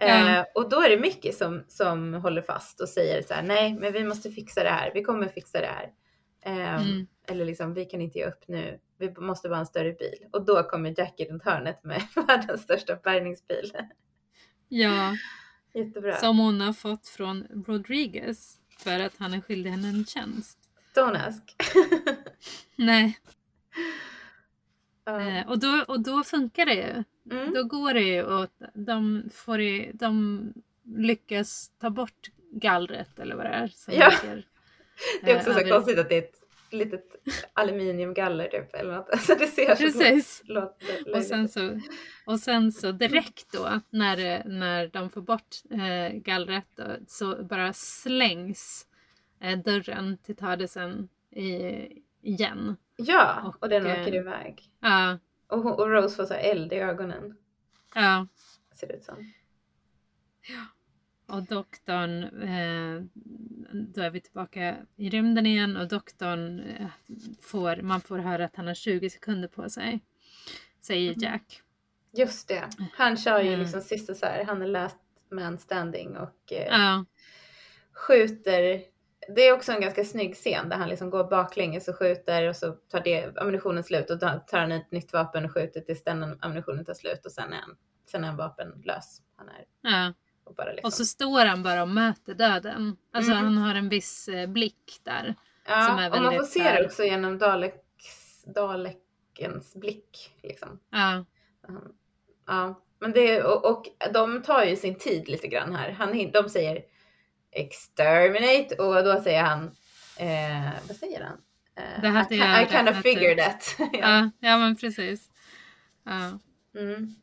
Eh, 0.00 0.08
Ja. 0.34 0.46
och 0.54 0.68
då 0.70 0.80
är 0.82 0.90
det 0.90 0.98
Mickey 0.98 1.32
som, 1.32 1.64
som 1.68 2.14
håller 2.14 2.42
fast 2.42 2.80
och 2.80 2.88
säger 2.88 3.22
så 3.22 3.34
här, 3.34 3.42
nej, 3.42 3.74
men 3.74 3.92
vi 3.92 4.04
måste 4.04 4.30
fixa 4.30 4.62
det 4.64 4.70
här. 4.70 4.90
Vi 4.94 5.02
kommer 5.04 5.28
fixa 5.28 5.60
det 5.60 5.66
här. 5.66 5.90
Ehm, 6.44 6.82
Mm. 6.82 7.06
Eller 7.28 7.44
liksom, 7.44 7.74
vi 7.74 7.84
kan 7.84 8.00
inte 8.00 8.18
ge 8.18 8.26
upp 8.26 8.48
nu. 8.48 8.78
Vi 8.98 9.10
måste 9.18 9.48
bara 9.48 9.54
ha 9.54 9.60
en 9.60 9.66
större 9.66 9.92
bil. 9.92 10.18
Och 10.32 10.44
då 10.44 10.62
kommer 10.62 10.94
Jackie 10.98 11.30
runt 11.32 11.42
hörnet 11.44 11.84
med 11.84 12.02
världens 12.28 12.62
största 12.62 12.96
bärgningsbil. 12.96 13.72
Ja, 14.68 15.16
Jättebra. 15.76 16.16
som 16.16 16.38
hon 16.38 16.60
har 16.60 16.72
fått 16.72 17.08
från 17.08 17.46
Rodriguez 17.66 18.58
för 18.78 19.00
att 19.00 19.12
han 19.18 19.34
är 19.34 19.40
skyldig 19.40 19.70
henne 19.70 19.88
en 19.88 20.04
tjänst. 20.06 20.58
Don't 20.94 21.26
ask. 21.28 21.42
Nej, 22.76 23.18
Ja. 25.04 25.20
eh, 25.20 25.48
och, 25.48 25.58
då, 25.58 25.84
och 25.88 26.00
då 26.00 26.24
funkar 26.24 26.66
det 26.66 26.74
ju. 26.74 27.04
Mm. 27.36 27.54
Då 27.54 27.64
går 27.64 27.94
det 27.94 28.00
ju 28.02 28.22
och 28.22 28.48
de, 28.74 29.30
får 29.34 29.60
i, 29.60 29.90
de 29.94 30.42
lyckas 30.96 31.70
ta 31.80 31.90
bort 31.90 32.30
gallret 32.52 33.18
eller 33.18 33.36
vad 33.36 33.44
det 33.44 33.50
är. 33.50 33.68
Som 33.68 33.94
Ja. 33.94 34.12
ligger, 34.22 34.46
Det 35.22 35.30
är 35.30 35.36
också 35.36 35.50
eh, 35.50 35.54
så 35.56 35.60
över- 35.60 35.70
konstigt 35.70 35.98
att 35.98 36.08
det 36.08 36.14
är 36.14 36.22
ett 36.22 36.40
litet 36.76 37.16
aluminiumgaller 37.52 38.48
typ 38.48 38.74
eller 38.74 38.96
något. 38.96 39.08
Alltså 39.12 39.34
det 39.34 39.46
ser 39.46 39.74
så 39.74 39.82
Precis. 39.82 40.42
låt, 40.44 40.82
Och 41.14 41.22
sen 41.22 41.48
så, 41.48 41.80
och 42.26 42.40
sen 42.40 42.72
så 42.72 42.92
direkt 42.92 43.52
då 43.52 43.80
när, 43.90 44.44
när 44.48 44.88
de 44.88 45.10
får 45.10 45.20
bort 45.20 45.56
eh, 45.70 46.12
gallret 46.18 46.66
då, 46.76 46.84
så 47.06 47.44
bara 47.44 47.72
slängs 47.72 48.86
eh, 49.40 49.58
dörren 49.58 50.18
till 50.18 50.36
Tardisen 50.36 51.08
i, 51.30 51.46
igen. 52.22 52.76
Ja, 52.96 53.42
och, 53.46 53.62
Och, 53.62 53.68
den 53.68 53.86
eh, 53.86 53.92
åker 54.02 54.14
iväg. 54.14 54.62
Ja, 54.80 55.18
Och, 55.48 55.78
och 55.80 55.90
Rose 55.90 56.16
får 56.16 56.24
så 56.24 56.34
eld 56.34 56.72
i 56.72 56.76
ögonen. 56.76 57.36
ja. 57.94 58.26
Ser 58.74 58.86
det 58.86 58.94
ut 58.94 59.04
som. 59.04 59.32
Och 61.26 61.42
doktorn, 61.42 62.22
eh, 62.42 63.02
då 63.72 64.02
är 64.02 64.10
vi 64.10 64.20
tillbaka 64.20 64.76
i 64.96 65.08
rymden 65.10 65.46
igen 65.46 65.76
och 65.76 65.88
doktorn 65.88 66.60
eh, 66.60 66.86
får, 67.42 67.76
man 67.82 68.00
får 68.00 68.18
höra 68.18 68.44
att 68.44 68.56
han 68.56 68.66
har 68.66 68.74
20 68.74 69.10
sekunder 69.10 69.48
på 69.48 69.70
sig. 69.70 70.00
Säger 70.80 71.12
Mm. 71.12 71.22
Jack. 71.22 71.62
Just 72.12 72.48
det. 72.48 72.68
Han 72.92 73.16
kör 73.16 73.40
ju 73.40 73.48
Mm. 73.48 73.60
liksom 73.60 73.80
sista 73.80 74.14
så 74.14 74.26
här. 74.26 74.44
Han 74.44 74.62
är 74.62 74.66
last 74.66 74.96
man 75.30 75.58
standing 75.58 76.16
och 76.16 76.52
eh, 76.52 76.66
Ja, 76.70 77.04
skjuter. 77.92 78.82
Det 79.36 79.40
är 79.48 79.52
också 79.52 79.72
en 79.72 79.80
ganska 79.80 80.04
snygg 80.04 80.34
scen 80.34 80.68
där 80.68 80.76
han 80.76 80.88
liksom 80.88 81.10
går 81.10 81.24
baklänges 81.24 81.88
och 81.88 81.96
skjuter 81.98 82.48
och 82.48 82.56
så 82.56 82.72
tar 82.72 83.00
det 83.00 83.38
ammunitionen 83.38 83.84
slut 83.84 84.10
och 84.10 84.18
då 84.18 84.40
tar 84.46 84.58
han 84.58 84.72
ett 84.72 84.92
nytt 84.92 85.12
vapen 85.12 85.44
och 85.44 85.54
skjuter 85.54 85.80
tills 85.80 86.04
den 86.04 86.38
ammunitionen 86.40 86.84
tar 86.84 86.94
slut 86.94 87.26
och 87.26 87.32
sen 87.32 87.52
är 87.52 87.56
han, 87.56 87.76
sen 88.10 88.24
är 88.24 88.28
han 88.28 88.36
vapenlös. 88.36 89.22
Han 89.36 89.48
är 89.48 89.64
ja. 89.80 90.12
Och 90.46 90.54
bara 90.54 90.72
liksom. 90.72 90.86
Och 90.88 90.92
så 90.92 91.04
står 91.04 91.44
han 91.46 91.62
bara 91.62 91.82
och 91.82 91.88
möter 91.88 92.34
döden. 92.34 92.96
Alltså 93.12 93.32
Mm. 93.32 93.44
han 93.44 93.58
har 93.58 93.74
en 93.74 93.88
viss 93.88 94.28
eh, 94.28 94.46
blick 94.48 95.00
där. 95.02 95.34
ja, 95.68 95.86
som 95.86 95.98
är 95.98 96.12
och 96.12 96.22
man 96.22 96.34
får 96.34 96.42
se 96.42 96.62
det 96.72 96.84
också 96.86 97.04
genom 97.04 97.38
Daleks, 97.38 98.44
Dalekens 98.54 99.74
blick 99.74 100.30
liksom. 100.42 100.80
Ja, 100.90 101.24
Ja, 102.46 102.82
men 103.00 103.12
det 103.12 103.42
och, 103.42 103.64
och 103.70 103.86
de 104.14 104.42
tar 104.42 104.64
ju 104.64 104.76
sin 104.76 104.94
tid 104.98 105.28
lite 105.28 105.48
grann 105.48 105.74
här. 105.74 105.90
Han, 105.90 106.30
de 106.32 106.48
säger 106.48 106.82
exterminate 107.50 108.74
och 108.74 109.04
då 109.04 109.22
säger 109.22 109.42
han, 109.42 109.64
eh, 110.18 110.70
vad 110.88 110.96
säger 110.96 111.24
han? 111.24 111.38
Eh, 111.76 112.00
Det 112.02 112.08
hade 112.08 112.34
I, 112.34 112.38
jag 112.38 112.62
I 112.62 112.66
kind 112.66 112.88
of 112.88 112.96
figured 113.02 113.38
that. 113.38 113.76
ja. 113.78 113.88
Ja, 113.92 114.30
ja 114.40 114.58
men 114.58 114.76
precis. 114.76 115.30
Ja. 116.04 116.38
Mm. 116.80 117.14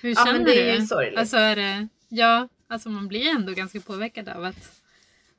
Hur 0.00 0.08
Ja, 0.10 0.14
känner 0.24 0.32
men 0.32 0.44
det 0.44 0.60
är 0.70 0.72
du? 0.74 0.78
ju 0.80 0.86
sorgligt. 0.86 1.18
Alltså 1.18 1.36
är 1.36 1.56
det, 1.56 1.88
ja, 2.08 2.48
alltså 2.72 2.88
man 2.88 3.08
blir 3.08 3.28
ändå 3.28 3.52
ganska 3.52 3.80
påverkad 3.80 4.28
av 4.28 4.44
att, 4.44 4.82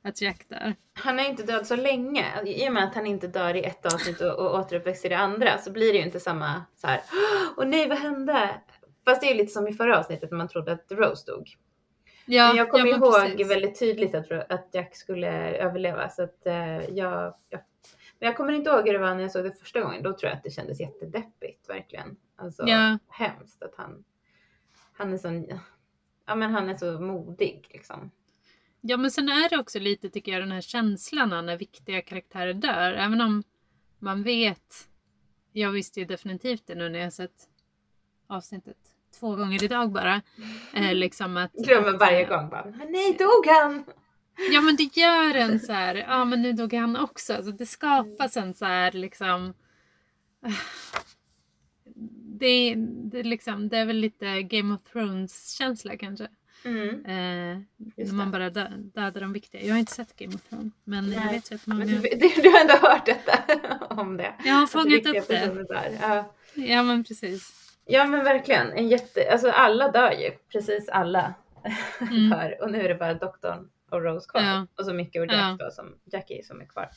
att 0.02 0.20
Jack 0.22 0.48
dör. 0.48 0.74
Han 0.94 1.20
är 1.20 1.30
inte 1.30 1.42
död 1.42 1.66
så 1.66 1.76
länge. 1.76 2.42
I 2.44 2.68
och 2.68 2.72
med 2.72 2.84
att 2.84 2.94
han 2.94 3.06
inte 3.06 3.26
dör 3.26 3.56
i 3.56 3.64
ett 3.64 3.86
avsnitt 3.86 4.20
och, 4.20 4.38
och 4.38 4.58
återuppväcks 4.58 5.04
i 5.04 5.08
det 5.08 5.18
andra 5.18 5.58
så 5.58 5.70
blir 5.70 5.92
det 5.92 5.98
ju 5.98 6.04
inte 6.04 6.20
samma 6.20 6.62
så 6.76 6.86
här. 6.86 7.00
Åh 7.56 7.66
nej, 7.66 7.88
vad 7.88 7.98
hände? 7.98 8.60
Fast 9.04 9.20
det 9.20 9.26
är 9.26 9.30
ju 9.30 9.36
lite 9.36 9.52
som 9.52 9.68
i 9.68 9.72
förra 9.72 9.98
avsnittet 9.98 10.30
när 10.30 10.38
man 10.38 10.48
trodde 10.48 10.72
att 10.72 10.86
Rose 10.90 11.32
dog. 11.32 11.56
Ja, 12.26 12.48
men 12.48 12.56
jag 12.56 12.70
kommer 12.70 12.86
ja, 12.86 12.96
ihåg 12.96 13.14
precis. 13.14 13.50
väldigt 13.50 13.78
tydligt 13.78 14.14
att, 14.14 14.30
att 14.30 14.68
Jack 14.72 14.96
skulle 14.96 15.56
överleva. 15.56 16.08
Så 16.08 16.22
att, 16.22 16.46
eh, 16.46 16.84
jag, 16.90 17.34
jag, 17.48 17.60
men 18.18 18.26
jag 18.26 18.36
kommer 18.36 18.52
inte 18.52 18.70
ihåg 18.70 18.86
hur 18.86 18.92
det 18.92 18.98
var 18.98 19.14
när 19.14 19.22
jag 19.22 19.30
såg 19.32 19.44
det 19.44 19.52
första 19.52 19.80
gången. 19.80 20.02
Då 20.02 20.12
tror 20.12 20.30
jag 20.30 20.36
att 20.36 20.44
det 20.44 20.50
kändes 20.50 20.80
jättedeppigt 20.80 21.68
verkligen. 21.68 22.16
Alltså 22.36 22.62
Ja. 22.66 22.98
hemskt 23.08 23.62
att 23.62 23.74
han, 23.76 24.04
han 24.92 25.12
är 25.12 25.18
så, 25.18 25.28
ja 26.26 26.34
men 26.34 26.50
han 26.50 26.68
är 26.68 26.74
så 26.74 27.00
modig 27.00 27.66
liksom. 27.70 28.10
Ja 28.80 28.96
men 28.96 29.10
sen 29.10 29.28
är 29.28 29.48
det 29.48 29.58
också 29.58 29.78
lite 29.78 30.10
tycker 30.10 30.32
jag 30.32 30.42
den 30.42 30.52
här 30.52 30.60
känslan 30.60 31.46
när 31.46 31.56
viktiga 31.56 32.02
karaktärer 32.02 32.54
dör. 32.54 32.92
Även 32.92 33.20
om 33.20 33.42
man 33.98 34.22
vet. 34.22 34.88
Jag 35.52 35.70
visste 35.70 36.00
ju 36.00 36.06
definitivt 36.06 36.66
det 36.66 36.74
nu 36.74 36.88
när 36.88 36.98
jag 36.98 37.12
sett 37.12 37.48
avsnittet 38.26 38.76
två 39.20 39.36
gånger 39.36 39.64
idag 39.64 39.92
bara. 39.92 40.22
Eh, 40.74 40.94
liksom 40.94 41.36
att, 41.36 41.52
Glömmer 41.52 41.98
varje 41.98 42.24
gång 42.24 42.48
bara, 42.48 42.64
men 42.64 42.92
nej 42.92 43.12
dog 43.12 43.46
han? 43.46 43.84
Ja 44.52 44.60
men 44.60 44.76
det 44.76 44.96
gör 44.96 45.34
en 45.34 45.60
så 45.60 45.72
här, 45.72 45.94
ja 45.94 46.24
men 46.24 46.42
nu 46.42 46.52
dog 46.52 46.74
han 46.74 46.96
också. 46.96 47.42
Så 47.42 47.50
det 47.50 47.66
skapas 47.66 48.36
en 48.36 48.54
så 48.54 48.64
här 48.64 48.92
liksom. 48.92 49.54
Det, 52.38 52.74
det, 52.76 53.18
är 53.18 53.24
liksom, 53.24 53.68
det 53.68 53.78
är 53.78 53.84
väl 53.86 53.96
lite 53.96 54.42
Game 54.42 54.74
of 54.74 54.80
Thrones 54.92 55.52
känsla 55.58 55.96
kanske. 55.96 56.28
Mm. 56.64 56.88
Eh, 56.88 57.58
när 57.96 58.12
man 58.12 58.30
bara 58.30 58.50
dö, 58.50 58.68
dödar 58.94 59.20
de 59.20 59.32
viktiga. 59.32 59.62
Jag 59.62 59.74
har 59.74 59.78
inte 59.78 59.92
sett 59.92 60.16
Game 60.16 60.34
of 60.34 60.42
Thrones 60.42 60.72
men 60.84 61.12
jag 61.12 61.24
Nej, 61.24 61.34
vet 61.34 61.50
ju 61.50 61.54
att 61.54 61.66
många... 61.66 61.84
Du, 61.84 61.98
du, 62.42 62.50
har 62.50 62.60
ändå 62.60 62.74
hört 62.74 63.06
detta 63.06 63.38
om 63.94 64.16
det. 64.16 64.34
Jag 64.44 64.54
har 64.54 64.66
fångat 64.66 65.06
upp 65.06 65.28
det. 65.28 65.98
Ja. 66.00 66.34
Ja 66.54 66.82
men 66.82 67.04
precis. 67.04 67.52
ja 67.86 68.04
men 68.06 68.24
verkligen, 68.24 68.72
en 68.72 68.88
jätte, 68.88 69.32
alltså 69.32 69.50
alla 69.50 69.90
dör 69.90 70.10
ju, 70.12 70.30
precis 70.52 70.88
alla 70.88 71.34
Mm. 72.00 72.30
dör. 72.30 72.62
Och 72.62 72.70
nu 72.70 72.80
är 72.80 72.88
det 72.88 72.94
bara 72.94 73.14
doktorn 73.14 73.68
och 73.90 74.02
Rose 74.02 74.28
kvar. 74.28 74.42
Ja. 74.42 74.66
Och 74.78 74.84
så 74.84 74.92
Micke 74.92 75.16
och 75.16 75.26
Jack 75.26 75.58
då, 75.58 75.70
som, 75.70 75.94
Jackie 76.04 76.42
som 76.42 76.60
är 76.60 76.66
kvar 76.66 76.88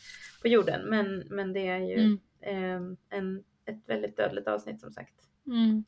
på 0.41 0.47
jorden. 0.47 0.81
Men, 0.89 1.23
men 1.29 1.53
det 1.53 1.67
är 1.67 1.77
ju 1.79 1.93
Mm. 1.95 2.19
ehm, 2.41 2.97
en, 3.09 3.43
ett 3.67 3.89
väldigt 3.89 4.17
dödligt 4.17 4.47
avsnitt 4.47 4.79
som 4.79 4.91
sagt. 4.91 5.13
Mm. 5.47 5.83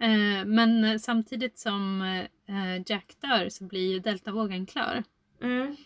Eh, 0.00 0.44
men 0.46 1.00
samtidigt 1.00 1.58
som 1.58 2.02
eh, 2.46 2.82
Jack 2.86 3.16
dör 3.20 3.48
så 3.48 3.64
blir 3.64 3.92
ju 3.92 3.98
deltavågen 3.98 4.66
klar. 4.66 5.04
Mm. 5.42 5.76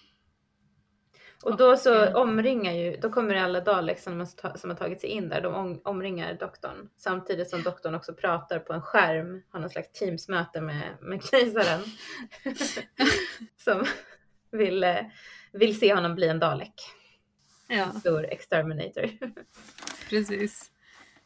Och 1.43 1.57
då 1.57 1.77
så 1.77 2.05
eh, 2.05 2.15
omringar 2.15 2.73
ju, 2.73 2.97
då 2.97 3.11
kommer 3.11 3.35
alla 3.35 3.61
Daleks 3.61 4.05
som 4.05 4.27
som 4.57 4.71
har 4.71 4.77
tagit 4.77 5.01
sig 5.01 5.11
in 5.11 5.29
där, 5.29 5.41
de 5.41 5.55
om, 5.55 5.81
omringar 5.85 6.35
doktorn. 6.35 6.89
Samtidigt 6.97 7.51
som 7.51 7.63
doktorn 7.63 7.95
också 7.95 8.15
pratar 8.15 8.59
på 8.59 8.73
en 8.73 8.83
skärm, 8.83 9.43
har 9.49 9.61
någon 9.61 9.71
slags 9.71 9.93
teamsmöte 9.93 10.61
med, 10.61 10.83
med 11.01 11.25
kejsaren. 11.25 11.81
som 13.57 13.85
vill, 14.51 14.85
eh, 14.85 14.97
vill 15.53 15.79
se 15.79 15.95
honom 15.95 16.15
bli 16.15 16.29
en 16.29 16.39
Dalek. 16.39 16.75
Ja. 17.69 17.93
Stor 17.93 18.25
exterminator. 18.25 19.11
Precis. 20.11 20.72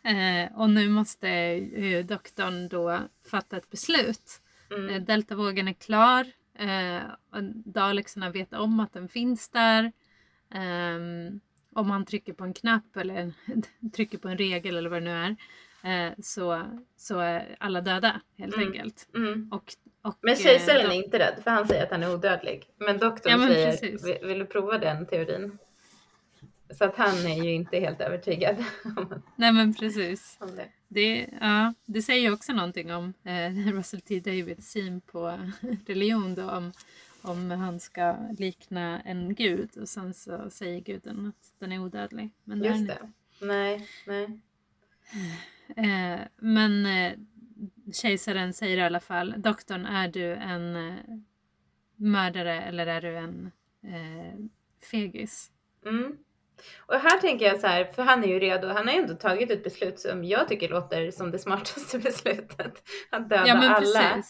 Eh, 0.07 0.59
och 0.61 0.71
nu 0.71 0.89
måste 0.89 1.29
eh, 1.29 2.05
doktorn 2.07 2.69
då 2.69 2.99
fatta 3.31 3.57
ett 3.57 3.71
beslut. 3.71 4.41
Eh, 4.71 4.77
Mm. 4.79 5.05
deltavågen 5.05 5.69
är 5.69 5.73
klar. 5.73 6.27
Eh, 6.59 7.03
och 7.33 7.43
Dalexarna 7.73 8.31
vet 8.31 8.53
om 8.53 8.81
att 8.81 8.93
den 8.93 9.09
finns 9.09 9.49
där. 9.49 9.93
Ehm, 10.55 11.41
om 11.75 11.91
han 11.91 12.05
trycker 12.05 12.33
på 12.33 12.45
en 12.45 12.55
knapp 12.55 12.97
eller 12.97 13.33
trycker 13.97 14.19
på 14.19 14.29
en 14.29 14.39
regel 14.39 14.77
eller 14.77 14.91
vad 14.91 15.03
det 15.03 15.05
nu 15.05 15.11
är. 15.11 15.37
Eh, 16.09 16.13
så, 16.23 16.63
så 16.97 17.19
är 17.19 17.57
alla 17.61 17.81
döda 17.81 18.21
helt 18.39 18.55
Mm. 18.55 18.67
enkelt. 18.69 19.09
Mm. 19.15 19.49
Och, 19.53 19.73
och, 20.03 20.19
Men 20.23 20.33
eh, 20.35 20.39
kejsaren 20.41 20.87
då- 20.87 20.93
är 20.93 20.97
inte 21.05 21.19
rädd 21.19 21.41
för 21.45 21.51
han 21.51 21.69
säger 21.69 21.83
att 21.83 21.91
han 21.91 22.03
är 22.03 22.15
odödlig. 22.15 22.65
Men 22.79 22.99
doktorn 22.99 23.31
Ja, 23.33 23.37
men 23.39 23.49
säger, 23.49 23.71
precis. 23.71 24.07
vill, 24.07 24.19
vill 24.23 24.39
du 24.39 24.47
prova 24.47 24.79
den 24.79 25.07
teorin? 25.07 25.59
Så 26.71 26.85
att 26.85 26.97
han 26.97 27.27
är 27.27 27.45
ju 27.45 27.53
inte 27.53 27.79
helt 27.79 28.01
övertygad 28.01 28.57
Nej 29.37 29.53
men 29.53 29.75
precis. 29.75 30.37
om 30.41 30.57
det. 30.57 30.69
Det, 30.89 31.29
ja, 31.41 31.75
det 31.85 32.03
säger 32.03 32.21
ju 32.21 32.33
också 32.33 32.53
någonting 32.53 32.93
om 32.93 33.15
eh, 33.25 33.73
Russell 33.73 34.01
T 34.01 34.21
Davids 34.21 34.71
syn 34.71 35.01
på 35.01 35.39
religion 35.87 36.35
då, 36.35 36.51
om, 36.51 36.73
om 37.23 37.51
han 37.51 37.81
ska 37.81 38.17
likna 38.39 39.01
en 39.01 39.35
gud 39.35 39.77
och 39.77 39.89
sen 39.89 40.15
så 40.15 40.51
säger 40.51 40.81
guden 40.81 41.27
att 41.27 41.55
den 41.59 41.73
är 41.73 41.79
odödlig. 41.79 42.31
Men 42.45 42.59
det 42.59 42.69
Just 42.69 42.87
det. 42.87 43.13
Nej, 43.41 43.89
nej. 44.07 44.41
Eh, 45.77 46.21
men 46.37 46.87
eh, 46.87 47.13
kejsaren 47.93 48.53
säger 48.53 48.77
i 48.77 48.83
alla 48.83 49.01
fall, 49.01 49.35
doktorn 49.39 49.87
är 49.87 50.09
du 50.09 50.35
en 50.35 50.77
eh, 50.77 50.95
mördare 51.97 52.63
eller 52.63 52.87
är 52.87 53.01
du 53.01 53.17
en 53.17 53.51
eh, 53.83 54.35
fegis? 54.91 55.53
Mm. 55.87 56.17
Och 56.87 56.95
här 56.95 57.19
tänker 57.21 57.47
jag 57.47 57.61
så 57.61 57.67
här, 57.67 57.85
för 57.85 58.03
han 58.03 58.25
är 58.25 58.29
ju 58.29 58.39
redo. 58.41 58.69
Han 58.69 58.87
har 58.89 58.95
ju 58.95 59.01
ändå 59.01 59.15
tagit 59.15 59.51
ett 59.51 59.65
beslut 59.65 60.01
som 60.01 60.25
jag 60.25 60.49
tycker 60.49 60.69
låter 60.69 61.11
som 61.11 61.31
det 61.31 61.39
smartaste 61.39 61.99
beslutet. 62.09 62.83
Att 63.11 63.29
döda 63.29 63.47
Ja 63.47 63.55
alla. 63.75 64.23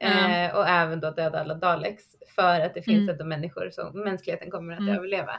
Eh, 0.00 0.56
och 0.56 0.68
även 0.68 1.00
då 1.00 1.10
döda 1.10 1.40
alla 1.40 1.54
Daleks. 1.54 2.04
För 2.34 2.60
att 2.60 2.74
det 2.74 2.82
finns 2.82 2.96
Mm. 2.98 3.08
ändå 3.08 3.24
människor 3.24 3.70
som 3.70 4.00
mänskligheten 4.00 4.50
kommer 4.50 4.72
att 4.72 4.80
Mm. 4.80 4.94
överleva. 4.96 5.32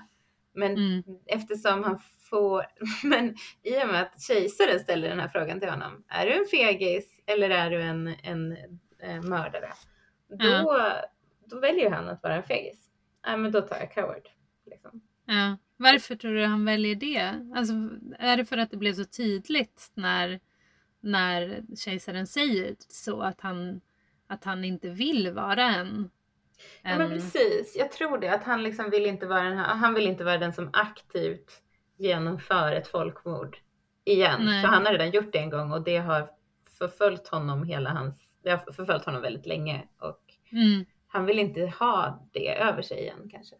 Men 0.54 0.72
Mm. 0.72 1.04
eftersom 1.26 1.84
han 1.84 2.00
får, 2.30 2.66
men 3.04 3.36
i 3.64 3.84
och 3.84 3.88
med 3.88 4.02
att 4.02 4.22
kejsaren 4.22 4.80
ställer 4.80 5.10
den 5.10 5.20
här 5.20 5.28
frågan 5.28 5.60
till 5.60 5.70
honom. 5.70 6.04
Är 6.08 6.26
du 6.26 6.34
en 6.34 6.46
fegis 6.46 7.20
eller 7.26 7.50
är 7.50 7.70
du 7.70 7.82
en, 7.82 8.08
en 8.24 8.52
eh, 9.04 9.22
mördare? 9.24 9.70
Då, 10.30 10.92
då 11.46 11.60
väljer 11.60 11.90
han 11.92 12.10
att 12.10 12.24
vara 12.24 12.36
en 12.36 12.44
fegis. 12.44 12.90
Nej 13.28 13.38
men 13.38 13.52
då 13.52 13.62
tar 13.62 13.78
jag 13.78 13.92
coward. 13.94 14.30
Liksom. 14.66 15.02
Ja. 15.26 15.58
Varför 15.82 16.16
tror 16.16 16.34
du 16.34 16.46
han 16.46 16.66
väljer 16.66 16.96
det? 16.96 17.52
Alltså, 17.56 17.74
är 18.20 18.38
det 18.38 18.46
för 18.46 18.58
att 18.58 18.72
det 18.72 18.78
blev 18.78 18.94
så 18.94 19.06
tydligt 19.06 19.92
när, 19.94 20.40
när 21.00 21.64
kejsaren 21.78 22.28
säger 22.28 22.76
så 22.88 23.22
att 23.22 23.42
han, 23.42 23.82
att 24.28 24.44
han 24.44 24.64
inte 24.64 24.90
vill 24.90 25.32
vara 25.32 25.64
en... 25.64 26.10
Ja 26.82 26.98
men 26.98 27.02
en 27.02 27.10
precis, 27.10 27.76
jag 27.80 27.92
tror 27.92 28.18
det. 28.18 28.34
Att 28.34 28.44
han 28.44 28.64
liksom 28.64 28.90
vill 28.90 29.06
inte 29.06 29.26
vara 29.26 29.44
den 29.44 29.58
här, 29.58 29.76
han 29.76 29.94
vill 29.94 30.08
inte 30.08 30.24
vara 30.24 30.38
den 30.38 30.54
som 30.54 30.70
aktivt 30.74 31.62
genomför 31.98 32.72
ett 32.72 32.88
folkmord 32.88 33.58
igen. 34.04 34.46
Nej. 34.46 34.62
För 34.62 34.68
han 34.68 34.86
har 34.86 34.92
redan 34.92 35.12
gjort 35.12 35.32
det 35.32 35.40
en 35.40 35.50
gång 35.50 35.72
och 35.72 35.84
det 35.84 35.98
har 35.98 36.30
förföljt 36.78 37.28
honom 37.28 37.64
hela 37.64 37.90
hans, 37.90 38.16
det 38.44 38.50
har 38.50 38.58
förföljt 38.58 39.06
honom 39.06 39.22
väldigt 39.22 39.46
länge 39.46 39.88
och 40.00 40.22
mm, 40.52 40.86
han 41.08 41.26
vill 41.26 41.40
inte 41.40 41.74
ha 41.80 42.28
det 42.32 42.58
över 42.58 42.82
sig 42.82 43.00
igen 43.00 43.30
kanske. 43.32 43.56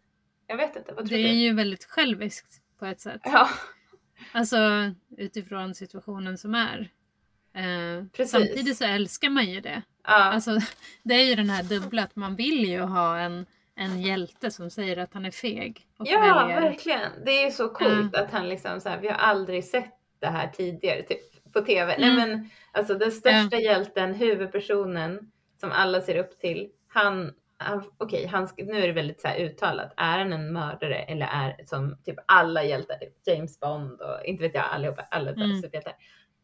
Jag 0.52 0.56
vet 0.56 0.76
inte, 0.76 0.92
vad 0.94 1.08
tror 1.08 1.18
det 1.18 1.24
är 1.24 1.28
du? 1.28 1.34
ju 1.34 1.52
väldigt 1.54 1.84
själviskt 1.84 2.60
på 2.78 2.86
ett 2.86 3.00
sätt. 3.00 3.20
Ja, 3.24 3.48
Alltså 4.32 4.56
utifrån 5.18 5.74
situationen 5.74 6.38
som 6.38 6.54
är. 6.54 6.90
Eh, 7.54 8.04
Precis. 8.06 8.30
samtidigt 8.30 8.76
så 8.76 8.84
älskar 8.84 9.30
man 9.30 9.44
ju 9.46 9.60
det. 9.60 9.82
ja, 10.04 10.10
Alltså, 10.10 10.58
det 11.02 11.14
är 11.14 11.24
ju 11.24 11.34
den 11.34 11.50
här 11.50 11.62
dubbla 11.62 12.02
att 12.02 12.16
man 12.16 12.36
vill 12.36 12.64
ju 12.68 12.80
ha 12.80 13.18
en, 13.18 13.46
en 13.76 14.02
hjälte 14.02 14.50
som 14.50 14.70
säger 14.70 14.96
att 14.96 15.14
han 15.14 15.24
är 15.24 15.30
feg. 15.30 15.86
Och 15.98 16.06
ja 16.06 16.20
väljer- 16.20 16.60
verkligen. 16.60 17.10
Det 17.24 17.44
är 17.44 17.50
så 17.50 17.68
coolt 17.68 18.16
att 18.16 18.30
han 18.30 18.48
liksom 18.48 18.80
så 18.80 18.88
här, 18.88 19.00
vi 19.00 19.08
har 19.08 19.14
aldrig 19.16 19.64
sett 19.64 19.94
det 20.20 20.26
här 20.26 20.48
tidigare 20.48 21.02
typ 21.02 21.52
på 21.52 21.60
tv. 21.60 21.92
Mm. 21.94 22.16
Nej 22.16 22.28
men 22.28 22.50
alltså 22.72 22.94
den 22.94 23.12
största 23.12 23.56
hjälten, 23.56 24.14
huvudpersonen 24.14 25.30
som 25.60 25.72
alla 25.72 26.00
ser 26.00 26.16
upp 26.16 26.38
till. 26.40 26.70
Han, 26.88 27.32
okej, 27.98 28.26
han 28.26 28.48
ska- 28.48 28.64
nu 28.64 28.82
är 28.82 28.86
det 28.86 28.92
väldigt 28.92 29.20
så 29.20 29.28
uttalat. 29.38 29.92
Är 29.96 30.18
han 30.18 30.32
en 30.32 30.52
mördare 30.52 30.94
eller 30.98 31.26
är 31.26 31.56
som 31.64 31.96
typ 32.04 32.16
alla 32.26 32.64
hjältar, 32.64 32.94
typ 32.96 33.14
James 33.26 33.60
Bond 33.60 34.00
och 34.00 34.24
inte 34.24 34.42
vet 34.42 34.54
jag 34.54 34.64
allihopa, 34.64 35.02
alla 35.10 35.30
Mm. 35.30 35.56
superhjältar. 35.62 35.94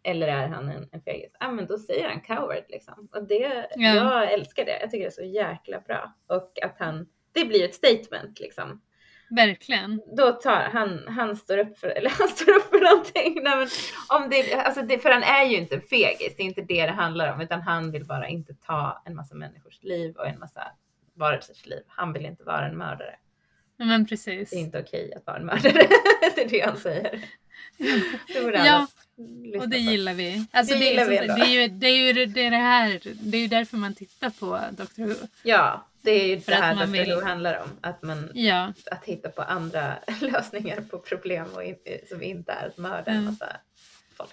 Eller 0.02 0.28
är 0.28 0.48
han 0.48 0.68
en, 0.68 0.88
en 0.92 1.00
fegis? 1.02 1.32
Ja 1.40 1.50
men 1.50 1.66
då 1.66 1.78
säger 1.78 2.08
han 2.08 2.20
coward 2.20 2.64
liksom. 2.68 3.08
Och 3.14 3.24
det, 3.28 3.68
Ja. 3.76 3.94
jag 3.94 4.32
älskar 4.32 4.64
det. 4.64 4.78
Jag 4.80 4.90
tycker 4.90 5.04
det 5.04 5.08
är 5.08 5.10
så 5.10 5.22
jäkla 5.22 5.80
bra. 5.80 6.12
Och 6.26 6.52
att 6.62 6.76
han, 6.78 7.06
det 7.32 7.44
blir 7.44 7.64
ett 7.64 7.74
statement 7.74 8.40
liksom 8.40 8.80
Verkligen. 9.30 10.00
då 10.16 10.32
tar 10.32 10.60
han, 10.72 11.04
han 11.08 11.36
står 11.36 11.58
upp 11.58 11.78
för, 11.78 11.88
eller 11.96 12.10
han 12.10 12.28
står 12.28 12.52
upp 12.56 12.62
för 12.62 12.80
någonting. 12.90 13.42
Nej, 13.42 13.56
men 13.56 13.68
om 14.22 14.30
det, 14.30 14.54
alltså 14.54 14.82
det, 14.82 14.98
för 14.98 15.10
han 15.10 15.22
är 15.22 15.44
ju 15.44 15.56
inte 15.56 15.74
en 15.74 15.80
fegis, 15.80 16.36
det 16.36 16.42
är 16.42 16.46
inte 16.46 16.62
det 16.62 16.86
det 16.86 16.92
handlar 16.92 17.32
om, 17.32 17.40
utan 17.40 17.60
han 17.62 17.90
vill 17.92 18.04
bara 18.06 18.28
inte 18.28 18.54
ta 18.54 19.02
en 19.04 19.14
massa 19.14 19.34
människors 19.34 19.82
liv 19.82 20.16
och 20.16 20.26
en 20.26 20.38
massa 20.38 20.62
varelsers 21.18 21.66
liv. 21.66 21.82
Han 21.86 22.12
vill 22.12 22.26
inte 22.26 22.44
vara 22.44 22.66
en 22.68 22.76
mördare. 22.78 23.14
Men 23.76 24.06
precis. 24.06 24.50
Det 24.50 24.56
är 24.56 24.60
inte 24.60 24.80
okej 24.80 25.12
att 25.16 25.26
vara 25.26 25.36
en 25.36 25.46
mördare. 25.46 25.72
det 26.34 26.44
är 26.44 26.48
det 26.48 26.60
han 26.60 26.76
säger. 26.76 27.20
Det 27.78 28.64
Ja, 28.66 28.86
Och 29.60 29.68
det 29.68 29.78
gillar 29.78 30.14
vi. 30.14 30.46
Alltså 30.52 30.74
Det 30.74 30.80
det, 30.80 30.86
gillar 30.86 31.02
är, 31.04 31.08
vi 31.08 31.16
ändå. 31.18 31.34
det 31.34 31.40
är 31.40 31.62
ju 31.62 31.68
det, 31.68 31.86
är 31.86 31.96
ju 32.14 32.26
det, 32.26 32.40
är 32.46 32.50
det 32.50 32.56
här, 32.56 33.00
det 33.14 33.36
är 33.36 33.40
ju 33.42 33.48
därför 33.48 33.76
man 33.76 33.94
tittar 33.94 34.30
på 34.30 34.60
Doctor 34.76 35.02
Who. 35.06 35.14
Ja, 35.42 35.86
det 36.02 36.10
är 36.10 36.26
ju 36.26 36.40
För 36.40 36.52
det 36.52 36.58
här 36.58 36.74
Dr. 36.74 36.92
vill- 36.92 37.14
Who 37.14 37.20
handlar 37.24 37.58
om. 37.62 37.68
Att, 37.80 38.02
man, 38.02 38.30
Ja, 38.34 38.72
att 38.90 39.04
hitta 39.04 39.28
på 39.28 39.42
andra 39.42 39.98
lösningar 40.20 40.80
på 40.80 40.98
problem 40.98 41.46
och 41.54 41.64
in, 41.64 41.76
som 42.08 42.22
inte 42.22 42.52
är 42.52 42.66
att 42.66 42.78
mörda 42.78 43.10
en 43.10 43.16
Mm. 43.16 43.24
massa 43.24 43.56
folk. 44.16 44.30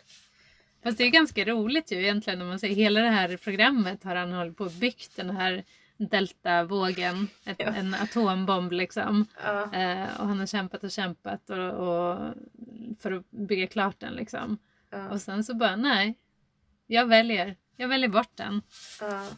fast 0.83 0.97
det 0.97 1.03
är 1.03 1.09
ganska 1.09 1.45
roligt 1.45 1.91
ju 1.91 2.01
egentligen 2.01 2.41
om 2.41 2.47
man 2.47 2.59
säger 2.59 2.75
hela 2.75 2.99
det 3.01 3.09
här 3.09 3.37
programmet 3.37 4.03
har 4.03 4.15
han 4.15 4.31
hållit 4.31 4.57
på 4.57 4.63
och 4.63 4.71
byggt 4.71 5.15
den 5.15 5.29
här 5.29 5.63
deltavågen, 5.97 7.27
ett, 7.45 7.55
Ja. 7.59 7.65
en 7.65 7.93
atombomb 7.93 8.71
liksom. 8.71 9.25
Ja, 9.43 9.73
Eh, 9.73 10.19
och 10.21 10.27
han 10.27 10.39
har 10.39 10.45
kämpat 10.45 10.83
och 10.83 10.91
kämpat 10.91 11.49
och, 11.49 11.57
och 11.69 12.33
för 12.99 13.11
att 13.11 13.31
bygga 13.31 13.67
klart 13.67 13.99
den 13.99 14.13
liksom. 14.13 14.57
ja, 14.89 15.09
Och 15.09 15.21
sen 15.21 15.43
så 15.43 15.53
bara 15.53 15.75
nej, 15.75 16.15
jag 16.87 17.05
väljer, 17.05 17.55
jag 17.77 17.87
väljer 17.87 18.09
bort 18.09 18.31
den. 18.35 18.61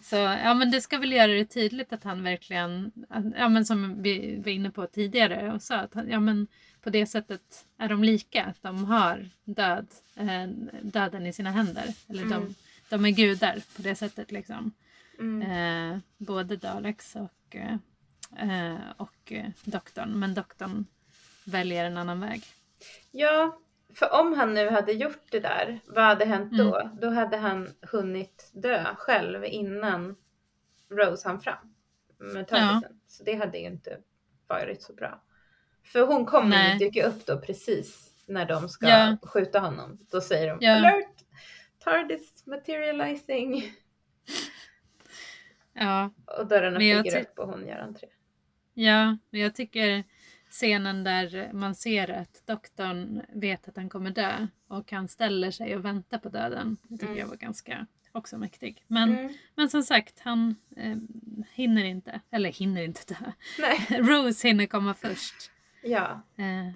Så 0.01 0.15
ja 0.15 0.53
men 0.53 0.71
det 0.71 0.81
ska 0.81 0.97
väl 0.97 1.11
göra 1.11 1.31
det 1.31 1.45
tydligt 1.45 1.93
att 1.93 2.03
han 2.03 2.23
verkligen, 2.23 2.91
ja 3.37 3.49
men 3.49 3.65
som 3.65 4.01
vi 4.03 4.37
var 4.45 4.51
inne 4.51 4.71
på 4.71 4.87
tidigare 4.87 5.51
och 5.53 5.61
sa 5.61 5.75
att 5.75 5.93
han, 5.93 6.09
ja 6.09 6.19
men 6.19 6.47
på 6.81 6.89
det 6.89 7.05
sättet 7.05 7.65
är 7.77 7.89
de 7.89 8.03
lika, 8.03 8.43
att 8.45 8.61
de 8.61 8.85
har 8.85 9.29
död, 9.43 9.87
eh, 10.15 10.47
döden 10.81 11.25
i 11.25 11.33
sina 11.33 11.51
händer. 11.51 11.85
Eller 12.09 12.23
de, 12.23 12.33
Mm. 12.33 12.53
de 12.89 13.05
är 13.05 13.09
gudar 13.09 13.55
på 13.75 13.81
det 13.81 13.95
sättet 13.95 14.31
liksom. 14.31 14.71
Mm, 15.19 15.41
Eh, 15.51 15.99
både 16.17 16.55
Daleks 16.57 17.15
och, 17.15 17.55
eh, 17.55 17.75
eh, 18.49 18.79
och 18.97 19.31
eh, 19.31 19.45
doktorn. 19.63 20.19
Men 20.19 20.33
doktorn 20.33 20.85
väljer 21.45 21.85
en 21.85 21.97
annan 21.97 22.19
väg. 22.19 22.43
ja, 23.11 23.59
för 23.93 24.13
om 24.21 24.33
han 24.33 24.53
nu 24.53 24.69
hade 24.69 24.91
gjort 24.91 25.23
det 25.31 25.39
där, 25.39 25.79
vad 25.87 26.03
hade 26.03 26.25
hänt 26.25 26.53
Mm. 26.53 26.65
då? 26.65 26.89
Då 27.01 27.09
hade 27.09 27.37
han 27.37 27.69
hunnit 27.81 28.49
dö 28.53 28.95
själv 28.95 29.45
innan 29.45 30.15
Rose 30.89 31.27
hann 31.27 31.41
fram 31.41 31.73
med 32.17 32.47
tardisen. 32.47 32.99
Så 33.07 33.23
det 33.23 33.35
hade 33.35 33.57
ju 33.57 33.65
inte 33.65 33.97
varit 34.47 34.81
så 34.83 34.93
bra. 34.93 35.21
För 35.83 36.01
hon 36.01 36.25
kommer 36.25 36.71
ju 36.73 36.77
dyka 36.77 37.07
upp 37.07 37.25
då 37.25 37.37
precis 37.41 38.09
när 38.25 38.45
de 38.45 38.69
ska 38.69 38.87
Ja. 38.89 39.17
skjuta 39.23 39.59
honom. 39.59 39.97
Då 40.11 40.21
säger 40.21 40.47
de 40.49 40.57
Ja. 40.61 40.75
alert! 40.75 41.23
Tardis 41.79 42.45
materializing! 42.45 43.71
Ja, 45.79 46.11
Och 46.39 46.47
dörrarna 46.47 46.79
Men 46.79 47.03
flyger 47.03 47.21
upp 47.21 47.39
och 47.39 47.47
hon 47.47 47.67
gör 47.67 47.79
entré. 47.79 48.07
Ja, 48.73 49.17
men 49.29 49.41
jag 49.41 49.55
tycker 49.55 50.03
scenen 50.49 51.03
där 51.03 51.49
man 51.53 51.75
ser 51.75 52.09
att 52.11 52.41
doktorn 52.47 53.21
vet 53.33 53.67
att 53.67 53.75
han 53.75 53.89
kommer 53.89 54.11
dö 54.11 54.47
och 54.67 54.91
han 54.91 55.07
ställer 55.07 55.51
sig 55.51 55.75
och 55.75 55.85
väntar 55.85 56.17
på 56.17 56.29
döden. 56.29 56.77
Det 56.83 56.95
tycker 56.97 57.05
Mm. 57.07 57.17
jag 57.19 57.27
var 57.27 57.35
ganska 57.35 57.85
också 58.11 58.37
mäktig. 58.37 58.83
Men, 58.87 59.09
Mm. 59.17 59.33
men 59.55 59.69
som 59.69 59.83
sagt, 59.83 60.19
han 60.19 60.55
eh, 60.77 60.95
hinner 61.51 61.83
inte, 61.83 62.21
eller 62.31 62.49
hinner 62.49 62.81
inte 62.83 63.01
dö. 63.13 63.31
Rose 63.97 64.47
hinner 64.47 64.65
komma 64.65 64.93
först. 64.93 65.51
ja. 65.83 66.21
Eh, 66.37 66.71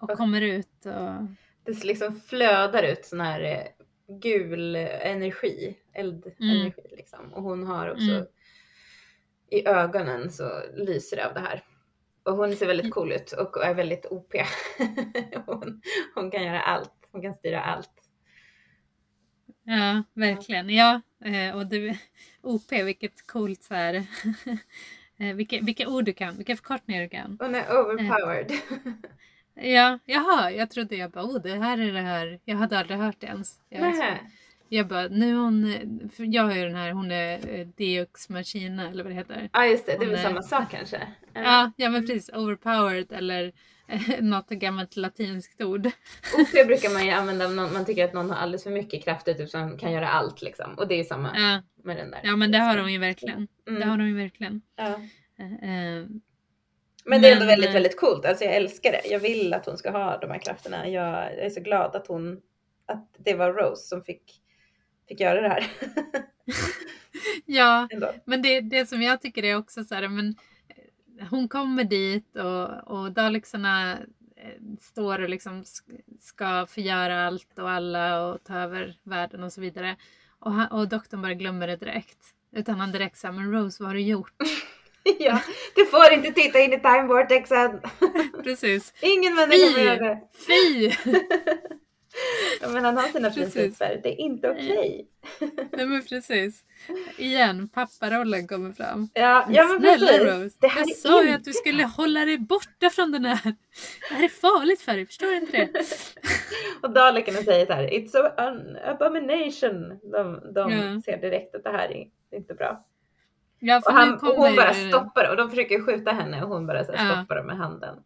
och 0.00 0.10
Och- 0.10 0.16
kommer 0.16 0.40
ut 0.40 0.86
och... 0.86 1.26
Det 1.64 1.84
liksom 1.84 2.20
flödar 2.20 2.82
ut 2.82 3.04
sån 3.04 3.20
här 3.20 3.40
eh, 3.42 3.77
gul 4.08 4.76
energi, 4.76 5.76
eldenergi 5.92 6.82
liksom. 6.90 7.34
Och 7.34 7.42
hon 7.42 7.66
har 7.66 7.90
också 7.90 8.10
Mm. 8.10 8.26
i 9.50 9.66
ögonen 9.66 10.30
så 10.30 10.62
lyser 10.74 11.16
det 11.16 11.26
av 11.26 11.34
det 11.34 11.40
här. 11.40 11.64
Och 12.22 12.36
hon 12.36 12.56
ser 12.56 12.66
väldigt 12.66 12.90
cool 12.94 13.12
ut 13.12 13.32
och 13.32 13.64
är 13.64 13.74
väldigt 13.74 14.06
OP. 14.06 14.32
hon, 15.46 15.82
hon 16.14 16.30
kan 16.30 16.44
göra 16.44 16.60
allt, 16.60 16.92
hon 17.12 17.22
kan 17.22 17.34
styra 17.34 17.60
allt. 17.62 17.90
Ja, 19.64 20.02
verkligen. 20.14 20.70
Ja, 20.70 21.00
eh, 21.24 21.56
och 21.56 21.66
du, 21.66 21.96
OP, 22.42 22.72
vilket 22.72 23.26
coolt 23.26 23.62
så 23.62 23.74
här... 23.74 23.94
eh, 25.18 25.34
vilka, 25.34 25.60
vilka 25.60 25.88
ord 25.88 26.04
du 26.04 26.12
kan, 26.12 26.36
vilka 26.36 26.56
förkortningar 26.56 27.02
du 27.02 27.08
kan. 27.08 27.36
Hon 27.40 27.54
är 27.54 27.80
overpowered. 27.80 28.52
Ja, 29.62 29.98
jaha, 30.04 30.50
jag 30.50 30.70
trodde 30.70 30.96
jag 30.96 31.10
bara, 31.10 31.24
oh 31.24 31.42
det 31.42 31.54
här 31.54 31.78
är 31.78 31.92
det 31.92 32.00
här. 32.00 32.40
Jag 32.44 32.56
hade 32.56 32.78
aldrig 32.78 32.98
hört 32.98 33.16
det 33.20 33.26
ens. 33.26 33.60
Jag, 33.68 34.18
jag 34.68 34.86
bara, 34.88 35.08
nu 35.08 35.34
hon, 35.34 35.74
jag 36.16 36.42
har 36.42 36.54
ju 36.54 36.64
den 36.64 36.74
här, 36.74 36.92
hon 36.92 37.10
är 37.10 37.58
eh, 37.58 37.66
Deux 37.66 38.28
Machina 38.28 38.88
eller 38.90 39.04
vad 39.04 39.12
det 39.12 39.16
heter. 39.16 39.48
Ja 39.52 39.66
just 39.66 39.86
det, 39.86 39.96
det 39.98 40.04
är 40.04 40.08
väl 40.10 40.18
samma 40.18 40.42
sak 40.42 40.70
kanske? 40.70 41.00
Ja, 41.32 41.72
ja 41.76 41.90
men 41.90 42.06
precis, 42.06 42.30
overpowered 42.34 43.12
eller 43.12 43.52
eh, 43.88 44.00
något 44.20 44.48
gammalt 44.48 44.96
latinskt 44.96 45.60
ord. 45.62 45.86
OP 45.86 46.52
brukar 46.66 46.94
man 46.94 47.04
ju 47.06 47.10
använda 47.10 47.46
om 47.46 47.54
man 47.56 47.84
tycker 47.84 48.04
att 48.04 48.12
någon 48.12 48.30
har 48.30 48.36
alldeles 48.36 48.62
för 48.64 48.70
mycket 48.70 49.04
krafter 49.04 49.34
typ 49.34 49.48
som 49.48 49.78
kan 49.78 49.92
göra 49.92 50.08
allt 50.08 50.42
liksom. 50.42 50.74
Och 50.74 50.88
det 50.88 50.94
är 50.94 50.98
ju 50.98 51.04
samma 51.04 51.30
Ja, 51.38 51.62
med 51.84 51.96
den 51.96 52.10
där. 52.10 52.20
ja 52.24 52.36
men 52.36 52.52
det 52.52 52.58
har 52.58 52.76
de 52.76 52.92
ju 52.92 52.98
verkligen. 52.98 53.48
Mm. 53.68 53.80
Det 53.80 53.86
har 53.86 53.96
de 53.98 54.08
ju 54.08 54.14
verkligen. 54.16 54.62
Ja. 54.76 54.86
Eh, 55.62 56.06
Men 57.08 57.22
det 57.22 57.28
är 57.28 57.32
ändå 57.32 57.44
Men, 57.44 57.48
väldigt, 57.48 57.68
eh, 57.68 57.74
väldigt 57.74 58.00
coolt. 58.00 58.24
Alltså 58.24 58.44
jag 58.44 58.54
älskar 58.54 58.92
det. 58.92 59.08
Jag 59.08 59.20
vill 59.20 59.54
att 59.54 59.66
hon 59.66 59.78
ska 59.78 59.90
ha 59.90 60.18
de 60.18 60.30
här 60.30 60.38
krafterna. 60.38 60.88
Jag, 60.88 61.34
är 61.34 61.50
så 61.50 61.60
glad 61.60 61.96
att 61.96 62.06
hon, 62.06 62.40
att 62.86 63.16
det 63.18 63.34
var 63.34 63.52
Rose 63.52 63.88
som 63.88 64.02
fick, 64.02 64.42
fick 65.08 65.20
göra 65.20 65.40
det 65.40 65.48
här. 65.48 65.66
ja, 67.46 67.88
ändå. 67.92 68.12
Men 68.24 68.42
det, 68.42 68.60
det 68.60 68.86
som 68.86 69.02
jag 69.02 69.20
tycker 69.20 69.44
är 69.44 69.56
också 69.56 69.84
så 69.84 69.94
här, 69.94 70.08
men 70.08 70.34
eh, 71.18 71.26
hon 71.30 71.48
kommer 71.48 71.84
dit 71.84 72.36
och, 72.36 72.98
och 72.98 73.12
Dalexarna 73.12 73.92
eh, 74.36 74.62
står 74.80 75.22
och 75.22 75.28
liksom 75.28 75.62
sk- 75.62 76.18
ska 76.20 76.66
förgöra 76.66 77.26
allt 77.26 77.58
och 77.58 77.70
alla 77.70 78.26
och 78.26 78.44
ta 78.44 78.54
över 78.58 78.96
världen 79.02 79.42
och 79.42 79.52
så 79.52 79.60
vidare. 79.60 79.96
Och, 80.38 80.52
han, 80.52 80.66
och 80.66 80.88
doktorn 80.88 81.22
bara 81.22 81.34
glömmer 81.34 81.66
det 81.66 81.76
direkt. 81.76 82.18
Utan 82.52 82.80
han 82.80 82.92
direkt 82.92 83.18
säger, 83.18 83.32
men 83.32 83.52
Rose 83.52 83.82
vad 83.82 83.88
har 83.88 83.94
du 83.94 84.02
gjort? 84.02 84.32
ja, 85.18 85.40
du 85.74 85.86
får 85.86 86.12
inte 86.12 86.32
titta 86.32 86.58
in 86.60 86.72
i 86.72 86.80
time 86.80 87.02
vortexen. 87.02 87.80
Precis. 88.44 88.94
Ingen 89.00 89.34
människa 89.34 89.72
får 89.74 89.82
göra 89.82 89.96
det. 89.96 90.20
Fy! 90.46 90.90
Ja, 92.60 92.68
men 92.68 92.84
han 92.84 92.96
har 92.96 93.08
sina 93.08 93.30
Precis. 93.30 93.54
principer. 93.54 94.00
Det 94.02 94.08
är 94.08 94.20
inte 94.20 94.50
okej. 94.50 95.08
Nej 95.72 95.86
men 95.86 96.02
precis. 96.04 96.62
Igen, 97.18 97.68
papparollen 97.68 98.46
kommer 98.48 98.72
fram. 98.72 99.08
Ja, 99.14 99.46
ja 99.50 99.64
men 99.64 99.80
Snälla 99.80 100.06
precis. 100.06 100.20
Rose, 100.44 100.56
Det 100.60 100.68
här 100.68 100.80
jag 100.86 100.96
sa 100.96 101.14
ju 101.22 101.28
inte- 101.28 101.34
att 101.34 101.44
du 101.44 101.52
skulle 101.52 101.84
hålla 101.84 102.24
dig 102.24 102.38
borta 102.38 102.90
från 102.90 103.12
den 103.12 103.24
här. 103.24 103.54
Det 104.08 104.14
här 104.14 104.24
är 104.24 104.28
farligt 104.28 104.80
för 104.80 104.92
dig, 104.92 105.06
förstår 105.06 105.26
du 105.26 105.36
inte 105.36 105.52
det? 105.58 105.70
Och 106.82 106.90
Dalekarna 106.90 107.38
säger 107.38 107.66
så 107.66 107.72
här, 107.72 107.88
it's 107.88 108.34
an 108.36 108.76
abomination. 108.84 109.88
De, 110.12 110.52
de 110.54 110.72
Ja. 110.72 111.00
ser 111.04 111.16
direkt 111.20 111.54
att 111.54 111.64
det 111.64 111.70
här 111.70 111.88
är 111.92 112.06
inte 112.36 112.54
bra. 112.54 112.84
Ja, 113.58 113.80
för 113.80 113.90
Och, 113.90 113.96
han, 113.96 114.08
nu 114.08 114.14
och 114.28 114.36
hon 114.36 114.56
bara 114.56 114.74
stoppar 114.74 115.30
och 115.30 115.36
de 115.36 115.50
försöker 115.50 115.80
skjuta 115.82 116.10
henne 116.12 116.42
och 116.42 116.48
hon 116.48 116.66
bara 116.66 116.84
så 116.84 116.92
här 116.92 117.08
Ja. 117.08 117.14
stoppar 117.16 117.36
dem 117.36 117.46
med 117.46 117.56
handen. 117.56 117.96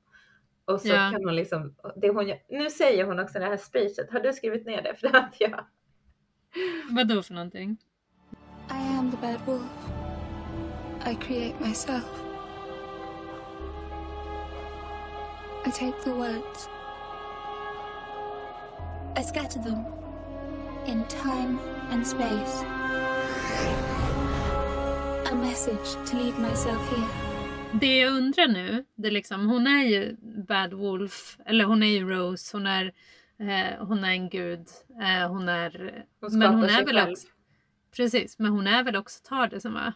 Och 0.65 0.81
så 0.81 0.89
Ja. 0.89 0.95
kan 1.13 1.25
hon 1.25 1.37
liksom, 1.37 1.75
det 1.97 2.09
hon 2.09 2.29
gör, 2.29 2.39
nu 2.49 2.71
säger 2.71 3.05
hon 3.05 3.21
också 3.21 3.39
det 3.39 3.45
här 3.45 3.57
speechet, 3.57 4.13
har 4.13 4.21
du 4.21 4.33
skrivit 4.33 4.67
ner 4.67 4.83
det? 4.83 4.95
För 5.01 5.09
det 5.09 5.19
hade 5.19 5.37
jag. 5.39 5.65
Vad 6.91 7.09
då 7.09 7.23
för 7.23 7.35
någonting? 7.35 7.77
I 8.71 8.99
am 8.99 9.11
the 9.11 9.17
bad 9.17 9.41
wolf. 9.47 9.63
I 11.11 11.15
create 11.15 11.55
myself. 11.69 12.05
I 15.67 15.71
take 15.71 16.05
the 16.05 16.11
words. 16.11 16.69
I 19.17 19.23
scatter 19.23 19.61
them 19.63 19.85
in 20.87 21.05
time 21.09 21.59
and 21.93 22.07
space. 22.07 22.65
A 25.33 25.35
message 25.35 26.11
to 26.11 26.17
leave 26.17 26.39
myself 26.39 26.91
here. 26.91 27.07
Det 27.81 27.99
jag 27.99 28.13
undrar 28.13 28.49
nu, 28.49 28.85
det 28.95 29.09
är 29.09 29.13
liksom, 29.13 29.47
hon 29.47 29.67
är 29.67 29.85
ju 29.85 30.17
Bad 30.49 30.73
Wolf, 30.73 31.39
eller 31.47 31.65
hon 31.65 31.83
är 31.83 31.87
ju 31.87 32.11
Rose, 32.11 32.57
hon 32.57 32.67
är, 32.67 32.93
eh, 33.41 33.87
hon 33.87 34.05
är 34.05 34.11
en 34.11 34.29
gud, 34.29 34.69
eh, 35.03 35.29
hon 35.29 35.49
är... 35.49 36.05
Hon 36.21 36.39
men 36.39 36.55
hon 36.55 36.65
är 36.65 36.69
sig 36.69 36.85
väl 36.85 36.97
själv. 36.97 37.13
också... 37.13 37.27
Precis, 37.97 38.39
men 38.39 38.53
hon 38.53 38.67
är 38.67 38.83
väl 38.83 38.97
också 38.97 39.21
Tardisen 39.29 39.75
va? 39.75 39.93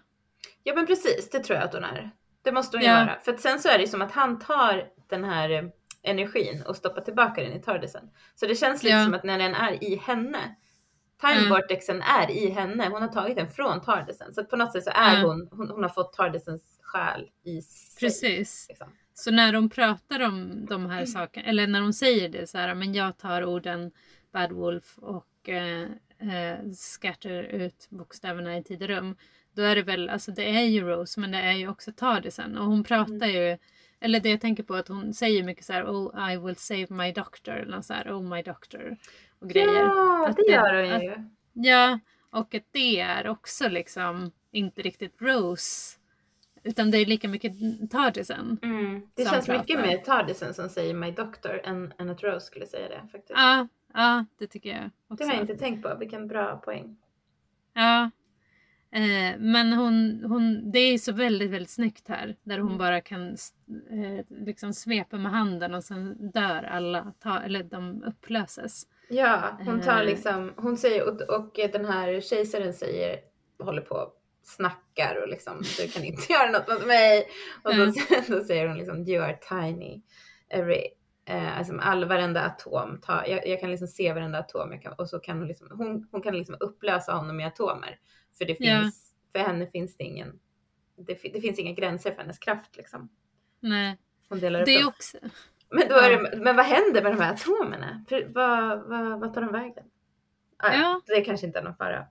Ja 0.63 0.75
men 0.75 0.87
precis, 0.87 1.31
det 1.31 1.39
tror 1.39 1.57
jag 1.59 1.65
att 1.65 1.75
hon 1.75 1.85
är. 1.85 2.11
Det 2.43 2.53
måste 2.53 2.77
hon 2.77 2.83
ju 2.85 2.89
Ja. 2.91 2.95
vara. 2.95 3.19
För 3.25 3.33
att 3.33 3.41
sen 3.41 3.59
så 3.61 3.69
är 3.69 3.79
det 3.79 3.85
ju 3.85 3.91
som 3.91 4.03
att 4.03 4.13
han 4.13 4.39
tar 4.39 4.85
den 5.09 5.25
här 5.25 5.51
eh, 5.51 5.65
energin 6.03 6.63
och 6.67 6.77
stoppar 6.77 7.01
tillbaka 7.01 7.43
den 7.43 7.53
i 7.53 7.63
Tardisen. 7.63 8.11
Så 8.35 8.47
det 8.47 8.55
känns 8.55 8.83
lite 8.83 8.97
Ja. 8.97 9.05
som 9.05 9.15
att 9.15 9.25
när 9.25 9.39
den 9.39 9.55
är 9.55 9.85
i 9.85 9.97
henne, 9.97 10.57
time 11.21 11.33
Mm. 11.39 11.51
vortexen 11.51 12.03
är 12.03 12.31
i 12.31 12.51
henne, 12.51 12.89
hon 12.89 13.03
har 13.03 13.09
tagit 13.09 13.37
den 13.37 13.51
från 13.51 13.81
Tardisen. 13.81 14.35
Så 14.35 14.45
på 14.45 14.57
något 14.57 14.73
sätt 14.73 14.85
så 14.85 14.91
är 14.95 15.15
Mm. 15.17 15.25
hon, 15.27 15.49
hon, 15.53 15.71
hon 15.71 15.83
har 15.83 15.91
fått 15.91 16.13
Tardisens 16.13 16.79
själ 16.83 17.31
i 17.45 17.63
sig. 17.63 18.01
Precis. 18.01 18.67
Liksom. 18.69 18.89
Så 19.15 19.31
när 19.31 19.53
de 19.53 19.71
pratar 19.71 20.21
om 20.23 20.67
de 20.67 20.81
Mm. 20.85 20.91
här 20.91 21.07
sakerna, 21.07 21.47
eller 21.47 21.67
när 21.67 21.81
de 21.81 21.93
säger 21.93 22.29
det 22.29 22.47
så 22.47 22.59
här, 22.59 22.75
men 22.75 22.95
jag 22.95 23.19
tar 23.19 23.45
orden 23.45 23.91
Bad 24.33 24.53
Wolf 24.53 24.99
och 24.99 25.49
eh, 25.49 25.83
eh, 26.19 26.59
scatter 26.77 27.43
ut 27.43 27.87
bokstäverna 27.91 28.57
i 28.57 28.63
tid 28.63 28.83
och 28.83 28.89
rum. 28.89 29.17
då 29.55 29.63
är 29.63 29.77
det 29.77 29.83
väl, 29.83 30.09
alltså 30.09 30.31
det 30.33 30.45
är 30.59 30.63
ju 30.65 30.81
Rose 30.81 31.21
men 31.21 31.31
det 31.31 31.39
är 31.39 31.53
ju 31.53 31.69
också 31.69 31.93
Tardisen 31.93 32.59
och 32.59 32.67
hon 32.67 32.85
pratar 32.85 33.13
Mm. 33.29 33.31
ju 33.31 33.59
eller 34.01 34.21
det 34.21 34.31
jag 34.31 34.41
tänker 34.41 34.63
på 34.63 34.75
att 34.75 34.89
hon 34.89 35.15
säger 35.15 35.43
mycket 35.43 35.65
så 35.65 35.73
här 35.73 35.85
Oh 35.85 36.33
I 36.33 36.37
will 36.37 36.57
save 36.57 36.87
my 36.91 37.13
doctor 37.13 37.55
eller 37.55 37.81
så 37.81 37.93
här 37.95 38.11
Oh 38.13 38.23
my 38.23 38.43
doctor 38.43 38.97
och 39.39 39.49
grejer. 39.51 39.83
Ja, 39.83 40.27
Att 40.29 40.37
det 40.37 40.43
det- 40.47 40.53
gör 40.53 40.83
hon 40.85 40.93
att- 40.93 41.03
ju. 41.03 41.15
Ja, 41.53 41.99
och 42.31 42.55
att 42.55 42.65
det 42.71 43.01
är 43.01 43.29
också 43.29 43.69
liksom 43.69 44.31
inte 44.51 44.83
riktigt 44.83 45.23
Rose 45.23 45.99
utan 46.63 46.91
det 46.91 46.99
är 46.99 47.07
lika 47.07 47.29
mycket 47.29 47.53
Tardisen. 47.91 48.59
Mm. 48.63 49.09
Det 49.15 49.25
känns 49.25 49.49
mycket 49.49 49.67
pratar. 49.67 49.83
mer 49.87 49.99
Tardisen 49.99 50.55
som 50.55 50.69
säger 50.69 50.95
My 50.95 51.11
Doctor 51.11 51.61
än, 51.65 51.93
än 51.99 52.11
att 52.11 52.23
Rose 52.23 52.47
skulle 52.47 52.67
säga 52.67 52.89
det 52.89 53.01
faktiskt. 53.13 53.31
Ja, 53.39 53.69
ja, 53.95 54.25
det 54.39 54.47
tycker 54.47 54.71
jag 54.71 54.81
det 54.83 54.91
också. 55.15 55.25
har 55.27 55.33
jag 55.33 55.41
inte 55.43 55.57
tänkt 55.57 55.83
på. 55.83 55.97
Vilken 55.99 56.29
bra 56.29 56.57
poäng. 56.57 56.97
Ja. 57.73 58.11
Eh, 58.91 59.39
men 59.39 59.73
hon, 59.73 60.25
hon, 60.25 60.71
det 60.73 60.79
är 60.79 60.99
så 60.99 61.13
väldigt, 61.13 61.51
väldigt 61.51 61.71
snyggt 61.71 62.09
här. 62.09 62.37
Där 62.43 62.59
hon 62.59 62.67
Mm. 62.67 62.79
bara 62.79 63.01
kan 63.01 63.29
eh, 63.91 64.25
liksom 64.29 64.73
svepa 64.73 65.17
med 65.19 65.33
handen 65.33 65.75
och 65.75 65.85
sen 65.85 66.31
dör 66.31 66.63
alla. 66.63 67.13
Ta, 67.19 67.41
eller 67.41 67.63
de 67.63 68.03
upplöses. 68.03 68.87
Ja, 69.09 69.59
hon 69.65 69.81
tar 69.81 70.01
Eh. 70.01 70.07
liksom, 70.07 70.53
hon 70.57 70.77
säger 70.77 71.09
och, 71.09 71.21
och 71.21 71.53
den 71.73 71.85
här 71.85 72.21
kejsaren 72.21 72.75
säger, 72.75 73.21
håller 73.59 73.83
på 73.83 73.95
och 73.95 74.13
snackar 74.43 75.23
och 75.23 75.29
liksom 75.29 75.63
du 75.79 75.89
kan 75.89 76.05
inte 76.05 76.23
göra 76.33 76.51
något 76.51 76.69
mot 76.69 76.87
mig. 76.87 77.29
Och 77.63 77.77
då, 77.77 77.83
Mm. 77.83 77.95
då 78.29 78.45
säger 78.45 78.69
hon 78.69 78.79
liksom 78.79 79.09
you 79.09 79.25
are 79.25 79.39
tiny. 79.49 80.03
Every, 80.49 80.87
eh, 81.29 81.59
alltså 81.59 81.75
all, 81.81 82.05
varenda 82.05 82.41
atom, 82.43 83.01
tar, 83.01 83.25
jag, 83.29 83.49
jag 83.49 83.61
kan 83.61 83.71
liksom 83.71 83.89
se 83.89 84.13
varenda 84.13 84.39
atom 84.39 84.81
kan, 84.81 84.93
och 84.93 85.09
så 85.09 85.19
kan 85.19 85.39
hon 85.39 85.49
liksom, 85.49 85.69
hon, 85.71 86.09
hon 86.11 86.23
kan 86.23 86.35
liksom 86.37 86.57
upplösa 86.61 87.13
honom 87.13 87.41
i 87.41 87.45
atomer. 87.45 87.99
För 88.39 88.45
det 88.45 88.55
finns, 88.55 89.15
för 89.33 89.39
henne 89.39 89.67
finns 89.67 89.97
det 89.97 90.05
ingen, 90.05 90.39
det, 91.07 91.19
det 91.33 91.41
finns 91.41 91.59
inga 91.59 91.73
gränser 91.73 92.11
för 92.11 92.21
hennes 92.23 92.39
kraft 92.39 92.77
liksom. 92.77 93.09
Nej, 93.61 93.99
Hon 94.29 94.41
delar 94.41 94.61
upp 94.61 94.67
det 94.67 94.75
är 94.75 94.87
också... 94.89 95.19
Men, 95.71 95.89
då 95.89 95.95
är 95.95 96.11
det, 96.11 96.37
men 96.37 96.57
vad 96.57 96.65
händer 96.65 97.03
med 97.03 97.13
de 97.13 97.21
här 97.21 97.33
atomerna? 97.33 98.05
Vad, 98.29 98.89
vad, 98.89 99.21
vad 99.21 99.35
tar 99.35 99.41
de 99.41 99.53
vägen? 99.53 99.85
Ah, 100.59 100.73
ja. 100.73 101.01
Det 101.07 101.21
kanske 101.21 101.47
inte 101.47 101.59
är 101.59 101.63
någon 101.63 101.77
fara. 101.77 102.07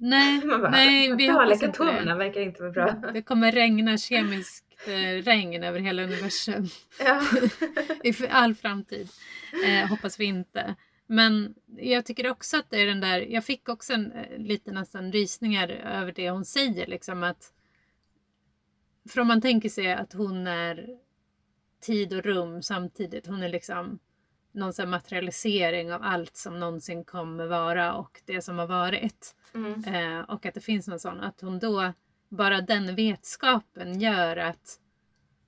Nej, 0.00 0.40
bara, 0.46 0.70
nej 0.70 1.16
vi 1.16 1.28
hoppas 1.28 1.62
inte 1.62 1.84
det. 1.84 2.14
verkar 2.14 2.40
inte 2.40 2.62
vara 2.62 2.72
bra. 2.72 3.10
Det 3.12 3.22
kommer 3.22 3.52
regna 3.52 3.98
kemiskt 3.98 4.64
eh, 4.86 5.22
regn 5.22 5.64
över 5.64 5.80
hela 5.80 6.02
universum. 6.02 6.66
Ja. 7.04 7.22
i 8.04 8.14
all 8.30 8.54
framtid. 8.54 9.08
Eh, 9.66 9.88
hoppas 9.88 10.20
vi 10.20 10.24
inte. 10.24 10.74
Men 11.06 11.54
jag 11.76 12.04
tycker 12.06 12.30
också 12.30 12.56
att 12.56 12.70
det 12.70 12.82
är 12.82 12.86
den 12.86 13.00
där, 13.00 13.20
jag 13.20 13.44
fick 13.44 13.68
också 13.68 13.92
en, 13.92 14.12
eh, 14.12 14.38
lite 14.38 14.72
nästan 14.72 15.12
rysningar 15.12 15.68
över 15.68 16.12
det 16.12 16.30
hon 16.30 16.44
säger 16.44 16.86
liksom 16.86 17.22
att 17.22 17.52
för 19.08 19.20
om 19.20 19.26
man 19.26 19.40
tänker 19.40 19.68
sig 19.68 19.92
att 19.92 20.12
hon 20.12 20.46
är 20.46 20.88
tid 21.84 22.12
och 22.12 22.24
rum 22.24 22.62
samtidigt, 22.62 23.26
hon 23.26 23.42
är 23.42 23.48
liksom 23.48 23.98
någon 24.52 24.72
sån 24.72 24.90
materialisering 24.90 25.92
av 25.92 26.02
allt 26.02 26.36
som 26.36 26.60
någonsin 26.60 27.04
kommer 27.04 27.46
vara 27.46 27.94
och 27.94 28.20
det 28.24 28.42
som 28.42 28.58
har 28.58 28.66
varit. 28.66 29.36
Mm. 29.54 29.84
Eh, 29.84 30.20
och 30.20 30.46
att 30.46 30.54
det 30.54 30.60
finns 30.60 30.88
någon 30.88 30.98
sån, 31.00 31.20
att 31.20 31.40
hon 31.40 31.58
då, 31.58 31.92
bara 32.28 32.60
den 32.60 32.94
vetskapen 32.94 34.00
gör 34.00 34.36
att 34.36 34.80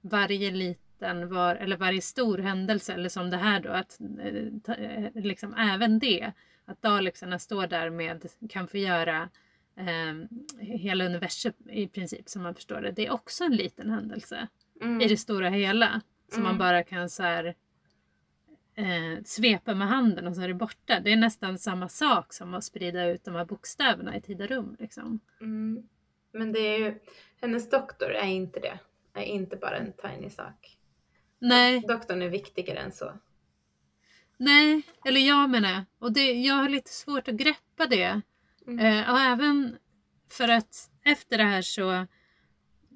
varje 0.01 0.51
liten, 0.51 1.29
var, 1.29 1.57
eller 1.57 1.77
varje 1.77 2.01
stor 2.01 2.39
händelse, 2.39 2.93
eller 2.95 3.09
som 3.09 3.31
det 3.31 3.37
här 3.37 3.61
då, 3.61 3.71
att 3.71 4.01
eh, 4.21 4.77
eh, 4.77 5.11
liksom 5.15 5.55
även 5.55 5.99
det, 5.99 6.33
att 6.65 6.83
Dalexarna 6.83 7.39
står 7.39 7.67
där 7.67 7.91
med, 7.91 8.27
kan 8.49 8.69
få 8.69 8.77
göra 8.77 9.29
eh, 9.77 10.15
hela 10.59 11.05
universum 11.05 11.53
i 11.71 11.89
princip 11.89 12.29
som 12.29 12.43
man 12.43 12.55
förstår 12.55 12.81
det. 12.81 12.93
Det 12.93 13.07
är 13.07 13.13
också 13.13 13.45
en 13.45 13.57
liten 13.57 13.91
händelse 13.91 14.49
Mm. 14.81 15.01
i 15.01 15.09
det 15.09 15.17
stora 15.17 15.49
hela. 15.49 16.01
Som 16.29 16.43
man 16.43 16.51
Mm. 16.51 16.59
bara 16.59 16.83
kan 16.83 17.11
så 17.11 17.23
här, 17.23 17.55
eh, 18.75 19.23
svepa 19.25 19.75
med 19.75 19.89
handen 19.89 20.27
och 20.27 20.35
så 20.37 20.43
är 20.43 20.49
det 20.49 20.55
borta. 20.55 21.01
Det 21.01 21.13
är 21.13 21.17
nästan 21.17 21.59
samma 21.59 21.89
sak 21.89 22.33
som 22.33 22.55
att 22.55 22.65
sprida 22.65 23.05
ut 23.05 23.25
de 23.25 23.35
här 23.35 23.45
bokstäverna 23.45 24.17
i 24.17 24.21
tid 24.21 24.41
och 24.43 24.49
rum. 24.49 24.77
Liksom. 24.79 25.21
Mm. 25.41 25.89
Men 26.33 26.53
det 26.53 26.59
är 26.61 26.79
ju, 26.79 26.99
hennes 27.41 27.71
doktor 27.71 28.11
är 28.11 28.27
inte 28.27 28.61
det. 28.61 28.79
Är 29.15 29.23
inte 29.25 29.57
bara 29.57 29.77
en 29.77 29.93
tiny 29.93 30.31
sak. 30.31 30.79
Nej, 31.39 31.81
Doktorn 31.81 32.23
är 32.23 32.29
viktigare 32.29 32.79
än 32.79 32.93
så. 32.93 33.13
nej, 34.37 34.83
eller 35.05 35.21
jag 35.21 35.51
menar 35.51 35.85
och 35.99 36.13
det, 36.13 36.33
jag 36.33 36.55
har 36.55 36.69
lite 36.69 36.91
svårt 36.91 37.29
att 37.29 37.35
greppa 37.35 37.87
det. 37.87 38.21
Mm. 38.67 38.79
Eh, 38.79 39.11
och 39.13 39.19
även 39.21 39.79
för 40.31 40.49
att 40.49 40.91
efter 41.05 41.39
det 41.39 41.45
här 41.45 41.63
så, 41.63 42.07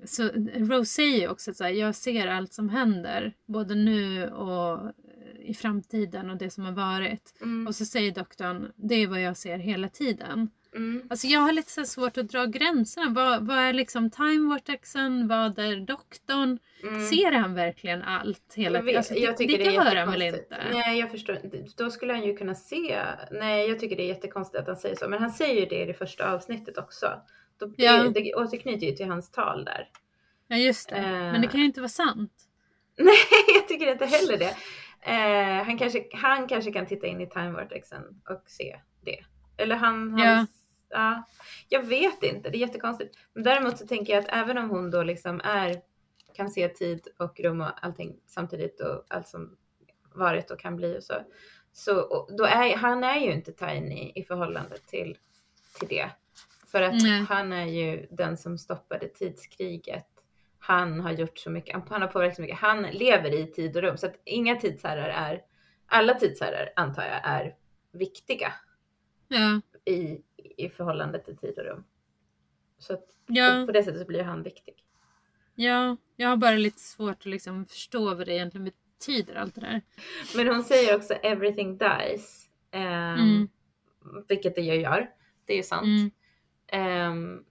så 0.05 0.29
Rose 0.55 0.85
säger 0.85 1.31
också 1.31 1.51
att 1.51 1.77
jag 1.77 1.95
ser 1.95 2.27
allt 2.27 2.53
som 2.53 2.69
händer, 2.69 3.33
både 3.47 3.75
nu 3.75 4.29
och 4.29 4.73
eh, 4.73 4.91
i 5.41 5.55
framtiden 5.55 6.31
och 6.31 6.37
det 6.37 6.51
som 6.51 6.65
har 6.65 6.73
varit. 6.73 7.35
Mm. 7.43 7.67
Och 7.67 7.75
så 7.75 7.85
säger 7.85 8.13
doktorn, 8.13 8.73
det 8.77 8.95
är 8.95 9.07
vad 9.07 9.21
jag 9.23 9.37
ser 9.37 9.59
hela 9.59 9.89
tiden. 9.89 10.51
Mm. 10.75 11.07
Alltså 11.11 11.27
jag 11.27 11.41
har 11.41 11.53
lite 11.53 11.71
så 11.71 11.85
svårt 11.85 12.19
att 12.19 12.29
dra 12.29 12.47
gränserna. 12.47 13.11
Vad, 13.11 13.47
vad 13.47 13.59
är 13.59 13.73
liksom 13.73 14.11
time 14.11 14.49
vortexen? 14.49 15.29
Vad 15.29 15.59
är 15.59 15.77
doktorn? 15.77 16.59
Mm. 16.83 17.07
Ser 17.07 17.33
han 17.33 17.55
verkligen 17.55 18.03
allt 18.03 18.55
hela 18.55 18.81
tiden? 18.81 18.97
Alltså, 18.97 19.15
det, 19.15 19.21
jag 19.21 19.37
tycker 19.37 19.59
det 19.59 19.65
det, 19.65 19.71
gör 19.71 19.97
han 19.97 20.11
väl 20.11 20.23
inte? 20.23 20.59
Nej, 20.73 20.99
jag 20.99 21.11
förstår. 21.11 21.39
Då 21.77 21.91
skulle 21.91 22.13
han 22.13 22.25
ju 22.25 22.37
kunna 22.37 22.55
se. 22.55 22.99
Nej, 23.31 23.69
jag 23.69 23.79
tycker 23.79 23.97
det 23.97 24.03
är 24.03 24.09
jättekonstigt 24.09 24.61
att 24.61 24.67
han 24.67 24.77
säger 24.77 24.97
så. 24.97 25.09
Men 25.09 25.19
han 25.21 25.31
säger 25.31 25.61
ju 25.61 25.67
det 25.67 25.83
i 25.83 25.87
det 25.87 25.95
första 25.95 26.33
avsnittet 26.33 26.79
också. 26.79 27.07
Då, 27.61 27.67
det, 27.67 27.85
Ja. 27.85 28.09
det 28.15 28.35
återknyter 28.35 28.87
ju 28.87 28.93
till 28.93 29.07
hans 29.07 29.31
tal 29.31 29.65
där. 29.65 29.89
Ja 30.49 30.57
just 30.57 30.89
det. 30.89 30.97
Eh. 30.97 31.11
Men 31.11 31.41
det 31.41 31.49
kan 31.49 31.61
ju 31.61 31.67
inte 31.67 31.81
vara 31.81 31.89
sant. 31.89 32.33
Nej, 32.99 33.17
jag 33.55 33.69
tycker 33.69 33.93
inte 33.93 34.07
heller 34.07 34.39
det. 34.39 34.57
Eh, 35.03 35.65
han, 35.65 35.79
kanske, 35.79 36.05
han 36.13 36.49
kanske 36.49 36.73
kan 36.73 36.87
titta 36.87 37.07
in 37.07 37.21
i 37.21 37.27
time 37.27 37.51
vortexen 37.51 38.03
och 38.29 38.43
se 38.47 38.81
det. 39.05 39.25
Eller 39.57 39.77
han... 39.77 40.19
Ja. 40.19 40.25
han 40.27 40.47
ja, 40.91 41.23
jag 41.69 41.83
vet 41.83 42.23
inte, 42.23 42.51
det 42.51 42.57
är 42.57 42.61
jättekonstigt. 42.61 43.19
Men 43.35 43.43
däremot 43.43 43.79
så 43.79 43.87
tänker 43.87 44.13
jag 44.13 44.25
att 44.25 44.31
även 44.33 44.59
om 44.59 44.71
hon 44.71 44.91
då 44.91 45.03
liksom 45.03 45.41
är, 45.45 45.81
kan 46.37 46.51
se 46.51 46.69
tid 46.69 47.09
och 47.19 47.41
rum 47.41 47.61
och 47.61 47.85
allting 47.85 48.17
samtidigt 48.27 48.81
och 48.81 49.05
allt 49.09 49.29
som 49.29 49.57
varit 50.15 50.51
och 50.51 50.61
kan 50.61 50.77
bli 50.77 50.99
och 50.99 51.05
så. 51.05 51.15
Så 51.73 52.01
och 52.01 52.37
då 52.37 52.45
är, 52.45 52.77
han 52.77 53.05
är 53.05 53.19
ju 53.19 53.33
inte 53.33 53.53
tiny 53.53 54.13
i 54.15 54.23
förhållande 54.23 54.77
till, 54.79 55.19
till 55.79 55.89
det. 55.89 56.11
För 56.71 56.83
att 56.83 57.03
Nej. 57.03 57.21
han 57.29 57.53
är 57.53 57.67
ju 57.67 58.07
den 58.11 58.37
som 58.37 58.59
stoppade 58.59 59.09
tidskriget. 59.09 60.07
Han 60.59 61.01
har 61.01 61.13
gjort 61.13 61.39
så 61.39 61.51
mycket, 61.51 61.89
han 61.89 62.03
har 62.03 62.09
påverkat 62.09 62.37
så 62.37 62.43
mycket. 62.43 62.59
Han 62.59 62.83
lever 62.83 63.35
i 63.35 63.47
tid 63.47 63.77
och 63.77 63.83
rum 63.83 63.97
så 63.97 64.07
att 64.07 64.21
inga 64.25 64.57
tidsherrar 64.57 65.09
är, 65.09 65.43
alla 65.87 66.15
tidsherrar 66.15 66.73
antar 66.77 67.03
jag 67.03 67.21
är 67.25 67.55
viktiga 67.93 68.53
Ja. 69.29 69.61
i, 69.93 70.21
i 70.57 70.69
förhållande 70.69 71.19
till 71.19 71.37
tid 71.37 71.59
och 71.59 71.65
rum. 71.65 71.85
Så 72.79 72.93
att 72.93 73.05
Ja. 73.27 73.63
på 73.67 73.73
det 73.73 73.83
sättet 73.83 74.01
så 74.01 74.07
blir 74.07 74.23
han 74.23 74.43
viktig. 74.43 74.75
ja, 75.55 75.97
jag 76.17 76.29
har 76.29 76.37
bara 76.37 76.57
lite 76.57 76.81
svårt 76.81 77.17
att 77.19 77.27
liksom 77.27 77.67
förstå 77.67 78.15
vad 78.15 78.27
det 78.27 78.35
egentligen 78.35 78.65
betyder 78.99 79.35
allt 79.35 79.55
det 79.55 79.61
där. 79.61 79.81
Men 80.37 80.49
hon 80.49 80.63
säger 80.65 80.97
också 80.97 81.15
everything 81.15 81.79
dies. 81.79 82.49
ehm, 82.71 83.19
Mm. 83.19 83.49
Vilket 84.29 84.55
det 84.55 84.61
ju 84.61 84.75
gör. 84.75 85.11
Det 85.45 85.53
är 85.53 85.57
ju 85.57 85.63
sant. 85.63 85.85
Mm. 85.87 86.11
Ehm, 86.73 87.45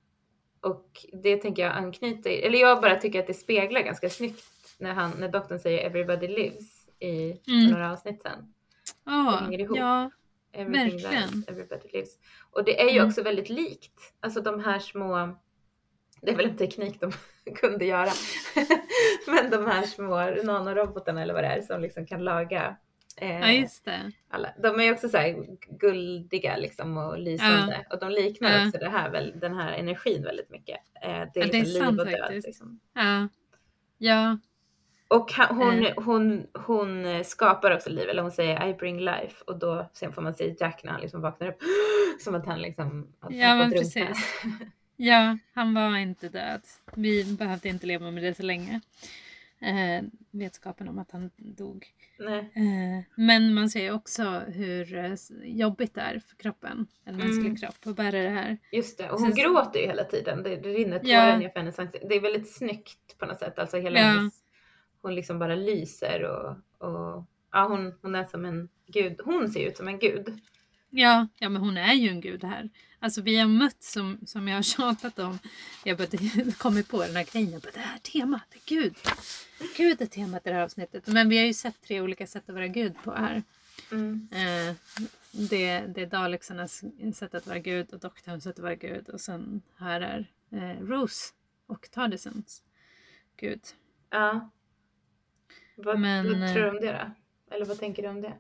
och 0.62 1.06
det 1.14 1.38
tänker 1.38 1.62
jag 1.64 1.72
anknyter, 1.76 2.30
eller 2.32 2.60
jag 2.60 2.82
bara 2.82 2.96
tycker 2.96 3.20
att 3.20 3.28
det 3.28 3.34
speglar 3.34 3.82
ganska 3.82 4.10
snyggt 4.10 4.44
när, 4.78 4.94
han, 4.94 5.12
när 5.20 5.28
doktorn 5.30 5.60
säger 5.60 5.86
everybody 5.86 6.28
lives 6.28 6.88
i 7.00 7.40
Mm. 7.48 7.72
några 7.72 7.92
avsnitt 7.92 8.22
sen. 8.22 8.54
Ja, 9.06 9.40
hänger 9.42 9.60
ihop. 9.60 9.78
ja, 9.78 10.12
Everything 10.52 11.02
Verkligen. 11.04 11.32
dies, 11.32 11.48
everybody 11.48 11.88
lives. 11.94 12.10
Och 12.52 12.64
det 12.64 12.82
är 12.82 12.86
ju 12.90 12.98
Mm. 12.98 13.08
också 13.08 13.22
väldigt 13.24 13.50
likt. 13.50 14.14
Alltså 14.20 14.42
de 14.42 14.60
här 14.64 14.80
små, 14.80 15.30
det 16.22 16.32
är 16.32 16.36
väl 16.36 16.50
en 16.50 16.58
teknik 16.58 17.02
de 17.02 17.12
kunde 17.56 17.86
göra. 17.86 18.10
Men 19.28 19.50
de 19.50 19.66
här 19.66 19.84
små 19.84 20.44
nanorobotarna 20.44 21.22
eller 21.22 21.34
vad 21.34 21.44
det 21.44 21.48
är 21.48 21.62
som 21.62 21.82
liksom 21.82 22.06
kan 22.06 22.24
laga 22.24 22.76
eh, 23.22 23.40
ja 23.40 23.52
just 23.52 23.86
det. 23.86 24.12
alla. 24.30 24.50
De 24.64 24.80
är 24.80 24.94
också 24.94 25.10
så 25.10 25.18
här 25.18 25.46
guldiga 25.80 26.58
liksom 26.58 26.98
och 26.98 27.20
lysande. 27.20 27.86
Och 27.90 28.00
de 28.00 28.10
liknar 28.12 28.52
Ja. 28.60 28.66
också 28.68 28.78
det 28.78 28.90
här, 28.90 29.10
väl, 29.10 29.34
den 29.40 29.54
här 29.56 29.72
energin 29.74 30.24
väldigt 30.24 30.50
mycket. 30.50 30.78
Eh, 31.02 31.10
det 31.10 31.10
är, 31.16 31.20
Ja, 31.20 31.30
det 31.34 31.40
är 31.42 31.46
liksom 31.54 31.80
sant 31.82 31.92
liv 31.92 32.00
och 32.00 32.06
död. 32.06 32.20
faktiskt. 32.20 32.48
Liksom. 32.48 32.80
Ja. 32.94 33.28
Ja, 33.98 34.38
Och 35.08 35.32
han, 35.32 35.56
hon, 35.58 35.86
Eh. 35.86 35.94
hon, 35.98 36.48
hon 36.54 37.06
eh, 37.06 37.24
skapar 37.24 37.72
också 37.76 37.90
liv, 37.90 38.10
eller 38.10 38.22
hon 38.22 38.32
säger 38.32 38.68
I 38.68 38.74
bring 38.74 39.00
life. 39.00 39.44
Och 39.48 39.60
då 39.60 39.90
sen 39.94 40.14
får 40.14 40.22
man 40.22 40.34
se 40.34 40.56
Jack 40.60 40.84
när 40.84 40.92
han 40.92 41.02
liksom 41.02 41.22
vaknar 41.22 41.48
upp. 41.48 41.58
Som 42.20 42.36
att 42.36 42.46
han 42.46 42.62
liksom 42.62 43.08
har 43.20 43.32
Ja, 43.32 43.56
men 43.56 43.72
precis. 43.72 44.44
ja, 44.96 45.38
han 45.54 45.74
var 45.74 45.98
inte 45.98 46.30
död. 46.30 46.62
Vi 46.96 47.24
behövde 47.40 47.70
inte 47.70 47.88
leva 47.88 48.12
med 48.12 48.24
det 48.24 48.34
så 48.38 48.44
länge. 48.44 48.82
Eh, 49.62 50.04
vetskapen 50.32 50.88
om 50.88 51.00
att 51.00 51.12
han 51.12 51.30
dog. 51.38 51.88
Eh, 52.20 53.04
men 53.16 53.54
man 53.54 53.70
ser 53.70 53.84
ju 53.84 53.92
också 53.92 54.24
hur 54.48 54.96
eh, 54.98 55.14
jobbigt 55.44 55.96
det 55.96 56.02
är 56.02 56.20
för 56.20 56.36
kroppen, 56.36 56.88
en 57.06 57.18
mänsklig 57.18 57.46
Mm. 57.46 57.56
kropp, 57.56 57.76
att 57.86 57.96
bära 57.96 58.24
det 58.24 58.30
här. 58.30 58.58
Just 58.72 58.98
det, 58.98 59.10
och 59.10 59.20
hon 59.20 59.32
Så- 59.34 59.42
gråter 59.42 59.80
ju 59.80 59.86
hela 59.86 60.04
tiden. 60.04 60.44
Det, 60.44 60.56
det 60.56 60.70
rinner 60.70 61.00
tårar 61.00 61.12
Ja. 61.30 61.38
ner 61.38 61.50
för 61.50 61.60
hennes 61.60 61.80
ansikte. 61.80 62.08
Det 62.08 62.16
är 62.16 62.22
väldigt 62.22 62.54
snyggt 62.56 63.18
på 63.18 63.26
något 63.26 63.40
sätt. 63.40 63.60
Alltså 63.60 63.78
hela 63.78 64.00
Ja. 64.00 64.06
hennes, 64.06 64.34
hon 65.02 65.16
liksom 65.16 65.40
bara 65.40 65.56
lyser 65.56 66.24
och, 66.24 66.50
och 66.88 67.24
ja, 67.52 67.68
hon, 67.68 67.94
hon 68.02 68.16
är 68.16 68.26
som 68.26 68.46
en 68.46 68.70
gud. 68.88 69.20
Hon 69.26 69.50
ser 69.50 69.68
ut 69.68 69.78
som 69.78 69.88
en 69.88 70.00
gud. 70.00 70.40
Ja, 70.90 71.28
ja, 71.40 71.50
men 71.50 71.62
hon 71.62 71.78
är 71.78 71.94
ju 71.94 72.10
en 72.10 72.22
gud 72.22 72.44
här. 72.44 72.70
Alltså 73.00 73.22
vi 73.22 73.38
har 73.38 73.48
mött 73.48 73.84
som, 73.84 74.20
som 74.26 74.48
jag 74.48 74.56
har 74.56 74.64
tjatat 74.78 75.20
om. 75.20 75.40
Jag 75.84 75.98
bara 75.98 76.08
kommit 76.58 76.88
på 76.88 77.02
den 77.02 77.16
här 77.16 77.24
grejen. 77.32 77.52
Jag 77.52 77.62
bara, 77.62 77.72
det 77.74 77.80
här 77.80 78.00
temat, 78.00 78.56
Gud. 78.66 78.96
Gud 79.78 80.02
är 80.02 80.06
temat 80.06 80.48
i 80.48 80.50
det 80.50 80.56
här 80.56 80.64
avsnittet. 80.64 81.08
Men 81.08 81.30
vi 81.30 81.38
har 81.38 81.46
ju 81.46 81.54
sett 81.54 81.82
tre 81.82 82.02
olika 82.02 82.28
sätt 82.28 82.50
att 82.50 82.56
vara 82.56 82.68
Gud 82.68 82.94
på 83.04 83.12
här. 83.12 83.44
Mm. 83.92 84.28
Eh, 84.32 84.76
det, 85.32 85.80
det 85.80 86.02
är 86.02 86.06
Dalexarnas 86.06 86.84
sätt 87.16 87.36
att 87.36 87.48
vara 87.48 87.60
Gud 87.60 87.94
och 87.94 88.00
doktorns 88.00 88.44
sätt 88.44 88.56
att 88.56 88.64
vara 88.64 88.76
Gud. 88.76 89.10
Och 89.10 89.22
sen 89.22 89.62
här 89.78 90.02
är 90.02 90.28
eh, 90.52 90.86
Rose 90.86 91.34
och 91.68 91.92
Tardisons 91.92 92.64
Gud. 93.38 93.62
Ja. 94.10 94.50
Vad, 95.76 96.00
Men, 96.00 96.40
vad 96.40 96.54
tror 96.54 96.62
du 96.62 96.68
eh, 96.68 96.74
om 96.74 96.82
det 96.82 96.92
då? 96.92 97.56
Eller 97.56 97.66
vad 97.66 97.80
tänker 97.80 98.04
du 98.04 98.10
om 98.10 98.22
det? 98.22 98.34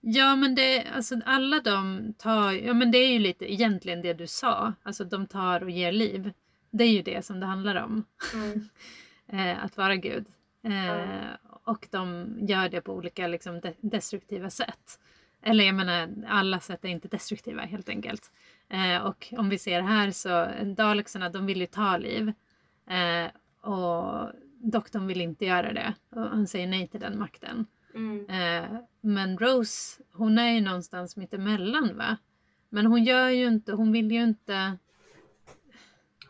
Ja 0.00 0.36
men 0.36 0.54
det, 0.54 0.84
alltså 0.94 1.14
alla 1.26 1.60
de 1.60 2.12
tar, 2.18 2.52
ja 2.52 2.74
men 2.74 2.90
det 2.90 2.98
är 2.98 3.12
ju 3.12 3.18
lite 3.18 3.52
egentligen 3.52 4.02
det 4.02 4.12
du 4.14 4.26
sa. 4.26 4.72
Alltså 4.82 5.04
de 5.04 5.26
tar 5.26 5.62
och 5.62 5.70
ger 5.70 5.92
liv. 5.92 6.32
Det 6.70 6.84
är 6.84 6.92
ju 6.92 7.02
det 7.02 7.24
som 7.24 7.40
det 7.40 7.46
handlar 7.46 7.74
om. 7.84 8.04
Mm. 8.34 8.68
Eh, 9.32 9.64
att 9.64 9.76
vara 9.76 9.96
Gud. 9.96 10.24
Eh, 10.64 10.86
Ja. 10.86 11.06
Och 11.64 11.88
de 11.90 12.26
gör 12.40 12.68
det 12.68 12.80
på 12.80 12.92
olika 12.92 13.26
liksom, 13.26 13.60
de- 13.60 13.74
destruktiva 13.80 14.50
sätt. 14.50 14.98
Eller 15.42 15.64
jag 15.64 15.74
menar, 15.74 16.08
alla 16.28 16.60
sätt 16.60 16.84
är 16.84 16.88
inte 16.88 17.08
destruktiva 17.08 17.62
helt 17.62 17.88
enkelt. 17.88 18.32
Eh, 18.70 19.02
och 19.06 19.34
om 19.38 19.48
vi 19.48 19.58
ser 19.58 19.80
här 19.80 20.10
så, 20.10 20.48
Dalexarna 20.76 21.28
de 21.28 21.46
vill 21.46 21.60
ju 21.60 21.66
ta 21.66 21.96
liv. 21.96 22.32
Eh, 22.90 23.30
och 23.70 24.30
doktorn 24.62 25.06
vill 25.06 25.20
inte 25.20 25.44
göra 25.46 25.72
det. 25.72 25.94
Och 26.10 26.22
han 26.22 26.46
säger 26.46 26.66
nej 26.66 26.88
till 26.88 27.00
den 27.00 27.18
makten. 27.18 27.66
Mm. 27.94 28.26
Men 29.00 29.38
Rose, 29.38 30.02
hon 30.12 30.38
är 30.38 30.52
ju 30.52 30.60
någonstans 30.60 31.16
mittemellan 31.16 31.96
va? 31.96 32.16
Men 32.68 32.86
hon 32.86 33.04
gör 33.04 33.28
ju 33.28 33.46
inte, 33.46 33.72
hon 33.72 33.92
vill 33.92 34.12
ju 34.12 34.22
inte... 34.22 34.78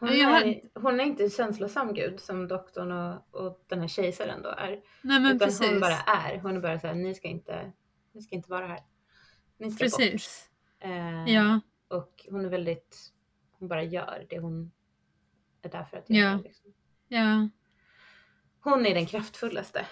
Hon, 0.01 0.19
Ja, 0.19 0.41
är, 0.45 0.61
hon 0.75 1.01
är 1.01 1.05
inte 1.05 1.31
känslosam 1.31 1.95
gud 1.95 2.21
som 2.21 2.49
doktorn 2.49 2.93
och, 2.93 3.35
och 3.35 3.65
den 3.69 3.81
här 3.81 3.89
kejsaren 3.89 4.43
då 4.43 4.49
är. 4.49 4.81
Nej 5.03 5.21
men 5.21 5.37
utan 5.37 5.49
precis. 5.49 5.71
hon 5.71 5.81
bara 5.81 5.97
är. 5.97 6.39
Hon 6.39 6.57
är 6.57 6.61
bara 6.61 6.81
såhär, 6.81 6.95
ni 6.95 7.15
ska 7.15 7.29
inte, 7.29 7.73
ni 8.13 8.23
ska 8.23 8.35
inte 8.37 8.51
vara 8.51 8.67
här. 8.67 8.81
Ni 9.59 9.71
ska 9.71 9.85
bort. 9.85 9.91
Precis. 9.99 10.51
Eh, 10.81 11.25
Ja, 11.35 11.61
Och 11.89 12.27
hon 12.31 12.45
är 12.45 12.49
väldigt, 12.49 13.13
hon 13.59 13.69
bara 13.69 13.83
gör 13.83 14.27
det 14.31 14.39
hon 14.39 14.71
är 15.63 15.69
där 15.69 15.85
för 15.85 15.97
att 15.97 16.05
Ja. 16.07 16.17
göra. 16.17 16.37
Liksom. 16.39 16.73
ja, 17.09 17.49
Hon 18.61 18.87
är 18.87 18.95
den 18.95 19.07
kraftfullaste. 19.07 19.87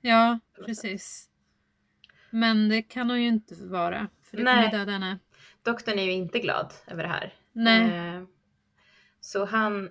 ja, 0.00 0.38
precis. 0.66 1.28
Men 2.32 2.68
det 2.68 2.82
kan 2.82 3.10
hon 3.10 3.22
ju 3.22 3.28
inte 3.28 3.54
vara. 3.54 4.08
För 4.22 4.36
det 4.36 4.42
kommer 4.42 4.70
döda 4.78 4.92
henne. 4.92 5.18
Doktorn 5.62 5.98
är 5.98 6.02
ju 6.02 6.12
inte 6.12 6.38
glad 6.38 6.72
över 6.86 7.02
det 7.02 7.08
här. 7.08 7.34
Nej. 7.52 7.82
Eh, 8.16 8.22
så 9.20 9.44
han, 9.44 9.90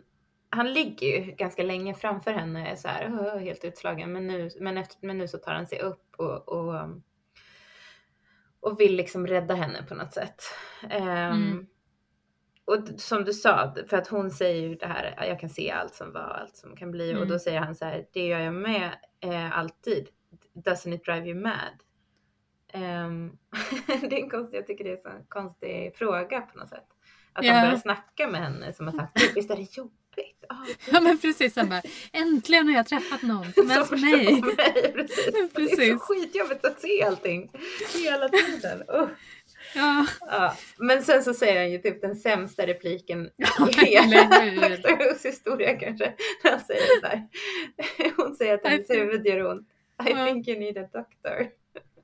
han 0.49 0.73
ligger 0.73 1.07
ju 1.07 1.31
ganska 1.31 1.63
länge 1.63 1.93
framför 1.93 2.31
henne 2.31 2.77
så 2.77 2.87
här, 2.87 3.11
"Åh, 3.19 3.37
helt 3.37 3.63
utslagen. 3.65 4.11
Men 4.13 4.27
nu, 4.27 4.49
men, 4.59 4.77
efter, 4.77 5.07
men 5.07 5.17
nu 5.17 5.27
så 5.27 5.37
tar 5.37 5.53
han 5.53 5.67
sig 5.67 5.79
upp 5.79 6.15
och, 6.17 6.49
och, 6.49 6.89
och 8.59 8.79
vill 8.79 8.95
liksom 8.95 9.27
rädda 9.27 9.55
henne 9.55 9.83
på 9.83 9.95
något 9.95 10.13
sätt. 10.13 10.41
Ehm, 10.89 11.31
Mm. 11.31 11.67
Och 12.65 12.87
som 12.99 13.23
du 13.23 13.33
sa, 13.33 13.75
för 13.89 13.97
att 13.97 14.07
hon 14.07 14.31
säger 14.31 14.61
ju 14.69 14.75
det 14.75 14.87
här, 14.87 15.25
jag 15.27 15.39
kan 15.39 15.49
se 15.49 15.71
allt 15.71 15.95
som 15.95 16.13
var, 16.13 16.21
allt 16.21 16.55
som 16.57 16.75
kan 16.75 16.91
bli. 16.91 17.11
Och 17.13 17.17
Mm. 17.17 17.29
då 17.29 17.39
säger 17.39 17.59
han 17.59 17.75
så 17.75 17.85
här, 17.85 18.05
det 18.13 18.27
gör 18.27 18.39
jag 18.39 18.53
med 18.53 18.91
eh, 19.19 19.57
alltid. 19.59 20.07
Doesn't 20.53 20.93
it 20.95 21.05
drive 21.05 21.27
you 21.29 21.39
mad? 21.41 21.83
Ehm, 22.73 23.31
det 24.01 24.19
är 24.19 24.23
en 24.23 24.29
konstig, 24.29 24.57
jag 24.57 24.67
tycker 24.67 24.83
det 24.83 24.89
är 24.91 25.09
en 25.09 25.23
konstig 25.27 25.95
fråga 25.95 26.41
på 26.41 26.57
något 26.59 26.69
sätt. 26.69 26.87
Att 27.33 27.45
Ja. 27.45 27.53
han 27.53 27.65
börjar 27.67 27.79
snacka 27.79 28.27
med 28.27 28.41
henne 28.41 28.73
som 28.73 28.87
har 28.87 28.93
sagt, 28.93 29.13
"Gud, 29.21 29.31
visst 29.35 29.51
är 29.51 29.55
det 29.55 29.77
jobbigt? 29.77 30.45
Ah, 30.49 30.55
Ja 30.91 31.01
men 31.01 31.17
precis, 31.17 31.55
han 31.55 31.69
bara, 31.69 31.81
äntligen 32.13 32.67
har 32.67 32.73
jag 32.75 32.87
träffat 32.87 33.21
någon 33.21 33.53
som 33.53 33.67
förstår 33.69 33.97
mig. 33.97 34.41
mig. 34.41 34.91
Precis. 34.93 35.25
Det 35.33 35.39
är 35.39 35.47
så 35.47 35.53
Precis. 35.55 36.01
skitjobbigt 36.01 36.65
att 36.65 36.81
se 36.81 37.03
allting 37.03 37.51
hela 38.03 38.29
tiden. 38.29 38.83
Usch. 38.89 39.09
Ja, 39.75 40.05
Ja. 40.19 40.55
Men 40.77 41.03
sen 41.03 41.23
så 41.23 41.33
säger 41.33 41.57
han 41.61 41.71
ju 41.71 41.77
typ 41.77 42.01
den 42.01 42.15
sämsta 42.15 42.67
repliken 42.67 43.29
Ja, 43.35 43.69
i 43.69 43.73
hela? 43.85 44.23
Dr. 44.77 45.27
Historia 45.27 45.77
kanske. 45.79 46.13
När 46.43 46.51
han 46.51 46.59
säger 46.59 46.99
så 47.01 47.07
här. 47.07 47.27
Hon 48.17 48.35
säger 48.35 48.53
att 48.53 48.67
hennes 48.67 48.89
huvud 48.89 49.25
gör 49.27 49.45
ont. 49.51 49.67
I 50.09 50.13
think 50.13 50.47
you 50.47 50.59
need 50.59 50.77
a 50.77 50.81
doctor. 50.93 51.47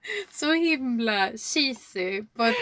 så 0.32 0.54
himla 0.54 1.30
cheesy 1.38 2.24
på, 2.36 2.44
ett, 2.44 2.56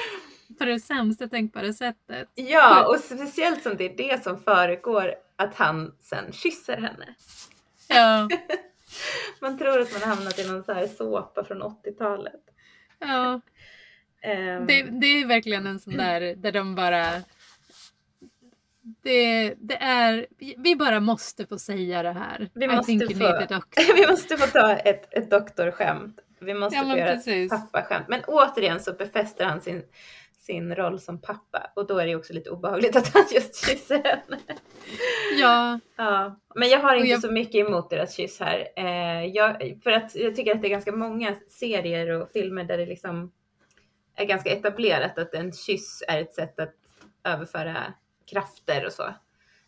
på 0.60 0.66
det 0.66 0.80
sämsta 0.80 1.28
tänkbara 1.28 1.74
sättet. 1.74 2.30
Ja, 2.36 2.88
och 2.88 3.00
speciellt 3.00 3.64
som 3.64 3.78
det 3.78 3.86
är 3.86 3.98
det 3.98 4.24
som 4.24 4.40
föregår 4.40 5.16
att 5.36 5.56
han 5.56 5.96
sen 6.02 6.32
kysser 6.34 6.78
henne. 6.78 7.16
Ja, 7.88 8.30
Man 9.42 9.58
tror 9.58 9.80
att 9.80 9.92
man 9.94 10.02
har 10.02 10.16
hamnat 10.16 10.40
i 10.40 10.48
någon 10.48 10.64
så 10.64 10.74
här 10.74 10.88
såpa 10.88 11.44
från 11.44 11.64
80-talet. 11.64 12.42
ja. 13.00 13.42
Ehm, 14.22 14.66
Det, 14.68 14.84
det 14.84 15.08
är 15.08 15.26
verkligen 15.28 15.68
en 15.68 15.80
sån 15.80 15.98
där 15.98 16.36
där 16.36 16.52
de 16.52 16.76
bara... 16.76 17.06
Det, 19.04 19.54
det 19.58 19.78
är... 19.82 20.28
Vi 20.58 20.76
bara 20.76 21.00
måste 21.00 21.46
få 21.46 21.60
säga 21.60 22.04
det 22.04 22.12
här. 22.12 22.50
Vi 22.54 22.68
måste 22.68 23.08
få-. 23.16 23.62
Vi 23.96 24.08
måste 24.08 24.38
få 24.38 24.48
ta 24.48 24.76
ett, 24.76 25.14
ett 25.14 25.30
doktorskämt. 25.30 26.20
Vi 26.46 26.54
måste 26.54 26.76
Ja, 26.76 26.84
få 26.92 26.98
göra 26.98 27.16
precis. 27.16 27.52
ett 27.54 27.60
pappaskämt. 27.60 28.08
Men 28.08 28.22
återigen 28.28 28.80
så 28.80 28.94
befäster 28.94 29.46
han 29.46 29.62
sin, 29.62 29.84
sin 30.38 30.76
roll 30.76 31.00
som 31.00 31.22
pappa. 31.22 31.72
Och 31.76 31.88
då 31.88 31.98
är 32.00 32.06
det 32.06 32.16
också 32.16 32.34
lite 32.34 32.50
obehagligt 32.50 32.96
att 32.96 33.14
han 33.14 33.24
just 33.32 33.70
kysser 33.70 34.04
henne. 34.04 34.40
Ja, 35.40 35.80
Ja, 35.96 36.40
men 36.56 36.70
jag 36.70 36.80
har 36.80 36.96
inte 36.96 37.08
jag- 37.10 37.22
så 37.22 37.32
mycket 37.32 37.56
emot 37.68 37.90
deras 37.90 38.16
kyss 38.16 38.40
här. 38.40 38.68
Eh, 38.76 39.26
jag, 39.26 39.80
för 39.84 39.92
att 39.92 40.16
jag 40.16 40.36
tycker 40.36 40.56
att 40.56 40.62
det 40.62 40.68
är 40.68 40.70
ganska 40.70 40.92
många 40.92 41.36
serier 41.50 42.10
och 42.10 42.32
filmer 42.32 42.64
där 42.64 42.78
det 42.78 42.86
liksom 42.86 43.32
är 44.16 44.26
ganska 44.26 44.50
etablerat 44.50 45.18
att 45.18 45.34
en 45.34 45.52
kyss 45.54 46.04
är 46.08 46.22
ett 46.22 46.34
sätt 46.34 46.60
att 46.60 46.74
överföra 47.24 47.94
krafter 48.32 48.86
och 48.86 48.92
så. 48.92 49.14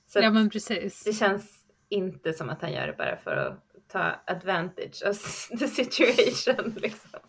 Så 0.07 0.19
ja 0.19 0.29
men 0.31 0.49
precis. 0.49 1.03
det 1.03 1.13
känns 1.13 1.63
inte 1.89 2.33
som 2.33 2.49
att 2.49 2.61
han 2.61 2.73
gör 2.73 2.87
det 2.87 2.95
bara 2.97 3.17
för 3.17 3.35
att 3.35 3.63
ta 3.87 4.15
advantage 4.25 5.03
of 5.09 5.47
the 5.59 5.67
situation. 5.67 6.73
Liksom. 6.77 7.19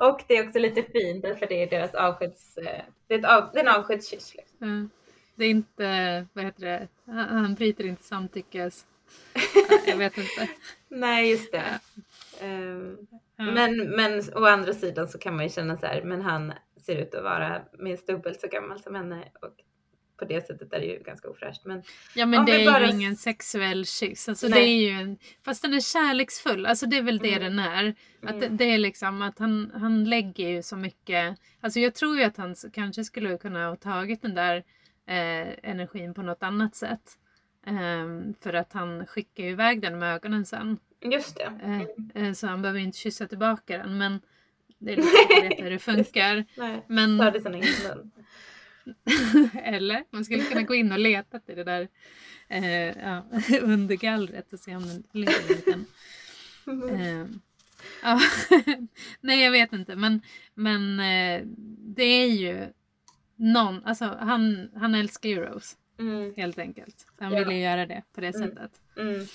Och 0.00 0.20
det 0.28 0.36
är 0.36 0.46
också 0.48 0.58
lite 0.58 0.82
fint 0.82 1.22
för 1.38 1.46
det 1.46 1.62
är 1.62 1.70
deras 1.70 1.94
avskeds... 1.94 2.56
eh, 2.58 2.82
Det 3.06 3.14
är, 3.14 3.18
ett 3.18 3.24
av, 3.24 3.50
det 3.52 3.60
är 3.60 3.64
en 3.64 3.74
avskedskyss. 3.80 4.34
Liksom. 4.34 4.56
Ja. 4.68 4.98
Det 5.34 5.44
är 5.44 5.50
inte, 5.50 6.26
vad 6.32 6.44
heter 6.44 6.60
det, 6.62 6.88
han 7.06 7.28
han 7.28 7.54
bryter 7.54 7.86
inte 7.86 8.02
samtyckes... 8.04 8.86
Ja, 9.54 9.78
Jag 9.86 9.96
vet 9.96 10.18
inte. 10.18 10.48
Nej, 10.88 11.30
just 11.30 11.52
det. 11.52 11.80
Ehm, 12.40 12.96
Ja. 13.36 13.44
Men, 13.44 13.76
men 13.90 14.22
å 14.34 14.44
andra 14.46 14.72
sidan 14.74 15.08
så 15.08 15.18
kan 15.18 15.36
man 15.36 15.44
ju 15.44 15.50
känna 15.50 15.76
så 15.78 15.86
här, 15.86 16.02
men 16.02 16.22
han 16.22 16.52
ser 16.86 16.96
ut 16.96 17.14
att 17.14 17.22
vara 17.24 17.62
minst 17.78 18.06
dubbelt 18.06 18.40
så 18.40 18.46
gammal 18.48 18.80
som 18.82 18.94
henne 18.94 19.28
och 19.42 19.54
på 20.26 20.28
det 20.28 20.46
sättet 20.46 20.72
är 20.72 20.78
det 20.80 20.86
ju 20.86 20.98
ganska 21.02 21.28
ofräscht. 21.28 21.64
Men 21.64 21.82
Ja 22.14 22.26
men 22.26 22.44
det 22.46 22.62
är 22.62 22.72
bara- 22.72 22.86
ju 22.86 22.92
ingen 22.92 23.16
sexuell 23.16 23.86
kyss. 23.86 24.28
Alltså 24.28 24.48
Nej. 24.48 24.60
det 24.60 24.68
är 24.68 24.90
ju 24.90 25.00
en, 25.00 25.18
fast 25.44 25.62
den 25.62 25.74
är 25.74 25.80
kärleksfull. 25.80 26.66
Alltså 26.66 26.86
det 26.86 26.96
är 26.98 27.02
väl 27.02 27.18
det 27.18 27.34
Mm. 27.34 27.56
den 27.56 27.58
är. 27.66 27.94
Att 28.22 28.40
det, 28.40 28.46
Mm. 28.46 28.56
det 28.56 28.64
är 28.64 28.78
liksom 28.78 29.22
att 29.22 29.38
han, 29.38 29.72
han 29.74 30.04
lägger 30.04 30.48
ju 30.48 30.62
så 30.62 30.76
mycket. 30.76 31.38
Alltså 31.60 31.80
jag 31.80 31.94
tror 31.94 32.18
ju 32.18 32.24
att 32.24 32.36
han 32.36 32.54
kanske 32.72 33.04
skulle 33.04 33.38
kunna 33.38 33.68
ha 33.68 33.76
tagit 33.76 34.22
den 34.22 34.34
där 34.34 34.56
eh, 35.06 35.48
energin 35.70 36.14
på 36.14 36.22
något 36.22 36.42
annat 36.42 36.74
sätt. 36.74 37.18
Ehm, 37.66 38.34
för 38.40 38.52
att 38.52 38.72
han 38.72 39.06
skickar 39.06 39.44
ju 39.44 39.50
iväg 39.50 39.82
den 39.82 39.98
med 39.98 40.14
ögonen 40.14 40.46
sen. 40.46 40.78
just 41.00 41.36
det. 41.36 41.52
Eh, 42.14 42.22
eh, 42.26 42.32
så 42.32 42.46
han 42.46 42.62
behöver 42.62 42.80
inte 42.80 42.98
kyssa 42.98 43.26
tillbaka 43.26 43.78
den. 43.78 43.98
Men 43.98 44.20
det 44.78 44.92
är 44.92 44.96
lite 44.96 45.08
svårt 45.58 45.64
hur 45.64 45.70
det 45.70 45.78
funkar. 45.78 46.44
Nej, 46.56 46.84
Men, 46.88 47.16
eller 49.62 50.04
man 50.10 50.24
skulle 50.24 50.44
kunna 50.44 50.62
gå 50.62 50.74
in 50.74 50.92
och 50.92 50.98
leta 50.98 51.38
till 51.40 51.56
det 51.56 51.64
där 51.64 51.88
eh, 52.48 52.98
ja, 52.98 53.24
under 53.62 53.96
gallret 53.96 54.52
och 54.52 54.58
se 54.60 54.76
om 54.76 54.86
den 54.88 55.02
ligger 55.12 55.40
en 55.50 55.56
liten. 55.56 55.86
Eh, 57.00 57.26
ja, 58.02 58.20
nej 59.20 59.42
jag 59.44 59.50
vet 59.50 59.72
inte 59.72 59.96
men, 59.96 60.20
men 60.54 61.00
eh, 61.00 61.42
det 61.78 62.02
är 62.04 62.26
ju 62.28 62.66
någon, 63.36 63.84
alltså 63.84 64.04
han, 64.20 64.70
han 64.76 64.94
älskar 64.94 65.28
ju 65.28 65.40
Rose 65.40 65.76
Mm, 65.98 66.34
helt 66.36 66.58
enkelt. 66.58 67.06
Han 67.18 67.32
Ja. 67.32 67.38
ville 67.38 67.54
göra 67.60 67.86
det 67.86 68.02
på 68.14 68.20
det 68.20 68.34
Mm. 68.36 68.48
sättet. 68.48 68.80
mm, 68.96 69.26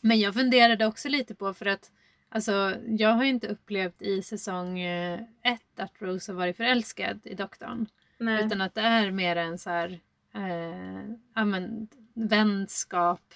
Men 0.00 0.20
jag 0.20 0.34
funderade 0.34 0.86
också 0.86 1.08
lite 1.08 1.34
på 1.34 1.54
för 1.54 1.66
att 1.66 1.90
alltså, 2.28 2.76
jag 2.88 3.08
har 3.12 3.24
ju 3.24 3.30
inte 3.30 3.48
upplevt 3.48 4.02
i 4.02 4.22
säsong 4.22 4.78
eh, 4.80 5.20
ett 5.42 5.80
att 5.80 5.92
Rose 5.98 6.32
har 6.32 6.36
varit 6.36 6.56
förälskad 6.56 7.20
i 7.24 7.34
doktorn. 7.34 7.86
Nej. 8.18 8.44
Utan 8.44 8.60
att 8.60 8.74
det 8.74 8.80
är 8.80 9.10
mer 9.10 9.36
en 9.36 9.58
så 9.58 9.70
här, 9.70 10.00
eh, 10.34 11.10
ja, 11.34 11.44
men, 11.44 11.88
vänskap, 12.14 13.34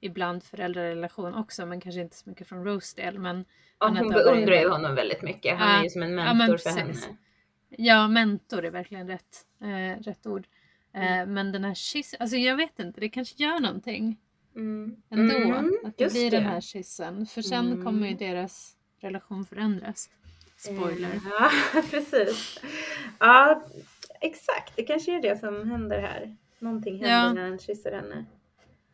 ibland 0.00 0.44
föräldrarelation 0.44 1.34
också 1.34 1.66
men 1.66 1.80
kanske 1.80 2.00
inte 2.00 2.16
så 2.16 2.30
mycket 2.30 2.48
från 2.48 2.64
Rose 2.64 3.02
del. 3.02 3.18
Men, 3.18 3.44
att 3.78 3.98
hon 3.98 4.08
beundrar 4.08 4.56
ju 4.60 4.68
honom 4.68 4.94
väldigt 4.94 5.22
mycket. 5.22 5.58
Han 5.58 5.70
Ja. 5.70 5.78
är 5.78 5.82
ju 5.84 5.90
som 5.90 6.02
en 6.02 6.12
Ja, 6.18 6.24
men 6.24 6.38
mentor 6.38 6.56
för 6.56 6.70
precis. 6.70 7.04
henne. 7.04 7.16
Ja, 7.68 8.08
mentor 8.08 8.64
är 8.64 8.70
verkligen 8.70 9.08
rätt, 9.08 9.46
eh, 9.60 10.02
rätt 10.02 10.26
ord. 10.26 10.46
Eh, 10.92 11.02
Mm. 11.12 11.34
Men 11.34 11.52
den 11.52 11.64
här 11.64 11.74
kyssen, 11.74 12.16
alltså 12.20 12.36
jag 12.36 12.56
vet 12.56 12.78
inte, 12.78 13.00
det 13.00 13.08
kanske 13.08 13.42
gör 13.42 13.60
någonting 13.60 14.16
Mm. 14.56 14.96
ändå. 15.10 15.34
Mm, 15.34 15.78
att 15.84 15.96
det 15.98 16.12
blir 16.12 16.30
det. 16.30 16.36
den 16.36 16.46
här 16.46 16.60
kyssen. 16.60 17.26
För 17.26 17.42
sen 17.42 17.72
Mm. 17.72 17.84
kommer 17.84 18.08
ju 18.08 18.14
deras 18.14 18.76
relation 19.00 19.44
förändras. 19.46 20.10
Spoiler. 20.56 21.08
Eh, 21.14 21.20
Ja, 21.30 21.50
precis. 21.90 22.58
Ja, 23.18 23.62
exakt. 24.20 24.72
Det 24.76 24.82
kanske 24.82 25.16
är 25.16 25.22
det 25.22 25.36
som 25.40 25.70
händer 25.70 26.00
här. 26.00 26.36
Någonting 26.58 26.94
händer 26.94 27.10
Ja. 27.16 27.32
när 27.32 27.48
han 27.48 27.58
kysser 27.58 27.92
henne. 27.92 28.24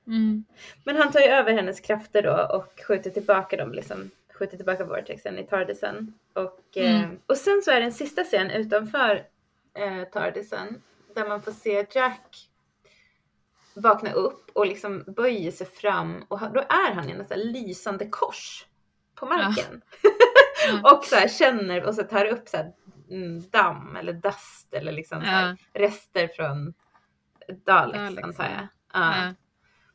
Mm. 0.07 0.45
Men 0.85 0.97
han 0.97 1.13
tar 1.13 1.21
ju 1.21 1.27
över 1.27 1.53
hennes 1.53 1.81
krafter 1.81 2.23
då 2.23 2.49
och 2.57 2.81
skjuter 2.89 3.11
tillbaka 3.11 3.57
dem, 3.57 3.73
liksom 3.73 4.11
skjuter 4.35 4.57
tillbaka 4.57 4.85
vortexen 4.85 5.39
i 5.39 5.47
Tardisen. 5.47 6.15
Och, 6.33 6.77
eh, 6.77 7.05
Mm. 7.05 7.19
och 7.27 7.37
sen 7.37 7.63
så 7.65 7.71
är 7.71 7.81
det 7.81 7.87
en 7.87 7.93
sista 7.93 8.25
scen 8.25 8.51
utanför 8.51 9.27
eh, 9.75 10.05
Tardisen 10.13 10.83
där 11.15 11.29
man 11.29 11.43
får 11.43 11.53
se 11.53 11.87
Jack 11.95 12.49
vakna 13.75 14.13
upp 14.13 14.51
och 14.53 14.67
liksom 14.67 15.05
böjer 15.07 15.51
sig 15.51 15.67
fram 15.67 16.25
och 16.29 16.41
då 16.55 16.61
är 16.61 16.95
han 16.95 17.09
i 17.09 17.13
en 17.31 17.41
lysande 17.53 18.07
kors 18.11 18.67
på 19.15 19.27
marken. 19.27 19.83
Ja. 20.69 20.97
och 20.97 21.05
så 21.05 21.17
här 21.17 21.29
känner 21.29 21.85
och 21.85 21.95
så 21.95 22.03
tar 22.03 22.25
upp 22.25 22.49
så 22.49 22.57
här, 22.57 22.73
damm 23.51 23.97
eller 23.97 24.12
dust 24.12 24.74
eller 24.74 24.93
liksom 24.93 25.20
här, 25.20 25.56
rester 25.72 26.28
från 26.28 26.74
Daleks, 27.66 27.98
Daleks, 27.98 28.22
antar 28.24 28.44
jag. 28.44 28.52
ja. 28.52 28.68
Ja, 28.93 29.24
Ja. 29.26 29.35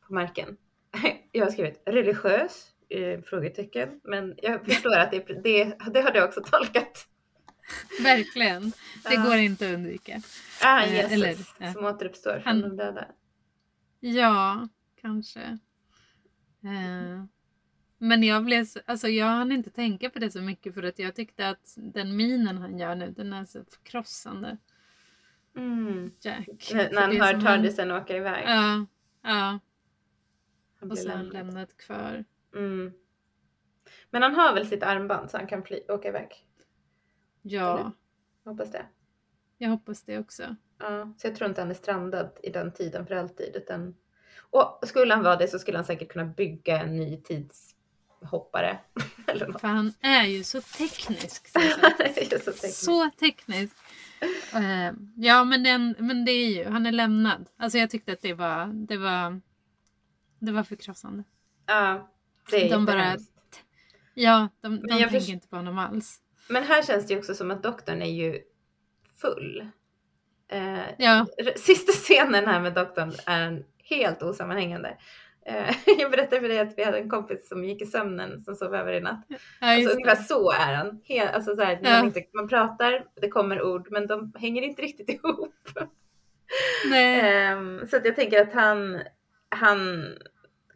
På 0.07 0.13
marken. 0.13 0.57
Jag 1.31 1.45
har 1.45 1.51
skrivit 1.51 1.83
religiös? 1.85 2.71
Eh, 2.89 3.21
frågetecken. 3.21 3.99
Men 4.03 4.35
jag 4.37 4.65
förstår 4.65 4.97
att 4.97 5.11
det, 5.11 5.19
det, 5.43 5.63
det 5.93 6.01
har 6.01 6.11
du 6.11 6.23
också 6.23 6.41
tolkat. 6.43 7.07
Verkligen. 8.03 8.71
Det 9.03 9.13
Ja. 9.13 9.23
går 9.23 9.35
inte 9.35 9.67
att 9.69 9.73
undvika. 9.73 10.21
Ah, 10.63 10.85
Jesus 10.85 11.11
eller, 11.11 11.35
ja. 11.57 11.73
som 11.73 11.85
återuppstår 11.85 12.33
från 12.33 12.43
Han- 12.43 12.61
de 12.61 12.77
döda. 12.77 13.05
Ja, 13.99 14.67
kanske. 15.01 15.41
Eh, 16.63 17.23
men 17.99 18.23
jag 18.23 18.45
blev 18.45 18.65
så, 18.65 18.79
alltså 18.85 19.07
jag 19.07 19.25
hann 19.25 19.51
inte 19.51 19.69
tänka 19.69 20.09
på 20.09 20.19
det 20.19 20.31
så 20.31 20.41
mycket 20.41 20.73
för 20.73 20.83
att 20.83 20.99
jag 20.99 21.15
tyckte 21.15 21.49
att 21.49 21.73
den 21.77 22.15
minen 22.15 22.57
han 22.57 22.79
gör 22.79 22.95
nu, 22.95 23.11
den 23.11 23.33
är 23.33 23.45
så 23.45 23.63
förkrossande. 23.63 24.57
Mm. 25.55 26.11
Jack. 26.21 26.71
När, 26.73 27.01
han 27.01 27.21
hör 27.21 27.31
som 27.31 27.41
Tardisen 27.41 27.91
åka 27.91 28.17
iväg. 28.17 28.43
Ja, 28.47 28.85
ja. 29.21 29.59
han 30.79 30.91
Och 30.91 30.97
sen 30.97 31.07
lämnad. 31.07 31.33
lämnat 31.33 31.77
kvar. 31.77 32.25
Mm. 32.55 32.93
Men 34.09 34.21
han 34.23 34.35
har 34.35 34.53
väl 34.53 34.67
sitt 34.67 34.83
armband 34.83 35.31
så 35.31 35.37
han 35.37 35.47
kan 35.47 35.63
fly, 35.63 35.79
åka 35.87 36.07
iväg. 36.07 36.45
Ja, 37.41 37.91
Hoppas 38.43 38.71
det. 38.71 38.85
jag 39.57 39.69
hoppas 39.69 40.03
det 40.03 40.19
också. 40.19 40.55
Ja, 40.79 41.13
så 41.17 41.27
jag 41.27 41.35
tror 41.35 41.49
inte 41.49 41.61
han 41.61 41.69
är 41.71 41.75
strandad 41.75 42.39
i 42.43 42.49
den 42.49 42.73
tiden 42.73 43.07
för 43.07 43.15
alltid. 43.15 43.55
Utan... 43.55 43.95
Och 44.51 44.79
skulle 44.83 45.13
han 45.13 45.23
vara 45.23 45.35
det 45.35 45.47
så 45.47 45.59
skulle 45.59 45.77
han 45.77 45.85
säkert 45.85 46.11
kunna 46.11 46.25
bygga 46.25 46.81
en 46.81 46.97
ny 46.97 47.17
tidshoppare. 48.19 48.79
Eller 49.27 49.47
något. 49.47 49.61
För 49.61 49.67
han 49.67 49.93
är 50.01 50.23
ju 50.25 50.43
så 50.43 50.61
teknisk. 50.61 51.53
Det 51.53 52.33
är 52.33 52.39
så 52.39 52.51
tekniskt. 52.51 52.83
Så 52.85 53.09
teknisk. 53.19 53.75
Eh, 54.53 54.91
ja, 55.15 55.43
men, 55.43 55.63
den, 55.63 55.95
men 55.99 56.25
det 56.25 56.31
är 56.31 56.47
ju, 56.47 56.65
han 56.69 56.85
är 56.85 56.91
lämnad. 56.91 57.49
Alltså 57.57 57.77
jag 57.77 57.89
tyckte 57.89 58.13
att 58.13 58.21
det 58.21 58.33
var, 58.33 58.67
det 58.87 58.97
var, 58.97 59.41
det 60.39 60.51
var 60.51 60.63
förkrossande. 60.63 61.23
Ja, 61.65 62.11
det 62.51 62.65
är 62.67 62.71
De 62.71 62.85
bara-. 62.85 63.17
Ja, 64.13 64.49
de, 64.61 64.81
de 64.81 64.87
tänker 64.87 65.07
först- 65.09 65.29
inte 65.29 65.47
på 65.47 65.55
honom 65.55 65.77
alls. 65.77 66.19
Men 66.49 66.63
här 66.63 66.83
känns 66.83 67.07
det 67.07 67.13
ju 67.13 67.19
också 67.19 67.35
som 67.35 67.51
att 67.51 67.63
doktorn 67.63 68.01
är 68.01 68.11
ju 68.11 68.39
full. 69.21 69.67
Eh, 70.51 70.79
Ja. 70.97 71.25
Sista 71.55 71.91
scenen 71.91 72.47
här 72.47 72.59
med 72.59 72.73
doktorn 72.73 73.13
är 73.25 73.63
helt 73.83 74.21
osammanhängande. 74.23 74.97
Eh, 75.45 75.75
jag 75.99 76.11
berättade 76.11 76.41
för 76.41 76.47
dig 76.49 76.59
att 76.59 76.77
vi 76.77 76.83
hade 76.83 76.97
en 76.97 77.09
kompis 77.09 77.47
som 77.49 77.65
gick 77.65 77.81
i 77.81 77.85
sömnen 77.85 78.41
som 78.41 78.55
sov 78.55 78.75
över 78.75 78.93
i 78.93 78.99
natt. 79.01 79.25
Ja, 79.29 79.37
Alltså, 79.61 79.89
ungefär 79.95 80.15
så 80.15 80.51
är 80.51 80.73
han. 80.75 81.01
Helt, 81.03 81.31
alltså, 81.31 81.55
så 81.55 81.61
här, 81.61 81.79
Ja. 81.83 81.89
man, 81.89 82.05
inte, 82.05 82.23
man 82.33 82.47
pratar, 82.47 83.05
det 83.21 83.29
kommer 83.29 83.61
ord 83.61 83.87
men 83.91 84.07
de 84.07 84.33
hänger 84.39 84.61
inte 84.61 84.81
riktigt 84.81 85.09
ihop. 85.23 85.53
Ehm, 86.95 87.87
så 87.87 87.97
att 87.97 88.05
jag 88.05 88.15
tänker 88.15 88.41
att 88.41 88.53
han, 88.53 89.01
han 89.49 90.05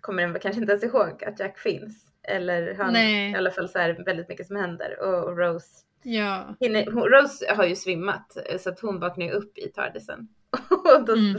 kommer 0.01 0.39
kanske 0.39 0.61
inte 0.61 0.71
ens 0.71 0.83
ihåg 0.83 1.23
att 1.23 1.39
Jack 1.39 1.59
finns. 1.59 2.05
Eller 2.27 2.75
han, 2.75 2.93
Nej. 2.93 3.31
i 3.31 3.35
alla 3.35 3.51
fall 3.51 3.69
så 3.69 3.79
är 3.79 3.93
det 3.93 4.03
väldigt 4.03 4.29
mycket 4.29 4.47
som 4.47 4.55
händer. 4.55 4.99
Och, 4.99 5.37
Rose, 5.37 5.67
Ja. 6.03 6.55
hinner, 6.59 6.85
hon, 6.91 7.03
Rose 7.03 7.53
har 7.53 7.65
ju 7.65 7.75
svimmat 7.75 8.37
så 8.59 8.69
att 8.69 8.79
hon 8.79 8.99
vaknar 8.99 9.31
upp 9.31 9.57
i 9.57 9.67
Tardisen. 9.69 10.27
Och 10.69 11.05
då 11.05 11.13
Mm. 11.13 11.37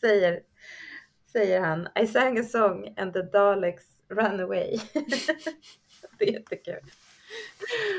säger, 0.00 0.40
säger 1.32 1.60
han 1.60 1.88
I 2.00 2.06
sang 2.06 2.38
a 2.38 2.42
song 2.42 2.94
and 2.96 3.12
the 3.12 3.22
Daleks 3.22 3.84
ran 4.10 4.40
away. 4.40 4.78
det 6.18 6.28
är 6.28 6.32
jättekul. 6.32 6.90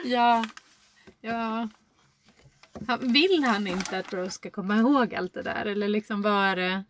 Ja. 0.05 0.45
Ja. 1.21 1.69
Han, 2.87 3.13
vill 3.13 3.43
han 3.43 3.67
inte 3.67 3.97
att 3.97 4.13
Rose 4.13 4.31
ska 4.31 4.49
komma 4.49 4.77
ihåg 4.77 5.15
allt 5.15 5.33
det 5.33 5.41
där? 5.41 5.65
Eller 5.65 5.87
liksom 5.87 6.21
vad 6.21 6.33
är 6.45 6.55
det? 6.55 6.83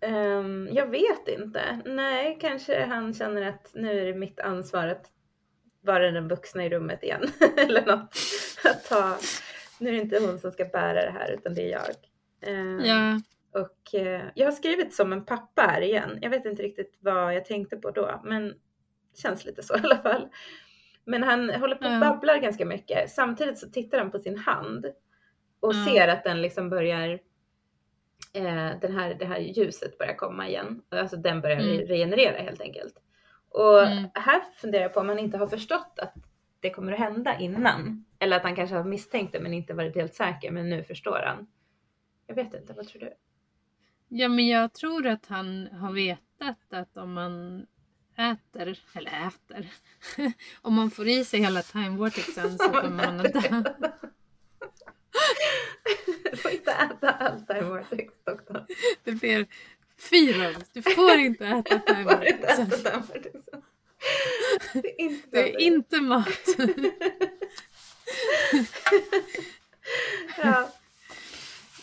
Ehm, 0.00 0.68
jag 0.72 0.86
vet 0.86 1.28
inte. 1.28 1.80
Nej, 1.84 2.38
kanske 2.40 2.84
han 2.84 3.14
känner 3.14 3.42
att 3.42 3.70
nu 3.74 4.00
är 4.00 4.04
det 4.04 4.14
mitt 4.14 4.40
ansvar 4.40 4.86
att 4.86 5.10
vara 5.80 6.10
den 6.10 6.28
vuxna 6.28 6.64
i 6.64 6.70
rummet 6.70 7.02
igen. 7.02 7.22
Eller 7.56 7.86
något. 7.86 8.16
Att 8.64 8.84
ta, 8.88 9.16
nu 9.78 9.88
är 9.88 9.92
det 9.92 10.00
inte 10.00 10.18
hon 10.18 10.38
som 10.38 10.52
ska 10.52 10.64
bära 10.64 11.04
det 11.04 11.10
här 11.10 11.30
utan 11.30 11.54
det 11.54 11.62
är 11.62 11.70
jag. 11.70 11.94
Ehm, 12.54 12.80
Ja. 12.84 13.20
Och 13.54 13.94
eh, 13.94 14.22
jag 14.34 14.46
har 14.46 14.52
skrivit 14.52 14.94
som 14.94 15.12
en 15.12 15.24
pappa 15.24 15.62
här 15.62 15.80
igen. 15.80 16.18
Jag 16.22 16.30
vet 16.30 16.44
inte 16.44 16.62
riktigt 16.62 16.96
vad 17.00 17.34
jag 17.34 17.44
tänkte 17.44 17.76
på 17.76 17.90
då, 17.90 18.20
men 18.24 18.48
det 19.12 19.18
känns 19.22 19.44
lite 19.44 19.62
så 19.62 19.76
i 19.78 19.80
alla 19.82 19.96
fall. 19.98 20.28
Men 21.04 21.22
han 21.22 21.50
håller 21.50 21.76
på 21.76 21.84
och 21.88 22.00
babblar 22.00 22.38
ganska 22.38 22.64
mycket. 22.66 23.10
Samtidigt 23.10 23.58
så 23.58 23.70
tittar 23.70 23.98
han 23.98 24.10
på 24.10 24.18
sin 24.18 24.38
hand 24.38 24.86
och 25.60 25.74
Ja. 25.74 25.86
ser 25.86 26.08
att 26.08 26.24
den 26.24 26.42
liksom 26.42 26.70
börjar 26.70 27.08
eh, 28.32 28.70
den 28.80 28.92
här, 28.92 29.14
det 29.14 29.24
här 29.26 29.38
ljuset 29.38 29.98
börjar 29.98 30.14
komma 30.14 30.48
igen. 30.48 30.82
Alltså 30.88 31.16
den 31.16 31.40
börjar 31.40 31.60
Mm. 31.60 31.86
regenerera 31.86 32.36
helt 32.42 32.60
enkelt. 32.60 32.94
Och 33.48 33.82
Mm. 33.82 34.04
här 34.14 34.40
funderar 34.54 34.82
jag 34.82 34.94
på 34.94 35.00
om 35.00 35.08
han 35.08 35.18
inte 35.18 35.36
har 35.38 35.46
förstått 35.46 35.98
att 35.98 36.14
det 36.60 36.70
kommer 36.70 36.92
att 36.92 36.98
hända 36.98 37.38
innan. 37.38 38.04
Eller 38.18 38.36
att 38.36 38.42
han 38.42 38.56
kanske 38.56 38.76
har 38.76 38.84
misstänkt 38.84 39.32
det 39.32 39.40
men 39.40 39.54
inte 39.54 39.74
varit 39.74 39.94
helt 39.94 40.14
säker 40.14 40.50
men 40.50 40.70
nu 40.70 40.84
förstår 40.84 41.20
han. 41.26 41.46
Jag 42.26 42.34
vet 42.34 42.54
inte, 42.54 42.72
vad 42.72 42.88
tror 42.88 43.00
du? 43.00 43.12
Ja, 44.16 44.28
men 44.28 44.46
jag 44.46 44.72
tror 44.72 45.06
att 45.06 45.26
han 45.26 45.66
har 45.66 45.92
vetat 45.92 46.72
att 46.72 46.96
om 46.96 47.12
man 47.12 47.66
äter, 48.16 48.78
eller 48.92 49.28
äter, 49.28 49.68
om 50.62 50.74
man 50.74 50.90
får 50.90 51.08
i 51.08 51.24
sig 51.24 51.40
hela 51.40 51.62
time 51.62 51.88
vortexen 51.88 52.58
så 52.58 52.68
kommer 52.68 52.90
man 52.90 53.20
att 53.20 53.32
dö. 53.32 53.62
Du 56.30 56.36
får 56.36 56.50
inte 56.50 56.70
äta 56.72 57.10
allt 57.10 57.46
time 57.46 57.62
vortex 57.62 58.14
doktorn. 58.24 58.66
Det 59.04 59.12
blir 59.12 59.46
fyra. 60.10 60.54
Du 60.72 60.82
får 60.82 61.14
inte 61.14 61.46
äta 61.46 61.78
time 61.78 62.04
vortexen. 62.04 62.70
Det 64.72 64.88
är 64.88 65.00
inte 65.00 65.28
Det 65.30 65.54
är 65.54 65.60
inte 65.60 66.00
mat. 66.00 66.48
Ja. 70.36 70.72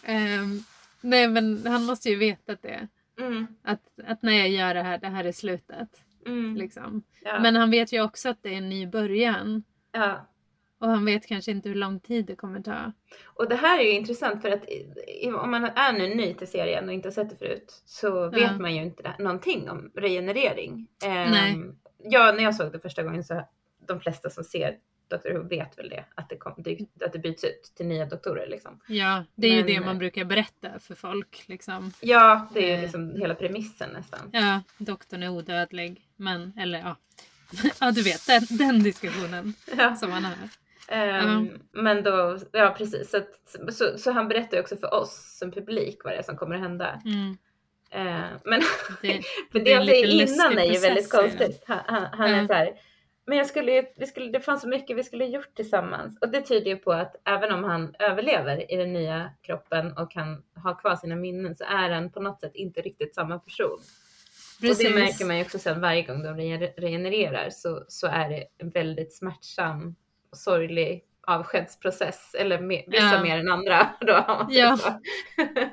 Ehm, 0.03 0.64
nej, 1.02 1.28
men 1.28 1.68
han 1.68 1.86
måste 1.86 2.10
ju 2.10 2.15
veta 2.15 2.56
det. 2.61 2.88
Mm. 3.19 3.48
Att, 3.64 3.82
att 4.07 4.22
när 4.22 4.34
jag 4.34 4.49
gör 4.49 4.73
det 4.73 4.82
här, 4.84 4.98
det 4.98 5.07
här 5.07 5.23
är 5.26 5.32
slutet. 5.32 5.90
Mm. 6.26 6.56
Liksom. 6.56 7.03
Ja. 7.23 7.40
Men 7.40 7.56
han 7.56 7.72
vet 7.72 7.94
ju 7.94 8.02
också 8.03 8.30
att 8.30 8.44
det 8.44 8.49
är 8.49 8.57
en 8.57 8.69
ny 8.69 8.88
början. 8.88 9.64
ja. 9.91 10.28
Och 10.80 10.88
han 10.90 11.06
vet 11.06 11.28
kanske 11.28 11.52
inte 11.52 11.69
hur 11.69 11.76
lång 11.76 11.99
tid 11.99 12.26
det 12.26 12.36
kommer 12.36 12.61
ta. 12.61 12.91
Och 13.26 13.49
det 13.49 13.56
här 13.56 13.80
är 13.80 13.84
ju 13.84 13.91
intressant 13.91 14.41
för 14.41 14.52
att 14.52 14.65
om 15.44 15.52
man 15.52 15.64
är 15.65 15.94
nu 15.94 16.15
ny 16.15 16.34
till 16.34 16.48
serien 16.48 16.88
och 16.88 16.94
inte 16.94 17.07
har 17.07 17.14
sett 17.14 17.30
det 17.30 17.36
förut 17.36 17.82
så 17.86 18.30
vet 18.30 18.41
Ja. 18.41 18.57
man 18.60 18.76
ju 18.76 18.82
inte 18.82 19.15
någonting 19.19 19.69
om 19.69 19.91
regenerering. 19.95 20.88
Nej. 21.06 21.56
Ja, 21.98 22.32
när 22.32 22.44
jag 22.44 22.56
såg 22.56 22.72
det 22.72 22.80
första 22.80 23.03
gången 23.03 23.23
så 23.23 23.44
de 23.88 23.99
flesta 23.99 24.30
som 24.30 24.44
ser 24.44 24.78
Dr 25.11 25.31
Who 25.33 25.47
vet 25.47 25.77
väl 25.79 25.89
det, 25.89 26.05
att 26.15 26.29
det, 26.29 26.38
kom, 26.38 26.53
det, 26.57 26.79
att 27.05 27.13
det 27.13 27.19
byts 27.19 27.43
ut 27.43 27.71
till 27.77 27.85
nya 27.85 28.05
doktorer 28.05 28.47
liksom. 28.47 28.79
Ja, 28.88 29.23
det 29.35 29.47
är 29.47 29.51
ju 29.51 29.57
Men- 29.57 29.67
det 29.67 29.79
man 29.79 29.97
brukar 29.97 30.25
berätta 30.25 30.79
för 30.79 30.95
folk. 30.95 31.43
Liksom. 31.47 31.91
Ja, 32.01 32.47
det 32.53 32.59
är 32.63 32.67
ju 32.67 32.73
Eh. 32.73 32.81
liksom 32.81 33.15
hela 33.15 33.35
premissen 33.35 33.89
nästan. 33.89 34.29
Ja, 34.33 34.61
doktorn 34.77 35.23
är 35.23 35.29
odödlig. 35.29 36.01
Men, 36.15 36.53
eller 36.59 36.79
ja. 36.79 36.95
Ja, 37.81 37.91
du 37.91 38.01
vet 38.01 38.27
den, 38.27 38.41
den 38.57 38.83
diskussionen 38.83 39.53
Ja. 39.77 39.95
som 39.95 40.09
man 40.09 40.25
har. 40.25 40.35
Ehm, 40.88 41.49
Men 41.71 42.03
då, 42.03 42.38
ja 42.51 42.75
precis. 42.77 43.09
Så, 43.11 43.17
att, 43.17 43.73
så, 43.73 43.97
så 43.97 44.11
han 44.11 44.27
berättar 44.27 44.57
ju 44.57 44.61
också 44.63 44.77
för 44.77 44.93
oss 44.93 45.38
som 45.39 45.51
publik 45.51 45.97
vad 46.03 46.13
det 46.13 46.17
är 46.17 46.23
som 46.23 46.38
kommer 46.38 46.55
att 46.55 46.61
hända. 46.61 47.01
Mm. 47.05 47.38
Eh, 47.91 48.23
men 48.45 48.61
Det, 49.01 49.21
för 49.51 49.59
det 49.59 49.63
det 49.65 49.71
är 49.73 50.07
lustig 50.07 50.33
innan 50.35 50.57
är 50.57 50.73
ju 50.73 50.79
väldigt 50.79 51.11
konstigt. 51.11 51.63
Han, 51.67 51.79
han, 51.85 52.03
han 52.13 52.29
Ja. 52.31 52.35
är 52.38 52.47
så 52.47 52.53
här, 52.53 52.71
men 53.32 53.38
jag 53.38 53.48
skulle, 53.48 53.86
vi 53.95 54.06
skulle, 54.06 54.32
det 54.32 54.40
fanns 54.40 54.62
så 54.62 54.68
mycket 54.68 54.98
vi 54.98 55.03
skulle 55.03 55.26
gjort 55.26 55.56
tillsammans. 55.56 56.18
Och 56.22 56.30
det 56.30 56.41
tyder 56.41 56.72
ju 56.72 56.78
på 56.78 56.91
att 56.91 57.16
även 57.26 57.52
om 57.52 57.64
han 57.64 57.95
överlever 57.99 58.72
i 58.74 58.76
den 58.76 58.94
nya 58.94 59.32
kroppen 59.41 59.98
och 59.98 60.12
kan 60.12 60.44
ha 60.64 60.74
kvar 60.76 60.95
sina 60.95 61.16
minnen 61.16 61.56
så 61.56 61.64
är 61.64 61.90
han 61.90 62.12
på 62.12 62.20
något 62.22 62.40
sätt 62.41 62.52
inte 62.56 62.82
riktigt 62.82 63.16
samma 63.16 63.40
person. 63.40 63.72
Och 63.72 63.80
det 64.62 64.68
precis. 64.68 64.95
märker 64.95 65.26
man 65.26 65.38
ju 65.38 65.44
också 65.44 65.60
sen 65.60 65.82
varje 65.82 66.02
gång 66.02 66.24
de 66.24 66.38
re- 66.38 66.74
regenererar 66.78 67.49
så, 67.49 67.86
så 67.88 68.08
är 68.08 68.30
det 68.30 68.44
en 68.58 68.70
väldigt 68.70 69.14
smärtsam 69.14 69.95
och 70.32 70.38
sorglig 70.38 71.03
avskedsprocess. 71.28 72.36
Eller 72.40 72.58
me- 72.58 72.84
vissa 72.88 73.03
Ja. 73.16 73.24
mer 73.24 73.40
än 73.40 73.52
andra 73.52 73.90
då 74.02 74.48
Ja. 74.49 74.78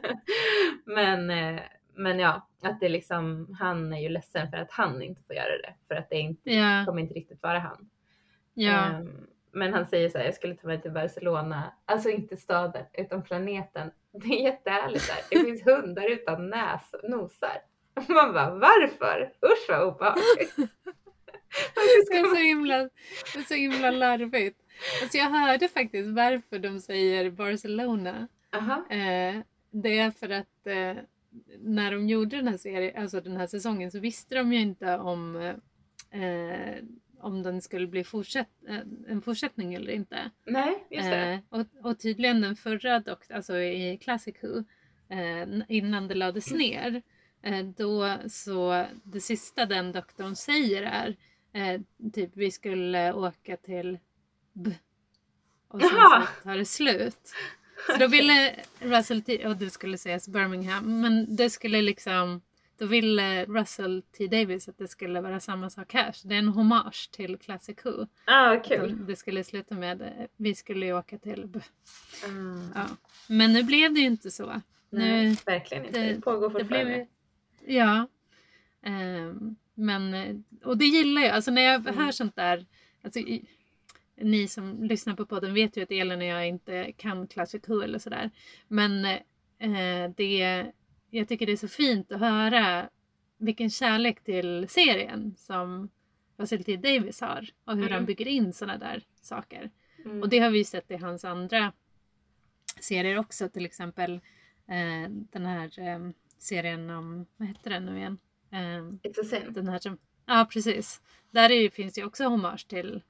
men, 0.85 1.31
eh, 1.31 1.61
men 1.99 2.19
ja, 2.19 2.49
att 2.63 2.81
det 2.81 2.89
liksom, 2.89 3.57
han 3.61 3.93
är 3.93 4.01
ju 4.01 4.09
ledsen 4.09 4.51
för 4.51 4.57
att 4.57 4.71
han 4.71 5.03
inte 5.03 5.23
får 5.23 5.37
göra 5.37 5.59
det. 5.59 5.75
För 5.89 5.95
att 5.95 6.11
det 6.11 6.17
inte, 6.19 6.51
Ja, 6.51 6.83
kommer 6.87 7.03
inte 7.03 7.15
riktigt 7.15 7.43
vara 7.43 7.59
han. 7.59 7.91
ja, 8.55 8.85
Ehm, 8.85 9.27
men 9.53 9.73
han 9.75 9.87
säger 9.87 10.09
så 10.09 10.19
här, 10.19 10.25
jag 10.25 10.35
skulle 10.35 10.55
ta 10.55 10.67
mig 10.67 10.83
till 10.83 10.91
Barcelona, 10.91 11.73
alltså 11.85 12.09
inte 12.11 12.37
staden 12.37 12.85
utan 12.93 13.23
planeten. 13.23 13.91
Det 14.13 14.29
är 14.29 14.43
jättehärligt 14.43 15.07
där. 15.09 15.39
Det 15.39 15.45
finns 15.45 15.67
hundar 15.67 16.11
utan 16.11 16.51
näs, 16.51 16.95
nosar. 17.03 17.59
Man 18.09 18.33
bara, 18.33 18.55
varför? 18.55 19.33
Usch 19.43 19.67
vad 19.69 19.83
obehagligt. 19.89 20.57
Det 21.75 22.07
ska 22.07 22.17
är 22.19 22.25
så 22.25 22.35
himla, 22.37 22.77
det 23.33 23.39
är 23.39 23.43
så 23.43 23.55
himla 23.55 23.91
larvigt. 23.91 24.61
Alltså 25.03 25.19
jag 25.19 25.31
hörde 25.31 25.69
faktiskt 25.69 26.09
varför 26.09 26.59
de 26.59 26.81
säger 26.81 27.31
Barcelona. 27.31 28.29
Aha. 28.57 28.87
Eh, 28.91 29.41
det 29.71 29.99
är 29.99 30.11
för 30.11 30.29
att 30.31 30.67
eh, 30.67 31.03
när 31.59 31.93
de 31.93 32.09
gjorde 32.09 32.37
den 32.37 32.49
här 32.49 32.57
serien, 32.57 33.03
alltså 33.03 33.21
den 33.21 33.37
här 33.37 33.47
säsongen 33.47 33.91
så 33.91 34.01
visste 34.01 34.35
de 34.35 34.53
ju 34.53 34.61
inte 34.61 34.99
om 34.99 35.37
eh, 36.11 36.85
om 37.21 37.43
den 37.43 37.63
skulle 37.63 37.87
bli 37.87 38.05
fortsätt, 38.05 38.49
eh, 38.69 38.81
en 39.09 39.21
fortsättning 39.21 39.75
eller 39.75 39.93
inte. 39.93 40.31
Nej, 40.45 40.87
just 40.91 41.11
det. 41.11 41.33
Eh, 41.33 41.39
och, 41.49 41.67
och 41.91 41.99
tydligen 41.99 42.41
den 42.41 42.57
förra 42.57 43.01
dock, 43.01 43.31
alltså 43.31 43.57
i 43.59 43.99
Classic 43.99 44.35
Who, 44.43 44.65
eh, 45.15 45.49
innan 45.69 46.09
det 46.09 46.15
lades 46.15 46.53
ner, 46.53 47.03
eh, 47.43 47.65
då 47.65 48.17
så 48.29 48.87
det 49.03 49.21
sista 49.21 49.67
den 49.67 49.93
doktorn 49.93 50.37
säger 50.37 50.83
är 50.83 51.17
eh, 51.53 51.81
typ 52.13 52.31
vi 52.35 52.51
skulle 52.51 53.13
åka 53.13 53.57
till 53.57 53.99
B. 54.53 54.71
Och 55.69 55.81
sen 55.81 55.91
Jaha! 55.93 56.27
så 56.27 56.43
tar 56.43 56.57
det 56.57 56.65
slut. 56.65 57.33
Så 57.87 57.97
då 57.99 58.07
ville 58.09 58.55
Russell 58.81 59.23
T, 59.23 59.47
och 59.47 59.57
det 59.57 59.71
skulle 59.71 59.99
sägas 59.99 60.29
Birmingham, 60.29 61.01
men 61.01 61.37
det 61.37 61.51
skulle 61.51 61.83
liksom 61.83 62.41
då 62.79 62.87
ville 62.87 63.45
Russell 63.45 64.03
T 64.19 64.27
Davis 64.27 64.69
att 64.69 64.79
det 64.79 64.89
skulle 64.89 65.21
vara 65.21 65.41
samma 65.41 65.71
sak 65.71 65.93
här. 65.93 66.13
Så 66.13 66.29
det 66.29 66.35
är 66.35 66.39
en 66.39 66.49
hommage 66.49 67.11
till 67.13 67.37
Classic 67.39 67.77
Who. 67.85 68.07
Ah, 68.25 68.57
kul. 68.57 68.97
de- 68.99 69.07
Det 69.07 69.17
skulle 69.17 69.45
sluta 69.45 69.75
med 69.75 70.03
eh, 70.03 70.09
vi 70.37 70.55
skulle 70.55 70.87
ju 70.87 70.93
åka 70.93 71.19
till. 71.19 71.49
Mm. 72.25 72.69
Ja. 72.75 72.85
Men 73.29 73.53
nu 73.53 73.63
blev 73.63 73.95
det 73.95 74.01
ju 74.01 74.07
inte 74.07 74.31
så. 74.31 74.61
Nej, 74.91 75.29
Nu, 75.29 75.37
verkligen 75.47 75.85
inte. 75.87 76.01
det- 76.01 76.15
Det, 76.15 76.21
pågår 76.21 76.49
det 76.49 76.59
fortfarande. 76.61 77.07
blev, 77.65 77.77
ja. 77.77 78.09
Ehm, 78.83 79.57
men, 79.75 80.15
eh, 80.15 80.37
och 80.65 80.79
det 80.79 80.85
gillar 80.87 81.23
jag. 81.23 81.31
Alltså 81.31 81.51
när 81.51 81.63
jag 81.63 81.81
Mm. 81.81 81.99
hör 81.99 82.13
sånt 82.13 82.37
där. 82.37 82.67
Alltså, 83.03 83.21
ni 84.21 84.49
som 84.49 84.85
lyssnar 84.85 85.15
på 85.15 85.27
podden 85.27 85.55
vet 85.55 85.77
ju 85.77 85.83
att 85.83 85.91
Elin 85.91 86.19
och 86.19 86.25
jag 86.27 86.49
inte 86.49 86.93
kan 86.93 87.27
Classic 87.27 87.63
Who 87.69 87.81
eller 87.83 87.99
sådär. 87.99 88.31
Men 88.69 89.05
eh, 89.59 90.11
det, 90.17 90.67
jag 91.11 91.29
tycker 91.29 91.47
det 91.47 91.53
är 91.53 91.57
så 91.57 91.69
fint 91.69 92.13
att 92.13 92.21
höra 92.21 92.89
vilken 93.39 93.71
kärlek 93.71 94.25
till 94.25 94.67
serien 94.69 95.35
som 95.37 95.89
T 96.67 96.77
Davis 96.77 97.21
har. 97.21 97.49
Och 97.65 97.73
hur 97.75 97.83
Mm. 97.83 97.93
han 97.93 98.05
bygger 98.05 98.29
in 98.29 98.53
sådana 98.53 98.79
där 98.79 99.03
saker. 99.23 99.71
Mm. 100.05 100.23
Och 100.23 100.29
det 100.29 100.39
har 100.39 100.51
vi 100.51 100.65
sett 100.65 100.91
i 100.91 100.97
hans 100.97 101.25
andra 101.25 101.73
serier 102.81 103.19
också. 103.19 103.49
Till 103.49 103.67
exempel 103.67 104.15
eh, 104.69 105.11
den 105.11 105.47
här 105.47 105.79
eh, 105.79 106.11
serien 106.39 106.91
om, 106.91 107.27
vad 107.37 107.49
hette 107.49 107.71
den 107.71 107.87
nu 107.87 107.97
igen? 107.99 108.19
Eh, 108.51 109.09
It's 109.11 109.21
a 109.21 109.25
sin. 109.25 109.53
den 109.53 109.69
här 109.69 109.79
som, 109.79 109.99
ja 110.27 110.49
precis. 110.53 111.01
Där 111.31 111.51
är, 111.51 111.71
finns 111.71 111.95
det 111.95 112.01
ju 112.01 112.07
också 112.07 112.25
hommage 112.25 112.69
till 112.69 113.03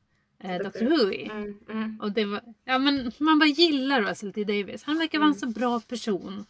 eh, 0.45 0.59
Dr. 0.59 0.65
Dr. 0.65 0.85
Who 0.85 1.13
i. 1.13 1.25
Mm, 1.31 1.59
mm, 1.71 2.01
Och 2.03 2.13
det 2.13 2.25
var, 2.25 2.41
ja 2.65 2.79
men 2.79 3.13
man 3.19 3.39
bara 3.39 3.49
gillar 3.49 4.03
Russell 4.03 4.33
T 4.33 4.45
Davis. 4.45 4.83
Han 4.83 4.99
verkar 4.99 5.19
vara 5.19 5.27
en 5.29 5.37
Mm. 5.43 5.53
så 5.55 5.61
bra 5.61 5.81
person. 5.81 6.47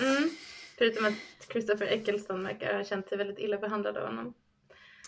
mm. 0.00 0.30
Förutom 0.78 1.04
att 1.06 1.14
Christopher 1.52 1.86
Eccleston 1.86 2.44
verkar 2.44 2.74
ha 2.76 2.84
känt 2.84 3.08
sig 3.08 3.18
väldigt 3.18 3.38
illa 3.38 3.58
behandlad 3.58 3.96
av 3.96 4.06
honom. 4.06 4.34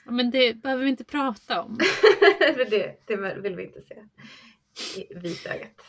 Men 0.06 0.31
det 0.31 0.55
behöver 0.62 0.82
vi 0.85 0.90
inte 0.90 1.05
prata 1.05 1.62
om. 1.62 1.78
Det, 2.70 2.97
det 3.06 3.16
vill 3.40 3.56
vi 3.56 3.62
inte 3.65 3.81
se 3.82 3.94
i 5.01 5.15
vitögat. 5.15 5.82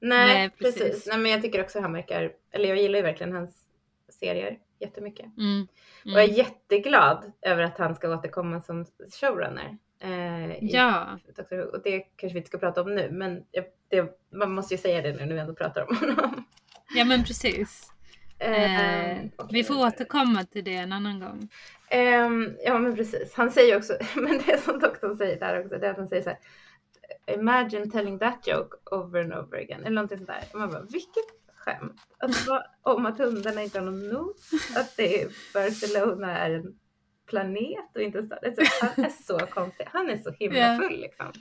Nej, 0.00 0.26
Nej, 0.34 0.50
precis. 0.50 0.82
precis. 0.82 1.06
Nej, 1.06 1.18
men 1.18 1.30
jag 1.32 1.42
tycker 1.42 1.62
också 1.62 1.80
han 1.80 1.92
verkar, 1.92 2.32
eller 2.50 2.68
jag 2.68 2.78
gillar 2.78 2.98
ju 2.98 3.02
verkligen 3.02 3.32
hans 3.32 3.64
serier 4.08 4.58
jättemycket. 4.80 5.26
Mm. 5.38 5.62
Och 6.04 6.10
jag 6.10 6.20
är 6.22 6.28
Mm. 6.28 6.36
jätteglad 6.36 7.32
över 7.42 7.62
att 7.62 7.78
han 7.78 7.94
ska 7.94 8.14
återkomma 8.14 8.62
som 8.62 8.86
showrunner. 9.20 9.78
Eh, 10.00 10.50
i 10.52 10.58
Ja. 10.72 11.18
Och 11.72 11.82
det 11.84 12.00
kanske 12.00 12.34
vi 12.34 12.38
inte 12.38 12.48
ska 12.48 12.58
prata 12.58 12.80
om 12.82 12.94
nu, 12.94 13.08
men 13.10 13.44
jag, 13.50 13.64
det, 13.88 14.18
man 14.32 14.52
måste 14.52 14.74
ju 14.74 14.78
säga 14.78 15.02
det 15.02 15.12
nu 15.12 15.26
när 15.26 15.34
vi 15.34 15.40
ändå 15.40 15.54
pratar 15.54 15.90
om 15.90 15.96
honom. 15.96 16.44
ja 16.94 17.04
men 17.04 17.24
precis. 17.24 17.92
Eh, 18.40 19.10
Eh, 19.10 19.18
okej. 19.36 19.48
vi 19.50 19.64
får 19.64 19.86
återkomma 19.86 20.44
till 20.44 20.64
det 20.64 20.74
en 20.74 20.92
annan 20.92 21.20
gång. 21.20 21.48
Ehm, 21.88 22.56
ja 22.64 22.78
men 22.78 22.96
precis. 22.96 23.34
Han 23.34 23.50
säger 23.50 23.76
också, 23.76 23.92
men 24.16 24.40
det 24.46 24.62
som 24.62 24.78
doktorn 24.78 25.16
säger 25.16 25.40
där 25.40 25.64
också, 25.64 25.78
det 25.78 25.86
är 25.86 25.90
att 25.90 25.96
han 25.96 26.08
säger 26.08 26.22
så 26.22 26.28
här. 26.30 26.38
Imagine 27.34 27.90
telling 27.90 28.18
that 28.18 28.46
joke 28.46 28.76
over 28.90 29.20
and 29.20 29.32
over 29.32 29.58
again. 29.58 29.80
Eller 29.80 29.94
någonting 29.94 30.18
sånt 30.18 30.28
där. 30.28 30.44
Och 30.52 30.58
man 30.58 30.70
bara, 30.70 30.82
vilket 30.82 31.24
skämt. 31.56 32.00
Att 32.18 32.64
om 32.82 33.06
att 33.06 33.18
hundarna 33.18 33.62
inte 33.62 33.78
har 33.78 33.84
någon 33.84 34.08
nos. 34.08 34.50
Att 34.76 34.96
det 34.96 35.22
är 35.22 35.28
Barcelona 35.54 36.38
är 36.38 36.50
en 36.50 36.78
planet 37.28 37.94
och 37.94 38.02
inte 38.02 38.18
en 38.18 38.26
stad. 38.26 38.38
Alltså, 38.46 38.62
han 38.86 39.04
är 39.04 39.08
så 39.10 39.38
konstig. 39.50 39.84
Han 39.92 40.10
är 40.10 40.16
så 40.16 40.30
himla 40.30 40.58
Ja. 40.58 40.76
full 40.82 41.00
liksom. 41.00 41.32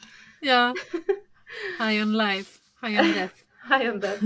Ja. 0.41 0.73
High 1.79 2.01
on 2.03 2.17
life, 2.17 2.59
high 2.81 2.99
on 3.01 3.13
death. 3.13 3.35
High 3.69 3.93
on 3.93 3.99
death. 3.99 4.23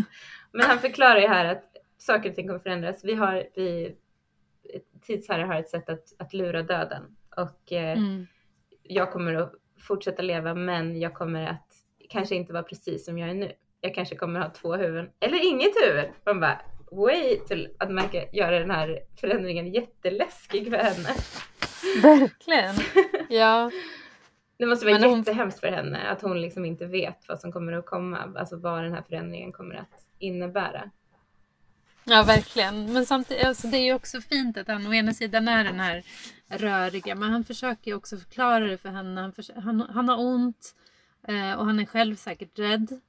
Men 0.52 0.66
han 0.66 0.80
förklarar 0.80 1.20
ju 1.20 1.28
här 1.28 1.46
att 1.46 1.64
saker 1.98 2.30
och 2.30 2.36
ting 2.36 2.48
kommer 2.48 2.60
förändras. 2.60 3.04
Vi 3.04 3.14
har, 3.14 3.48
vi, 3.56 3.96
tidsherrar 5.02 5.44
har 5.46 5.56
ett 5.56 5.70
sätt 5.70 5.90
att, 5.90 6.04
att 6.18 6.34
lura 6.34 6.62
döden. 6.64 7.04
Och 7.38 7.72
eh, 7.74 7.98
Mm. 7.98 8.28
jag 8.84 9.12
kommer 9.12 9.34
att 9.36 9.54
fortsätta 9.80 10.22
leva 10.22 10.54
men 10.54 11.00
jag 11.00 11.14
kommer 11.14 11.48
att 11.48 11.68
kanske 12.10 12.36
inte 12.36 12.54
vara 12.54 12.64
precis 12.64 13.06
som 13.06 13.18
jag 13.18 13.30
är 13.30 13.34
nu. 13.34 13.52
Jag 13.82 13.96
kanske 13.96 14.16
kommer 14.16 14.40
ha 14.40 14.50
två 14.50 14.76
huvuden 14.76 15.10
eller 15.20 15.46
inget 15.46 15.72
huvud. 15.86 16.06
Man 16.26 16.40
bara 16.40 16.62
wait 16.92 17.48
till 17.48 17.70
att 17.80 18.12
kan 18.12 18.24
göra 18.34 18.60
den 18.60 18.72
här 18.72 19.00
förändringen 19.20 19.72
jätteläskig 19.74 20.70
för 20.70 20.78
henne. 20.78 21.10
Verkligen. 22.02 22.76
Ja. 23.30 23.72
Det 24.58 24.66
måste 24.66 24.86
vara 24.86 25.00
Men 25.00 25.10
hon- 25.10 25.20
jättehemskt 25.20 25.60
för 25.60 25.68
henne 25.72 26.10
att 26.10 26.22
hon 26.22 26.42
liksom 26.42 26.66
inte 26.66 26.86
vet 26.86 27.28
vad 27.28 27.40
som 27.40 27.52
kommer 27.52 27.74
att 27.74 27.86
komma, 27.86 28.34
alltså 28.36 28.56
vad 28.58 28.84
den 28.84 28.94
här 28.94 29.02
förändringen 29.02 29.52
kommer 29.52 29.76
att 29.76 30.06
innebära. 30.20 30.90
ja, 32.04 32.24
verkligen. 32.24 32.94
Men 32.94 33.06
samtidigt, 33.06 33.46
alltså, 33.46 33.68
det 33.68 33.78
är 33.78 33.84
ju 33.84 33.94
också 33.94 34.22
fint 34.22 34.58
att 34.58 34.68
han 34.68 34.88
å 34.88 34.94
ena 34.94 35.14
sidan 35.14 35.48
är 35.48 35.64
den 35.64 35.80
här 35.80 36.04
röriga, 36.48 37.16
men 37.16 37.30
han 37.32 37.44
försöker 37.44 37.92
ju 37.92 37.98
också 37.98 38.18
förklara 38.18 38.60
det 38.68 38.78
för 38.78 38.90
henne. 38.90 39.22
Han, 39.22 39.34
förs- 39.34 39.52
han, 39.64 39.82
han 39.82 40.10
har 40.10 40.20
ont 40.20 40.76
eh, 41.28 41.54
och 41.54 41.66
han 41.66 41.80
är 41.80 41.86
själv 41.86 42.16
säkert 42.16 42.60
rädd 42.60 43.00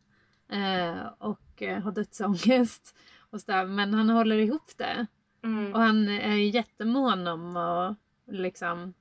eh, 0.52 1.06
och 1.18 1.62
eh, 1.62 1.78
har 1.82 1.92
dödsångest. 1.92 2.94
Och 3.32 3.40
så 3.40 3.52
där, 3.52 3.66
men 3.66 3.94
han 3.94 4.10
håller 4.10 4.36
ihop 4.36 4.70
det. 4.76 5.06
Mm. 5.44 5.74
Och 5.74 5.80
han 5.80 6.08
är 6.08 6.36
ju 6.36 6.48
jättemån 6.48 7.26
om 7.26 7.56
att 7.56 7.96
liksom 8.26 8.94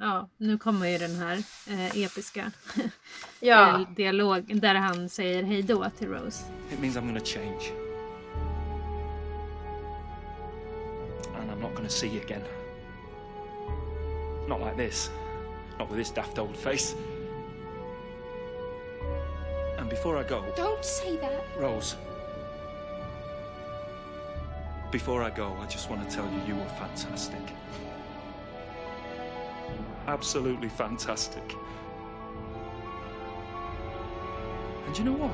Ja, 0.00 0.28
nu 0.36 0.58
kommer 0.58 0.88
ju 0.88 0.98
den 0.98 1.16
här 1.16 1.36
eh, 1.66 2.02
episka 2.02 2.52
Ja, 3.40 3.80
eh, 3.80 3.90
dialog 3.96 4.60
där 4.60 4.74
han 4.74 5.08
säger 5.08 5.42
hej 5.42 5.62
då 5.62 5.90
till 5.98 6.08
Rose. 6.08 6.44
It 6.72 6.80
means 6.80 6.96
I'm 6.96 7.18
to 7.18 7.24
change. 7.24 7.72
And 11.36 11.50
I'm 11.50 11.60
not 11.62 11.76
to 11.76 11.88
see 11.88 12.08
you 12.08 12.24
again. 12.24 12.42
Not 14.48 14.60
like 14.60 14.88
this. 14.88 15.10
Not 15.78 15.90
with 15.90 15.98
this 15.98 16.10
daft 16.14 16.38
old 16.38 16.56
face. 16.56 16.96
Before 19.88 20.16
I 20.16 20.22
go, 20.28 20.44
Don't 20.56 20.84
say 20.84 21.16
that. 21.16 21.44
Rose. 21.58 21.96
Before 24.90 25.22
I 25.22 25.30
go, 25.30 25.56
I 25.62 25.66
just 25.66 25.90
want 25.90 26.08
to 26.08 26.16
tell 26.16 26.26
you 26.26 26.40
you 26.46 26.56
were 26.56 26.68
fantastic. 26.78 27.40
Absolutely 30.06 30.68
fantastic. 30.68 31.56
And 34.86 34.98
you 34.98 35.04
know 35.04 35.12
what? 35.12 35.32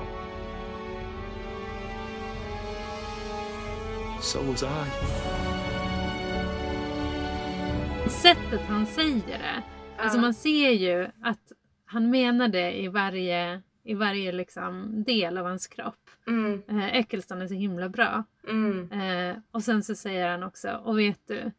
So 4.22 4.42
was 4.42 4.62
I. 4.62 4.86
Sättet 8.08 8.60
han 8.68 8.86
säger 8.86 9.38
det. 9.38 9.62
Alltså 9.96 10.20
man 10.20 10.34
ser 10.34 10.70
ju 10.70 11.08
att 11.22 11.52
han 11.86 12.10
menar 12.10 12.48
det 12.48 12.72
i 12.82 12.88
varje, 12.88 13.62
i 13.88 13.94
varje 13.94 14.32
liksom 14.32 15.02
del 15.04 15.38
av 15.38 15.46
hans 15.46 15.66
kropp. 15.66 16.10
Mm, 16.26 16.62
Eh, 16.68 16.96
Eccleston 16.96 17.42
är 17.42 17.46
så 17.48 17.54
himla 17.54 17.88
bra. 17.88 18.24
mm. 18.48 18.92
Eh, 18.92 19.36
och 19.50 19.62
sen 19.62 19.82
så 19.82 19.94
säger 19.94 20.28
han 20.28 20.42
också, 20.42 20.80
och 20.84 20.98
vet 20.98 21.20
du, 21.26 21.50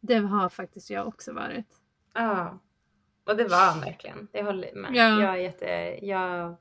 det 0.00 0.14
har 0.14 0.48
faktiskt 0.48 0.90
jag 0.90 1.08
också 1.08 1.32
varit. 1.32 1.66
Ja. 2.14 2.58
Och 3.26 3.36
det 3.36 3.44
var 3.44 3.70
han 3.70 3.80
verkligen. 3.80 4.28
Det 4.32 4.42
håller 4.42 4.68
jag 4.68 4.76
med. 4.76 4.90
Ja. 4.94 5.20
Jag, 5.20 5.30
är 5.32 5.36
jätte, 5.36 5.66
jag, 6.06 6.56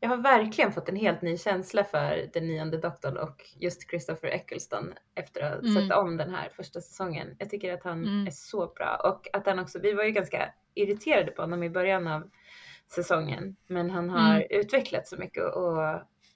jag 0.00 0.08
har 0.08 0.16
verkligen 0.16 0.72
fått 0.72 0.88
en 0.88 0.96
helt 0.96 1.22
ny 1.22 1.36
känsla 1.38 1.84
för 1.84 2.30
den 2.32 2.46
nionde 2.46 2.78
doktorn 2.78 3.16
och 3.16 3.44
just 3.56 3.90
Christopher 3.90 4.28
Eccleston 4.28 4.94
efter 5.14 5.40
att 5.42 5.52
ha 5.52 5.58
Mm. 5.70 5.74
sett 5.88 5.96
om 5.96 6.16
den 6.16 6.34
här 6.34 6.48
första 6.56 6.80
säsongen. 6.80 7.36
Jag 7.38 7.50
tycker 7.50 7.74
att 7.74 7.84
han 7.84 8.02
Mm. 8.06 8.26
är 8.26 8.30
så 8.30 8.66
bra 8.66 9.00
och 9.04 9.26
att 9.36 9.46
han 9.46 9.58
också, 9.58 9.78
vi 9.78 9.92
var 9.92 10.04
ju 10.04 10.10
ganska 10.10 10.52
irriterade 10.74 11.30
på 11.30 11.42
honom 11.42 11.62
i 11.62 11.70
början 11.70 12.06
av 12.06 12.30
säsongen, 12.88 13.56
men 13.66 13.90
han 13.90 14.10
har 14.10 14.34
Mm. 14.34 14.46
utvecklats 14.50 15.10
så 15.10 15.16
mycket 15.16 15.44
och 15.54 15.78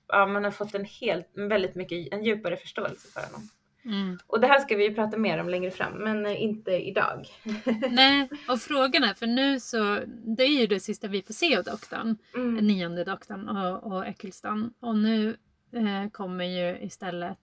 ja, 0.09 0.27
man 0.27 0.45
har 0.45 0.51
fått 0.51 0.75
en 0.75 0.85
helt, 0.85 1.31
väldigt 1.35 1.75
mycket, 1.75 2.13
en 2.13 2.25
djupare 2.25 2.57
förståelse 2.57 3.09
för 3.13 3.21
honom. 3.21 3.49
Mm. 3.85 4.19
Och 4.27 4.41
det 4.41 4.47
här 4.47 4.59
ska 4.59 4.77
vi 4.77 4.85
ju 4.89 4.95
prata 4.95 5.17
mer 5.17 5.39
om 5.39 5.49
längre 5.49 5.71
fram, 5.71 5.93
men 5.93 6.27
eh, 6.27 6.43
inte 6.43 6.71
idag. 6.71 7.27
Nej, 7.91 8.29
och 8.49 8.61
frågan 8.61 9.05
är, 9.05 9.15
för 9.15 9.27
nu 9.27 9.61
så, 9.61 10.01
det 10.37 10.43
är 10.43 10.61
ju 10.61 10.67
det 10.67 10.81
sista 10.81 11.09
vi 11.09 11.23
får 11.23 11.35
se 11.35 11.57
av 11.57 11.65
doktorn. 11.65 12.17
Mm. 12.35 12.55
nionde 12.67 13.05
doktorn 13.05 13.49
och, 13.49 13.93
och 13.93 14.07
Eccleston. 14.07 14.73
Och 14.81 14.97
nu 14.97 15.37
eh, 15.73 16.11
kommer 16.13 16.45
ju 16.45 16.79
istället 16.87 17.39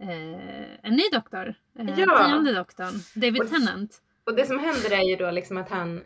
eh, 0.00 0.74
en 0.82 0.92
ny 0.96 1.02
doktor. 1.12 1.54
Eh, 1.78 2.00
Ja. 2.00 2.26
Tionde 2.28 2.52
doktorn, 2.54 2.94
David 3.14 3.42
Och- 3.42 3.48
Tennant. 3.50 4.00
Och 4.26 4.34
det 4.36 4.46
som 4.46 4.58
händer 4.58 4.92
är 4.92 5.02
ju 5.10 5.16
då 5.16 5.30
liksom 5.30 5.56
att 5.56 5.68
han... 5.70 6.02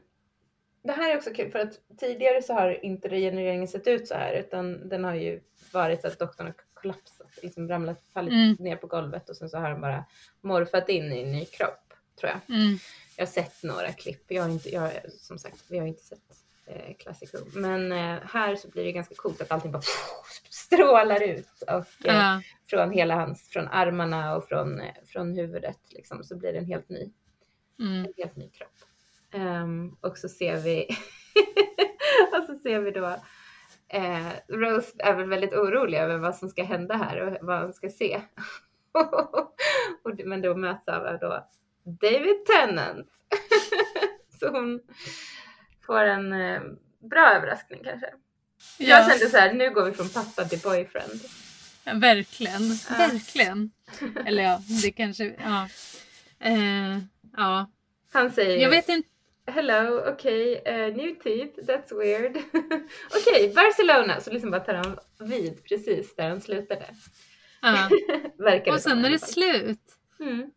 Det 0.82 0.92
här 0.92 1.12
är 1.12 1.16
också 1.16 1.30
kul 1.34 1.50
för 1.50 1.58
att 1.58 1.80
tidigare 1.98 2.42
så 2.42 2.52
har 2.54 2.84
inte 2.84 3.08
regenereringen 3.08 3.68
sett 3.68 3.86
ut 3.86 4.08
så 4.08 4.14
här 4.14 4.32
utan 4.34 4.88
den 4.88 5.04
har 5.04 5.14
ju 5.14 5.40
varit 5.72 6.04
att 6.04 6.18
doktorn 6.18 6.46
har 6.46 6.54
kollapsat, 6.74 7.38
liksom 7.42 7.68
ramlat, 7.68 8.02
fallit 8.12 8.32
Mm. 8.32 8.56
ner 8.58 8.76
på 8.76 8.86
golvet 8.86 9.28
och 9.30 9.36
sen 9.36 9.50
så 9.50 9.58
har 9.58 9.70
han 9.70 9.80
bara 9.80 10.04
morfat 10.40 10.88
in 10.88 11.12
i 11.12 11.22
en 11.22 11.32
ny 11.32 11.44
kropp 11.44 11.92
tror 12.20 12.30
jag. 12.32 12.56
Mm. 12.56 12.78
Jag 13.16 13.26
har 13.26 13.30
sett 13.32 13.62
några 13.62 13.92
klipp, 13.92 14.24
jag 14.28 14.42
har 14.42 14.50
inte, 14.50 14.68
jag, 14.70 14.92
som 15.12 15.38
sagt, 15.38 15.64
vi 15.68 15.78
har 15.78 15.86
inte 15.86 16.02
sett 16.02 16.18
eh, 16.66 16.94
Classic 16.98 17.34
Who. 17.34 17.60
Men 17.60 17.92
eh, 17.92 18.18
här 18.24 18.56
så 18.56 18.68
blir 18.68 18.84
det 18.84 18.92
ganska 18.92 19.14
coolt 19.14 19.40
att 19.40 19.50
allting 19.52 19.72
bara 19.72 19.82
strålar 20.50 21.22
ut 21.22 21.62
och 21.62 22.06
eh, 22.06 22.16
Ja. 22.16 22.42
från 22.66 22.90
hela 22.92 23.14
hans, 23.14 23.48
från 23.48 23.68
armarna 23.68 24.36
och 24.36 24.48
från, 24.48 24.80
eh, 24.80 24.94
från 25.06 25.34
huvudet 25.36 25.78
liksom 25.88 26.24
så 26.24 26.36
blir 26.36 26.52
det 26.52 26.58
en 26.58 26.66
helt 26.66 26.88
ny 26.88 27.10
Mm. 27.80 28.04
en 28.04 28.12
helt 28.16 28.36
ny 28.36 28.48
kropp. 28.48 28.72
Ehm, 29.32 29.96
och 30.00 30.18
så 30.18 30.28
ser 30.28 30.56
vi, 30.56 30.86
och 32.38 32.44
så 32.46 32.54
ser 32.54 32.80
vi 32.80 32.90
då, 32.90 33.06
eh, 33.88 34.28
Rose 34.48 34.92
är 34.98 35.14
väl 35.14 35.28
väldigt 35.28 35.52
orolig 35.52 35.98
över 35.98 36.18
vad 36.18 36.36
som 36.36 36.48
ska 36.48 36.64
hända 36.64 36.94
här 36.96 37.20
och 37.20 37.38
vad 37.46 37.62
hon 37.62 37.72
ska 37.72 37.88
se. 37.90 38.20
och, 40.04 40.20
men 40.24 40.42
då 40.42 40.56
möts 40.56 40.88
av 40.88 41.18
då 41.20 41.48
David 41.84 42.46
Tennant. 42.46 43.08
så 44.40 44.48
hon 44.48 44.80
får 45.86 46.04
en 46.04 46.32
eh, 46.32 46.60
bra 47.10 47.32
överraskning 47.34 47.80
kanske. 47.84 48.06
Jag 48.78 49.00
Ja, 49.00 49.08
kände 49.08 49.28
så 49.28 49.36
här, 49.36 49.52
nu 49.52 49.70
går 49.70 49.84
vi 49.84 49.92
från 49.92 50.08
pappa 50.08 50.44
till 50.44 50.60
boyfriend. 50.60 51.20
verkligen. 52.00 52.62
Ja. 52.90 52.96
Verkligen. 52.98 53.70
Eller 54.26 54.42
ja, 54.42 54.60
det 54.82 54.90
kanske, 54.92 55.24
ja. 55.44 55.68
Eh, 56.40 56.98
ja. 57.36 57.70
Han 58.12 58.32
säger 58.32 58.62
Jag 58.62 58.70
vet 58.70 58.88
inte. 58.88 59.08
Hello, 59.50 60.02
okej, 60.12 60.62
eh, 60.64 60.94
new 60.96 61.14
teeth, 61.14 61.58
that's 61.58 61.98
weird. 61.98 62.36
okej, 63.16 63.52
Barcelona. 63.54 64.20
Så 64.20 64.30
liksom 64.30 64.50
bara 64.50 64.60
tar 64.60 64.74
han 64.74 64.98
vid 65.20 65.64
precis 65.64 66.16
där 66.16 66.28
han 66.28 66.40
slutade. 66.40 66.86
Ja. 67.62 67.88
Och 68.72 68.80
sen 68.80 69.04
är 69.04 69.10
det 69.10 69.18
slut. 69.18 69.80
Mm. 70.20 70.50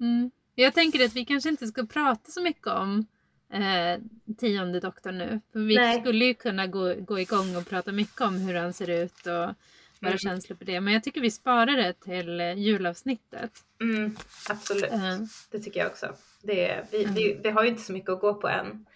Mm. 0.00 0.30
Jag 0.54 0.74
tänker 0.74 1.04
att 1.04 1.14
vi 1.16 1.24
kanske 1.24 1.48
inte 1.48 1.66
ska 1.66 1.86
prata 1.86 2.30
så 2.30 2.42
mycket 2.42 2.66
om 2.66 3.06
eh, 3.52 4.00
tionde 4.38 4.80
doktorn 4.80 5.18
nu. 5.18 5.40
För 5.52 5.60
vi 5.60 5.76
Nej. 5.76 6.00
skulle 6.00 6.24
ju 6.24 6.34
kunna 6.34 6.66
gå, 6.66 6.94
gå 6.94 7.20
igång 7.20 7.56
och 7.56 7.68
prata 7.68 7.92
mycket 7.92 8.20
om 8.20 8.36
hur 8.36 8.54
han 8.54 8.72
ser 8.72 8.90
ut 8.90 9.26
och 9.26 9.54
våra 10.00 10.10
Mm. 10.10 10.18
känslor 10.18 10.56
på 10.56 10.64
det. 10.64 10.80
Men 10.80 10.94
jag 10.94 11.02
tycker 11.04 11.20
vi 11.20 11.30
sparar 11.30 11.76
det 11.76 11.92
till 11.92 12.40
eh, 12.40 12.52
julavsnittet. 12.58 13.52
Mm, 13.80 14.16
absolut, 14.48 14.92
Eh, 14.92 15.18
det 15.50 15.58
tycker 15.58 15.80
jag 15.80 15.88
också. 15.90 16.14
Det, 16.42 16.84
vi, 16.92 17.02
Mm. 17.02 17.14
vi, 17.14 17.40
vi 17.42 17.50
har 17.50 17.62
ju 17.62 17.68
inte 17.68 17.82
så 17.82 17.92
mycket 17.92 18.10
att 18.10 18.20
gå 18.20 18.34
på 18.34 18.48
än 18.48 18.86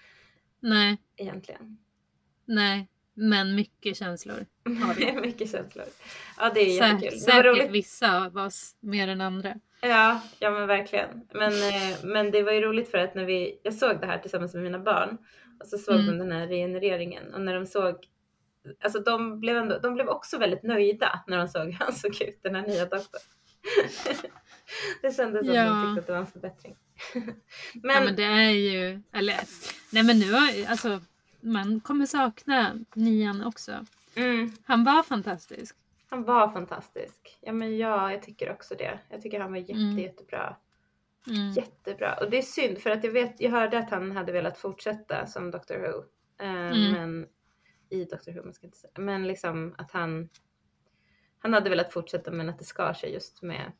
nej, 0.60 0.97
egentligen. 1.16 1.78
nej. 2.44 2.89
Men 3.14 3.55
mycket 3.55 3.97
känslor. 3.97 4.47
Har 4.64 4.94
vi. 4.94 5.12
Mycket 5.20 5.51
känslor. 5.51 5.85
Ja, 6.39 6.51
det 6.55 6.60
är 6.60 6.64
Sä- 6.82 6.86
jättekul. 6.94 7.10
Det 7.10 7.19
säkert 7.19 7.44
roligt. 7.47 7.70
vissa 7.70 8.24
av 8.27 8.36
oss 8.36 8.77
mer 8.81 9.09
än 9.09 9.20
andra. 9.20 9.55
Ja, 9.82 10.20
ja 10.39 10.51
men 10.51 10.66
verkligen. 10.66 11.09
Men, 11.35 11.52
eh, 11.52 12.05
men 12.05 12.31
det 12.31 12.43
var 12.43 12.52
ju 12.52 12.60
roligt 12.60 12.90
för 12.90 12.98
att 12.98 13.14
när 13.14 13.24
vi, 13.24 13.60
jag 13.62 13.74
såg 13.74 14.01
det 14.01 14.06
här 14.06 14.19
tillsammans 14.19 14.55
med 14.55 14.62
mina 14.62 14.78
barn 14.78 15.19
och 15.60 15.66
så 15.66 15.78
såg 15.78 15.94
Mm. 15.94 16.06
de 16.06 16.19
den 16.19 16.32
här 16.32 16.47
regenereringen 16.47 17.35
och 17.35 17.40
när 17.40 17.55
de 17.55 17.66
såg, 17.66 17.97
alltså 18.85 18.98
de 19.01 19.40
blev, 19.40 19.56
ändå, 19.56 19.78
de 19.78 19.94
blev 19.94 20.09
också 20.09 20.39
väldigt 20.39 20.62
nöjda 20.62 21.24
när 21.27 21.39
de 21.39 21.48
såg 21.48 21.64
hur 21.66 21.73
han 21.73 21.93
såg 21.93 22.23
ut, 22.23 22.40
den 22.43 22.55
här 22.55 22.66
nya 22.66 22.85
doktorn. 22.86 23.23
det 25.02 25.16
kändes 25.16 25.46
som 25.46 25.54
Ja. 25.54 25.64
de 25.64 25.86
tyckte 25.96 26.00
att 26.00 26.06
det 26.06 26.12
var 26.12 26.18
en 26.20 26.26
förbättring. 26.26 26.76
men, 27.82 27.94
Ja, 27.96 28.00
men 28.04 28.16
det 28.16 28.22
är 28.24 28.50
ju, 28.50 29.00
eller 29.12 29.36
nej 29.92 30.02
men 30.02 30.18
nu 30.18 30.32
har, 30.32 30.70
alltså 30.70 31.00
man 31.40 31.80
kommer 31.80 32.06
sakna 32.06 32.74
nian 32.94 33.44
också. 33.44 33.86
mm, 34.14 34.52
Han 34.64 34.84
var 34.84 35.02
fantastisk. 35.02 35.76
han 36.08 36.24
var 36.24 36.48
fantastisk. 36.48 37.38
Ja 37.40 37.52
men 37.52 37.78
ja, 37.78 38.12
jag 38.12 38.22
tycker 38.22 38.52
också 38.52 38.74
det. 38.78 38.98
Jag 39.10 39.22
tycker 39.22 39.40
han 39.40 39.50
var 39.52 39.58
jätte, 39.58 39.72
Mm. 39.72 39.98
jättebra. 39.98 40.56
Mm. 41.26 41.52
Jättebra. 41.52 42.14
Och 42.14 42.30
det 42.30 42.38
är 42.38 42.42
synd 42.42 42.78
för 42.78 42.90
att 42.90 43.04
jag 43.04 43.10
vet, 43.10 43.40
jag 43.40 43.50
hörde 43.50 43.78
att 43.78 43.90
han 43.90 44.12
hade 44.16 44.32
velat 44.32 44.58
fortsätta 44.58 45.26
som 45.26 45.50
Doctor 45.50 45.74
Who. 45.78 46.04
Eh, 46.44 46.50
Mm. 46.50 46.92
Men 46.92 47.26
i 47.90 48.04
Doctor 48.04 48.32
Who, 48.32 48.42
man 48.44 48.54
ska 48.54 48.66
inte 48.66 48.78
säga. 48.78 48.92
Men 48.96 49.26
liksom 49.26 49.74
att 49.78 49.90
han, 49.90 50.28
han 51.38 51.52
hade 51.52 51.70
velat 51.70 51.92
fortsätta 51.92 52.30
men 52.30 52.48
att 52.48 52.58
det 52.58 52.64
skar 52.64 52.92
sig 52.92 53.12
just 53.12 53.42
med, 53.42 53.72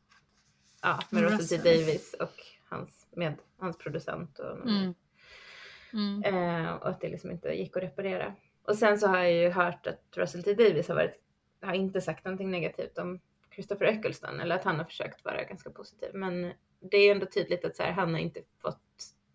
ja, 0.83 0.99
med 1.09 1.23
Russell 1.23 1.59
T. 1.59 1.69
Davis 1.69 2.13
och 2.19 2.33
hans, 2.69 3.07
med 3.11 3.33
hans 3.57 3.77
producent. 3.77 4.39
Och, 4.39 4.69
Mm. 4.69 4.93
Mm. 5.93 6.23
eh, 6.65 6.73
och 6.73 6.89
att 6.89 7.01
det 7.01 7.09
liksom 7.09 7.31
inte 7.31 7.49
gick 7.49 7.77
att 7.77 7.83
reparera. 7.83 8.33
Och 8.63 8.75
sen 8.75 8.99
så 8.99 9.07
har 9.07 9.17
jag 9.17 9.33
ju 9.33 9.49
hört 9.49 9.87
att 9.87 10.17
Russell 10.17 10.43
T 10.43 10.53
Davis 10.53 10.87
har, 10.87 10.95
varit, 10.95 11.19
har 11.61 11.73
inte 11.73 12.01
sagt 12.01 12.25
någonting 12.25 12.51
negativt 12.51 12.97
om 12.97 13.19
Christopher 13.53 13.85
Eccleston 13.85 14.39
eller 14.39 14.55
att 14.55 14.63
han 14.63 14.77
har 14.77 14.85
försökt 14.85 15.25
vara 15.25 15.43
ganska 15.43 15.69
positiv. 15.69 16.09
Men 16.13 16.51
det 16.79 16.97
är 16.97 17.11
ändå 17.11 17.25
tydligt 17.25 17.65
att 17.65 17.75
så 17.75 17.83
här, 17.83 17.91
han 17.91 18.13
har 18.13 18.19
inte 18.21 18.41
fått 18.61 18.79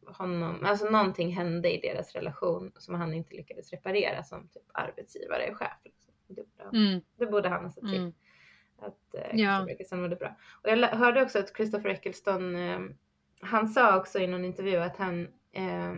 honom, 0.07 0.65
alltså 0.65 0.91
någonting 0.91 1.33
hände 1.33 1.75
i 1.75 1.81
deras 1.81 2.13
relation 2.13 2.73
som 2.79 2.95
han 2.95 3.15
inte 3.15 3.37
lyckades 3.37 3.71
reparera 3.71 4.25
som 4.25 4.49
typ 4.49 4.63
arbetsgivare 4.75 5.51
och 5.51 5.57
chef. 5.57 5.77
Liksom. 5.85 6.13
Det, 6.27 6.35
borde, 6.43 6.79
Mm. 6.79 7.01
det 7.17 7.27
borde 7.27 7.49
han 7.49 7.65
ha 7.65 7.71
sett 7.73 7.83
till. 7.85 8.13
Att 8.79 9.15
eh, 9.15 9.41
Ja. 9.41 9.67
Mådde 9.93 10.17
bra. 10.17 10.37
Och 10.63 10.69
jag 10.71 10.77
hörde 10.89 11.23
också 11.23 11.39
att 11.39 11.57
Christopher 11.57 11.89
Eccleston, 11.91 12.57
eh, 12.57 12.79
han 13.41 13.69
sa 13.69 13.97
också 13.99 14.19
i 14.19 14.27
någon 14.27 14.45
intervju 14.45 14.77
att 14.77 14.97
han, 14.97 15.29
eh, 15.53 15.95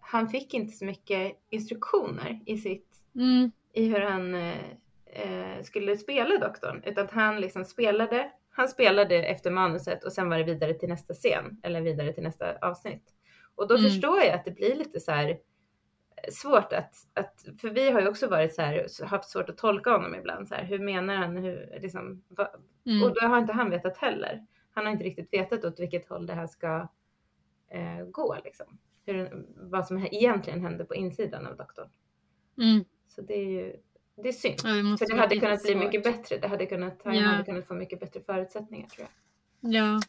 han 0.00 0.28
fick 0.28 0.54
inte 0.54 0.76
så 0.76 0.84
mycket 0.84 1.32
instruktioner 1.50 2.40
i 2.46 2.58
sitt 2.58 2.92
Mm. 3.14 3.50
i 3.72 3.86
hur 3.88 4.00
han 4.00 4.34
eh, 4.34 4.54
eh, 5.06 5.62
skulle 5.62 5.96
spela 5.96 6.38
doktorn. 6.38 6.82
Utan 6.86 7.04
att 7.04 7.10
han 7.10 7.40
liksom 7.40 7.64
spelade, 7.64 8.30
han 8.50 8.68
spelade 8.68 9.16
efter 9.26 9.50
manuset 9.50 10.04
och 10.04 10.12
sen 10.12 10.28
var 10.28 10.38
det 10.38 10.44
vidare 10.44 10.74
till 10.74 10.88
nästa 10.88 11.14
scen 11.14 11.60
eller 11.62 11.80
vidare 11.80 12.12
till 12.12 12.22
nästa 12.22 12.56
avsnitt. 12.60 13.12
Och 13.54 13.68
då 13.68 13.74
Mm. 13.74 13.90
förstår 13.90 14.18
jag 14.18 14.30
att 14.34 14.44
det 14.44 14.50
blir 14.50 14.74
lite 14.76 15.00
så 15.00 15.12
här 15.12 15.38
svårt 16.32 16.72
att, 16.72 16.94
att, 17.14 17.46
för 17.60 17.70
vi 17.70 17.90
har 17.90 18.00
ju 18.00 18.08
också 18.08 18.28
varit 18.28 18.54
så 18.54 18.62
här, 18.62 19.04
haft 19.06 19.30
svårt 19.30 19.48
att 19.48 19.58
tolka 19.58 19.90
honom 19.90 20.14
ibland. 20.14 20.48
Så 20.48 20.54
här, 20.54 20.64
hur 20.64 20.78
menar 20.78 21.14
han? 21.16 21.36
Hur, 21.36 21.78
liksom, 21.82 22.22
va, 22.28 22.50
Mm. 22.86 23.02
Och 23.02 23.14
då 23.14 23.26
har 23.26 23.38
inte 23.38 23.52
han 23.52 23.70
vetat 23.70 23.96
heller. 23.96 24.46
Han 24.70 24.84
har 24.84 24.92
inte 24.92 25.04
riktigt 25.04 25.32
vetat 25.32 25.64
åt 25.64 25.80
vilket 25.80 26.08
håll 26.08 26.26
det 26.26 26.34
här 26.34 26.46
ska 26.46 26.88
eh, 27.68 28.04
gå. 28.10 28.36
Liksom. 28.44 28.78
Hur, 29.06 29.46
vad 29.56 29.86
som 29.86 30.06
egentligen 30.06 30.60
händer 30.60 30.84
på 30.84 30.94
insidan 30.94 31.46
av 31.46 31.56
doktorn. 31.56 31.88
Mm. 32.58 32.84
Så 33.08 33.22
det 33.22 33.34
är 33.34 33.50
ju 33.50 33.76
Det 34.16 34.28
är 34.28 34.32
synd. 34.32 34.60
Ja, 34.64 34.70
det 34.70 34.98
För 34.98 35.06
det 35.14 35.20
hade 35.20 35.36
kunnat 35.40 35.62
bli 35.62 35.70
jättesvårt. 35.72 35.84
mycket 35.84 36.02
bättre. 36.04 36.38
Det 36.38 36.48
hade 36.48 36.66
kunnat, 36.66 37.00
han 37.04 37.14
Ja. 37.16 37.22
hade 37.28 37.44
kunnat 37.44 37.66
få 37.66 37.74
mycket 37.74 38.00
bättre 38.00 38.20
förutsättningar 38.20 38.88
tror 38.88 39.06
jag. 39.60 39.72
Ja. 39.74 40.00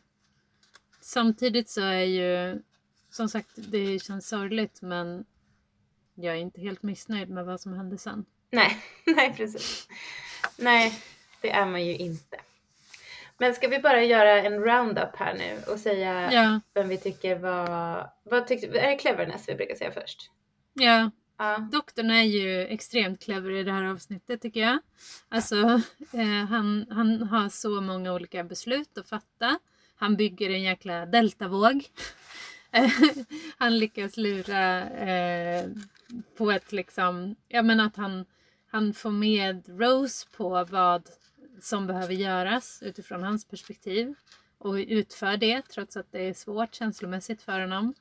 Samtidigt 1.02 1.70
så 1.70 1.82
är 1.82 2.04
ju, 2.04 2.62
som 3.10 3.30
sagt, 3.30 3.72
det 3.72 4.00
känns 4.00 4.28
sorgligt 4.28 4.82
men 4.82 5.26
jag 6.18 6.36
är 6.36 6.40
inte 6.40 6.62
helt 6.62 6.84
missnöjd 6.84 7.30
med 7.30 7.46
vad 7.46 7.62
som 7.62 7.74
hände 7.74 7.98
sen. 7.98 8.26
Nej, 8.52 8.78
nej 9.06 9.34
precis. 9.38 9.88
Nej, 10.58 10.94
det 11.42 11.52
är 11.52 11.66
man 11.66 11.86
ju 11.86 11.98
inte. 11.98 12.38
Men 13.38 13.54
ska 13.54 13.68
vi 13.68 13.80
bara 13.80 14.04
göra 14.04 14.42
en 14.42 14.60
roundup 14.60 15.16
här 15.16 15.34
nu 15.34 15.74
och 15.74 15.80
säga 15.80 16.34
Ja, 16.34 16.60
vem 16.74 16.88
vi 16.90 16.98
tycker 16.98 17.36
var... 17.36 18.10
Vad 18.24 18.48
tyckte, 18.48 18.68
är 18.80 18.88
det 18.88 18.96
cleverness 18.96 19.50
vi 19.50 19.56
brukar 19.56 19.76
säga 19.76 19.92
först? 19.92 20.32
ja. 20.74 21.12
Ja. 21.40 21.58
Doktorn 21.72 22.12
är 22.12 22.24
ju 22.24 22.68
extremt 22.68 23.24
clever 23.24 23.52
i 23.52 23.64
det 23.64 23.72
här 23.72 23.84
avsnittet 23.84 24.42
tycker 24.42 24.60
jag. 24.60 24.80
Alltså, 25.30 25.56
eh, 26.14 26.46
han, 26.50 26.86
han 26.90 27.24
har 27.24 27.50
så 27.50 27.82
många 27.82 28.14
olika 28.14 28.44
beslut 28.44 28.98
att 28.98 29.10
fatta. 29.10 29.60
Han 29.96 30.16
bygger 30.16 30.50
en 30.50 30.62
jäkla 30.62 31.06
deltavåg. 31.06 31.86
Han 33.58 33.78
lyckas 33.78 34.18
lura 34.18 34.90
eh, 34.90 35.66
på 36.38 36.52
ett 36.52 36.72
liksom, 36.72 37.36
jag 37.48 37.66
menar 37.66 37.86
att 37.86 37.96
han, 37.96 38.26
han 38.68 38.94
får 38.94 39.12
med 39.12 39.80
Rose 39.80 40.28
på 40.38 40.64
vad 40.70 41.10
som 41.62 41.88
behöver 41.88 42.14
göras 42.14 42.84
utifrån 42.86 43.24
hans 43.24 43.46
perspektiv. 43.46 44.14
Och 44.58 44.74
utför 44.74 45.38
det 45.38 45.62
trots 45.62 45.98
att 45.98 46.12
det 46.12 46.22
är 46.30 46.34
svårt 46.34 46.76
känslomässigt 46.76 47.42
för 47.42 47.60
honom. 47.60 47.94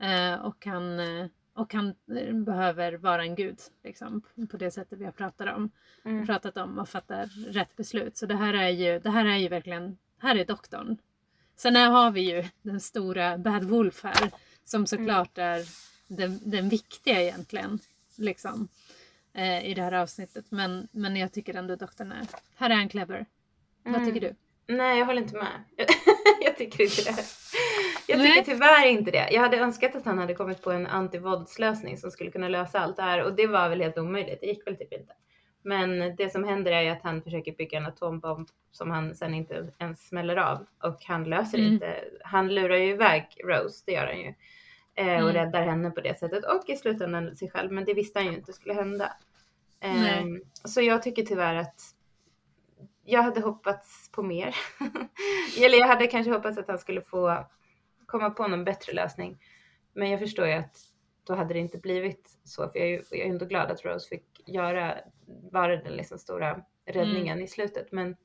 Eh, 0.00 0.34
och 0.34 0.66
han, 0.66 1.00
eh, 1.00 1.26
och 1.54 1.74
han 1.74 1.94
eh, 2.16 2.34
behöver 2.34 2.92
vara 2.92 3.22
en 3.22 3.34
gud 3.34 3.58
liksom, 3.84 4.22
på 4.50 4.56
det 4.56 4.70
sättet 4.70 4.98
vi 4.98 5.04
har 5.04 5.12
pratat 5.12 5.56
om, 5.56 5.70
Mm. 6.04 6.26
pratat 6.26 6.56
om 6.56 6.78
och 6.78 6.88
fatta 6.88 7.24
rätt 7.46 7.76
beslut. 7.76 8.16
Så 8.16 8.26
det 8.26 8.34
här 8.36 8.54
är 8.54 8.68
ju, 8.68 8.98
det 8.98 9.10
här 9.10 9.24
är 9.24 9.36
ju 9.36 9.48
verkligen, 9.48 9.98
här 10.18 10.36
är 10.36 10.44
doktorn. 10.44 10.98
Sen 11.62 11.76
har 11.76 12.10
vi 12.10 12.20
ju 12.20 12.44
den 12.62 12.80
stora 12.80 13.38
Bad 13.38 13.64
Wolf 13.64 14.04
här 14.04 14.30
som 14.64 14.86
såklart 14.86 15.38
är 15.38 15.64
den, 16.08 16.40
den 16.44 16.68
viktiga 16.68 17.22
egentligen. 17.22 17.78
Liksom, 18.16 18.68
eh, 19.34 19.66
I 19.66 19.74
det 19.74 19.82
här 19.82 19.92
avsnittet. 19.92 20.44
Men, 20.48 20.88
men 20.92 21.16
jag 21.16 21.32
tycker 21.32 21.54
ändå 21.54 21.76
doktorn 21.76 22.12
är, 22.12 22.26
här 22.56 22.70
är 22.70 22.74
han 22.74 22.88
clever. 22.88 23.26
Vad 23.84 23.94
Mm. 23.94 24.06
tycker 24.06 24.20
du? 24.28 24.34
Nej, 24.74 24.98
jag 24.98 25.06
håller 25.06 25.22
inte 25.22 25.36
med. 25.36 25.64
jag 26.40 26.56
tycker 26.56 26.82
inte 26.84 27.02
det. 27.02 27.24
Jag 28.06 28.18
Nej. 28.18 28.28
tycker 28.34 28.52
tyvärr 28.52 28.86
inte 28.86 29.10
det. 29.10 29.28
Jag 29.30 29.40
hade 29.40 29.56
önskat 29.56 29.96
att 29.96 30.04
han 30.04 30.18
hade 30.18 30.34
kommit 30.34 30.62
på 30.62 30.72
en 30.72 30.86
antivåldslösning 30.86 31.98
som 31.98 32.10
skulle 32.10 32.30
kunna 32.30 32.48
lösa 32.48 32.80
allt 32.80 32.96
det 32.96 33.02
här 33.02 33.22
och 33.22 33.34
det 33.34 33.46
var 33.46 33.68
väl 33.68 33.80
helt 33.80 33.98
omöjligt. 33.98 34.40
Det 34.40 34.46
gick 34.46 34.66
väl 34.66 34.76
typ 34.76 34.92
inte. 34.92 35.12
Men 35.62 36.16
det 36.16 36.32
som 36.32 36.44
händer 36.44 36.72
är 36.72 36.90
att 36.92 37.02
han 37.02 37.22
försöker 37.22 37.52
bygga 37.52 37.78
en 37.78 37.86
atombomb 37.86 38.48
som 38.70 38.90
han 38.90 39.14
sen 39.14 39.34
inte 39.34 39.72
ens 39.78 40.08
smäller 40.08 40.36
av 40.36 40.66
och 40.82 41.04
han 41.04 41.24
löser 41.24 41.58
Mm. 41.58 41.72
inte. 41.72 42.04
Han 42.24 42.54
lurar 42.54 42.76
ju 42.76 42.88
iväg 42.90 43.26
Rose, 43.44 43.82
det 43.86 43.92
gör 43.92 44.06
han 44.06 44.18
ju. 44.20 44.34
Eh, 44.94 45.24
och 45.24 45.30
Mm. 45.30 45.32
räddar 45.32 45.62
henne 45.66 45.90
på 45.90 46.00
det 46.00 46.18
sättet 46.18 46.44
och 46.44 46.68
i 46.68 46.76
slutändan 46.76 47.36
sig 47.36 47.50
själv. 47.50 47.72
Men 47.72 47.84
det 47.84 47.94
visste 47.94 48.18
han 48.18 48.26
ju 48.28 48.34
inte 48.34 48.52
skulle 48.52 48.74
hända. 48.74 49.12
Ehm, 49.80 50.42
så 50.64 50.80
jag 50.82 51.02
tycker 51.02 51.22
tyvärr 51.22 51.54
att 51.54 51.80
jag 53.04 53.22
hade 53.22 53.40
hoppats 53.40 54.10
på 54.12 54.22
mer. 54.22 54.56
Eller 55.64 55.78
jag 55.78 55.86
hade 55.86 56.06
kanske 56.06 56.32
hoppats 56.32 56.58
att 56.58 56.68
han 56.68 56.78
skulle 56.78 57.02
få 57.02 57.46
komma 58.06 58.30
på 58.30 58.48
någon 58.48 58.64
bättre 58.64 58.92
lösning. 58.92 59.38
Men 59.92 60.10
jag 60.10 60.20
förstår 60.20 60.46
ju 60.46 60.52
att 60.52 60.76
då 61.24 61.34
hade 61.34 61.54
det 61.54 61.60
inte 61.60 61.78
blivit 61.78 62.38
så. 62.44 62.68
För 62.68 62.78
jag 62.78 62.88
är 62.88 62.92
ju 62.92 63.02
jag 63.10 63.20
är 63.20 63.30
ändå 63.30 63.46
glad 63.46 63.70
att 63.70 63.84
Rose 63.84 64.08
fick 64.08 64.48
göra, 64.48 64.94
vara 65.52 65.76
den 65.76 65.92
liksom 65.92 66.18
stora 66.18 66.64
räddningen 66.86 67.40
i 67.42 67.48
slutet. 67.48 67.92
Men 67.92 68.16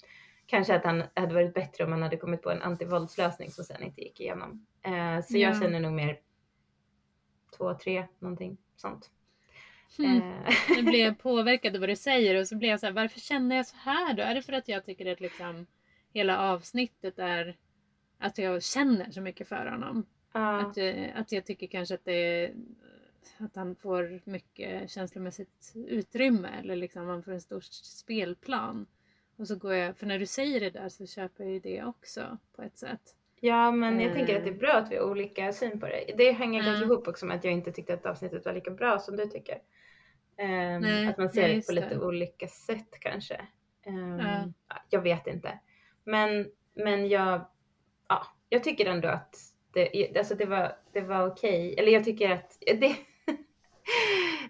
kanske 0.46 0.76
att 0.76 0.84
han 0.84 1.04
hade 1.14 1.34
varit 1.34 1.54
bättre 1.54 1.84
om 1.84 1.92
han 1.92 2.02
hade 2.02 2.18
kommit 2.18 2.42
på 2.42 2.52
en 2.52 2.62
antivåldslösning 2.62 3.52
som 3.52 3.64
sen 3.64 3.84
inte 3.84 4.02
gick 4.02 4.20
igenom. 4.20 4.66
Eh, 4.82 5.22
så 5.26 5.38
jag 5.38 5.56
Ja. 5.56 5.60
känner 5.62 5.80
nog 5.80 5.94
mer 5.94 6.20
två, 7.58 7.74
tre, 7.74 8.08
någonting 8.20 8.58
sånt. 8.76 9.12
Eh, 10.00 10.54
Nu 10.76 10.84
blir 10.84 11.00
jag 11.06 11.20
påverkad 11.24 11.76
av 11.76 11.80
vad 11.80 11.90
du 11.90 11.96
säger 11.96 12.40
och 12.40 12.48
så 12.48 12.56
blir 12.58 12.70
jag 12.70 12.80
så 12.80 12.86
här, 12.86 12.94
varför 12.94 13.20
känner 13.20 13.56
jag 13.56 13.66
så 13.66 13.76
här 13.78 14.14
då? 14.14 14.24
Är 14.24 14.36
det 14.36 14.42
för 14.42 14.54
att 14.54 14.68
jag 14.68 14.86
tycker 14.86 15.12
att 15.12 15.20
liksom 15.22 15.66
hela 16.14 16.40
avsnittet 16.40 17.20
är 17.20 17.58
att 18.18 18.38
jag 18.38 18.64
känner 18.64 19.12
så 19.12 19.22
mycket 19.22 19.48
för 19.48 19.66
honom? 19.66 20.06
ja. 20.34 20.62
Att, 20.62 20.78
jag, 20.78 21.12
att 21.16 21.32
jag 21.32 21.46
tycker 21.46 21.68
kanske 21.68 21.96
att 21.96 22.06
det 22.06 22.52
att 23.38 23.56
han 23.56 23.76
får 23.76 24.22
mycket 24.24 24.90
känslomässigt 24.92 25.74
utrymme 25.76 26.50
eller 26.60 26.76
liksom 26.76 27.08
han 27.08 27.24
får 27.24 27.32
en 27.32 27.42
stor 27.42 27.60
spelplan. 27.72 28.86
Och 29.38 29.48
så 29.48 29.56
går 29.56 29.74
jag, 29.74 29.98
för 29.98 30.06
när 30.06 30.20
du 30.20 30.26
säger 30.26 30.60
det 30.60 30.70
där 30.70 30.90
så 30.90 31.06
köper 31.08 31.44
jag 31.44 31.54
ju 31.54 31.60
det 31.60 31.84
också 31.84 32.38
på 32.56 32.62
ett 32.62 32.78
sätt. 32.78 33.16
Ja, 33.40 33.72
men 33.72 34.00
jag 34.02 34.14
tänker 34.14 34.38
att 34.38 34.44
det 34.44 34.50
är 34.50 34.54
Eh. 34.54 34.60
bra 34.60 34.74
att 34.74 34.92
vi 34.92 34.96
har 34.96 35.04
olika 35.04 35.54
syn 35.54 35.80
på 35.80 35.86
det. 35.86 36.14
Det 36.18 36.32
hänger 36.32 36.64
kanske 36.64 36.82
Ja. 36.86 36.86
ihop 36.92 37.08
också 37.08 37.26
med 37.26 37.38
att 37.38 37.44
jag 37.44 37.54
inte 37.54 37.72
tyckte 37.72 37.94
att 37.94 38.06
avsnittet 38.06 38.46
var 38.46 38.54
lika 38.54 38.72
bra 38.72 39.00
som 39.00 39.16
du 39.18 39.26
tycker. 39.26 39.62
Ehm, 40.38 40.82
Nej, 40.82 41.08
att 41.08 41.18
man 41.18 41.30
ser 41.30 41.42
nej, 41.42 41.56
det 41.56 41.66
på 41.66 41.72
lite 41.72 41.90
det. 41.90 42.00
olika 42.06 42.48
sätt 42.48 43.00
kanske. 43.00 43.48
Ehm, 43.86 44.20
Ja. 44.20 44.52
ja, 44.70 44.76
Jag 44.90 45.02
vet 45.02 45.28
inte. 45.28 45.60
Men, 46.04 46.52
men 46.74 47.10
jag, 47.10 47.46
ja, 48.10 48.28
jag 48.50 48.64
tycker 48.64 48.86
ändå 48.86 49.08
att 49.08 49.36
det, 49.74 50.18
alltså 50.18 50.36
det 50.36 50.46
var, 50.46 50.76
det 50.92 51.02
var 51.02 51.28
okej. 51.28 51.76
Eller 51.78 51.92
jag 51.92 52.04
tycker 52.04 52.30
att 52.32 52.58
det, 52.60 52.96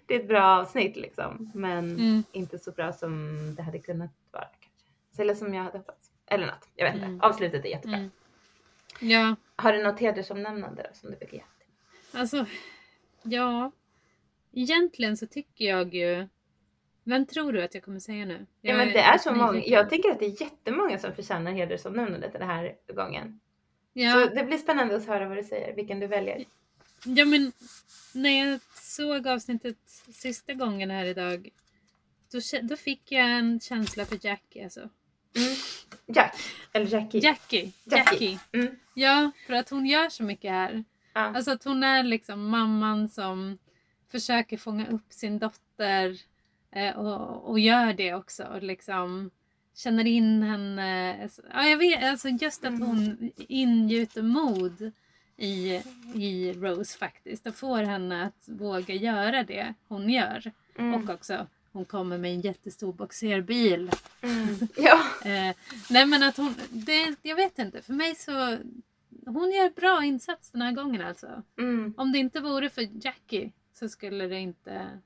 det 0.06 0.14
är 0.14 0.20
ett 0.20 0.28
bra 0.28 0.44
avsnitt 0.60 0.96
liksom. 0.96 1.50
Men 1.54 1.78
Mm. 1.96 2.22
inte 2.32 2.58
så 2.58 2.70
bra 2.72 2.92
som 2.92 3.38
det 3.56 3.62
hade 3.62 3.78
kunnat 3.78 4.10
vara 4.30 4.44
kanske. 4.60 5.22
Eller 5.22 5.34
som 5.34 5.54
jag 5.54 5.62
hade 5.64 5.78
hoppats. 5.78 6.10
Eller 6.26 6.46
något. 6.46 6.68
Jag 6.76 6.84
vet 6.86 6.94
inte. 6.94 7.06
Mm. 7.06 7.20
Avslutet 7.20 7.64
är 7.64 7.68
jättebra. 7.68 7.96
Mm. 7.96 8.10
Ja, 9.00 9.36
Har 9.56 9.72
du 9.72 9.82
något 9.82 10.00
hedersomnämnande 10.00 10.82
då, 10.82 10.94
som 10.98 11.10
du 11.10 11.16
vill 11.16 11.28
ge? 11.34 11.42
Alltså, 12.12 12.46
ja. 13.22 13.70
Egentligen 14.52 15.16
så 15.16 15.26
tycker 15.26 15.64
jag 15.64 15.94
ju... 15.94 16.26
Vem 17.04 17.26
tror 17.26 17.52
du 17.52 17.62
att 17.62 17.74
jag 17.74 17.82
kommer 17.82 18.00
säga 18.00 18.24
nu? 18.24 18.46
Ja, 18.60 18.70
Jag 18.70 18.76
men 18.76 18.88
det 18.88 18.98
är 19.00 19.18
så 19.18 19.32
många. 19.32 19.62
Jag 19.64 19.90
tänker 19.90 20.10
att 20.10 20.18
det 20.18 20.26
är 20.26 20.42
jättemånga 20.42 20.98
som 20.98 21.12
förtjänar 21.12 21.52
hedersomnämnandet 21.52 22.32
den 22.32 22.48
här 22.48 22.74
gången. 22.94 23.40
Ja, 23.92 24.12
Så 24.12 24.34
det 24.34 24.44
blir 24.44 24.58
spännande 24.58 24.96
att 24.96 25.06
höra 25.06 25.28
vad 25.28 25.36
du 25.36 25.42
säger, 25.44 25.74
vilken 25.74 26.00
du 26.00 26.06
väljer. 26.06 26.44
Ja, 27.06 27.24
men 27.24 27.52
när 28.12 28.30
jag 28.30 28.60
såg 28.74 29.26
avsnittet 29.26 29.76
sista 30.12 30.54
gången 30.54 30.90
här 30.90 31.04
idag 31.04 31.48
då, 32.32 32.40
då 32.62 32.76
fick 32.76 33.12
jag 33.12 33.30
en 33.30 33.60
känsla 33.60 34.04
för 34.04 34.26
Jackie 34.26 34.64
alltså. 34.64 34.80
Mm. 35.36 35.54
Jack, 36.06 36.36
eller 36.72 36.86
Jackie. 36.86 37.20
Jackie. 37.20 37.72
Jackie. 37.84 38.12
Jackie. 38.12 38.38
Mm. 38.52 38.76
Ja, 38.94 39.30
för 39.46 39.54
att 39.54 39.70
hon 39.70 39.86
gör 39.86 40.08
så 40.08 40.22
mycket 40.22 40.50
här. 40.50 40.84
Ja. 41.14 41.20
Alltså 41.20 41.50
att 41.50 41.64
hon 41.64 41.82
är 41.82 42.02
liksom 42.02 42.48
mamman 42.48 43.08
som 43.08 43.58
försöker 44.10 44.56
fånga 44.56 44.86
upp 44.86 45.12
sin 45.12 45.38
dotter 45.38 46.20
eh, 46.72 46.96
och, 46.96 47.50
och 47.50 47.60
gör 47.60 47.92
det 47.92 48.14
också. 48.14 48.44
Och 48.44 48.62
liksom 48.62 49.30
känner 49.74 50.06
in 50.06 50.42
henne. 50.42 51.28
Ja, 51.52 51.62
jag 51.64 51.76
vet, 51.76 52.04
alltså 52.04 52.28
just 52.28 52.64
att 52.64 52.78
hon 52.78 53.30
ingjuter 53.36 54.22
mod 54.22 54.92
i, 55.36 55.82
i 56.14 56.52
Rose 56.52 56.98
faktiskt 56.98 57.46
och 57.46 57.54
får 57.54 57.82
henne 57.82 58.24
att 58.24 58.48
våga 58.48 58.94
göra 58.94 59.42
det 59.42 59.74
hon 59.88 60.10
gör. 60.10 60.52
Mm. 60.78 60.94
Och 60.94 61.14
också 61.14 61.46
hon 61.72 61.84
kommer 61.84 62.18
med 62.18 62.30
en 62.34 62.40
jättestor 62.40 62.92
boxerbil. 62.92 63.90
Mm. 64.22 64.56
Ja. 64.76 65.00
Eh, 65.24 65.56
nej 65.90 66.06
men 66.06 66.22
att 66.22 66.36
hon, 66.36 66.54
det, 66.70 67.16
jag 67.22 67.36
vet 67.36 67.58
inte, 67.58 67.82
för 67.82 67.92
mig 67.92 68.14
så 68.14 68.58
hon 69.26 69.50
gör 69.50 69.70
bra 69.70 70.04
insats 70.04 70.50
den 70.50 70.62
här 70.62 70.72
gången 70.72 71.02
alltså. 71.02 71.42
Mm. 71.58 71.94
Om 71.96 72.12
det 72.12 72.18
inte 72.18 72.40
vore 72.40 72.70
för 72.70 72.88
Jackie 73.06 73.52
så 73.74 73.88
skulle 73.88 74.26
det 74.26 74.38
inte, 74.38 75.00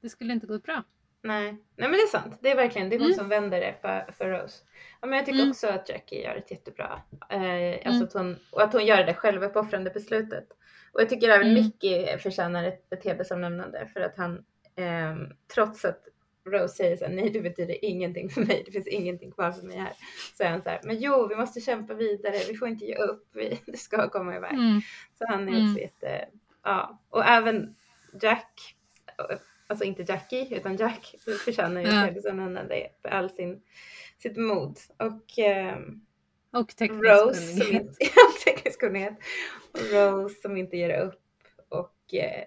det 0.00 0.08
skulle 0.08 0.32
inte 0.32 0.46
gå 0.46 0.58
bra. 0.58 0.84
Nej. 1.24 1.44
Nej 1.76 1.88
men 1.88 1.92
det 1.92 2.02
är 2.02 2.06
sant. 2.06 2.38
Det 2.40 2.50
är 2.50 2.56
verkligen 2.56 2.88
det 2.90 2.96
är 2.96 2.98
hon 2.98 3.06
Mm. 3.06 3.18
som 3.18 3.28
vänder 3.28 3.60
det 3.60 3.74
för, 3.80 4.12
för 4.18 4.30
Rose. 4.30 4.64
Ja, 5.00 5.06
men 5.06 5.16
jag 5.16 5.26
tycker 5.26 5.38
Mm. 5.38 5.50
också 5.50 5.66
att 5.68 5.88
Jackie 5.88 6.22
gör 6.24 6.34
ett 6.36 6.50
jättebra. 6.50 7.02
Eh, 7.30 7.72
alltså 7.86 7.90
Mm. 7.90 8.02
att 8.02 8.12
hon, 8.12 8.36
och 8.50 8.62
att 8.62 8.72
hon 8.72 8.86
gör 8.86 9.04
det 9.04 9.14
självuppoffrande 9.14 9.90
beslutet. 9.90 10.48
Och 10.92 11.00
jag 11.00 11.08
tycker 11.08 11.28
även 11.28 11.46
Mm. 11.50 11.54
Mickey 11.64 12.18
förtjänar 12.18 12.64
ett, 12.64 13.04
hedersomnämnande 13.04 13.86
för 13.92 14.00
att 14.00 14.16
han 14.16 14.44
ehm, 14.76 15.18
trots 15.54 15.84
att 15.84 16.08
Rose 16.46 16.68
säger 16.74 16.96
så 16.96 17.04
här, 17.04 17.12
nej 17.12 17.30
du 17.30 17.40
betyder 17.40 17.84
ingenting 17.84 18.28
för 18.30 18.40
mig, 18.40 18.62
det 18.66 18.72
finns 18.72 18.86
ingenting 18.86 19.30
kvar 19.32 19.52
för 19.52 19.62
mig 19.66 19.76
här. 19.76 19.92
Så 20.36 20.42
är 20.42 20.48
han 20.50 20.62
så 20.62 20.68
här, 20.68 20.80
men 20.84 20.98
jo 20.98 21.26
vi 21.28 21.36
måste 21.36 21.60
kämpa 21.60 21.94
vidare, 21.94 22.34
vi 22.48 22.56
får 22.56 22.68
inte 22.68 22.84
ge 22.84 22.94
upp, 22.96 23.28
vi, 23.32 23.60
det 23.66 23.76
ska 23.76 24.08
komma 24.08 24.36
iväg. 24.36 24.52
Mm. 24.52 24.80
Så 25.18 25.26
han 25.28 25.48
är 25.48 25.52
Mm. 25.52 25.68
också 25.70 25.80
jätte, 25.80 26.24
ja. 26.62 26.98
Och 27.10 27.24
även 27.24 27.74
Jack, 28.22 28.76
alltså 29.66 29.84
inte 29.84 30.02
Jackie 30.02 30.56
utan 30.56 30.76
Jack 30.76 31.14
förtjänar 31.44 31.80
ju 31.80 31.86
Ja. 31.86 32.00
ett 32.00 32.06
hedersomnämnande 32.14 32.86
för 33.02 33.08
all 33.08 33.30
sin, 33.30 33.62
sitt 34.18 34.36
mod. 34.36 34.78
Och 34.98 35.38
ehm, 35.38 36.00
Och 36.52 36.68
teknisk 36.76 37.04
Rose 37.04 37.60
kunnighet. 37.60 37.96
teknisk. 38.44 38.82
Och 38.82 39.80
Rose 39.92 40.40
som 40.40 40.56
inte 40.56 40.76
ger 40.76 41.00
upp. 41.00 41.20
Och 41.68 42.14
eh, 42.14 42.44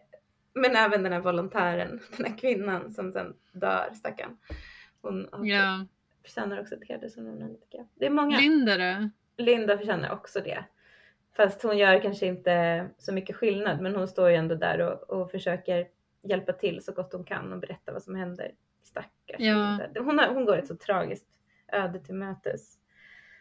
Men 0.54 0.76
även 0.76 1.04
den 1.04 1.12
här 1.14 1.20
volontären, 1.20 2.00
den 2.18 2.26
här 2.26 2.38
kvinnan 2.38 2.92
som 2.94 3.12
sen 3.12 3.36
dör, 3.52 3.90
stackarn. 3.94 4.38
Hon 5.02 5.28
har- 5.32 5.46
Ja. 5.46 5.86
förtjänar 6.24 6.62
också 6.62 6.76
ett 6.76 6.88
hedersomnämnande 6.90 7.60
tycker 7.60 7.78
jag. 7.78 7.88
Det 7.96 8.06
är 8.06 8.10
många. 8.10 8.38
Linda 8.40 8.78
då? 8.78 9.10
Linda 9.44 9.78
förtjänar 9.78 10.12
också 10.14 10.40
det. 10.42 10.64
Fast 11.36 11.64
hon 11.64 11.78
gör 11.78 12.02
kanske 12.02 12.26
inte 12.26 12.86
så 12.98 13.14
mycket 13.14 13.36
skillnad 13.36 13.82
men 13.82 13.96
hon 13.96 14.08
står 14.08 14.30
ju 14.30 14.36
ändå 14.36 14.56
där 14.56 14.80
och, 14.82 15.10
och 15.22 15.32
försöker 15.32 15.88
hjälpa 16.30 16.54
till 16.54 16.84
så 16.84 16.92
gott 16.92 17.14
hon 17.14 17.24
kan 17.24 17.54
och 17.54 17.60
berätta 17.60 17.94
vad 17.94 18.04
som 18.04 18.16
händer. 18.16 18.52
Stackars 18.84 19.36
Ja. 19.40 19.80
Hon, 20.00 20.20
har, 20.20 20.28
hon 20.34 20.46
går 20.46 20.58
ett 20.58 20.68
så 20.68 20.76
tragiskt 20.76 21.28
öde 21.72 22.00
till 22.00 22.16
mötes. 22.16 22.78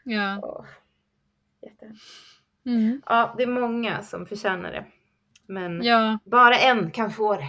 Ja. 0.05 0.65
Jättehemskt. 1.63 2.05
Mm. 2.67 3.03
Ja, 3.07 3.35
det 3.37 3.43
är 3.43 3.47
många 3.47 4.03
som 4.03 4.27
förtjänar 4.27 4.73
det. 4.73 4.85
Men 5.47 5.83
Ja, 5.83 6.19
bara 6.25 6.55
en 6.59 6.91
kan 6.91 7.11
få 7.11 7.35
det. 7.37 7.49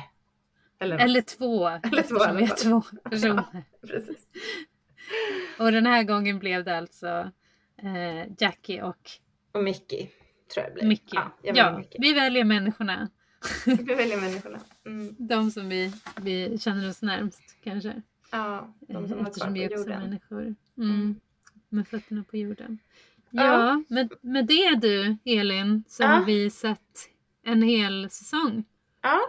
Eller, 0.79 0.97
eller 0.97 1.21
två. 1.21 1.67
Eller 1.67 2.03
två 2.03 2.15
alla 2.23 2.39
är 2.39 2.47
två 2.47 2.81
personer. 3.09 3.63
precis. 3.87 4.27
Och 5.59 5.71
den 5.71 5.85
här 5.85 6.03
gången 6.03 6.39
blev 6.39 6.63
det 6.63 6.77
alltså 6.77 7.31
eh, 7.83 8.31
Jackie 8.39 8.81
och 8.83 9.09
Och 9.51 9.63
Mickey 9.63 10.09
tror 10.53 10.63
jag 10.65 10.69
det 10.71 10.73
blir. 10.73 10.87
Mickey. 10.87 11.15
Ja, 11.15 11.31
Ja, 11.41 11.53
jag 11.55 11.77
Mickey. 11.77 11.97
vi 12.01 12.13
väljer 12.13 12.43
människorna. 12.43 13.09
Vi 13.65 13.95
väljer 13.95 14.21
människorna. 14.21 14.59
Mm. 14.85 15.15
De 15.19 15.51
som 15.51 15.69
vi, 15.69 15.93
vi 16.21 16.57
känner 16.57 16.89
oss 16.89 17.01
närmst 17.01 17.55
kanske. 17.63 18.01
Ja, 18.31 18.73
de 18.79 19.07
som 19.07 19.19
Eh, 19.19 19.25
Eftersom 19.27 19.53
vi 19.53 19.65
också 19.67 19.77
jorden. 19.77 19.99
människor. 20.03 20.41
Mm. 20.41 20.55
Mm. 20.77 21.15
Med 21.69 21.87
fötterna 21.87 22.23
på 22.23 22.37
jorden. 22.37 22.79
Ja. 23.29 23.43
Ja, 23.43 23.83
med, 23.87 24.13
med 24.21 24.45
det 24.45 24.75
du 24.75 25.17
Elin 25.25 25.83
så 25.87 26.03
Ja. 26.03 26.07
har 26.07 26.25
vi 26.25 26.49
sett 26.49 27.09
en 27.43 27.61
hel 27.61 28.09
säsong. 28.09 28.63
Ja. 29.01 29.19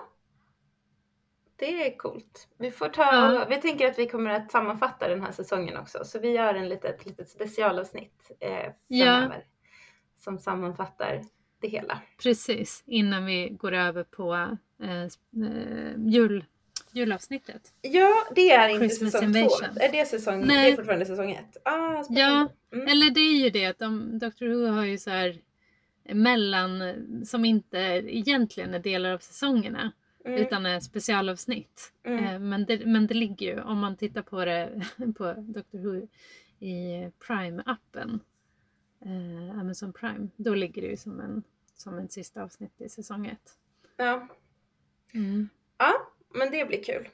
Det 1.57 1.86
är 1.93 1.97
coolt. 1.99 2.49
Vi 2.59 2.70
får 2.70 2.89
ta, 2.89 3.03
Ja. 3.35 3.47
vi 3.51 3.57
tänker 3.61 3.86
att 3.90 3.99
vi 3.99 4.09
kommer 4.09 4.31
att 4.31 4.51
sammanfatta 4.51 5.09
den 5.09 5.23
här 5.23 5.32
säsongen 5.32 5.77
också. 5.77 6.05
Så 6.05 6.19
vi 6.19 6.28
gör 6.31 6.55
en 6.55 6.69
litet, 6.69 7.07
litet 7.07 7.28
specialavsnitt 7.31 8.31
eh, 8.40 8.73
framöver. 8.89 9.45
Som 10.19 10.39
sammanfattar 10.39 11.23
det 11.60 11.68
hela. 11.68 12.01
Precis, 12.22 12.82
innan 12.86 13.24
vi 13.26 13.48
går 13.48 13.72
över 13.72 14.05
på 14.05 14.35
eh, 14.82 15.02
eh, 15.02 15.97
jul, 16.06 16.44
julavsnittet. 16.93 17.62
Ja, 17.82 18.14
det 18.35 18.51
är 18.51 18.68
inte 18.68 18.78
Christmas 18.89 19.12
säsong 19.12 19.28
Invasion. 19.28 19.74
två. 19.74 19.80
Är 19.80 19.93
det 19.93 20.05
säsong, 20.09 20.44
Nej. 20.47 20.64
det 20.66 20.72
är 20.72 20.76
fortfarande 20.76 21.06
säsong 21.06 21.30
ett? 21.30 21.56
Ah. 21.64 22.05
Ja, 22.09 22.48
Mm. 22.72 22.89
Eller 22.89 23.10
det 23.10 23.20
är 23.20 23.44
ju 23.44 23.51
det 23.51 23.66
att 23.66 23.78
de, 23.78 24.18
Dr 24.18 24.47
Who 24.47 24.66
har 24.66 24.85
ju 24.85 24.98
så 24.98 25.10
här 25.10 25.39
mellan 26.12 26.82
som 27.26 27.44
inte 27.44 27.78
egentligen 28.06 28.74
är 28.74 28.78
delar 28.78 29.10
av 29.12 29.18
säsongerna 29.18 29.93
Mm. 30.24 30.40
utan 30.43 30.66
är 30.66 30.80
specialavsnitt. 30.80 31.93
Mm. 32.05 32.24
Eh, 32.24 32.39
Men, 32.39 32.64
det, 32.64 32.86
men 32.86 33.06
det 33.06 33.14
ligger 33.14 33.47
ju, 33.47 33.60
om 33.60 33.78
man 33.78 33.97
tittar 33.97 34.22
på 34.22 34.44
det 34.44 34.82
på 35.18 35.35
Dr 35.39 35.78
Who 35.78 36.09
i 36.66 37.06
Prime-appen, 37.26 38.18
eh, 39.00 39.60
Amazon 39.60 39.92
Prime, 39.92 40.28
då 40.36 40.54
ligger 40.54 40.82
det 40.82 40.88
ju 40.88 40.96
som 40.96 41.20
en, 41.20 41.42
som 41.74 41.98
en 41.98 42.08
sista 42.08 42.42
avsnitt 42.42 42.80
i 42.80 42.88
säsong 42.88 43.26
ett. 43.26 43.58
Ja. 43.96 44.28
Mm. 45.14 45.48
ja, 45.78 45.92
men 46.34 46.50
det 46.50 46.64
blir 46.64 46.82
kul. 46.82 47.08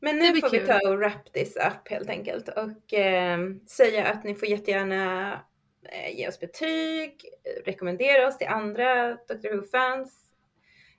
Men 0.00 0.18
nu 0.18 0.40
får 0.40 0.50
vi 0.50 0.58
kul. 0.58 0.66
ta 0.66 0.88
och 0.88 0.98
wrap 0.98 1.32
this 1.32 1.56
up 1.56 1.88
helt 1.88 2.08
enkelt 2.08 2.48
och 2.48 2.94
eh, 2.94 3.38
säga 3.66 4.06
att 4.06 4.24
ni 4.24 4.34
får 4.34 4.48
jättegärna 4.48 5.32
eh, 5.82 6.18
ge 6.18 6.28
oss 6.28 6.40
betyg, 6.40 7.24
rekommendera 7.64 8.28
oss 8.28 8.38
till 8.38 8.46
andra 8.46 9.10
Dr 9.12 9.54
Who-fans, 9.54 10.30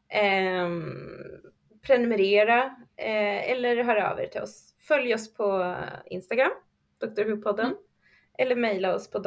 ehm, 0.10 0.84
prenumerera 1.82 2.64
eh, 2.98 3.52
eller 3.52 3.84
höra 3.84 4.12
av 4.12 4.20
er 4.20 4.28
till 4.28 4.42
oss. 4.42 4.76
Följ 4.80 5.14
oss 5.14 5.34
på 5.34 5.76
Instagram, 6.06 6.52
Dr 7.00 7.24
Who-podden, 7.24 7.66
Mm. 7.66 7.78
Eller 8.38 8.56
mejla 8.56 8.96
oss 8.96 9.10
på 9.10 9.20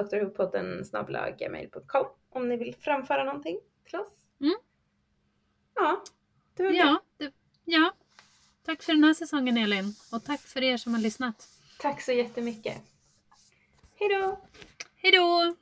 gmail.com 1.38 2.06
om 2.30 2.48
ni 2.48 2.56
vill 2.56 2.74
framföra 2.74 3.24
någonting 3.24 3.60
till 3.86 3.98
oss. 3.98 4.12
Mm. 4.40 4.56
Ja, 5.74 6.04
det 6.54 6.62
var 6.62 6.70
det. 6.70 6.76
Ja, 6.76 7.00
det, 7.16 7.32
ja, 7.64 7.92
tack 8.64 8.82
för 8.82 8.92
den 8.92 9.04
här 9.04 9.14
säsongen 9.14 9.56
Elin 9.56 9.94
och 10.12 10.24
tack 10.24 10.40
för 10.40 10.62
er 10.62 10.76
som 10.76 10.94
har 10.94 11.00
lyssnat. 11.00 11.48
Tack 11.80 12.00
så 12.00 12.12
jättemycket. 12.12 12.82
Hej 13.98 14.08
då! 14.08 14.40
Hej 14.96 15.12
då! 15.12 15.54